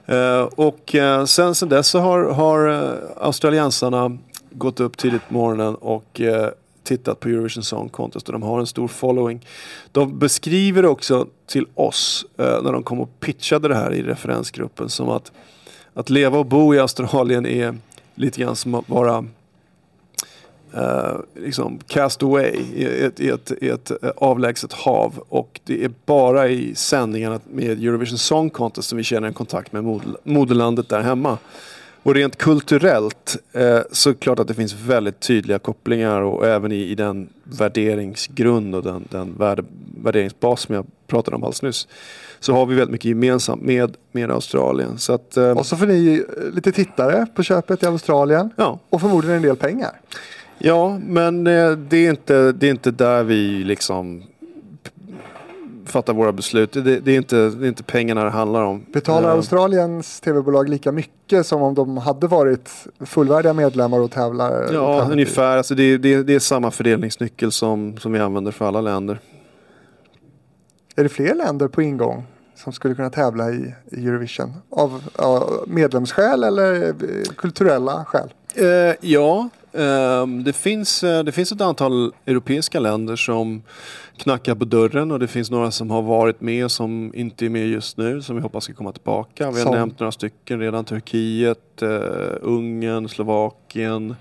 Eh, 0.06 0.42
och 0.42 0.94
eh, 0.94 1.24
sen, 1.24 1.54
sen 1.54 1.68
dess 1.68 1.88
så 1.88 1.98
har, 1.98 2.24
har 2.24 2.68
eh, 2.68 2.94
australiensarna 3.16 4.18
gått 4.58 4.80
upp 4.80 4.96
tidigt 4.96 5.28
på 5.28 5.34
morgonen 5.34 5.74
och 5.74 6.20
eh, 6.20 6.50
tittat 6.82 7.20
på 7.20 7.28
Eurovision 7.28 7.62
Song 7.62 7.88
Contest 7.88 8.28
och 8.28 8.32
de 8.32 8.42
har 8.42 8.60
en 8.60 8.66
stor 8.66 8.88
following. 8.88 9.46
De 9.92 10.18
beskriver 10.18 10.86
också 10.86 11.26
till 11.46 11.66
oss 11.74 12.26
eh, 12.36 12.62
när 12.62 12.72
de 12.72 12.82
kom 12.82 13.00
och 13.00 13.20
pitchade 13.20 13.68
det 13.68 13.74
här 13.74 13.92
i 13.92 14.02
referensgruppen 14.02 14.88
som 14.88 15.08
att 15.08 15.32
att 15.96 16.10
leva 16.10 16.38
och 16.38 16.46
bo 16.46 16.74
i 16.74 16.78
Australien 16.78 17.46
är 17.46 17.78
lite 18.14 18.40
grann 18.40 18.56
som 18.56 18.74
att 18.74 18.88
vara 18.88 19.24
eh, 20.74 21.16
liksom 21.34 21.78
cast 21.86 22.22
away 22.22 22.50
i 22.74 22.84
ett, 22.84 23.20
i, 23.20 23.28
ett, 23.28 23.52
i 23.60 23.68
ett 23.68 23.90
eh, 23.90 24.10
avlägset 24.16 24.72
hav. 24.72 25.22
Och 25.28 25.60
det 25.64 25.84
är 25.84 25.90
bara 26.06 26.48
i 26.48 26.74
sändningarna 26.74 27.40
med 27.50 27.70
Eurovision 27.70 28.18
Song 28.18 28.50
Contest 28.50 28.88
som 28.88 28.98
vi 28.98 29.04
känner 29.04 29.28
en 29.28 29.34
kontakt 29.34 29.72
med 29.72 30.00
moderlandet 30.24 30.88
där 30.88 31.00
hemma. 31.00 31.38
Och 32.06 32.14
rent 32.14 32.36
kulturellt 32.36 33.36
eh, 33.52 33.80
så 33.92 34.10
är 34.10 34.14
det 34.14 34.20
klart 34.20 34.38
att 34.38 34.48
det 34.48 34.54
finns 34.54 34.74
väldigt 34.74 35.20
tydliga 35.20 35.58
kopplingar 35.58 36.20
och 36.20 36.46
även 36.46 36.72
i, 36.72 36.76
i 36.76 36.94
den 36.94 37.28
värderingsgrund 37.44 38.74
och 38.74 38.82
den, 38.82 39.08
den 39.10 39.34
värde, 39.38 39.64
värderingsbas 40.02 40.60
som 40.60 40.74
jag 40.74 40.86
pratade 41.06 41.36
om 41.36 41.42
alldeles 41.42 41.62
nyss. 41.62 41.88
Så 42.40 42.52
har 42.52 42.66
vi 42.66 42.74
väldigt 42.74 42.92
mycket 42.92 43.08
gemensamt 43.08 43.62
med, 43.62 43.96
med 44.12 44.30
Australien. 44.30 44.98
Så 44.98 45.12
att, 45.12 45.36
eh, 45.36 45.50
Och 45.50 45.66
så 45.66 45.76
får 45.76 45.86
ni 45.86 46.24
eh, 46.36 46.54
lite 46.54 46.72
tittare 46.72 47.26
på 47.34 47.42
köpet 47.42 47.82
i 47.82 47.86
Australien 47.86 48.50
ja. 48.56 48.78
och 48.90 49.00
förmodligen 49.00 49.36
en 49.36 49.42
del 49.42 49.56
pengar. 49.56 50.00
Ja, 50.58 51.00
men 51.06 51.46
eh, 51.46 51.70
det, 51.70 52.06
är 52.06 52.10
inte, 52.10 52.52
det 52.52 52.66
är 52.66 52.70
inte 52.70 52.90
där 52.90 53.22
vi 53.22 53.64
liksom 53.64 54.22
fattar 55.92 56.12
våra 56.12 56.32
beslut. 56.32 56.72
Det, 56.72 57.00
det, 57.00 57.12
är 57.12 57.16
inte, 57.16 57.36
det 57.36 57.66
är 57.66 57.68
inte 57.68 57.82
pengarna 57.82 58.24
det 58.24 58.30
handlar 58.30 58.62
om. 58.62 58.86
Betalar 58.92 59.28
Eh, 59.28 59.34
Australiens 59.34 60.20
tv-bolag 60.20 60.68
lika 60.68 60.92
mycket 60.92 61.46
som 61.46 61.62
om 61.62 61.74
de 61.74 61.96
hade 61.96 62.26
varit 62.26 62.70
fullvärdiga 63.00 63.52
medlemmar 63.52 64.00
och 64.00 64.10
tävlar? 64.10 64.52
Ja, 64.52 64.68
tävlar- 64.68 65.12
ungefär. 65.12 65.56
Alltså 65.56 65.74
det, 65.74 65.98
det, 65.98 66.22
det 66.22 66.34
är 66.34 66.38
samma 66.38 66.70
fördelningsnyckel 66.70 67.52
som, 67.52 67.96
som 67.98 68.12
vi 68.12 68.18
använder 68.18 68.52
för 68.52 68.68
alla 68.68 68.80
länder. 68.80 69.18
Är 70.96 71.02
det 71.02 71.08
fler 71.08 71.34
länder 71.34 71.68
på 71.68 71.82
ingång 71.82 72.24
som 72.54 72.72
skulle 72.72 72.94
kunna 72.94 73.10
tävla 73.10 73.50
i, 73.50 73.74
i 73.90 74.06
Eurovision? 74.06 74.52
Av 74.70 75.02
ja, 75.18 75.48
medlemsskäl 75.66 76.44
eller 76.44 76.86
eh, 76.86 76.92
kulturella 77.36 78.04
skäl? 78.04 78.34
Eh, 78.54 78.94
ja, 79.00 79.48
det, 80.44 80.53
finns, 80.53 81.05
eh, 81.05 81.24
det 81.24 81.32
finns 81.32 81.53
ett 81.53 81.61
antal 81.61 82.12
europeiska 82.27 82.81
länder 82.81 83.16
som 83.16 83.62
knackar 84.16 84.55
på 84.55 84.65
dörren 84.65 85.11
och 85.11 85.19
det 85.19 85.28
finns 85.28 85.51
några 85.51 85.70
som 85.70 85.90
har 85.90 86.03
varit 86.03 86.40
med 86.40 86.70
som 86.70 87.12
inte 87.15 87.47
är 87.47 87.51
med 87.51 87.69
just 87.69 87.97
nu 87.97 88.23
som 88.23 88.36
vi 88.36 88.43
hoppas 88.43 88.65
ska 88.65 88.74
komma 88.74 88.93
tillbaka. 88.93 89.51
Vi 89.51 89.59
har 89.59 89.66
Som? 89.66 89.74
nämnt 89.74 90.01
några 90.01 90.12
stycken 90.12 90.61
redan. 90.61 90.85
Turkiet, 90.85 91.82
eh, 91.82 91.90
Ungern, 92.40 93.09
Slovakien, 93.09 94.16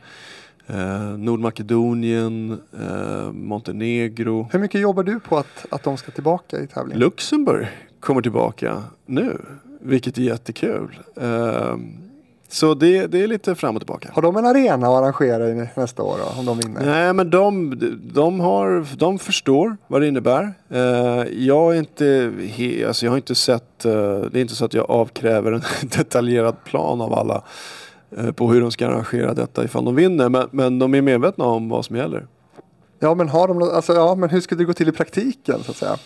eh, 0.67 1.17
Nordmakedonien, 1.17 2.59
eh, 2.79 3.31
Montenegro. 3.31 4.49
Hur 4.51 4.59
mycket 4.59 4.81
jobbar 4.81 5.03
du 5.03 5.19
på 5.19 5.37
att, 5.37 5.65
att 5.69 5.83
de 5.83 5.97
ska 5.97 6.11
tillbaka 6.11 6.59
i 6.59 6.67
tävlingen? 6.67 6.99
Luxemburg 6.99 7.67
kommer 7.99 8.21
tillbaka 8.21 8.83
nu, 9.05 9.41
vilket 9.81 10.17
är 10.17 10.21
jättekul. 10.21 10.99
Ehm, 11.21 11.97
så 12.47 12.73
det, 12.73 13.07
det 13.07 13.23
är 13.23 13.27
lite 13.27 13.55
fram 13.55 13.75
och 13.75 13.81
tillbaka. 13.81 14.09
Har 14.13 14.21
de 14.21 14.37
en 14.37 14.45
arena 14.45 14.87
att 14.87 14.93
arrangera 14.93 15.49
i 15.49 15.69
nästa 15.75 16.03
år 16.03 16.17
då, 16.17 16.39
om 16.39 16.45
de 16.45 16.57
vinner? 16.57 16.85
Nej 16.85 17.13
men 17.13 17.29
de, 17.29 17.79
de, 18.13 18.39
har, 18.39 18.87
de 18.97 19.19
förstår 19.19 19.77
vad 19.87 20.01
det 20.01 20.07
innebär. 20.07 20.53
Eh, 20.69 20.79
jag, 21.33 21.75
är 21.75 21.79
inte, 21.79 22.33
he, 22.41 22.87
alltså 22.87 23.05
jag 23.05 23.11
har 23.11 23.17
inte 23.17 23.35
sett, 23.35 23.85
eh, 23.85 23.91
det 23.91 24.39
är 24.39 24.41
inte 24.41 24.55
så 24.55 24.65
att 24.65 24.73
jag 24.73 24.91
avkräver 24.91 25.51
en 25.51 25.61
detaljerad 25.97 26.63
plan 26.63 27.01
av 27.01 27.13
alla 27.13 27.43
eh, 28.17 28.31
på 28.31 28.51
hur 28.51 28.61
de 28.61 28.71
ska 28.71 28.87
arrangera 28.87 29.33
detta 29.33 29.63
ifall 29.63 29.85
de 29.85 29.95
vinner. 29.95 30.29
Men, 30.29 30.47
men 30.51 30.79
de 30.79 30.95
är 30.95 31.01
medvetna 31.01 31.45
om 31.45 31.69
vad 31.69 31.85
som 31.85 31.95
gäller. 31.95 32.27
Ja 32.99 33.15
men 33.15 33.29
har 33.29 33.47
de 33.47 33.61
alltså, 33.61 33.93
ja 33.93 34.15
men 34.15 34.29
hur 34.29 34.41
ska 34.41 34.55
det 34.55 34.65
gå 34.65 34.73
till 34.73 34.89
i 34.89 34.91
praktiken 34.91 35.63
så 35.63 35.71
att 35.71 35.77
säga? 35.77 35.97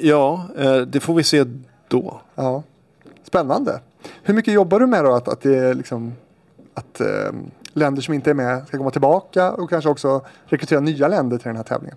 Ja, 0.00 0.44
det 0.86 1.00
får 1.00 1.14
vi 1.14 1.22
se 1.22 1.44
då. 1.88 2.20
Ja. 2.34 2.62
Spännande. 3.24 3.80
Hur 4.22 4.34
mycket 4.34 4.54
jobbar 4.54 4.80
du 4.80 4.86
med 4.86 5.04
då 5.04 5.12
att, 5.12 5.28
att 5.28 5.40
det 5.40 5.56
är 5.56 5.74
liksom 5.74 6.12
att 6.74 7.00
eh, 7.00 7.06
länder 7.72 8.02
som 8.02 8.14
inte 8.14 8.30
är 8.30 8.34
med 8.34 8.66
ska 8.68 8.78
komma 8.78 8.90
tillbaka 8.90 9.52
och 9.52 9.70
kanske 9.70 9.90
också 9.90 10.22
rekrytera 10.46 10.80
nya 10.80 11.08
länder 11.08 11.38
till 11.38 11.46
den 11.46 11.56
här 11.56 11.62
tävlingen? 11.62 11.96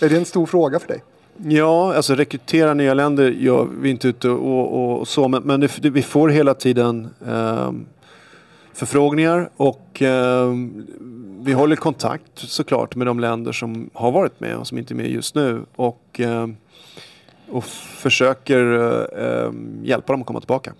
Är 0.00 0.08
det 0.08 0.16
en 0.16 0.24
stor 0.24 0.46
fråga 0.46 0.78
för 0.78 0.88
dig? 0.88 1.02
Ja, 1.36 1.94
alltså 1.94 2.14
rekrytera 2.14 2.74
nya 2.74 2.94
länder 2.94 3.30
gör 3.30 3.68
vi 3.80 3.90
inte 3.90 4.08
ute 4.08 4.28
och, 4.28 4.74
och, 4.74 5.00
och 5.00 5.08
så. 5.08 5.28
Men, 5.28 5.42
men 5.42 5.60
det, 5.60 5.82
det, 5.82 5.90
vi 5.90 6.02
får 6.02 6.28
hela 6.28 6.54
tiden 6.54 7.08
ehm, 7.26 7.86
förfrågningar 8.72 9.50
och 9.56 10.02
ehm, 10.02 10.86
vi 11.40 11.52
håller 11.52 11.76
kontakt 11.76 12.22
såklart 12.34 12.96
med 12.96 13.06
de 13.06 13.20
länder 13.20 13.52
som 13.52 13.90
har 13.92 14.12
varit 14.12 14.40
med 14.40 14.56
och 14.56 14.66
som 14.66 14.78
inte 14.78 14.94
är 14.94 14.96
med 14.96 15.10
just 15.10 15.34
nu. 15.34 15.62
Och, 15.76 16.20
ehm, 16.20 16.56
och 17.50 17.64
försöker 17.64 18.74
eh, 18.74 19.24
ehm, 19.26 19.80
hjälpa 19.82 20.12
dem 20.12 20.20
att 20.20 20.26
komma 20.26 20.40
tillbaka. 20.40 20.72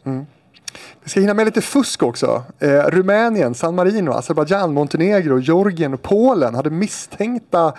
Vi 1.08 1.10
ska 1.10 1.20
hinna 1.20 1.34
med 1.34 1.46
lite 1.46 1.60
fusk 1.60 2.02
också. 2.02 2.44
Eh, 2.58 2.68
Rumänien, 2.68 3.54
San 3.54 3.74
Marino, 3.74 4.10
Azerbajdzjan, 4.10 4.74
Montenegro, 4.74 5.38
Georgien 5.38 5.94
och 5.94 6.02
Polen 6.02 6.54
hade 6.54 6.70
misstänkta 6.70 7.72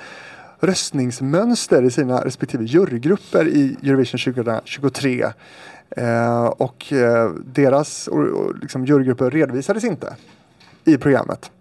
röstningsmönster 0.60 1.84
i 1.84 1.92
sina 1.92 2.26
respektive 2.26 2.64
jurygrupper 2.64 3.48
i 3.48 3.78
Eurovision 3.84 4.34
2023. 4.34 5.26
Eh, 5.90 6.46
och 6.46 6.94
eh, 6.94 7.32
deras 7.46 8.08
och, 8.08 8.20
och, 8.20 8.56
liksom, 8.62 8.86
jurygrupper 8.86 9.30
redovisades 9.30 9.84
inte 9.84 10.16
i 10.86 10.98
programmet. 10.98 11.52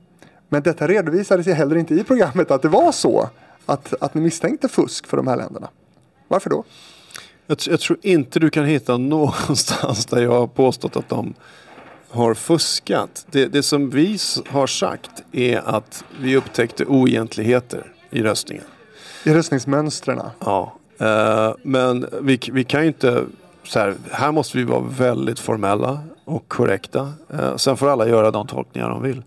Men 0.48 0.62
detta 0.62 0.86
redovisades 0.86 1.46
ju 1.46 1.52
heller 1.52 1.76
inte 1.76 1.94
i 1.94 2.04
programmet 2.04 2.50
att 2.50 2.62
det 2.62 2.68
var 2.68 2.92
så 2.92 3.28
att, 3.66 3.94
att 4.00 4.14
ni 4.14 4.20
misstänkte 4.20 4.68
fusk 4.68 5.06
för 5.06 5.16
de 5.16 5.26
här 5.26 5.36
länderna. 5.36 5.68
Varför 6.28 6.50
då? 6.50 6.64
Jag, 7.50 7.58
jag 7.66 7.80
tror 7.80 7.98
inte 8.02 8.40
du 8.40 8.50
kan 8.50 8.64
hitta 8.64 8.96
någonstans 8.98 10.06
där 10.06 10.22
jag 10.22 10.32
har 10.32 10.46
påstått 10.46 10.96
att 10.96 11.08
de 11.08 11.34
har 12.10 12.34
fuskat. 12.34 13.26
Det, 13.30 13.46
det 13.46 13.62
som 13.62 13.90
vi 13.90 14.18
har 14.48 14.66
sagt 14.66 15.10
är 15.32 15.58
att 15.68 16.04
vi 16.20 16.36
upptäckte 16.36 16.84
oegentligheter 16.84 17.92
i 18.10 18.22
röstningen. 18.22 18.64
I 19.24 19.34
röstningsmönstren. 19.34 20.20
Ja. 20.40 20.74
Eh, 20.98 21.54
men 21.62 22.06
vi, 22.20 22.40
vi 22.52 22.64
kan 22.64 22.80
ju 22.82 22.88
inte 22.88 23.24
så 23.64 23.78
här, 23.78 23.94
här 24.10 24.32
måste 24.32 24.58
vi 24.58 24.64
vara 24.64 24.84
väldigt 24.98 25.40
formella 25.40 26.00
och 26.24 26.48
korrekta. 26.48 27.12
Eh, 27.32 27.56
sen 27.56 27.76
får 27.76 27.88
alla 27.88 28.08
göra 28.08 28.30
de 28.30 28.46
tolkningar 28.46 28.90
de 28.90 29.02
vill. 29.02 29.22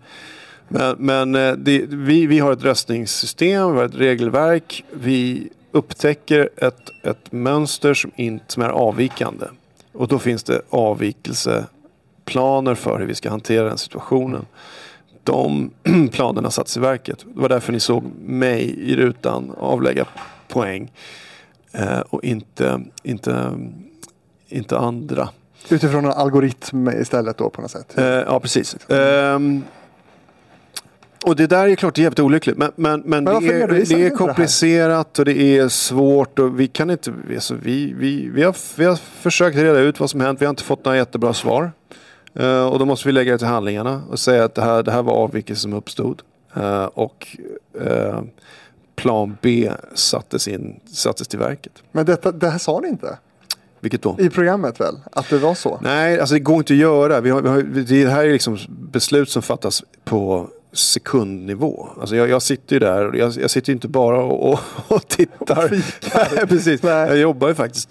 Men, 0.68 0.96
men 0.98 1.34
eh, 1.34 1.52
det, 1.52 1.84
vi, 1.88 2.26
vi 2.26 2.38
har 2.38 2.52
ett 2.52 2.64
röstningssystem, 2.64 3.72
vi 3.72 3.78
har 3.78 3.84
ett 3.84 3.94
regelverk. 3.94 4.84
Vi 4.90 5.48
upptäcker 5.72 6.48
ett, 6.56 6.90
ett 7.02 7.32
mönster 7.32 7.94
som, 7.94 8.10
inte, 8.16 8.44
som 8.48 8.62
är 8.62 8.68
avvikande. 8.68 9.46
Och 9.92 10.08
då 10.08 10.18
finns 10.18 10.42
det 10.42 10.62
avvikelseplaner 10.70 12.74
för 12.74 12.98
hur 12.98 13.06
vi 13.06 13.14
ska 13.14 13.30
hantera 13.30 13.68
den 13.68 13.78
situationen. 13.78 14.46
De 15.22 15.70
planerna 16.12 16.50
satts 16.50 16.76
i 16.76 16.80
verket. 16.80 17.24
Det 17.34 17.40
var 17.40 17.48
därför 17.48 17.72
ni 17.72 17.80
såg 17.80 18.04
mig 18.20 18.90
i 18.90 18.96
rutan 18.96 19.54
avlägga 19.58 20.06
poäng. 20.48 20.92
Eh, 21.72 22.00
och 22.00 22.24
inte, 22.24 22.80
inte, 23.02 23.52
inte 24.48 24.78
andra. 24.78 25.28
Utifrån 25.68 26.04
en 26.04 26.12
algoritm 26.12 26.88
istället 26.88 27.38
då 27.38 27.50
på 27.50 27.62
något 27.62 27.70
sätt. 27.70 27.98
Eh, 27.98 28.04
ja, 28.04 28.40
precis. 28.40 28.90
Ehm, 28.90 29.62
och 31.24 31.36
det 31.36 31.46
där 31.46 31.68
är 31.68 31.74
klart 31.74 31.94
det 31.94 32.00
är 32.00 32.02
jävligt 32.02 32.20
olyckligt. 32.20 32.58
Men, 32.58 32.72
men, 32.76 33.00
men, 33.00 33.24
Men 33.24 33.42
det, 33.42 33.48
är, 33.48 33.68
det 33.68 33.76
är 33.76 33.96
det 33.96 34.02
här? 34.02 34.10
komplicerat 34.10 35.18
och 35.18 35.24
det 35.24 35.58
är 35.58 35.68
svårt. 35.68 36.38
Och 36.38 36.60
vi, 36.60 36.68
kan 36.68 36.90
inte, 36.90 37.12
alltså, 37.34 37.54
vi, 37.54 37.92
vi, 37.92 38.28
vi, 38.28 38.42
har, 38.42 38.56
vi 38.76 38.84
har 38.84 38.96
försökt 38.96 39.56
reda 39.56 39.78
ut 39.78 40.00
vad 40.00 40.10
som 40.10 40.20
hänt. 40.20 40.40
Vi 40.40 40.44
har 40.44 40.50
inte 40.50 40.62
fått 40.62 40.84
några 40.84 40.98
jättebra 40.98 41.34
svar. 41.34 41.72
Eh, 42.34 42.66
och 42.66 42.78
då 42.78 42.84
måste 42.84 43.08
vi 43.08 43.12
lägga 43.12 43.32
det 43.32 43.38
till 43.38 43.46
handlingarna 43.46 44.02
och 44.10 44.18
säga 44.18 44.44
att 44.44 44.54
det 44.54 44.62
här, 44.62 44.82
det 44.82 44.92
här 44.92 45.02
var 45.02 45.12
avvikelse 45.12 45.62
som 45.62 45.72
uppstod. 45.72 46.22
Eh, 46.56 46.84
och 46.84 47.36
eh, 47.80 48.20
plan 48.96 49.36
B 49.40 49.70
sattes, 49.94 50.48
in, 50.48 50.80
sattes 50.92 51.28
till 51.28 51.38
verket. 51.38 51.72
Men 51.92 52.06
detta, 52.06 52.32
det 52.32 52.48
här 52.48 52.58
sa 52.58 52.80
ni 52.80 52.88
inte 52.88 53.18
Vilket 53.80 54.02
då? 54.02 54.16
i 54.18 54.30
programmet 54.30 54.80
väl? 54.80 54.94
Att 55.12 55.30
det 55.30 55.38
var 55.38 55.54
så? 55.54 55.78
Nej, 55.82 56.20
alltså 56.20 56.34
det 56.34 56.40
går 56.40 56.56
inte 56.56 56.72
att 56.72 56.78
göra. 56.78 57.20
Vi 57.20 57.30
har, 57.30 57.42
vi 57.42 57.48
har, 57.48 57.62
det 58.04 58.10
här 58.10 58.24
är 58.24 58.32
liksom 58.32 58.58
beslut 58.68 59.30
som 59.30 59.42
fattas 59.42 59.84
på 60.04 60.48
sekundnivå. 60.72 61.88
Alltså 62.00 62.16
jag, 62.16 62.28
jag 62.28 62.42
sitter 62.42 62.76
ju 62.76 62.80
där 62.80 63.08
och 63.08 63.16
jag, 63.16 63.32
jag 63.40 63.50
sitter 63.50 63.72
inte 63.72 63.88
bara 63.88 64.18
och, 64.18 64.52
och, 64.52 64.58
och 64.88 65.08
tittar. 65.08 65.70
Nej, 66.36 66.46
Precis. 66.46 66.82
Nej. 66.82 67.08
Jag 67.08 67.18
jobbar 67.18 67.48
ju 67.48 67.54
faktiskt. 67.54 67.88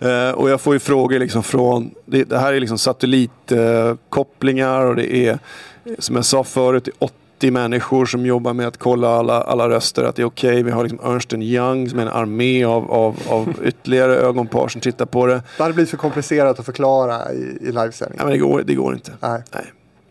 Eh, 0.00 0.30
och 0.30 0.50
jag 0.50 0.60
får 0.60 0.74
ju 0.74 0.78
frågor 0.80 1.18
liksom 1.18 1.42
från, 1.42 1.90
det, 2.06 2.24
det 2.24 2.38
här 2.38 2.52
är 2.52 2.60
liksom 2.60 2.78
satellitkopplingar 2.78 4.86
och 4.86 4.96
det 4.96 5.14
är 5.16 5.38
som 5.98 6.16
jag 6.16 6.24
sa 6.24 6.44
förut, 6.44 6.84
det 6.84 6.90
är 6.90 6.94
80 7.38 7.50
människor 7.50 8.06
som 8.06 8.26
jobbar 8.26 8.52
med 8.52 8.66
att 8.66 8.78
kolla 8.78 9.08
alla, 9.08 9.42
alla 9.42 9.68
röster, 9.68 10.04
att 10.04 10.16
det 10.16 10.22
är 10.22 10.26
okej. 10.26 10.62
Vi 10.62 10.70
har 10.70 10.82
liksom 10.82 11.12
Ernst 11.12 11.32
Young 11.32 11.90
som 11.90 11.98
är 11.98 12.02
en 12.02 12.08
armé 12.08 12.64
av, 12.64 12.90
av, 12.92 13.16
av 13.28 13.54
ytterligare 13.64 14.16
ögonpar 14.16 14.68
som 14.68 14.80
tittar 14.80 15.06
på 15.06 15.26
det. 15.26 15.42
Det 15.56 15.62
hade 15.62 15.74
blivit 15.74 15.90
för 15.90 15.96
komplicerat 15.96 16.58
att 16.58 16.66
förklara 16.66 17.32
i, 17.32 17.36
i 17.36 17.70
Ja, 17.74 17.82
livesändningen. 17.82 18.26
men 18.26 18.32
det, 18.32 18.38
går, 18.38 18.62
det 18.62 18.74
går 18.74 18.94
inte. 18.94 19.12
Nej. 19.20 19.42
Nej. 19.54 19.64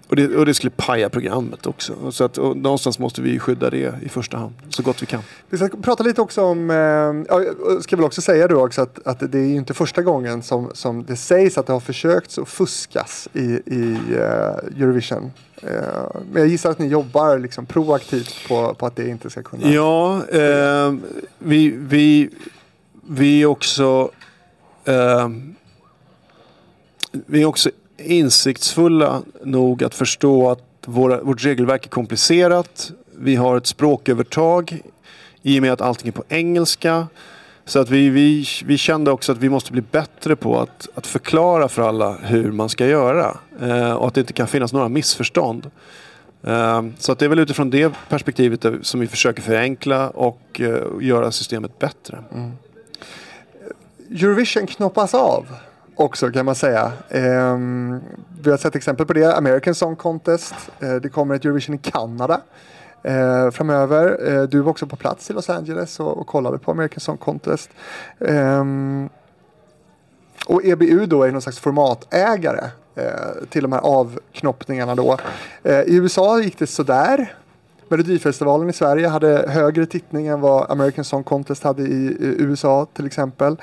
Och, 0.08 0.16
det, 0.16 0.36
och 0.36 0.46
det 0.46 0.54
skulle 0.54 0.72
paja 0.72 1.10
programmet 1.10 1.66
också. 1.66 2.12
Så 2.12 2.24
att, 2.24 2.38
någonstans 2.38 3.00
måste 3.00 3.22
vi 3.22 3.40
skydda 3.40 3.70
det 3.70 3.94
i 4.02 4.10
första 4.10 4.38
hand, 4.38 4.54
så 4.70 4.84
gott 4.84 5.02
vi 5.02 5.06
kan. 5.06 5.22
Vi 5.50 5.58
ska 5.58 5.70
prata 5.70 6.04
lite 6.04 6.22
också 6.22 6.42
om, 6.42 6.70
eh, 6.70 6.76
jag 6.76 7.84
ska 7.84 7.96
väl 7.96 8.06
också 8.06 8.22
säga 8.22 8.48
då 8.48 8.66
också 8.66 8.82
att, 8.82 9.08
att 9.08 9.32
det 9.32 9.38
är 9.38 9.46
ju 9.46 9.56
inte 9.56 9.74
första 9.74 10.02
gången 10.02 10.44
som, 10.44 10.72
som 10.74 11.06
det 11.06 11.16
sägs 11.16 11.58
att 11.58 11.68
det 11.68 11.74
har 11.74 11.80
försökts 11.80 12.38
att 12.38 12.50
fuskas 12.50 13.28
i, 13.34 13.44
i 13.66 13.98
eh, 14.12 14.82
Eurovision. 14.82 15.32
Eh, 15.62 15.72
men 16.32 16.42
jag 16.42 16.48
gissar 16.48 16.72
att 16.72 16.80
ni 16.80 16.88
jobbar 16.88 17.40
liksom 17.40 17.66
proaktivt 17.66 18.48
på, 18.48 18.74
på 18.74 18.86
att 18.86 18.96
det 18.96 19.08
inte 19.08 19.30
ska 19.30 19.44
kunna. 19.44 19.72
Ja, 19.72 20.28
eh, 20.28 20.94
vi, 21.40 21.70
vi, 21.70 22.30
vi 23.08 23.46
också 23.46 24.12
eh, 24.86 25.30
vi 27.12 27.42
är 27.42 27.46
också 27.46 27.70
insiktsfulla 27.98 29.22
nog 29.44 29.84
att 29.84 29.96
förstå 29.96 30.50
att 30.50 30.64
våra, 30.86 31.24
vårt 31.24 31.46
regelverk 31.46 31.86
är 31.86 31.90
komplicerat. 31.90 32.92
Vi 33.18 33.36
har 33.36 33.58
ett 33.58 33.68
språkövertag 33.68 34.82
i 35.42 35.60
och 35.60 35.62
med 35.62 35.74
att 35.74 35.82
allting 35.82 36.08
är 36.08 36.12
på 36.12 36.24
engelska. 36.30 37.08
Så 37.66 37.80
att 37.80 37.90
vi, 37.90 38.10
vi, 38.10 38.46
vi 38.66 38.78
kände 38.78 39.12
också 39.12 39.32
att 39.32 39.38
vi 39.38 39.50
måste 39.50 39.72
bli 39.72 39.82
bättre 39.82 40.36
på 40.36 40.60
att, 40.60 40.88
att 40.96 41.08
förklara 41.08 41.68
för 41.68 41.82
alla 41.82 42.18
hur 42.22 42.52
man 42.52 42.70
ska 42.70 42.88
göra. 42.88 43.38
Eh, 43.62 43.92
och 43.92 44.08
att 44.08 44.14
det 44.14 44.22
inte 44.22 44.34
kan 44.34 44.48
finnas 44.48 44.74
några 44.74 44.90
missförstånd. 44.90 45.72
Eh, 46.44 46.84
så 46.98 47.12
att 47.12 47.20
det 47.20 47.26
är 47.26 47.30
väl 47.30 47.40
utifrån 47.40 47.70
det 47.70 47.94
perspektivet 48.10 48.66
som 48.82 49.00
vi 49.00 49.08
försöker 49.08 49.42
förenkla 49.42 50.10
och 50.10 50.62
eh, 50.62 50.78
göra 51.02 51.32
systemet 51.32 51.80
bättre. 51.80 52.24
Mm. 52.34 52.52
Eurovision 54.12 54.68
knoppas 54.68 55.14
av 55.14 55.46
också 55.96 56.32
kan 56.32 56.46
man 56.46 56.56
säga. 56.56 56.92
Ehm, 57.10 58.00
vi 58.42 58.52
har 58.52 58.58
sett 58.58 58.76
exempel 58.76 59.06
på 59.06 59.14
det. 59.14 59.36
American 59.36 59.76
Song 59.76 59.96
Contest. 59.96 60.56
Eh, 60.80 60.96
det 60.96 61.10
kommer 61.10 61.36
ett 61.36 61.46
Eurovision 61.46 61.76
i 61.76 61.78
Kanada 61.78 62.42
eh, 63.04 63.52
framöver. 63.52 64.32
Eh, 64.32 64.44
du 64.44 64.60
var 64.60 64.72
också 64.72 64.88
på 64.88 64.96
plats 64.96 65.30
i 65.30 65.34
Los 65.34 65.50
Angeles 65.50 66.00
och, 66.00 66.18
och 66.18 66.28
kollade 66.28 66.58
på 66.58 66.72
American 66.72 67.00
Song 67.00 67.18
Contest. 67.18 67.70
Ehm, 68.20 69.10
och 70.46 70.66
EBU 70.66 71.06
då 71.06 71.24
är 71.24 71.32
någon 71.32 71.42
slags 71.42 71.60
formatägare 71.60 72.70
eh, 72.96 73.46
till 73.50 73.62
de 73.62 73.72
här 73.72 73.80
avknoppningarna 73.80 74.96
då. 74.96 75.18
Eh, 75.64 75.80
I 75.80 75.96
USA 75.96 76.40
gick 76.40 76.60
det 76.60 76.68
sådär. 76.68 77.36
Melodifestivalen 77.88 78.70
i 78.70 78.74
Sverige 78.74 79.08
hade 79.08 79.46
högre 79.48 79.86
tittning 79.86 80.28
än 80.28 80.42
vad 80.42 80.72
American 80.72 81.06
Song 81.06 81.24
Contest 81.24 81.64
hade 81.64 81.82
i, 81.84 82.06
i 82.06 82.36
USA 82.40 82.88
till 82.94 83.06
exempel. 83.06 83.58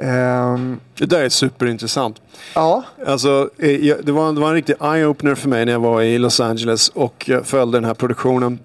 Ehm, 0.00 0.80
Det 0.98 1.06
där 1.06 1.20
är 1.24 1.28
superintressant. 1.28 2.20
ja, 2.54 2.84
Alltså, 3.06 3.50
eh, 3.58 3.96
det, 4.02 4.12
var, 4.12 4.32
det 4.32 4.40
var 4.40 4.48
en 4.48 4.54
riktig 4.54 4.76
eye-opener 4.80 5.34
för 5.34 5.48
mig 5.48 5.64
när 5.64 5.72
jag 5.72 5.80
var 5.80 6.02
i 6.02 6.18
Los 6.18 6.40
Angeles 6.40 6.88
och 6.88 7.30
följde 7.44 7.76
den 7.78 7.84
här 7.84 7.94
produktionen. 7.94 8.58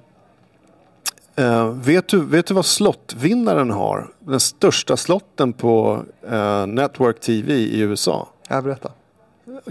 Eh, 1.35 1.67
vet, 1.73 2.07
du, 2.07 2.25
vet 2.25 2.45
du 2.45 2.53
vad 2.53 2.65
slottvinnaren 2.65 3.71
har? 3.71 4.07
Den 4.19 4.39
största 4.39 4.97
slotten 4.97 5.53
på 5.53 6.03
eh, 6.29 6.65
Network 6.67 7.19
TV 7.19 7.53
i 7.53 7.79
USA. 7.79 8.27
jag 8.49 8.63
berättar. 8.63 8.91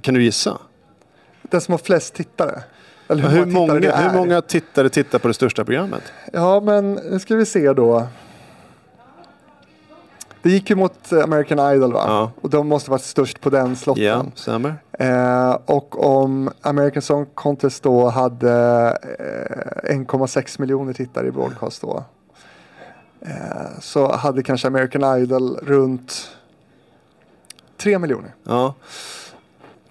Kan 0.02 0.14
du 0.14 0.22
gissa? 0.22 0.58
Den 1.42 1.60
som 1.60 1.72
har 1.72 1.78
flest 1.78 2.14
tittare. 2.14 2.62
Eller 3.08 3.22
Hur, 3.22 3.28
tittare 3.30 3.46
många, 3.46 3.74
det 3.74 3.88
är. 3.88 4.08
hur 4.10 4.18
många 4.18 4.42
tittare 4.42 4.88
tittar 4.88 5.18
på 5.18 5.28
det 5.28 5.34
största 5.34 5.64
programmet? 5.64 6.02
Ja, 6.32 6.60
men 6.60 6.92
nu 6.92 7.18
ska 7.18 7.36
vi 7.36 7.46
se 7.46 7.72
då. 7.72 8.06
Det 10.42 10.50
gick 10.50 10.70
ju 10.70 10.76
mot 10.76 11.12
eh, 11.12 11.22
American 11.24 11.74
Idol 11.74 11.92
va? 11.92 12.04
Ja. 12.06 12.30
Och 12.40 12.50
de 12.50 12.68
måste 12.68 12.90
varit 12.90 13.02
störst 13.02 13.40
på 13.40 13.50
den 13.50 13.76
slotten. 13.76 14.04
Ja, 14.04 14.24
stämmer. 14.34 14.74
Eh, 14.98 15.58
och 15.66 16.16
om 16.18 16.50
American 16.62 17.02
Song 17.02 17.26
Contest 17.34 17.82
då 17.82 18.08
hade 18.08 18.52
eh, 19.88 19.94
1,6 19.94 20.60
miljoner 20.60 20.92
tittare 20.92 21.26
i 21.26 21.30
broadcast 21.30 21.82
då. 21.82 22.04
Eh, 23.20 23.30
så 23.80 24.12
hade 24.12 24.42
kanske 24.42 24.66
American 24.68 25.18
Idol 25.22 25.56
runt 25.62 26.28
3 27.76 27.98
miljoner. 27.98 28.34
Ja. 28.44 28.74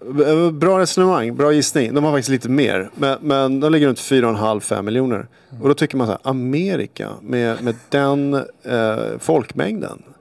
B- 0.05 0.51
Bra 0.51 0.79
resonemang, 0.79 1.35
bra 1.35 1.51
gissning. 1.53 1.93
De 1.93 2.03
har 2.03 2.11
faktiskt 2.11 2.29
lite 2.29 2.49
mer. 2.49 2.89
Men, 2.95 3.17
men 3.21 3.59
de 3.59 3.71
ligger 3.71 3.87
runt 3.87 3.97
4,5-5 3.99 4.81
miljoner. 4.81 5.27
Och 5.61 5.67
då 5.67 5.73
tycker 5.73 5.97
man 5.97 6.07
så 6.07 6.11
här, 6.11 6.19
Amerika 6.23 7.09
med, 7.21 7.63
med 7.63 7.75
den 7.89 8.33
eh, 8.63 8.97
folkmängden 9.19 10.03
eh, 10.07 10.13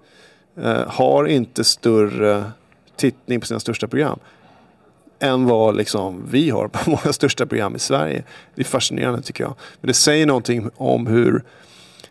har 0.87 1.25
inte 1.25 1.65
större 1.65 2.45
tittning 2.97 3.41
på 3.41 3.47
sina 3.47 3.61
största 3.61 3.89
program 3.89 4.19
än 5.19 5.47
vad 5.47 5.77
liksom 5.77 6.25
vi 6.31 6.51
har 6.51 6.69
på 6.69 6.91
våra 6.91 7.13
största 7.13 7.47
program 7.47 7.77
i 7.77 7.79
Sverige. 7.79 8.23
Det 8.55 8.63
är 8.63 8.65
fascinerande 8.65 9.23
tycker 9.23 9.45
jag. 9.45 9.55
Men 9.81 9.89
det 9.89 9.95
säger 9.95 10.27
någonting 10.27 10.71
om 10.77 11.07
hur, 11.07 11.45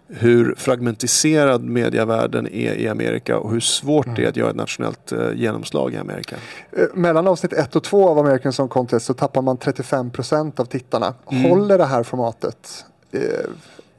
hur 0.07 0.55
fragmentiserad 0.57 1.63
medievärlden 1.63 2.47
är 2.47 2.73
i 2.73 2.87
Amerika 2.87 3.39
och 3.39 3.51
hur 3.51 3.59
svårt 3.59 4.07
det 4.15 4.23
är 4.23 4.29
att 4.29 4.37
göra 4.37 4.49
ett 4.49 4.55
nationellt 4.55 5.11
eh, 5.11 5.31
genomslag 5.35 5.93
i 5.93 5.97
Amerika. 5.97 6.35
Eh, 6.71 6.83
mellan 6.93 7.27
avsnitt 7.27 7.53
1 7.53 7.75
och 7.75 7.83
2 7.83 8.09
av 8.09 8.19
American 8.19 8.53
Song 8.53 8.67
Contest 8.67 9.05
så 9.05 9.13
tappar 9.13 9.41
man 9.41 9.57
35% 9.57 10.59
av 10.59 10.65
tittarna. 10.65 11.13
Mm. 11.31 11.43
Håller 11.43 11.77
det 11.77 11.85
här 11.85 12.03
formatet 12.03 12.85
eh, 13.11 13.21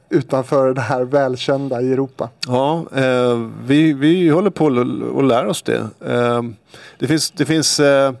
utanför 0.09 0.73
det 0.73 0.81
här 0.81 1.03
välkända 1.03 1.81
i 1.81 1.93
Europa? 1.93 2.29
Ja, 2.47 2.85
eh, 2.95 3.47
vi, 3.65 3.93
vi 3.93 4.29
håller 4.29 4.49
på 4.49 4.67
att- 4.67 5.25
lära 5.25 5.49
oss 5.49 5.61
det. 5.61 5.87
Eh, 6.05 6.41
det 6.99 7.07
finns, 7.07 7.31
det 7.31 7.45
finns, 7.45 7.79
eh, 7.79 8.13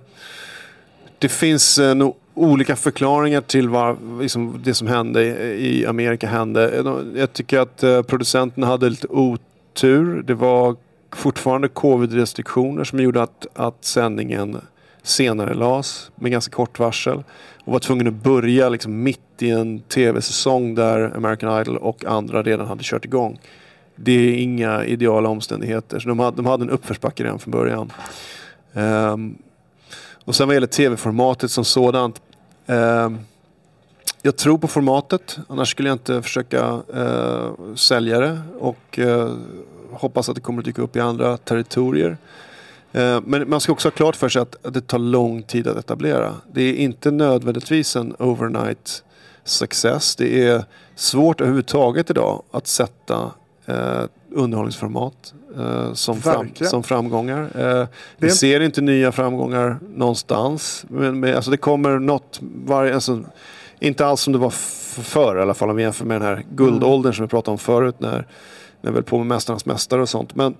det 1.19 1.29
finns 1.29 1.79
eh, 1.79 1.95
nog 1.95 2.15
olika 2.33 2.75
förklaringar 2.75 3.41
till 3.41 3.69
vad 3.69 3.97
liksom, 4.21 4.61
det 4.63 4.73
som 4.73 4.87
hände 4.87 5.23
i, 5.23 5.79
i 5.81 5.85
Amerika 5.85 6.27
hände. 6.27 6.69
Eh, 6.79 7.19
jag 7.19 7.33
tycker 7.33 7.59
att 7.59 7.83
eh, 7.83 8.01
producenterna 8.01 8.67
hade 8.67 8.89
lite 8.89 9.07
otur. 9.07 10.21
Det 10.27 10.33
var 10.33 10.75
fortfarande 11.15 11.67
covid-restriktioner 11.67 12.83
som 12.83 12.99
gjorde 12.99 13.21
att, 13.21 13.47
att 13.55 13.85
sändningen 13.85 14.57
senare 15.03 15.53
lades 15.53 16.11
med 16.15 16.31
ganska 16.31 16.55
kort 16.55 16.79
varsel. 16.79 17.23
Och 17.65 17.73
var 17.73 17.79
tvungen 17.79 18.07
att 18.07 18.13
börja 18.13 18.69
liksom 18.69 19.03
mitt 19.03 19.19
i 19.41 19.49
en 19.49 19.79
tv-säsong 19.79 20.75
där 20.75 21.15
American 21.15 21.61
Idol 21.61 21.77
och 21.77 22.05
andra 22.05 22.43
redan 22.43 22.67
hade 22.67 22.83
kört 22.83 23.05
igång. 23.05 23.39
Det 23.95 24.11
är 24.11 24.33
inga 24.33 24.85
ideala 24.85 25.29
omständigheter. 25.29 25.99
Så 25.99 26.09
de 26.09 26.19
hade, 26.19 26.37
de 26.37 26.45
hade 26.45 26.63
en 26.63 26.69
uppförsbacke 26.69 27.23
redan 27.23 27.39
från 27.39 27.51
början. 27.51 27.91
Um, 28.73 29.37
och 30.25 30.35
sen 30.35 30.47
vad 30.47 30.55
gäller 30.55 30.67
tv-formatet 30.67 31.51
som 31.51 31.65
sådant. 31.65 32.21
Um, 32.65 33.19
jag 34.21 34.35
tror 34.35 34.57
på 34.57 34.67
formatet, 34.67 35.39
annars 35.47 35.71
skulle 35.71 35.89
jag 35.89 35.95
inte 35.95 36.21
försöka 36.21 36.81
uh, 36.95 37.75
sälja 37.75 38.19
det. 38.19 38.39
Och 38.59 38.99
uh, 38.99 39.33
hoppas 39.91 40.29
att 40.29 40.35
det 40.35 40.41
kommer 40.41 40.59
att 40.59 40.65
dyka 40.65 40.81
upp 40.81 40.95
i 40.95 40.99
andra 40.99 41.37
territorier. 41.37 42.17
Ehm, 42.91 43.23
men 43.27 43.49
man 43.49 43.61
ska 43.61 43.71
också 43.71 43.87
ha 43.87 43.91
klart 43.91 44.15
för 44.15 44.29
sig 44.29 44.41
att 44.41 44.55
det 44.73 44.87
tar 44.87 44.99
lång 44.99 45.43
tid 45.43 45.67
att 45.67 45.77
etablera. 45.77 46.33
Det 46.51 46.61
är 46.61 46.73
inte 46.73 47.11
nödvändigtvis 47.11 47.95
en 47.95 48.15
overnight 48.19 49.03
success. 49.49 50.15
Det 50.15 50.47
är 50.47 50.63
svårt 50.95 51.41
överhuvudtaget 51.41 52.09
idag 52.09 52.43
att 52.51 52.67
sätta 52.67 53.31
eh, 53.65 54.03
underhållningsformat 54.31 55.33
eh, 55.57 55.93
som, 55.93 56.21
fram, 56.21 56.47
som 56.55 56.83
framgångar. 56.83 57.49
Eh, 57.59 57.87
vi 58.17 58.29
ser 58.29 58.59
inte 58.59 58.81
nya 58.81 59.11
framgångar 59.11 59.79
någonstans. 59.95 60.85
Men, 60.87 61.19
men, 61.19 61.35
alltså 61.35 61.51
det 61.51 61.57
kommer 61.57 61.99
något, 61.99 62.39
varje, 62.65 62.95
alltså, 62.95 63.23
inte 63.79 64.05
alls 64.05 64.21
som 64.21 64.33
det 64.33 64.39
var 64.39 64.53
förr 65.01 65.37
i 65.37 65.41
alla 65.41 65.53
fall 65.53 65.69
om 65.69 65.75
vi 65.75 65.83
jämför 65.83 66.05
med 66.05 66.21
den 66.21 66.27
här 66.27 66.43
guldåldern 66.51 67.13
som 67.13 67.25
vi 67.25 67.29
pratade 67.29 67.51
om 67.51 67.57
förut 67.57 67.95
när, 67.99 68.27
när 68.81 68.91
höll 68.91 69.03
på 69.03 69.17
med 69.17 69.27
Mästarnas 69.27 69.65
Mästare 69.65 70.01
och 70.01 70.09
sånt. 70.09 70.35
Men, 70.35 70.55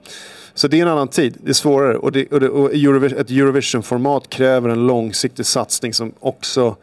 så 0.53 0.67
det 0.67 0.77
är 0.77 0.81
en 0.81 0.87
annan 0.87 1.07
tid, 1.07 1.37
det 1.43 1.49
är 1.49 1.53
svårare 1.53 1.97
och, 1.97 2.11
det, 2.11 2.27
och, 2.27 2.39
det, 2.39 2.49
och 2.49 2.71
Eurovi- 2.71 3.19
ett 3.19 3.29
Eurovision-format 3.29 4.29
kräver 4.29 4.69
en 4.69 4.87
långsiktig 4.87 5.45
satsning 5.45 5.93
som 5.93 6.13
också 6.19 6.75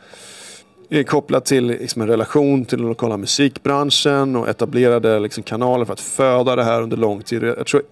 är 0.89 1.03
kopplad 1.03 1.45
till 1.45 1.67
liksom, 1.67 2.03
en 2.03 2.09
relation 2.09 2.65
till 2.65 2.79
den 2.79 2.89
lokala 2.89 3.17
musikbranschen 3.17 4.37
och 4.37 4.49
etablerade 4.49 5.19
liksom, 5.19 5.43
kanaler 5.43 5.85
för 5.85 5.93
att 5.93 6.01
föda 6.01 6.57
det 6.57 6.65
här 6.65 6.83
under 6.83 6.97
lång 6.97 7.23
tid. 7.23 7.43
Jag 7.43 7.67
tror, 7.67 7.83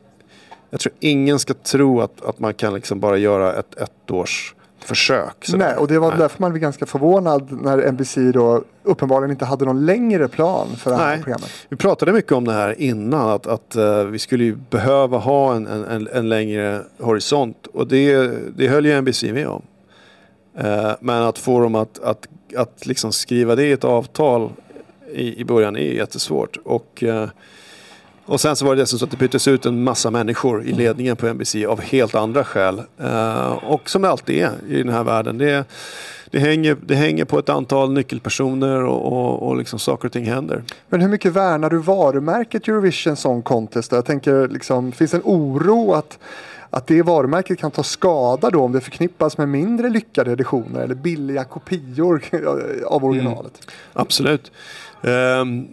jag 0.70 0.80
tror 0.80 0.92
ingen 1.00 1.38
ska 1.38 1.54
tro 1.54 2.00
att, 2.00 2.24
att 2.24 2.38
man 2.38 2.54
kan 2.54 2.74
liksom 2.74 3.00
bara 3.00 3.16
göra 3.16 3.54
ett 3.54 3.74
ettårs 3.74 4.54
försök. 4.84 5.44
sådär. 5.44 5.66
Nej, 5.66 5.76
och 5.76 5.88
det 5.88 5.98
var 5.98 6.08
Nej. 6.08 6.18
därför 6.18 6.40
man 6.40 6.50
blev 6.50 6.62
ganska 6.62 6.86
förvånad 6.86 7.62
när 7.62 7.92
NBC 7.92 8.18
då 8.32 8.62
uppenbarligen 8.82 9.30
inte 9.30 9.44
hade 9.44 9.64
någon 9.64 9.86
längre 9.86 10.28
plan 10.28 10.66
för 10.76 10.90
det 10.90 10.96
här 10.96 11.06
Nej. 11.06 11.22
programmet. 11.22 11.50
Vi 11.68 11.76
pratade 11.76 12.12
mycket 12.12 12.32
om 12.32 12.44
det 12.44 12.52
här 12.52 12.80
innan, 12.80 13.28
att, 13.28 13.46
att 13.46 13.76
eh, 13.76 14.04
vi 14.04 14.18
skulle 14.18 14.44
ju 14.44 14.56
behöva 14.70 15.18
ha 15.18 15.54
en, 15.54 15.66
en, 15.66 15.84
en, 15.84 16.08
en 16.12 16.28
längre 16.28 16.80
horisont. 17.00 17.66
Och 17.66 17.86
det, 17.86 18.30
det 18.56 18.68
höll 18.68 18.86
ju 18.86 19.00
NBC 19.00 19.22
med 19.22 19.48
om. 19.48 19.62
Eh, 20.58 20.92
men 21.00 21.22
att 21.22 21.38
få 21.38 21.60
dem 21.60 21.74
att, 21.74 21.98
att, 22.02 22.28
att 22.56 22.86
liksom 22.86 23.12
skriva 23.12 23.54
det 23.54 23.64
i 23.64 23.72
ett 23.72 23.84
avtal 23.84 24.50
i, 25.12 25.40
i 25.40 25.44
början 25.44 25.76
är 25.76 25.80
jättesvårt. 25.80 26.56
Och, 26.64 27.02
eh, 27.02 27.28
och 28.26 28.40
sen 28.40 28.56
så 28.56 28.66
var 28.66 28.74
det 28.74 28.82
dessutom 28.82 28.98
så 28.98 29.04
att 29.04 29.10
det 29.10 29.16
byttes 29.16 29.48
ut 29.48 29.66
en 29.66 29.84
massa 29.84 30.10
människor 30.10 30.64
i 30.64 30.72
ledningen 30.72 31.16
på 31.16 31.26
NBC 31.26 31.64
av 31.66 31.80
helt 31.80 32.14
andra 32.14 32.44
skäl. 32.44 32.82
Eh, 32.98 33.52
och 33.52 33.90
som 33.90 34.02
det 34.02 34.10
alltid 34.10 34.42
är 34.42 34.52
i 34.68 34.82
den 34.82 34.92
här 34.92 35.04
världen. 35.04 35.38
Det, 35.38 35.64
det, 36.30 36.38
hänger, 36.38 36.76
det 36.86 36.94
hänger 36.94 37.24
på 37.24 37.38
ett 37.38 37.48
antal 37.48 37.92
nyckelpersoner 37.92 38.84
och, 38.84 39.12
och, 39.12 39.48
och 39.48 39.56
liksom 39.56 39.78
saker 39.78 40.08
och 40.08 40.12
ting 40.12 40.24
händer. 40.24 40.62
Men 40.88 41.00
hur 41.00 41.08
mycket 41.08 41.32
värnar 41.32 41.70
du 41.70 41.78
varumärket 41.78 42.68
Eurovision 42.68 43.16
Song 43.16 43.42
Contest? 43.42 43.92
Jag 43.92 44.04
tänker, 44.04 44.48
liksom, 44.48 44.92
finns 44.92 45.14
en 45.14 45.22
oro 45.24 45.92
att, 45.92 46.18
att 46.74 46.86
det 46.86 47.02
varumärket 47.02 47.58
kan 47.58 47.70
ta 47.70 47.82
skada 47.82 48.50
då 48.50 48.62
om 48.62 48.72
det 48.72 48.80
förknippas 48.80 49.38
med 49.38 49.48
mindre 49.48 49.90
lyckade 49.90 50.32
editioner 50.32 50.80
eller 50.80 50.94
billiga 50.94 51.44
kopior 51.44 52.22
av 52.86 53.04
originalet? 53.04 53.52
Mm. 53.64 53.74
Absolut. 53.92 54.52
Um, 55.02 55.68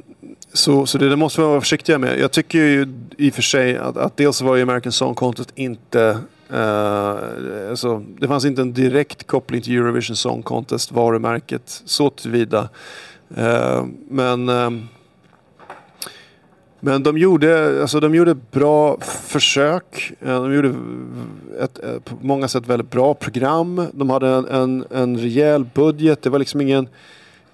så, 0.53 0.85
så 0.85 0.97
det, 0.97 1.09
det 1.09 1.15
måste 1.15 1.41
man 1.41 1.49
vara 1.49 1.61
försiktiga 1.61 1.97
med. 1.97 2.19
Jag 2.19 2.31
tycker 2.31 2.59
ju 2.59 2.93
i 3.17 3.29
och 3.29 3.33
för 3.33 3.41
sig 3.41 3.77
att, 3.77 3.97
att 3.97 4.17
dels 4.17 4.41
var 4.41 4.55
ju 4.55 4.61
American 4.61 4.91
Song 4.91 5.15
Contest 5.15 5.51
inte 5.55 6.17
Uh, 6.53 7.69
alltså, 7.69 8.03
det 8.19 8.27
fanns 8.27 8.45
inte 8.45 8.61
en 8.61 8.73
direkt 8.73 9.27
koppling 9.27 9.61
till 9.61 9.77
Eurovision 9.77 10.15
Song 10.15 10.43
Contest 10.43 10.91
varumärket 10.91 11.81
så 11.85 12.09
tillvida. 12.09 12.69
Uh, 13.37 13.85
men 14.09 14.49
uh, 14.49 14.71
men 16.83 17.03
de 17.03 17.17
gjorde, 17.17 17.81
alltså 17.81 17.99
de 17.99 18.15
gjorde 18.15 18.35
bra 18.51 18.97
försök. 19.01 20.13
Eh, 20.19 20.41
De 20.41 20.53
gjorde 20.53 20.73
ett, 21.59 21.79
ett 21.79 22.05
på 22.05 22.15
många 22.21 22.47
sätt 22.47 22.67
väldigt 22.67 22.91
bra 22.91 23.13
program. 23.13 23.87
De 23.93 24.09
hade 24.09 24.27
en, 24.29 24.47
en, 24.47 24.85
en 24.91 25.17
rejäl 25.17 25.65
budget. 25.73 26.21
Det 26.21 26.29
var 26.29 26.39
liksom 26.39 26.61
ingen, 26.61 26.87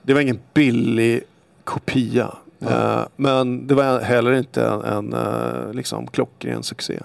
det 0.02 0.14
var 0.14 0.22
ingen 0.22 0.40
billig 0.54 1.24
kopia. 1.64 2.32
Eh, 2.60 3.02
men 3.16 3.68
det 3.68 3.74
var 3.76 4.00
heller 4.00 4.32
inte 4.34 4.66
en, 4.66 4.82
en 4.82 5.14
eh, 5.14 5.74
liksom 5.74 6.08
klockren 6.08 6.64
succé. 6.64 7.00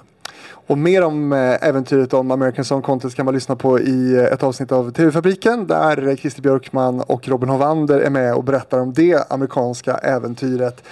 Och 0.67 0.79
mer 0.79 1.03
om 1.03 1.33
eh, 1.33 1.69
äventyret 1.69 2.15
om 2.15 2.31
American 2.31 2.65
Song 2.65 2.83
Contest 2.83 3.17
kan 3.17 3.25
man 3.25 3.35
lyssna 3.35 3.57
på 3.57 3.81
i 3.81 4.15
eh, 4.15 4.25
ett 4.25 4.43
avsnitt 4.43 4.73
av 4.73 4.91
TV-fabriken 4.93 5.67
där 5.67 6.09
eh, 6.09 6.17
Christer 6.17 6.43
Björkman 6.43 7.01
och 7.01 7.29
Robin 7.29 7.49
Hovander 7.49 8.01
är 8.01 8.11
med 8.11 8.35
och 8.35 8.45
berättar 8.45 8.81
om 8.81 8.93
det 8.93 9.33
amerikanska 9.33 9.95
äventyret. 9.95 10.83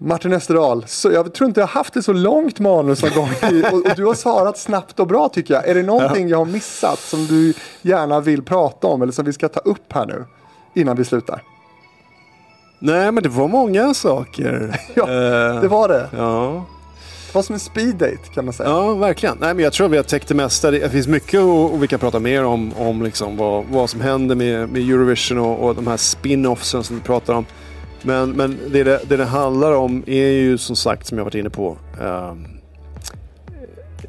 Martin 0.00 0.32
Österdahl, 0.32 0.84
så 0.86 1.10
jag 1.12 1.34
tror 1.34 1.48
inte 1.48 1.60
jag 1.60 1.66
har 1.66 1.74
haft 1.74 1.94
det 1.94 2.02
så 2.02 2.12
långt 2.12 2.58
manus 2.60 3.02
någon 3.02 3.12
gång 3.14 3.28
och, 3.72 3.86
och 3.90 3.96
du 3.96 4.04
har 4.06 4.14
svarat 4.14 4.58
snabbt 4.58 5.00
och 5.00 5.06
bra 5.06 5.28
tycker 5.28 5.54
jag. 5.54 5.68
Är 5.68 5.74
det 5.74 5.82
någonting 5.82 6.28
jag 6.28 6.38
har 6.38 6.44
missat 6.44 6.98
som 6.98 7.26
du 7.26 7.54
gärna 7.82 8.20
vill 8.20 8.42
prata 8.42 8.86
om 8.86 9.02
eller 9.02 9.12
som 9.12 9.24
vi 9.24 9.32
ska 9.32 9.48
ta 9.48 9.60
upp 9.60 9.92
här 9.92 10.06
nu 10.06 10.24
innan 10.74 10.96
vi 10.96 11.04
slutar? 11.04 11.42
Nej 12.78 13.12
men 13.12 13.22
det 13.22 13.28
var 13.28 13.48
många 13.48 13.94
saker. 13.94 14.80
Ja, 14.94 15.02
Eh, 15.02 15.60
Det 15.60 15.68
var 15.68 15.88
det. 15.88 16.08
Ja, 16.16 16.64
Det 17.26 17.34
var 17.34 17.42
som 17.42 17.52
en 17.54 17.60
speed 17.60 17.94
date 17.94 18.18
kan 18.34 18.44
man 18.44 18.54
säga. 18.54 18.68
Ja, 18.68 18.94
verkligen. 18.94 19.36
Nej, 19.40 19.54
men 19.54 19.64
jag 19.64 19.72
tror 19.72 19.88
vi 19.88 19.96
har 19.96 20.04
täckt 20.04 20.28
det 20.28 20.34
mesta. 20.34 20.70
Det 20.70 20.90
finns 20.90 21.08
mycket 21.08 21.40
och, 21.40 21.72
och 21.72 21.82
vi 21.82 21.88
kan 21.88 21.98
prata 21.98 22.18
mer 22.18 22.44
om, 22.44 22.72
om 22.78 23.02
liksom 23.02 23.36
vad, 23.36 23.64
vad 23.70 23.90
som 23.90 24.00
händer 24.00 24.34
med, 24.36 24.68
med 24.68 24.82
Eurovision 24.82 25.38
och, 25.38 25.66
och 25.68 25.74
de 25.74 25.86
här 25.86 25.96
spin-offsen 25.96 26.82
som 26.84 26.96
vi 26.96 27.02
pratar 27.02 27.34
om. 27.34 27.46
Men, 28.02 28.30
men 28.30 28.58
det, 28.72 28.84
det 28.84 29.00
det 29.08 29.16
det 29.16 29.24
handlar 29.24 29.72
om 29.72 30.04
är 30.06 30.28
ju 30.28 30.58
som 30.58 30.76
sagt, 30.76 31.06
som 31.06 31.18
jag 31.18 31.24
varit 31.24 31.34
inne 31.34 31.50
på. 31.50 31.76
eh, 32.00 32.34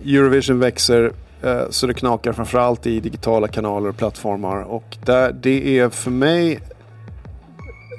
Eurovision 0.05 0.59
växer 0.59 1.11
eh, 1.41 1.61
så 1.69 1.87
det 1.87 1.93
knakar 1.93 2.33
framförallt 2.33 2.87
i 2.87 2.99
digitala 2.99 3.47
kanaler 3.47 3.89
och 3.89 3.97
plattformar. 3.97 4.61
Och 4.61 4.97
där, 5.05 5.31
det 5.31 5.79
är 5.79 5.89
för 5.89 6.11
mig 6.11 6.59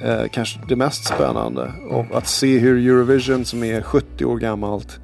eh, 0.02 0.22
kanske 0.32 0.60
det 0.68 0.76
mest 0.76 1.04
spännande. 1.04 1.72
Och 1.90 2.06
att 2.12 2.26
se 2.28 2.58
hur 2.58 2.88
Eurovision 2.88 3.44
som 3.44 3.64
är 3.64 3.82
70 3.82 4.24
år 4.24 4.36
gammalt 4.38 5.00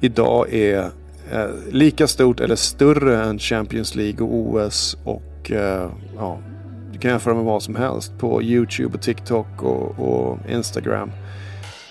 idag 0.00 0.52
är 0.52 0.90
eh, 1.32 1.46
lika 1.70 2.06
stort 2.06 2.40
eller 2.40 2.56
större 2.56 3.24
än 3.24 3.38
Champions 3.38 3.94
League 3.94 4.26
och 4.26 4.34
OS 4.34 4.96
och 5.04 5.50
eh, 5.50 5.90
ja, 6.16 6.38
du 6.98 7.02
kan 7.02 7.10
jämföra 7.10 7.34
med 7.34 7.44
vad 7.44 7.62
som 7.62 7.76
helst 7.76 8.12
på 8.18 8.42
YouTube 8.42 8.94
och 8.94 9.02
TikTok 9.02 9.62
och, 9.62 9.98
och 9.98 10.38
Instagram. 10.48 11.10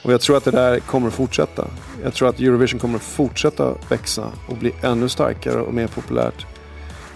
Och 0.03 0.13
jag 0.13 0.21
tror 0.21 0.38
att 0.38 0.43
det 0.43 0.51
där 0.51 0.79
kommer 0.79 1.07
att 1.07 1.13
fortsätta. 1.13 1.67
Jag 2.03 2.13
tror 2.13 2.29
att 2.29 2.39
Eurovision 2.39 2.79
kommer 2.79 2.95
att 2.95 3.01
fortsätta 3.01 3.73
växa 3.89 4.31
och 4.47 4.57
bli 4.57 4.71
ännu 4.81 5.09
starkare 5.09 5.61
och 5.61 5.73
mer 5.73 5.88
populärt. 5.88 6.45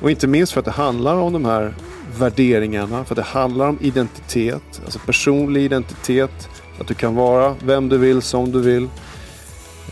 Och 0.02 0.12
inte 0.12 0.28
minst 0.28 0.54
för 0.54 0.60
att 0.60 0.66
det 0.66 0.72
handlar 0.72 1.16
om 1.16 1.34
de 1.34 1.46
här 1.46 1.74
värderingarna, 2.18 3.06
för 3.06 3.14
att 3.14 3.18
det 3.18 3.40
handlar 3.40 3.68
om 3.68 3.78
identitet, 3.82 4.82
alltså 4.84 5.00
personlig 5.06 5.62
identitet. 5.62 6.50
Att 6.80 6.88
du 6.88 6.94
kan 6.94 7.16
vara 7.16 7.56
vem 7.64 7.90
du 7.90 7.98
vill, 7.98 8.22
som 8.22 8.52
du 8.52 8.62
vill. 8.62 8.88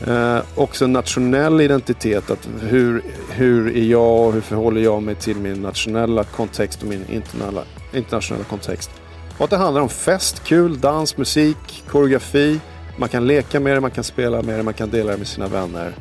Eh, 0.07 0.39
också 0.55 0.87
nationell 0.87 1.61
identitet. 1.61 2.31
Att 2.31 2.49
hur, 2.61 3.03
hur 3.29 3.77
är 3.77 3.83
jag 3.83 4.27
och 4.27 4.33
hur 4.33 4.41
förhåller 4.41 4.81
jag 4.81 5.03
mig 5.03 5.15
till 5.15 5.37
min 5.37 5.61
nationella 5.61 6.23
kontext 6.23 6.81
och 6.81 6.87
min 6.87 7.05
internationella, 7.09 7.63
internationella 7.93 8.45
kontext. 8.45 8.91
Och 9.37 9.43
att 9.43 9.49
det 9.49 9.57
handlar 9.57 9.81
om 9.81 9.89
fest, 9.89 10.43
kul, 10.43 10.79
dans, 10.79 11.17
musik, 11.17 11.83
koreografi. 11.87 12.59
Man 12.97 13.09
kan 13.09 13.27
leka 13.27 13.59
med 13.59 13.75
det, 13.75 13.81
man 13.81 13.91
kan 13.91 14.03
spela 14.03 14.41
med 14.41 14.59
det, 14.59 14.63
man 14.63 14.73
kan 14.73 14.89
dela 14.89 15.11
det 15.11 15.17
med 15.17 15.27
sina 15.27 15.47
vänner. 15.47 15.93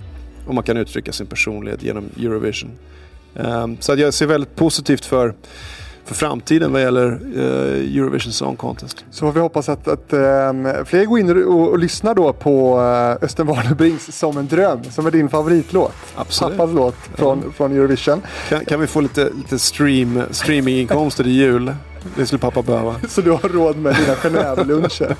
Och 0.46 0.54
man 0.54 0.64
kan 0.64 0.76
uttrycka 0.76 1.12
sin 1.12 1.26
personlighet 1.26 1.82
genom 1.82 2.10
Eurovision. 2.16 2.70
Um, 3.34 3.76
så 3.80 3.92
att 3.92 3.98
jag 3.98 4.14
ser 4.14 4.26
väldigt 4.26 4.56
positivt 4.56 5.04
för, 5.04 5.34
för 6.08 6.14
framtiden 6.14 6.72
vad 6.72 6.82
gäller 6.82 7.20
eh, 7.36 7.96
Eurovision 7.96 8.32
Song 8.32 8.56
Contest. 8.56 9.04
Så 9.10 9.26
får 9.26 9.32
vi 9.32 9.40
hoppas 9.40 9.68
att, 9.68 9.88
att 9.88 10.12
ehm, 10.12 10.84
fler 10.84 11.04
går 11.04 11.18
in 11.18 11.44
och, 11.44 11.68
och 11.68 11.78
lyssnar 11.78 12.14
då 12.14 12.32
på 12.32 12.78
uh, 12.78 13.24
Östen 13.24 13.46
Warnerbrings 13.46 14.18
Som 14.18 14.38
en 14.38 14.46
dröm, 14.46 14.84
som 14.84 15.06
är 15.06 15.10
din 15.10 15.28
favoritlåt. 15.28 15.92
Absolut. 16.14 16.56
Pappas 16.56 16.74
låt 16.74 16.94
från, 17.14 17.52
från 17.52 17.72
Eurovision. 17.72 18.22
Kan, 18.48 18.64
kan 18.64 18.80
vi 18.80 18.86
få 18.86 19.00
lite, 19.00 19.30
lite 19.36 19.58
stream, 19.58 20.22
streaminginkomster 20.30 21.26
i 21.26 21.30
jul? 21.30 21.74
Det 22.16 22.26
skulle 22.26 22.38
pappa 22.38 22.62
behöva. 22.62 22.94
Så 23.08 23.20
du 23.20 23.30
har 23.30 23.48
råd 23.48 23.76
med 23.76 23.96
dina 23.96 24.14
Genève-luncher. 24.14 25.16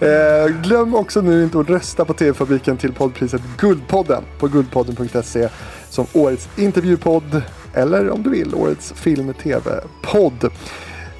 eh, 0.46 0.62
glöm 0.62 0.94
också 0.94 1.20
nu 1.20 1.44
inte 1.44 1.60
att 1.60 1.68
rösta 1.70 2.04
på 2.04 2.14
TV-fabriken 2.14 2.76
till 2.76 2.92
poddpriset 2.92 3.42
Guldpodden 3.58 4.22
på 4.38 4.48
guldpodden.se 4.48 5.48
som 5.90 6.06
årets 6.12 6.48
intervjupodd 6.56 7.42
eller 7.76 8.10
om 8.10 8.22
du 8.22 8.30
vill 8.30 8.54
årets 8.54 8.92
film-tv-podd. 8.92 10.50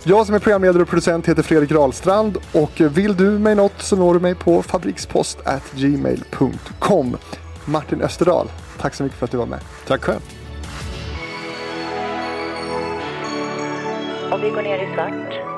Jag 0.04 0.26
som 0.26 0.34
är 0.34 0.38
programledare 0.38 0.82
och 0.82 0.88
producent 0.88 1.28
heter 1.28 1.42
Fredrik 1.42 1.72
Rahlstrand 1.72 2.38
och 2.52 2.80
vill 2.80 3.16
du 3.16 3.30
mig 3.30 3.54
något 3.54 3.82
så 3.82 3.96
når 3.96 4.14
du 4.14 4.20
mig 4.20 4.34
på 4.34 4.62
fabrikspost@gmail.com. 4.62 7.16
Martin 7.64 8.02
Österdahl, 8.02 8.48
tack 8.80 8.94
så 8.94 9.02
mycket 9.02 9.18
för 9.18 9.24
att 9.24 9.30
du 9.30 9.38
var 9.38 9.46
med. 9.46 9.60
Tack 9.86 10.04
själv. 10.04 10.20
Om 14.30 14.40
vi 14.40 14.50
går 14.50 14.62
ner 14.62 14.78
i 14.78 14.86
svart 14.94 15.55